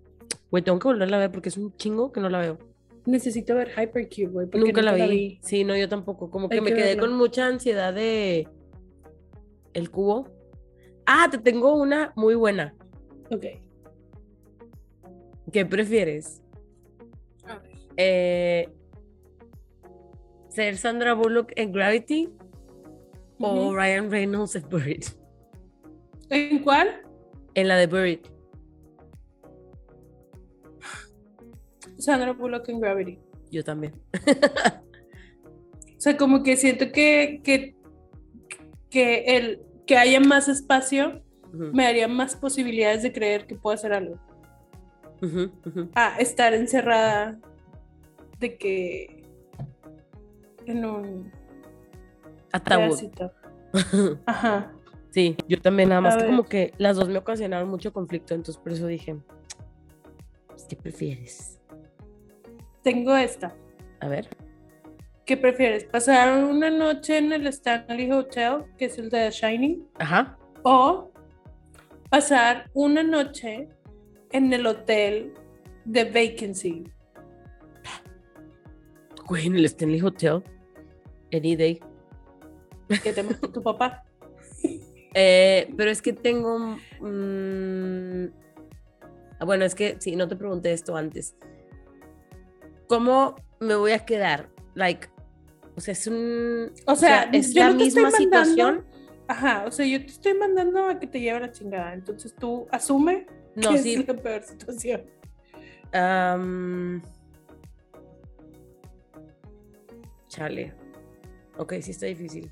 Güey, 0.50 0.62
tengo 0.62 0.78
que 0.78 0.88
volverla 0.88 1.18
a 1.18 1.20
ver 1.20 1.32
porque 1.32 1.50
es 1.50 1.56
un 1.56 1.76
chingo 1.76 2.12
que 2.12 2.20
no 2.20 2.28
la 2.30 2.38
veo. 2.38 2.58
Necesito 3.04 3.54
ver 3.54 3.70
Hypercube, 3.70 4.26
güey. 4.26 4.48
Nunca, 4.54 4.80
la, 4.80 4.94
vi. 4.94 5.38
Sí, 5.42 5.64
no, 5.64 5.76
yo 5.76 5.88
tampoco. 5.88 6.30
Como 6.30 6.48
que 6.48 6.60
me 6.60 6.72
quedé 6.72 6.96
con 6.96 7.12
mucha 7.12 7.46
ansiedad 7.46 7.92
de 7.92 8.48
el 9.74 9.90
cubo. 9.90 10.28
Ah, 11.06 11.28
te 11.30 11.38
tengo 11.38 11.74
una 11.74 12.12
muy 12.16 12.34
buena. 12.34 12.74
Ok. 13.30 13.44
¿Qué 15.52 15.66
prefieres? 15.66 16.42
Eh, 17.96 18.68
¿Ser 20.48 20.76
Sandra 20.76 21.14
Bullock 21.14 21.52
en 21.56 21.72
Gravity 21.72 22.28
o 23.38 23.74
Ryan 23.74 24.10
Reynolds 24.10 24.54
en 24.56 24.68
Buried? 24.68 25.04
¿En 26.30 26.62
cuál? 26.62 27.02
En 27.54 27.68
la 27.68 27.76
de 27.76 27.86
Buried. 27.86 28.20
Sandra 31.98 32.32
Bullock 32.32 32.68
en 32.68 32.80
Gravity. 32.80 33.18
Yo 33.50 33.62
también. 33.62 33.92
o 35.96 36.00
sea, 36.00 36.16
como 36.16 36.42
que 36.42 36.56
siento 36.56 36.90
que, 36.90 37.40
que, 37.44 37.76
que, 38.90 39.36
el, 39.36 39.62
que 39.86 39.96
haya 39.96 40.20
más 40.20 40.48
espacio 40.48 41.22
me 41.52 41.84
daría 41.84 42.08
más 42.08 42.34
posibilidades 42.34 43.02
de 43.02 43.12
creer 43.12 43.46
que 43.46 43.54
puedo 43.54 43.74
hacer 43.74 43.92
algo. 43.92 44.18
A 45.94 46.18
estar 46.18 46.54
encerrada 46.54 47.38
de 48.40 48.56
que 48.56 49.22
en 50.66 50.84
un 50.84 51.32
ataúd. 52.52 52.98
Ajá. 54.26 54.72
Sí, 55.10 55.36
yo 55.46 55.60
también, 55.60 55.90
nada 55.90 56.00
más 56.00 56.16
que 56.16 56.26
como 56.26 56.44
que 56.44 56.72
las 56.78 56.96
dos 56.96 57.08
me 57.08 57.18
ocasionaron 57.18 57.68
mucho 57.68 57.92
conflicto, 57.92 58.34
entonces 58.34 58.60
por 58.60 58.72
eso 58.72 58.86
dije, 58.86 59.16
pues, 60.48 60.64
¿qué 60.64 60.76
prefieres? 60.76 61.60
Tengo 62.82 63.14
esta. 63.14 63.54
A 64.00 64.08
ver. 64.08 64.28
¿Qué 65.24 65.36
prefieres? 65.36 65.84
¿Pasar 65.84 66.44
una 66.44 66.68
noche 66.68 67.18
en 67.18 67.32
el 67.32 67.46
Stanley 67.46 68.10
Hotel, 68.10 68.64
que 68.76 68.86
es 68.86 68.98
el 68.98 69.08
de 69.08 69.30
Shining? 69.30 69.86
Ajá. 69.98 70.36
O 70.64 71.12
pasar 72.10 72.68
una 72.74 73.04
noche 73.04 73.68
en 74.32 74.52
el 74.52 74.66
hotel 74.66 75.32
de 75.84 76.04
Vacancy. 76.04 76.84
Güey, 79.26 79.46
en 79.46 79.56
el 79.56 79.64
Stanley 79.66 80.00
Hotel. 80.00 80.42
Any 81.32 81.56
day. 81.56 81.80
¿Qué 83.02 83.12
te 83.12 83.22
tu 83.24 83.62
papá? 83.62 84.04
Eh, 85.14 85.70
pero 85.76 85.90
es 85.90 86.00
que 86.00 86.14
tengo. 86.14 86.78
Mm, 87.02 88.28
bueno, 89.44 89.66
es 89.66 89.74
que 89.74 89.96
sí, 90.00 90.16
no 90.16 90.26
te 90.26 90.36
pregunté 90.36 90.72
esto 90.72 90.96
antes. 90.96 91.36
¿Cómo 92.86 93.36
me 93.60 93.74
voy 93.74 93.92
a 93.92 94.06
quedar? 94.06 94.48
Like, 94.74 95.08
o 95.76 95.80
sea, 95.80 95.92
es 95.92 96.06
un. 96.06 96.72
O 96.86 96.96
sea, 96.96 97.22
es 97.32 97.54
la 97.54 97.72
misma 97.72 98.10
situación 98.10 98.84
Ajá, 99.32 99.64
o 99.66 99.70
sea, 99.70 99.86
yo 99.86 99.98
te 100.00 100.08
estoy 100.08 100.34
mandando 100.34 100.86
a 100.86 100.98
que 100.98 101.06
te 101.06 101.18
lleve 101.18 101.40
la 101.40 101.50
chingada, 101.50 101.94
entonces 101.94 102.34
tú 102.34 102.66
asume 102.70 103.26
no, 103.54 103.70
que 103.70 103.78
sí. 103.78 103.94
es 103.94 104.06
la 104.06 104.14
peor 104.14 104.42
situación. 104.42 105.04
Chale. 110.28 110.74
Ok, 111.56 111.74
sí 111.80 111.92
está 111.92 112.06
difícil. 112.06 112.50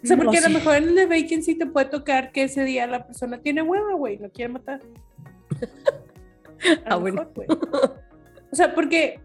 O 0.00 0.06
sea, 0.06 0.16
porque 0.16 0.38
a 0.38 0.48
lo 0.48 0.50
mejor 0.50 0.76
en 0.76 0.84
el 0.90 0.94
de 0.94 1.06
vacancy 1.06 1.56
te 1.56 1.66
puede 1.66 1.86
tocar 1.86 2.30
que 2.30 2.44
ese 2.44 2.62
día 2.62 2.86
la 2.86 3.04
persona 3.04 3.40
tiene 3.40 3.62
hueva, 3.62 3.94
güey, 3.94 4.16
lo 4.18 4.30
quiere 4.30 4.52
matar. 4.52 4.80
ah, 6.86 6.96
bueno. 6.96 7.28
O 8.50 8.56
sea, 8.56 8.74
porque 8.74 9.20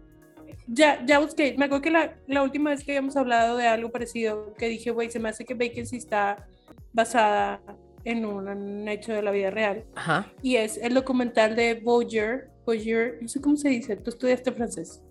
ya, 0.66 1.04
ya 1.04 1.18
busqué, 1.18 1.54
me 1.58 1.66
acuerdo 1.66 1.82
que 1.82 1.90
la, 1.90 2.16
la, 2.26 2.42
última 2.42 2.70
vez 2.70 2.84
que 2.84 2.92
habíamos 2.92 3.16
hablado 3.16 3.56
de 3.56 3.66
algo 3.66 3.90
parecido, 3.90 4.54
que 4.54 4.68
dije, 4.68 4.90
güey, 4.90 5.10
se 5.10 5.18
me 5.18 5.28
hace 5.28 5.44
que 5.44 5.54
Vacancy 5.54 5.96
está 5.96 6.46
basada 6.92 7.60
en 8.04 8.24
un, 8.24 8.88
hecho 8.88 9.12
de 9.12 9.22
la 9.22 9.30
vida 9.30 9.50
real. 9.50 9.84
Ajá. 9.94 10.32
Y 10.42 10.56
es 10.56 10.76
el 10.78 10.94
documental 10.94 11.56
de 11.56 11.74
Boyer, 11.74 12.50
Boyer, 12.64 13.18
no 13.20 13.28
sé 13.28 13.40
cómo 13.40 13.56
se 13.56 13.68
dice, 13.68 13.96
tú 13.96 14.10
estudiaste 14.10 14.52
francés. 14.52 15.02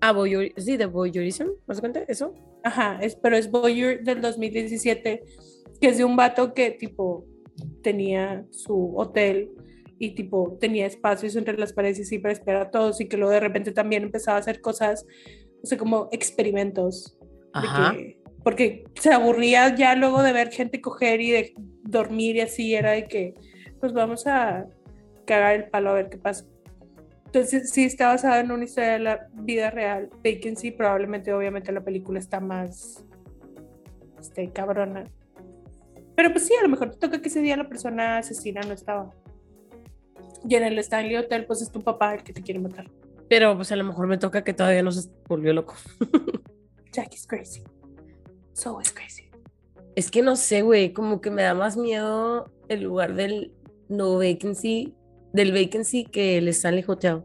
Ah, 0.00 0.12
Boyer, 0.12 0.52
sí, 0.56 0.76
de 0.76 0.86
Boyerism, 0.86 1.48
¿más 1.66 1.80
cuenta 1.80 2.00
eso? 2.08 2.34
Ajá, 2.62 2.98
es, 3.02 3.16
pero 3.16 3.36
es 3.36 3.50
Boyer 3.50 4.02
del 4.02 4.20
2017, 4.20 5.22
que 5.80 5.88
es 5.88 5.98
de 5.98 6.04
un 6.04 6.16
vato 6.16 6.54
que 6.54 6.70
tipo 6.70 7.26
tenía 7.82 8.44
su 8.50 8.96
hotel 8.96 9.50
y 10.02 10.14
tipo 10.14 10.56
tenía 10.58 10.86
espacios 10.86 11.36
entre 11.36 11.58
las 11.58 11.74
paredes 11.74 12.10
y 12.10 12.18
para 12.18 12.32
esperar 12.32 12.62
a 12.62 12.70
todos 12.70 13.02
y 13.02 13.06
que 13.06 13.18
luego 13.18 13.32
de 13.32 13.40
repente 13.40 13.70
también 13.70 14.02
empezaba 14.04 14.38
a 14.38 14.40
hacer 14.40 14.62
cosas, 14.62 15.06
o 15.62 15.66
sea, 15.66 15.76
como 15.76 16.08
experimentos. 16.10 17.18
porque 18.42 18.84
se 18.94 19.12
aburría 19.12 19.76
ya 19.76 19.94
luego 19.94 20.22
de 20.22 20.32
ver 20.32 20.50
gente 20.50 20.80
coger 20.80 21.20
y 21.20 21.30
de 21.32 21.54
dormir 21.82 22.36
y 22.36 22.40
así, 22.40 22.74
era 22.74 22.92
de 22.92 23.04
que, 23.04 23.34
pues 23.78 23.92
vamos 23.92 24.26
a 24.26 24.66
cagar 25.26 25.56
el 25.56 25.68
palo 25.68 25.90
a 25.90 25.94
ver 25.94 26.08
qué 26.08 26.16
pasa. 26.16 26.46
Entonces, 27.26 27.70
sí 27.70 27.84
está 27.84 28.08
basado 28.08 28.40
en 28.40 28.50
una 28.50 28.64
historia 28.64 28.92
de 28.92 28.98
la 29.00 29.28
vida 29.34 29.70
real. 29.70 30.08
Vacancy, 30.24 30.70
probablemente, 30.70 31.30
obviamente, 31.34 31.70
la 31.72 31.84
película 31.84 32.18
está 32.18 32.40
más 32.40 33.04
este, 34.18 34.50
cabrona. 34.50 35.04
Pero 36.16 36.32
pues 36.32 36.46
sí, 36.46 36.54
a 36.58 36.62
lo 36.62 36.70
mejor 36.70 36.90
te 36.92 36.96
toca 36.96 37.20
que 37.20 37.28
ese 37.28 37.42
día 37.42 37.58
la 37.58 37.68
persona 37.68 38.16
asesina 38.16 38.62
no 38.62 38.72
estaba. 38.72 39.12
Y 40.48 40.54
en 40.54 40.64
el 40.64 40.78
Stanley 40.78 41.16
Hotel, 41.16 41.44
pues 41.46 41.62
es 41.62 41.70
tu 41.70 41.80
papá 41.80 42.14
el 42.14 42.22
que 42.22 42.32
te 42.32 42.42
quiere 42.42 42.60
matar. 42.60 42.90
Pero 43.28 43.54
pues 43.56 43.70
a 43.72 43.76
lo 43.76 43.84
mejor 43.84 44.06
me 44.06 44.18
toca 44.18 44.42
que 44.42 44.52
todavía 44.52 44.82
no 44.82 44.90
se 44.90 45.08
volvió 45.28 45.52
loco. 45.52 45.74
Jack 46.92 47.14
is 47.14 47.26
crazy. 47.26 47.62
So 48.52 48.80
is 48.80 48.90
crazy. 48.90 49.30
Es 49.94 50.10
que 50.10 50.22
no 50.22 50.36
sé, 50.36 50.62
güey, 50.62 50.92
como 50.92 51.20
que 51.20 51.30
me 51.30 51.42
da 51.42 51.54
más 51.54 51.76
miedo 51.76 52.50
el 52.68 52.82
lugar 52.82 53.14
del 53.14 53.52
no 53.88 54.18
vacancy, 54.18 54.94
del 55.32 55.52
vacancy 55.52 56.04
que 56.04 56.38
el 56.38 56.48
Stanley 56.48 56.84
Hotel. 56.86 57.22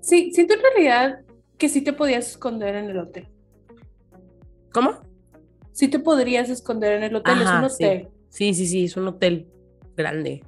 Sí, 0.00 0.30
siento 0.32 0.54
en 0.54 0.60
realidad 0.60 1.20
que 1.58 1.68
sí 1.68 1.82
te 1.82 1.92
podías 1.92 2.30
esconder 2.30 2.76
en 2.76 2.90
el 2.90 2.98
hotel. 2.98 3.28
¿Cómo? 4.72 5.00
Sí 5.72 5.88
te 5.88 5.98
podrías 5.98 6.48
esconder 6.48 6.92
en 6.92 7.02
el 7.02 7.16
hotel, 7.16 7.42
es 7.42 7.48
un 7.48 7.64
hotel. 7.64 8.08
sí, 8.28 8.54
sí, 8.54 8.66
sí, 8.66 8.84
es 8.84 8.96
un 8.96 9.08
hotel 9.08 9.48
grande. 9.96 10.44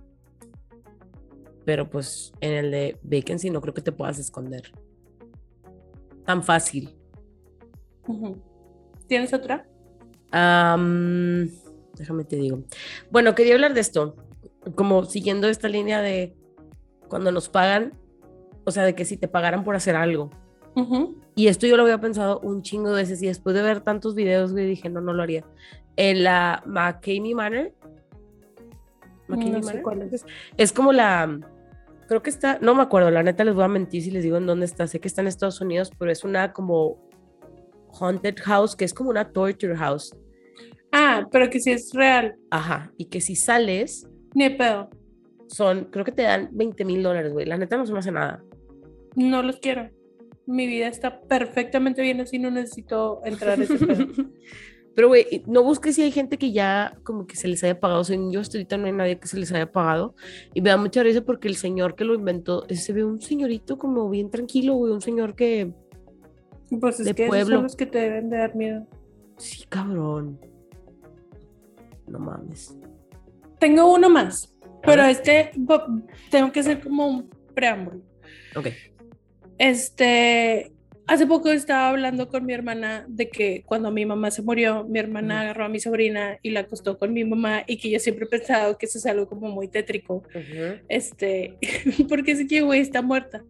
Pero 1.64 1.88
pues 1.88 2.32
en 2.40 2.52
el 2.52 2.70
de 2.70 2.98
vacancy 3.02 3.50
no 3.50 3.60
creo 3.60 3.74
que 3.74 3.82
te 3.82 3.92
puedas 3.92 4.18
esconder. 4.18 4.72
Tan 6.24 6.42
fácil. 6.42 6.94
¿Tienes 9.06 9.32
otra? 9.32 9.66
déjame 10.30 12.24
te 12.24 12.36
digo. 12.36 12.62
Bueno, 13.10 13.34
quería 13.34 13.54
hablar 13.54 13.74
de 13.74 13.80
esto. 13.80 14.14
Como 14.74 15.04
siguiendo 15.04 15.48
esta 15.48 15.68
línea 15.68 16.02
de 16.02 16.36
cuando 17.08 17.32
nos 17.32 17.48
pagan, 17.48 17.94
o 18.64 18.70
sea, 18.70 18.84
de 18.84 18.94
que 18.94 19.04
si 19.04 19.16
te 19.16 19.28
pagaran 19.28 19.64
por 19.64 19.74
hacer 19.74 19.96
algo. 19.96 20.30
Y 21.34 21.48
esto 21.48 21.66
yo 21.66 21.76
lo 21.76 21.82
había 21.82 22.00
pensado 22.00 22.38
un 22.40 22.62
chingo 22.62 22.90
de 22.90 23.02
veces 23.02 23.22
y 23.22 23.26
después 23.26 23.56
de 23.56 23.62
ver 23.62 23.80
tantos 23.80 24.14
videos, 24.14 24.52
güey, 24.52 24.66
dije, 24.66 24.88
no, 24.88 25.00
no 25.00 25.12
lo 25.12 25.22
haría. 25.22 25.44
En 25.96 26.22
la 26.22 26.62
McCamey 26.66 27.34
Manor, 27.34 27.72
es. 30.56 30.72
como 30.72 30.92
la, 30.92 31.38
creo 32.06 32.22
que 32.22 32.30
está, 32.30 32.58
no 32.60 32.74
me 32.74 32.82
acuerdo, 32.82 33.10
la 33.10 33.22
neta 33.22 33.44
les 33.44 33.54
voy 33.54 33.64
a 33.64 33.68
mentir 33.68 34.02
si 34.02 34.10
les 34.10 34.22
digo 34.22 34.36
en 34.36 34.46
dónde 34.46 34.66
está, 34.66 34.86
sé 34.86 35.00
que 35.00 35.08
está 35.08 35.20
en 35.20 35.28
Estados 35.28 35.60
Unidos, 35.60 35.90
pero 35.98 36.10
es 36.10 36.24
una 36.24 36.52
como 36.52 36.98
haunted 38.00 38.36
house, 38.42 38.76
que 38.76 38.84
es 38.84 38.94
como 38.94 39.10
una 39.10 39.30
torture 39.30 39.76
house. 39.76 40.16
Ah, 40.92 41.28
pero 41.30 41.50
que 41.50 41.60
si 41.60 41.70
es 41.70 41.92
real. 41.92 42.36
Ajá, 42.50 42.92
y 42.96 43.06
que 43.06 43.20
si 43.20 43.36
sales... 43.36 44.08
Ni 44.34 44.50
pedo. 44.50 44.88
Son, 45.48 45.84
creo 45.86 46.04
que 46.04 46.12
te 46.12 46.22
dan 46.22 46.48
20 46.52 46.84
mil 46.84 47.02
dólares, 47.02 47.32
güey. 47.32 47.46
La 47.46 47.56
neta 47.56 47.76
no 47.76 47.86
se 47.86 47.92
me 47.92 47.98
hace 47.98 48.12
nada. 48.12 48.42
No 49.16 49.42
los 49.42 49.58
quiero. 49.58 49.90
Mi 50.46 50.66
vida 50.66 50.88
está 50.88 51.20
perfectamente 51.22 52.02
bien 52.02 52.20
así, 52.20 52.38
no 52.38 52.50
necesito 52.50 53.20
entrar 53.24 53.60
ese 53.60 53.78
pedo. 53.86 54.06
Pero, 54.98 55.06
güey, 55.06 55.44
no 55.46 55.62
busques 55.62 55.94
si 55.94 56.02
hay 56.02 56.10
gente 56.10 56.38
que 56.38 56.50
ya 56.50 56.98
como 57.04 57.24
que 57.24 57.36
se 57.36 57.46
les 57.46 57.62
haya 57.62 57.78
pagado. 57.78 58.00
O 58.00 58.04
sea, 58.04 58.18
yo 58.32 58.40
hasta 58.40 58.58
ahorita 58.58 58.78
no 58.78 58.86
hay 58.86 58.92
nadie 58.92 59.16
que 59.16 59.28
se 59.28 59.38
les 59.38 59.52
haya 59.52 59.70
pagado. 59.70 60.16
Y 60.54 60.60
me 60.60 60.70
da 60.70 60.76
mucha 60.76 61.04
risa 61.04 61.20
porque 61.20 61.46
el 61.46 61.54
señor 61.54 61.94
que 61.94 62.02
lo 62.02 62.14
inventó, 62.14 62.66
se 62.68 62.92
ve 62.92 63.04
un 63.04 63.20
señorito 63.20 63.78
como 63.78 64.10
bien 64.10 64.28
tranquilo, 64.28 64.74
güey, 64.74 64.92
un 64.92 65.00
señor 65.00 65.36
que... 65.36 65.72
Pues 66.80 66.98
es 66.98 67.14
que 67.14 67.28
pueblo. 67.28 67.58
son 67.58 67.62
los 67.62 67.76
que 67.76 67.86
te 67.86 68.00
deben 68.00 68.28
de 68.28 68.38
dar 68.38 68.56
miedo. 68.56 68.88
Sí, 69.36 69.66
cabrón. 69.68 70.40
No 72.08 72.18
mames. 72.18 72.76
Tengo 73.60 73.94
uno 73.94 74.10
más, 74.10 74.52
pero 74.82 75.04
este 75.04 75.52
tengo 76.28 76.50
que 76.50 76.58
hacer 76.58 76.82
como 76.82 77.06
un 77.06 77.30
preámbulo. 77.54 78.00
Ok. 78.56 78.66
Este, 79.58 80.72
Hace 81.08 81.26
poco 81.26 81.50
estaba 81.50 81.88
hablando 81.88 82.28
con 82.28 82.44
mi 82.44 82.52
hermana 82.52 83.06
de 83.08 83.30
que 83.30 83.62
cuando 83.64 83.90
mi 83.90 84.04
mamá 84.04 84.30
se 84.30 84.42
murió, 84.42 84.84
mi 84.84 84.98
hermana 84.98 85.40
agarró 85.40 85.64
a 85.64 85.68
mi 85.70 85.80
sobrina 85.80 86.38
y 86.42 86.50
la 86.50 86.60
acostó 86.60 86.98
con 86.98 87.14
mi 87.14 87.24
mamá 87.24 87.64
y 87.66 87.78
que 87.78 87.88
yo 87.88 87.98
siempre 87.98 88.26
he 88.26 88.28
pensado 88.28 88.76
que 88.76 88.84
eso 88.84 88.98
es 88.98 89.06
algo 89.06 89.26
como 89.26 89.48
muy 89.48 89.68
tétrico. 89.68 90.22
Este, 90.86 91.56
porque 92.10 92.32
es 92.32 92.46
que 92.46 92.60
güey 92.60 92.80
está 92.80 93.00
muerta. 93.00 93.42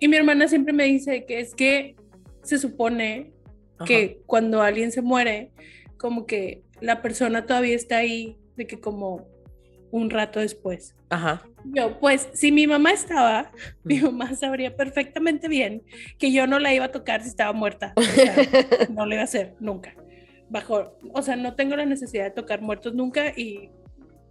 Y 0.00 0.08
mi 0.08 0.16
hermana 0.16 0.48
siempre 0.48 0.72
me 0.72 0.82
dice 0.82 1.24
que 1.24 1.38
es 1.38 1.54
que 1.54 1.94
se 2.42 2.58
supone 2.58 3.30
que 3.86 4.20
cuando 4.26 4.60
alguien 4.60 4.90
se 4.90 5.02
muere, 5.02 5.52
como 5.98 6.26
que 6.26 6.62
la 6.80 7.00
persona 7.00 7.46
todavía 7.46 7.76
está 7.76 7.98
ahí, 7.98 8.36
de 8.56 8.66
que 8.66 8.80
como 8.80 9.24
un 9.92 10.10
rato 10.10 10.40
después. 10.40 10.96
Ajá. 11.10 11.42
Yo, 11.66 12.00
pues, 12.00 12.28
si 12.32 12.50
mi 12.50 12.66
mamá 12.66 12.92
estaba, 12.92 13.52
mi 13.84 14.00
mamá 14.00 14.34
sabría 14.34 14.74
perfectamente 14.74 15.46
bien 15.46 15.82
que 16.18 16.32
yo 16.32 16.48
no 16.48 16.58
la 16.58 16.74
iba 16.74 16.86
a 16.86 16.90
tocar 16.90 17.22
si 17.22 17.28
estaba 17.28 17.52
muerta. 17.52 17.92
O 17.94 18.02
sea, 18.02 18.34
no 18.90 19.06
lo 19.06 19.12
iba 19.12 19.20
a 19.20 19.24
hacer 19.24 19.54
nunca. 19.60 19.94
Bajo, 20.48 20.98
o 21.12 21.22
sea, 21.22 21.36
no 21.36 21.54
tengo 21.54 21.76
la 21.76 21.86
necesidad 21.86 22.24
de 22.24 22.30
tocar 22.30 22.60
muertos 22.60 22.94
nunca 22.94 23.28
y 23.36 23.70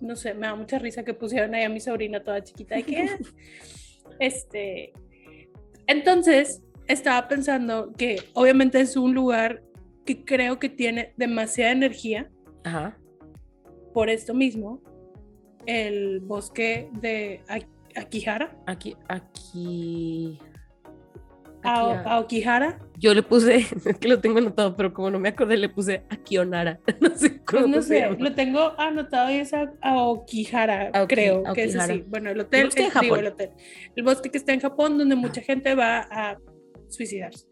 no 0.01 0.15
sé, 0.15 0.33
me 0.33 0.47
da 0.47 0.55
mucha 0.55 0.79
risa 0.79 1.03
que 1.05 1.13
pusieron 1.13 1.53
ahí 1.53 1.63
a 1.63 1.69
mi 1.69 1.79
sobrina 1.79 2.23
toda 2.23 2.43
chiquita 2.43 2.75
de 2.75 2.83
que 2.83 3.09
este 4.19 4.93
entonces 5.85 6.63
estaba 6.87 7.27
pensando 7.27 7.93
que 7.93 8.23
obviamente 8.33 8.81
es 8.81 8.97
un 8.97 9.13
lugar 9.13 9.61
que 10.05 10.25
creo 10.25 10.57
que 10.57 10.69
tiene 10.69 11.13
demasiada 11.17 11.71
energía. 11.71 12.31
Ajá. 12.63 12.97
Por 13.93 14.09
esto 14.09 14.33
mismo, 14.33 14.81
el 15.65 16.19
bosque 16.21 16.89
de 16.93 17.41
Akihara. 17.95 18.55
Aquí, 18.65 18.95
aquí. 19.07 20.39
Aokihara. 21.63 22.79
Yo 22.97 23.13
le 23.13 23.23
puse, 23.23 23.55
es 23.85 23.97
que 23.99 24.07
lo 24.07 24.19
tengo 24.19 24.39
anotado, 24.39 24.75
pero 24.75 24.93
como 24.93 25.11
no 25.11 25.19
me 25.19 25.29
acordé, 25.29 25.57
le 25.57 25.69
puse 25.69 26.03
Akionara. 26.09 26.79
No 26.99 27.15
sé 27.15 27.41
cómo. 27.43 27.61
Pues 27.61 27.75
no 27.75 27.81
sé, 27.81 28.09
lo 28.17 28.33
tengo 28.33 28.79
anotado 28.79 29.31
y 29.31 29.35
es 29.35 29.51
Aokihara, 29.81 30.91
creo 31.07 31.43
que 31.53 31.63
es 31.63 31.75
así. 31.75 32.03
Bueno, 32.07 32.29
el 32.29 32.39
hotel, 32.39 32.61
el, 32.61 32.65
bosque 32.67 33.07
el, 33.19 33.27
hotel. 33.27 33.49
El 33.95 34.03
bosque 34.03 34.29
que 34.29 34.37
está 34.37 34.53
en 34.53 34.59
Japón, 34.59 34.97
donde 34.97 35.15
mucha 35.15 35.41
gente 35.41 35.75
va 35.75 36.07
a 36.11 36.37
suicidarse. 36.89 37.47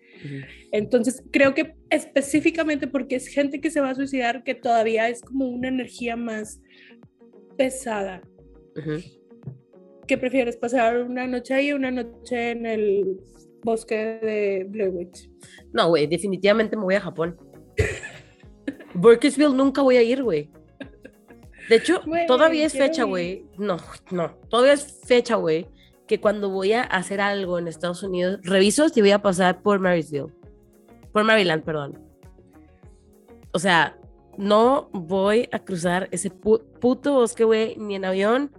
Entonces, 0.72 1.24
creo 1.32 1.54
que 1.54 1.76
específicamente 1.90 2.88
porque 2.88 3.16
es 3.16 3.28
gente 3.28 3.62
que 3.62 3.72
se 3.72 3.80
va 3.80 3.92
a 3.92 3.96
suicidar, 3.96 4.44
que 4.44 4.54
todavía 4.54 5.08
es 5.08 5.22
como 5.22 5.48
una 5.48 5.70
energía 5.70 6.16
más 6.18 6.60
pesada. 7.60 8.22
¿Qué 10.08 10.18
prefieres? 10.18 10.56
¿Pasar 10.56 11.02
una 11.02 11.28
noche 11.28 11.54
ahí 11.54 11.74
o 11.74 11.76
una 11.76 11.92
noche 11.92 12.52
en 12.52 12.66
el 12.66 13.20
bosque 13.64 13.96
de 13.96 14.66
Blair 14.70 14.90
Witch? 14.92 15.30
No, 15.74 15.90
güey, 15.90 16.08
definitivamente 16.08 16.78
me 16.78 16.84
voy 16.84 16.96
a 16.96 17.02
Japón. 17.02 17.38
Burkittsville 18.94 19.54
nunca 19.54 19.82
voy 19.82 19.98
a 19.98 20.02
ir, 20.02 20.24
güey. 20.24 20.50
De 21.68 21.76
hecho, 21.76 22.02
todavía 22.28 22.66
es 22.66 22.74
fecha, 22.74 23.04
güey. 23.04 23.46
No, 23.58 23.76
no, 24.10 24.38
todavía 24.50 24.74
es 24.74 25.02
fecha, 25.06 25.36
güey, 25.36 25.68
que 26.08 26.22
cuando 26.22 26.50
voy 26.50 26.72
a 26.72 26.84
hacer 26.84 27.20
algo 27.20 27.60
en 27.60 27.68
Estados 27.68 28.04
Unidos, 28.04 28.40
reviso 28.44 28.88
si 28.88 29.02
voy 29.02 29.12
a 29.12 29.22
pasar 29.22 29.62
por 29.62 29.80
Marysville. 29.80 30.34
Por 31.12 31.26
Maryland, 31.26 31.64
perdón. 31.66 32.00
O 33.52 33.60
sea, 33.60 34.00
no 34.38 34.90
voy 34.92 35.50
a 35.52 35.60
cruzar 35.60 36.08
ese 36.12 36.30
puto 36.30 37.14
bosque, 37.14 37.44
güey, 37.44 37.76
ni 37.78 37.96
en 37.96 38.06
avión, 38.06 38.52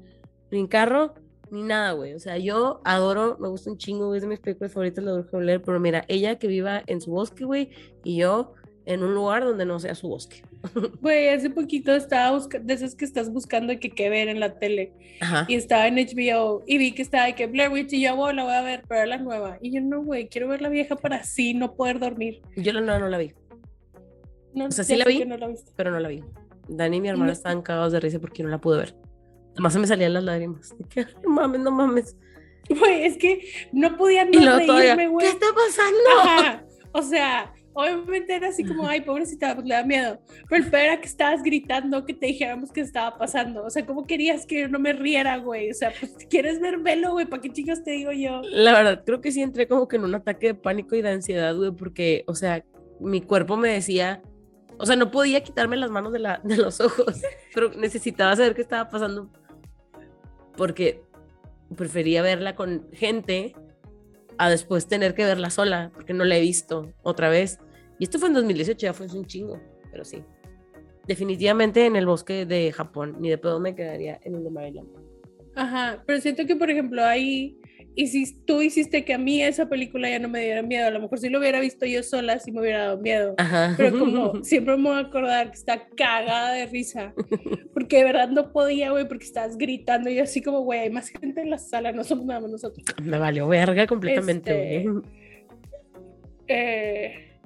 ni 0.51 0.61
en 0.61 0.67
carro, 0.67 1.15
ni 1.51 1.63
nada, 1.63 1.93
güey. 1.93 2.15
O 2.15 2.21
sea, 2.21 2.39
yo 2.39 2.81
adoro, 2.85 3.37
me 3.41 3.49
gusta 3.49 3.71
un 3.71 3.79
chingo, 3.79 4.07
güey, 4.07 4.19
es 4.19 4.23
de 4.23 4.29
mis 4.29 4.41
películas 4.41 4.73
favoritas, 4.73 5.05
la 5.05 5.13
de 5.13 5.45
leer, 5.45 5.63
pero 5.63 5.81
mira, 5.81 6.05
ella 6.09 6.39
que 6.39 6.47
viva 6.47 6.83
en 6.87 7.01
su 7.01 7.11
bosque, 7.11 7.45
güey, 7.45 7.71
y 8.05 8.17
yo 8.17 8.55
en 8.87 9.03
un 9.03 9.15
lugar 9.15 9.45
donde 9.45 9.65
no 9.65 9.79
sea 9.79 9.95
su 9.95 10.09
bosque. 10.09 10.43
Güey, 11.01 11.29
hace 11.29 11.49
poquito 11.51 11.95
estaba 11.95 12.37
buscando, 12.37 12.67
de 12.67 12.75
esas 12.75 12.95
que 12.95 13.05
estás 13.05 13.33
buscando 13.33 13.79
que 13.79 13.91
qué 13.91 14.09
ver 14.09 14.29
en 14.29 14.41
la 14.41 14.59
tele. 14.59 14.93
Ajá. 15.21 15.47
Y 15.49 15.55
estaba 15.55 15.87
en 15.87 15.97
HBO 15.97 16.63
y 16.67 16.79
vi 16.79 16.93
que 16.93 17.03
estaba 17.03 17.27
de 17.27 17.35
que 17.35 17.47
Blair 17.47 17.71
Witch 17.71 17.93
y 17.93 18.03
yo, 18.03 18.17
bueno, 18.17 18.39
la 18.39 18.45
voy 18.45 18.55
a 18.55 18.63
ver, 18.63 18.83
pero 18.89 19.07
la 19.07 19.19
nueva. 19.19 19.59
Y 19.61 19.73
yo, 19.73 19.81
no, 19.81 20.03
güey, 20.03 20.29
quiero 20.29 20.49
ver 20.49 20.61
la 20.61 20.69
vieja 20.69 20.97
para 20.97 21.17
así 21.17 21.55
no 21.55 21.75
poder 21.75 21.99
dormir. 21.99 22.43
Yo 22.57 22.73
la 22.73 22.81
nueva 22.81 22.99
no 22.99 23.09
la 23.09 23.19
vi. 23.19 23.33
No, 24.55 24.67
o 24.67 24.71
sea, 24.71 24.85
sí 24.85 24.97
la 24.97 25.05
vi, 25.05 25.25
pero 25.77 25.91
no 25.91 26.01
la 26.01 26.09
vi. 26.09 26.25
Dani 26.69 26.97
y 26.99 27.01
mi 27.01 27.09
hermana 27.09 27.33
estaban 27.33 27.63
cagados 27.63 27.93
de 27.93 28.01
risa 28.01 28.19
porque 28.21 28.43
no 28.43 28.49
la 28.49 28.61
pude 28.61 28.79
ver. 28.79 28.95
Además 29.53 29.73
se 29.73 29.79
me 29.79 29.87
salían 29.87 30.15
las 30.15 30.25
lágrimas. 30.25 30.75
no 31.25 31.31
mames, 31.31 31.61
no 31.61 31.71
mames. 31.71 32.17
Güey, 32.69 33.05
es 33.05 33.19
que 33.19 33.41
no 33.73 33.97
podía 33.97 34.25
no 34.25 34.57
reírme, 34.57 35.09
güey. 35.09 35.27
¿Qué 35.27 35.33
está 35.33 35.47
pasando? 35.55 36.67
O 36.93 37.03
sea, 37.03 37.53
obviamente 37.73 38.35
era 38.35 38.49
así 38.49 38.65
como, 38.65 38.87
ay, 38.87 39.01
pobrecita, 39.01 39.55
pues 39.55 39.67
le 39.67 39.75
da 39.75 39.85
miedo. 39.85 40.21
Pero 40.49 40.65
el 40.65 40.71
peor 40.71 40.83
era 40.83 41.01
que 41.01 41.07
estabas 41.07 41.43
gritando 41.43 42.05
que 42.05 42.15
te 42.15 42.27
dijéramos 42.27 42.73
qué 42.73 42.81
estaba 42.81 43.17
pasando. 43.17 43.65
O 43.65 43.71
sea, 43.71 43.87
¿cómo 43.87 44.07
querías 44.07 44.47
que 44.47 44.63
yo 44.63 44.69
no 44.69 44.79
me 44.79 44.93
riera, 44.93 45.37
güey? 45.39 45.71
O 45.71 45.75
sea, 45.75 45.93
pues 45.99 46.15
quieres 46.29 46.61
ver 46.61 46.79
velo, 46.79 47.13
güey, 47.13 47.27
¿para 47.27 47.43
qué 47.43 47.51
chicos 47.51 47.83
te 47.83 47.93
digo 47.93 48.13
yo? 48.13 48.43
La 48.51 48.73
verdad, 48.73 49.03
creo 49.05 49.21
que 49.21 49.33
sí 49.33 49.43
entré 49.43 49.67
como 49.69 49.89
que 49.89 49.97
en 49.97 50.05
un 50.05 50.15
ataque 50.15 50.49
de 50.49 50.55
pánico 50.55 50.95
y 50.97 51.03
de 51.03 51.11
ansiedad, 51.11 51.57
güey, 51.57 51.73
porque, 51.73 52.25
o 52.27 52.35
sea, 52.35 52.65
mi 53.01 53.21
cuerpo 53.21 53.57
me 53.57 53.71
decía, 53.71 54.23
o 54.81 54.87
sea, 54.87 54.97
no 54.97 55.11
podía 55.11 55.43
quitarme 55.43 55.77
las 55.77 55.91
manos 55.91 56.11
de, 56.13 56.21
la, 56.21 56.41
de 56.43 56.57
los 56.57 56.81
ojos, 56.81 57.21
pero 57.55 57.71
necesitaba 57.75 58.35
saber 58.35 58.55
qué 58.55 58.63
estaba 58.63 58.89
pasando 58.89 59.31
porque 60.57 61.03
prefería 61.77 62.23
verla 62.23 62.57
con 62.57 62.89
gente 62.93 63.55
a 64.39 64.49
después 64.49 64.89
tener 64.89 65.15
que 65.15 65.27
verla 65.27 65.51
sola, 65.51 65.91
porque 65.93 66.15
no 66.15 66.25
la 66.25 66.39
he 66.39 66.41
visto 66.41 66.93
otra 67.03 67.29
vez. 67.29 67.59
Y 67.99 68.05
esto 68.05 68.19
fue 68.19 68.29
en 68.29 68.35
2018, 68.35 68.79
ya 68.79 68.95
fue 68.95 69.07
un 69.07 69.27
chingo, 69.27 69.61
pero 69.91 70.03
sí. 70.03 70.25
Definitivamente 71.07 71.85
en 71.85 71.97
el 71.97 72.07
bosque 72.07 72.47
de 72.47 72.73
Japón, 72.73 73.17
ni 73.21 73.29
de 73.29 73.37
pedo 73.37 73.61
me 73.61 73.75
quedaría 73.75 74.19
en 74.25 74.37
el 74.37 74.45
de 74.45 74.51
Maryland. 74.51 74.89
Ajá, 75.57 76.03
pero 76.07 76.21
siento 76.23 76.47
que, 76.47 76.57
por 76.57 76.71
ejemplo, 76.71 77.05
ahí 77.05 77.60
y 78.01 78.07
si 78.07 78.33
tú 78.47 78.63
hiciste 78.63 79.05
que 79.05 79.13
a 79.13 79.19
mí 79.19 79.43
esa 79.43 79.69
película 79.69 80.09
ya 80.09 80.19
no 80.19 80.27
me 80.27 80.41
diera 80.41 80.63
miedo, 80.63 80.87
a 80.87 80.91
lo 80.91 81.01
mejor 81.01 81.19
si 81.19 81.29
lo 81.29 81.39
hubiera 81.39 81.61
visto 81.61 81.85
yo 81.85 82.03
sola, 82.03 82.39
sí 82.39 82.51
me 82.51 82.63
hubiera 82.63 82.85
dado 82.85 82.99
miedo. 82.99 83.35
Pero 83.77 83.99
como 83.99 84.33
siempre 84.43 84.79
me 84.79 84.85
voy 84.85 84.97
a 84.97 85.01
acordar 85.01 85.51
que 85.51 85.59
está 85.59 85.87
cagada 85.87 86.55
de 86.55 86.65
risa, 86.65 87.13
porque 87.75 87.99
de 87.99 88.05
verdad 88.05 88.31
no 88.31 88.53
podía, 88.53 88.91
güey, 88.91 89.07
porque 89.07 89.27
estabas 89.27 89.59
gritando 89.59 90.09
y 90.09 90.19
así 90.19 90.41
como, 90.41 90.61
güey, 90.61 90.81
hay 90.81 90.89
más 90.89 91.11
gente 91.11 91.43
en 91.43 91.51
la 91.51 91.59
sala, 91.59 91.93
no 91.93 92.03
somos 92.03 92.25
nada 92.25 92.41
más 92.41 92.51
nosotros. 92.51 92.83
Me 93.03 93.19
valió 93.19 93.47
verga 93.47 93.87
completamente, 93.87 94.79
este, 94.79 94.91
eh, 96.49 97.39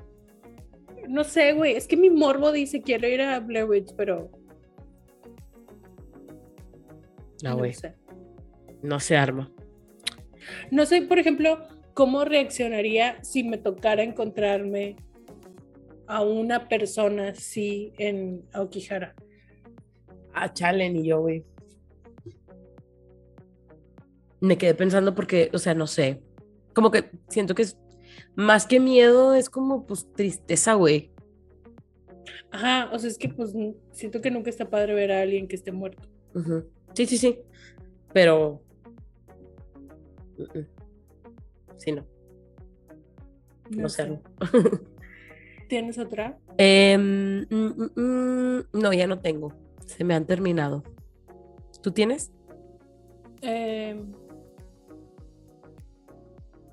no 1.09 1.25
sé, 1.25 1.53
güey, 1.55 1.75
es 1.75 1.89
que 1.89 1.97
mi 1.97 2.11
morbo 2.11 2.53
dice 2.53 2.81
quiero 2.81 3.09
ir 3.09 3.23
a 3.23 3.41
Blair 3.41 3.65
Witch, 3.65 3.93
pero... 3.97 4.31
No, 7.43 7.57
güey. 7.57 7.75
no 8.83 9.01
se 9.01 9.17
arma. 9.17 9.51
No 10.71 10.87
sé, 10.87 11.03
por 11.03 11.19
ejemplo, 11.19 11.59
cómo 11.95 12.25
reaccionaría 12.25 13.23
si 13.23 13.45
me 13.45 13.59
tocara 13.59 14.03
encontrarme 14.03 14.97
a 16.07 16.23
una 16.23 16.69
persona 16.69 17.29
así 17.29 17.93
en 17.99 18.43
Aokihara. 18.53 19.15
A 20.33 20.53
Chalen 20.53 20.97
y 20.97 21.07
yo, 21.07 21.21
güey. 21.21 21.45
Me 24.41 24.59
quedé 24.59 24.75
pensando 24.75 25.15
porque, 25.15 25.49
o 25.53 25.59
sea, 25.59 25.75
no 25.75 25.87
sé. 25.87 26.21
Como 26.75 26.91
que 26.91 27.11
siento 27.29 27.55
que 27.55 27.63
es 27.63 27.79
más 28.35 28.67
que 28.67 28.81
miedo, 28.81 29.35
es 29.35 29.49
como 29.49 29.87
pues 29.87 30.13
tristeza, 30.13 30.75
güey. 30.75 31.13
Ajá, 32.51 32.91
o 32.93 32.99
sea, 32.99 33.09
es 33.11 33.17
que 33.17 33.29
pues 33.29 33.53
siento 33.93 34.21
que 34.21 34.31
nunca 34.31 34.51
está 34.51 34.69
padre 34.69 34.95
ver 34.95 35.13
a 35.13 35.23
alguien 35.23 35.49
que 35.49 35.57
esté 35.57 35.73
muerto. 35.73 36.09
Sí, 36.95 37.07
sí, 37.07 37.17
sí. 37.17 37.39
Pero 38.13 38.63
Sí, 41.77 41.93
no. 41.93 42.07
No, 43.71 43.89
sé. 43.89 44.21
¿Tienes 45.69 45.99
otra? 45.99 46.39
Em, 46.59 47.47
mm, 47.49 47.51
mm, 47.51 48.01
mm, 48.01 48.65
no, 48.73 48.93
ya 48.93 49.07
no 49.07 49.21
tengo. 49.21 49.53
Se 49.87 50.05
me 50.05 50.15
han 50.15 50.27
terminado. 50.27 50.83
¿Tú 51.83 51.93
tienes? 51.93 52.33
Em, 53.41 54.13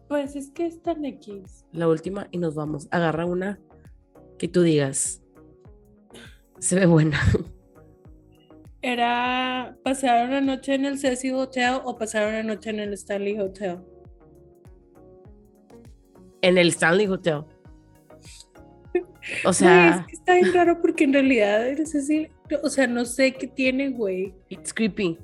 pues 0.07 0.35
es 0.35 0.51
que 0.51 0.65
es 0.65 0.81
tan 0.81 1.03
X. 1.05 1.65
La 1.71 1.87
última 1.87 2.27
y 2.31 2.37
nos 2.37 2.55
vamos. 2.55 2.87
Agarra 2.91 3.25
una 3.25 3.59
que 4.37 4.47
tú 4.47 4.61
digas. 4.61 5.21
Se 6.59 6.75
ve 6.75 6.85
buena. 6.85 7.19
¿Era 8.81 9.77
pasar 9.83 10.27
una 10.27 10.41
noche 10.41 10.73
en 10.73 10.85
el 10.85 10.97
Cecil 10.97 11.35
Hotel 11.35 11.75
o 11.83 11.97
pasar 11.97 12.27
una 12.27 12.41
noche 12.41 12.71
en 12.71 12.79
el 12.79 12.93
Stanley 12.93 13.39
Hotel? 13.39 13.77
En 16.41 16.57
el 16.57 16.69
Stanley 16.69 17.05
Hotel. 17.07 17.43
O 19.45 19.53
sea. 19.53 19.99
es 19.99 20.07
que 20.07 20.13
está 20.13 20.33
bien 20.33 20.53
raro 20.53 20.81
porque 20.81 21.03
en 21.03 21.13
realidad 21.13 21.67
el 21.67 21.85
Cecil, 21.85 22.31
o 22.63 22.69
sea, 22.69 22.87
no 22.87 23.05
sé 23.05 23.33
qué 23.33 23.45
tiene, 23.45 23.89
güey. 23.89 24.33
It's 24.49 24.73
creepy. 24.73 25.19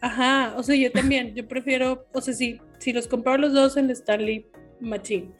Ajá, 0.00 0.54
o 0.56 0.62
sea, 0.62 0.74
yo 0.74 0.90
también, 0.90 1.34
yo 1.34 1.46
prefiero, 1.46 2.06
o 2.14 2.20
sea, 2.22 2.32
si, 2.32 2.58
si 2.78 2.94
los 2.94 3.06
compro 3.06 3.36
los 3.36 3.52
dos 3.52 3.76
en 3.76 3.86
el 3.86 3.90
Stanley 3.90 4.46
Machine, 4.80 5.30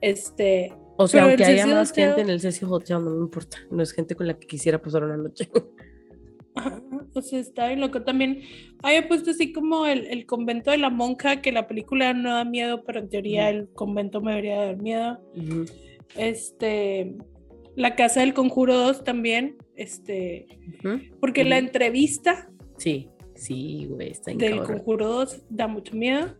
este. 0.00 0.72
O 0.96 1.06
sea, 1.06 1.24
aunque 1.24 1.44
haya 1.44 1.66
más 1.66 1.92
gente 1.92 2.22
en 2.22 2.30
el 2.30 2.40
Cecil 2.40 2.68
Hotel, 2.70 3.04
no 3.04 3.10
me 3.10 3.20
importa. 3.20 3.58
No 3.70 3.82
es 3.82 3.92
gente 3.92 4.14
con 4.14 4.26
la 4.26 4.38
que 4.38 4.46
quisiera 4.46 4.80
pasar 4.80 5.04
una 5.04 5.18
noche. 5.18 5.50
O 7.14 7.22
sea, 7.22 7.38
está 7.38 7.68
bien 7.68 7.80
loco. 7.80 8.02
También 8.02 8.42
había 8.82 9.06
puesto 9.08 9.30
así 9.30 9.52
como 9.52 9.86
el, 9.86 10.26
convento 10.26 10.70
de 10.70 10.78
la 10.78 10.90
monja, 10.90 11.40
que 11.42 11.52
la 11.52 11.66
película 11.66 12.14
no 12.14 12.32
da 12.32 12.44
miedo, 12.44 12.82
pero 12.84 13.00
en 13.00 13.08
teoría 13.08 13.50
el 13.50 13.68
convento 13.68 14.20
me 14.20 14.32
debería 14.32 14.64
dar 14.64 14.76
miedo. 14.76 15.20
Este, 16.16 17.14
la 17.74 17.94
casa 17.94 18.20
del 18.20 18.34
conjuro 18.34 18.76
2 18.78 19.04
también, 19.04 19.56
este, 19.76 20.46
porque 21.20 21.44
la 21.44 21.58
entrevista. 21.58 22.50
Sí, 22.78 23.08
sí, 23.34 23.86
güey, 23.90 24.12
está 24.12 24.32
Del 24.32 24.62
conjuro 24.62 25.08
2 25.08 25.42
da 25.50 25.68
mucho 25.68 25.94
miedo. 25.94 26.34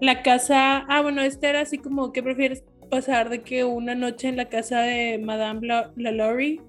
La 0.00 0.22
casa, 0.22 0.86
ah, 0.88 1.02
bueno, 1.02 1.22
esta 1.22 1.50
era 1.50 1.60
así 1.60 1.78
como, 1.78 2.12
¿qué 2.12 2.22
prefieres 2.22 2.64
pasar 2.88 3.28
de 3.28 3.42
que 3.42 3.64
una 3.64 3.94
noche 3.94 4.28
en 4.28 4.36
la 4.36 4.48
casa 4.48 4.80
de 4.80 5.18
Madame 5.18 5.66
Lalaurie 5.96 6.62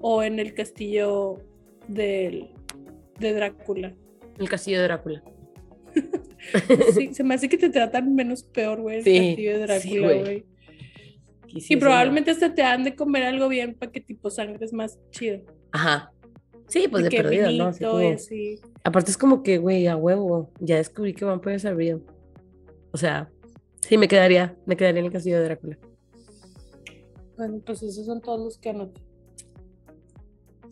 o 0.00 0.22
en 0.22 0.38
el 0.38 0.52
castillo 0.52 1.38
del, 1.94 2.50
de 3.18 3.32
Drácula. 3.32 3.94
El 4.38 4.48
castillo 4.48 4.78
de 4.78 4.84
Drácula. 4.84 5.22
sí, 6.94 7.14
se 7.14 7.24
me 7.24 7.34
hace 7.34 7.48
que 7.48 7.58
te 7.58 7.70
tratan 7.70 8.14
menos 8.14 8.42
peor, 8.42 8.80
güey, 8.80 8.98
el 8.98 9.04
castillo 9.04 9.52
de 9.52 9.58
Drácula, 9.58 10.14
güey. 10.20 10.44
Y 11.54 11.76
probablemente 11.76 12.30
hasta 12.30 12.54
te 12.54 12.62
dan 12.62 12.82
de 12.82 12.94
comer 12.94 13.24
algo 13.24 13.48
bien 13.48 13.74
para 13.74 13.92
que 13.92 14.00
tipo 14.00 14.30
sangre 14.30 14.64
es 14.64 14.72
más 14.72 14.98
chido. 15.10 15.42
Ajá. 15.70 16.10
Sí, 16.68 16.88
pues 16.88 17.04
de, 17.04 17.10
perdido, 17.10 17.50
¿no? 17.52 17.70
Aparte 18.84 19.10
es 19.10 19.18
como 19.18 19.42
que, 19.42 19.58
güey, 19.58 19.86
a 19.86 19.96
huevo, 19.96 20.50
ya 20.60 20.76
descubrí 20.76 21.12
que 21.12 21.26
van 21.26 21.42
por 21.42 21.58
servido. 21.60 22.00
O 22.92 22.96
sea, 22.96 23.30
sí, 23.80 23.98
me 23.98 24.08
quedaría, 24.08 24.56
me 24.64 24.76
quedaría 24.76 25.00
en 25.00 25.06
el 25.06 25.12
castillo 25.12 25.38
de 25.38 25.44
Drácula. 25.44 25.78
Bueno, 27.36 27.60
pues 27.66 27.82
esos 27.82 28.06
son 28.06 28.22
todos 28.22 28.40
los 28.40 28.58
que 28.58 28.70
anoté. 28.70 29.02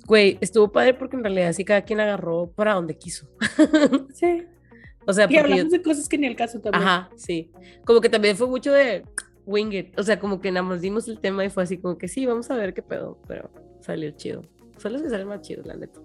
Güey, 0.06 0.38
estuvo 0.40 0.72
padre 0.72 0.94
porque 0.94 1.16
en 1.16 1.24
realidad 1.24 1.52
sí 1.52 1.64
cada 1.64 1.82
quien 1.82 2.00
agarró 2.00 2.50
para 2.50 2.74
donde 2.74 2.96
quiso. 2.96 3.28
Sí. 4.14 4.44
O 5.06 5.12
sea, 5.12 5.26
y 5.30 5.36
hablamos 5.38 5.70
de 5.70 5.82
cosas 5.82 6.08
que 6.08 6.18
ni 6.18 6.26
el 6.26 6.36
caso 6.36 6.60
también. 6.60 6.82
Ajá, 6.82 7.10
sí. 7.16 7.50
Como 7.84 8.00
que 8.00 8.08
también 8.08 8.36
fue 8.36 8.46
mucho 8.46 8.70
de 8.70 9.04
wing 9.46 9.72
it. 9.72 9.98
O 9.98 10.02
sea, 10.02 10.20
como 10.20 10.40
que 10.40 10.52
nada 10.52 10.62
más 10.62 10.82
dimos 10.82 11.08
el 11.08 11.18
tema 11.18 11.44
y 11.44 11.50
fue 11.50 11.62
así 11.62 11.78
como 11.78 11.96
que 11.96 12.06
sí, 12.06 12.26
vamos 12.26 12.50
a 12.50 12.56
ver 12.56 12.74
qué 12.74 12.82
pedo. 12.82 13.18
Pero 13.26 13.50
salió 13.80 14.10
chido. 14.12 14.42
Son 14.76 14.92
los 14.92 15.02
que 15.02 15.08
salen 15.08 15.26
más 15.26 15.40
chidos, 15.40 15.66
la 15.66 15.74
neta. 15.74 16.00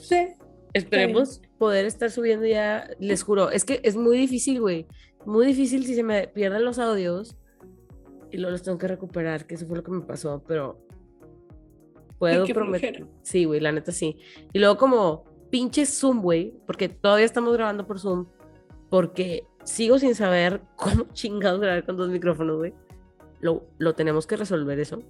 Sí. 0.00 0.28
Esperemos 0.72 1.40
poder 1.56 1.86
estar 1.86 2.10
subiendo 2.10 2.46
ya. 2.46 2.90
Les 2.98 3.22
juro, 3.22 3.50
es 3.50 3.64
que 3.64 3.80
es 3.82 3.96
muy 3.96 4.18
difícil, 4.18 4.60
güey. 4.60 4.86
Muy 5.24 5.46
difícil 5.46 5.86
si 5.86 5.94
se 5.94 6.02
me 6.02 6.28
pierden 6.28 6.64
los 6.64 6.78
audios 6.78 7.36
y 8.30 8.36
luego 8.36 8.52
los 8.52 8.62
tengo 8.62 8.76
que 8.76 8.88
recuperar, 8.88 9.46
que 9.46 9.54
eso 9.54 9.66
fue 9.66 9.78
lo 9.78 9.82
que 9.82 9.92
me 9.92 10.02
pasó. 10.02 10.42
Pero 10.46 10.85
Puedo 12.18 12.46
prometer. 12.46 13.06
Sí, 13.22 13.44
güey, 13.44 13.60
la 13.60 13.72
neta 13.72 13.92
sí. 13.92 14.18
Y 14.52 14.58
luego 14.58 14.76
como 14.76 15.24
pinche 15.50 15.86
Zoom, 15.86 16.22
güey, 16.22 16.54
porque 16.66 16.88
todavía 16.88 17.26
estamos 17.26 17.52
grabando 17.54 17.86
por 17.86 18.00
Zoom, 18.00 18.26
porque 18.88 19.44
sigo 19.64 19.98
sin 19.98 20.14
saber 20.14 20.62
cómo 20.76 21.06
chingados 21.12 21.60
grabar 21.60 21.84
con 21.84 21.96
dos 21.96 22.08
micrófonos, 22.08 22.56
güey. 22.56 22.74
Lo, 23.40 23.66
lo 23.78 23.94
tenemos 23.94 24.26
que 24.26 24.36
resolver 24.36 24.78
eso. 24.80 25.00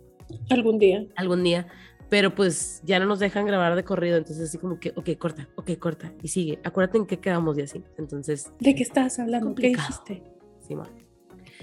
Algún 0.50 0.78
día. 0.78 1.06
Algún 1.14 1.44
día. 1.44 1.68
pero 2.08 2.34
pues 2.34 2.82
ya 2.84 2.98
no 2.98 3.06
nos 3.06 3.18
dejan 3.18 3.46
grabar 3.46 3.74
de 3.76 3.84
corrido, 3.84 4.16
entonces 4.16 4.48
así 4.48 4.58
como 4.58 4.78
que, 4.78 4.92
ok, 4.96 5.10
corta, 5.18 5.48
ok, 5.56 5.78
corta, 5.78 6.12
y 6.22 6.28
sigue. 6.28 6.58
Acuérdate 6.64 6.98
en 6.98 7.06
qué 7.06 7.18
quedamos 7.18 7.58
y 7.58 7.62
así. 7.62 7.82
Entonces. 7.98 8.52
¿De 8.60 8.74
qué 8.74 8.82
estás 8.82 9.18
hablando? 9.18 9.54
¿Qué 9.54 9.68
dijiste? 9.68 10.22
Sí, 10.60 10.74
ma. 10.74 10.88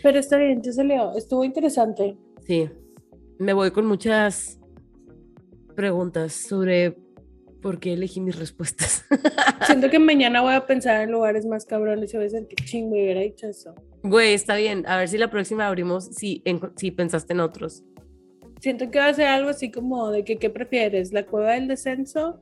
Pero 0.01 0.19
está 0.19 0.37
bien, 0.37 0.61
yo 0.61 0.71
se 0.71 0.83
leo, 0.83 1.15
estuvo 1.15 1.43
interesante. 1.43 2.17
Sí, 2.41 2.69
me 3.39 3.53
voy 3.53 3.71
con 3.71 3.85
muchas 3.85 4.59
preguntas 5.73 6.33
sobre 6.33 6.95
por 7.63 7.79
qué 7.79 7.93
elegí 7.93 8.19
mis 8.19 8.37
respuestas. 8.37 9.05
Siento 9.65 9.89
que 9.89 9.97
mañana 9.97 10.41
voy 10.41 10.53
a 10.53 10.67
pensar 10.67 11.01
en 11.01 11.11
lugares 11.11 11.45
más 11.45 11.65
cabrones 11.65 12.13
y 12.13 12.17
voy 12.17 12.25
a 12.25 12.29
decir 12.29 12.47
que 12.47 12.63
chingo 12.63 12.91
hubiera 12.91 13.21
dicho 13.21 13.47
eso. 13.47 13.73
Güey, 14.03 14.33
está 14.33 14.57
bien. 14.57 14.85
A 14.85 14.97
ver 14.97 15.07
si 15.07 15.17
la 15.17 15.31
próxima 15.31 15.65
abrimos 15.65 16.05
si, 16.05 16.43
si 16.75 16.91
pensaste 16.91 17.33
en 17.33 17.39
otros. 17.39 17.83
Siento 18.59 18.91
que 18.91 18.99
va 18.99 19.07
a 19.07 19.13
ser 19.13 19.27
algo 19.27 19.49
así 19.49 19.71
como 19.71 20.11
de 20.11 20.23
que, 20.23 20.37
¿qué 20.37 20.49
prefieres? 20.49 21.13
¿La 21.13 21.25
cueva 21.25 21.53
del 21.53 21.67
descenso 21.67 22.39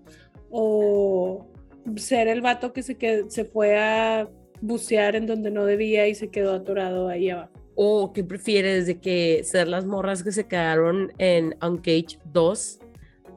o 0.49 1.47
ser 1.95 2.27
el 2.27 2.41
vato 2.41 2.73
que 2.73 2.83
se, 2.83 2.97
que 2.97 3.25
se 3.29 3.45
fue 3.45 3.77
a 3.77 4.27
bucear 4.59 5.15
en 5.15 5.27
donde 5.27 5.51
no 5.51 5.65
debía 5.65 6.07
y 6.07 6.15
se 6.15 6.29
quedó 6.29 6.53
atorado 6.53 7.07
ahí 7.07 7.29
abajo? 7.29 7.53
¿O 7.75 8.11
qué 8.11 8.23
prefieres 8.23 8.87
de 8.87 8.99
que 8.99 9.43
ser 9.43 9.67
las 9.67 9.85
morras 9.85 10.23
que 10.23 10.31
se 10.31 10.47
quedaron 10.47 11.13
en 11.17 11.55
Uncage 11.61 12.19
2 12.25 12.80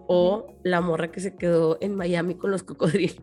o 0.06 0.54
la 0.62 0.80
morra 0.80 1.10
que 1.10 1.20
se 1.20 1.36
quedó 1.36 1.78
en 1.80 1.94
Miami 1.94 2.34
con 2.34 2.50
los 2.50 2.62
cocodrilos? 2.62 3.20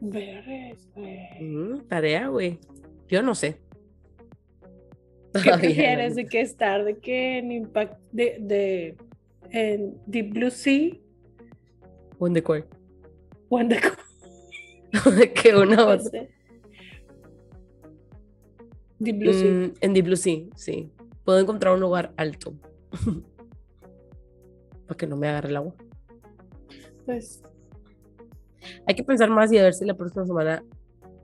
Verres, 0.00 0.88
güey. 0.94 1.42
Mm, 1.42 1.80
tarea, 1.88 2.28
güey. 2.28 2.58
Yo 3.08 3.22
no 3.22 3.34
sé. 3.34 3.58
¿Qué 5.42 5.50
prefieres 5.58 6.14
de 6.14 6.26
qué 6.26 6.40
estar? 6.40 6.84
¿De 6.84 6.98
qué 6.98 7.38
en 7.38 7.52
Impact? 7.52 8.00
¿De, 8.12 8.36
de 8.40 8.96
en 9.50 9.96
Deep 10.06 10.32
Blue 10.32 10.50
Sea? 10.50 10.92
¿O 12.18 12.26
en 12.26 12.34
The 12.34 12.42
Core? 12.42 12.64
¿O 13.48 13.60
en 13.60 13.68
The 13.68 13.80
¿De 15.16 15.32
qué 15.32 15.54
una 15.56 15.86
otra? 15.86 16.26
Deep 18.98 19.18
Blue 19.18 19.32
Sea. 19.32 19.50
Mm, 19.50 19.74
en 19.80 19.94
Deep 19.94 20.04
Blue 20.04 20.16
Sea, 20.16 20.44
sí. 20.54 20.90
Puedo 21.24 21.38
encontrar 21.38 21.74
un 21.74 21.80
lugar 21.80 22.12
alto. 22.16 22.54
Para 24.88 24.96
que 24.96 25.06
no 25.06 25.16
me 25.16 25.28
agarre 25.28 25.50
el 25.50 25.56
agua. 25.56 25.74
Pues. 27.06 27.42
Hay 28.86 28.94
que 28.96 29.04
pensar 29.04 29.30
más 29.30 29.52
y 29.52 29.58
a 29.58 29.62
ver 29.62 29.74
si 29.74 29.84
la 29.84 29.94
próxima 29.94 30.26
semana 30.26 30.64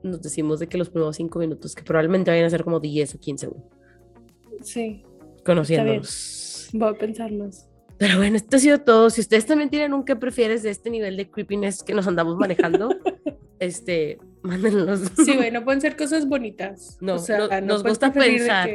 nos 0.03 0.21
decimos 0.21 0.59
de 0.59 0.67
que 0.67 0.77
los 0.77 0.89
primeros 0.89 1.17
cinco 1.17 1.39
minutos, 1.39 1.75
que 1.75 1.83
probablemente 1.83 2.31
vayan 2.31 2.45
a 2.45 2.49
ser 2.49 2.63
como 2.63 2.79
10 2.79 3.15
o 3.15 3.19
15 3.19 3.45
segundos. 3.47 3.71
Sí. 4.61 5.03
Conociéndonos. 5.43 6.69
Voy 6.73 6.89
a 6.89 6.93
pensar 6.93 7.31
más. 7.31 7.69
Pero 7.97 8.17
bueno, 8.17 8.35
esto 8.35 8.57
ha 8.57 8.59
sido 8.59 8.79
todo. 8.81 9.09
Si 9.09 9.21
ustedes 9.21 9.45
también 9.45 9.69
tienen 9.69 9.93
un 9.93 10.03
qué 10.03 10.15
prefieres 10.15 10.63
de 10.63 10.69
este 10.69 10.89
nivel 10.89 11.17
de 11.17 11.29
creepiness 11.29 11.83
que 11.83 11.93
nos 11.93 12.07
andamos 12.07 12.37
manejando, 12.37 12.89
este, 13.59 14.17
mándenlos. 14.41 15.01
Sí, 15.23 15.35
bueno, 15.35 15.63
pueden 15.63 15.81
ser 15.81 15.95
cosas 15.95 16.27
bonitas. 16.27 16.97
No, 16.99 17.15
o 17.15 17.19
sea, 17.19 17.61
nos 17.61 17.83
gusta 17.83 18.11
pensar. 18.11 18.69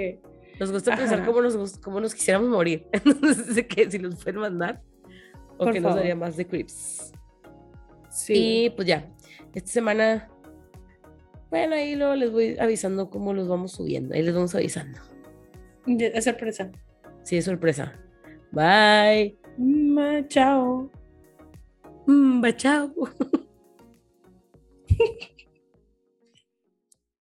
Nos 0.61 0.70
gusta 0.70 0.95
pensar 0.95 1.24
cómo 1.24 1.41
nos, 1.41 1.78
cómo 1.78 2.01
nos 2.01 2.15
quisiéramos 2.15 2.51
morir. 2.51 2.87
Entonces, 2.93 3.66
que 3.66 3.91
si 3.91 3.99
nos 3.99 4.23
pueden 4.23 4.41
mandar, 4.41 4.82
o 5.57 5.70
que 5.70 5.81
nos 5.81 5.95
daría 5.95 6.15
más 6.15 6.37
de 6.37 6.47
creeps. 6.47 7.12
Sí. 8.11 8.65
Y 8.66 8.70
pues 8.70 8.87
ya, 8.87 9.11
esta 9.55 9.70
semana, 9.70 10.28
bueno, 11.49 11.74
ahí 11.74 11.97
luego 11.97 12.15
les 12.15 12.31
voy 12.31 12.59
avisando 12.59 13.09
cómo 13.09 13.32
los 13.32 13.49
vamos 13.49 13.73
subiendo. 13.73 14.15
Ahí 14.15 14.23
les 14.23 14.35
vamos 14.35 14.55
avisando. 14.55 15.01
Es 15.87 16.24
sorpresa. 16.24 16.70
Sí, 17.23 17.39
es 17.39 17.47
sorpresa. 17.47 17.95
Bye. 18.53 19.39
Chao. 20.28 20.91
Mm, 22.07 22.45
chao. 22.57 22.93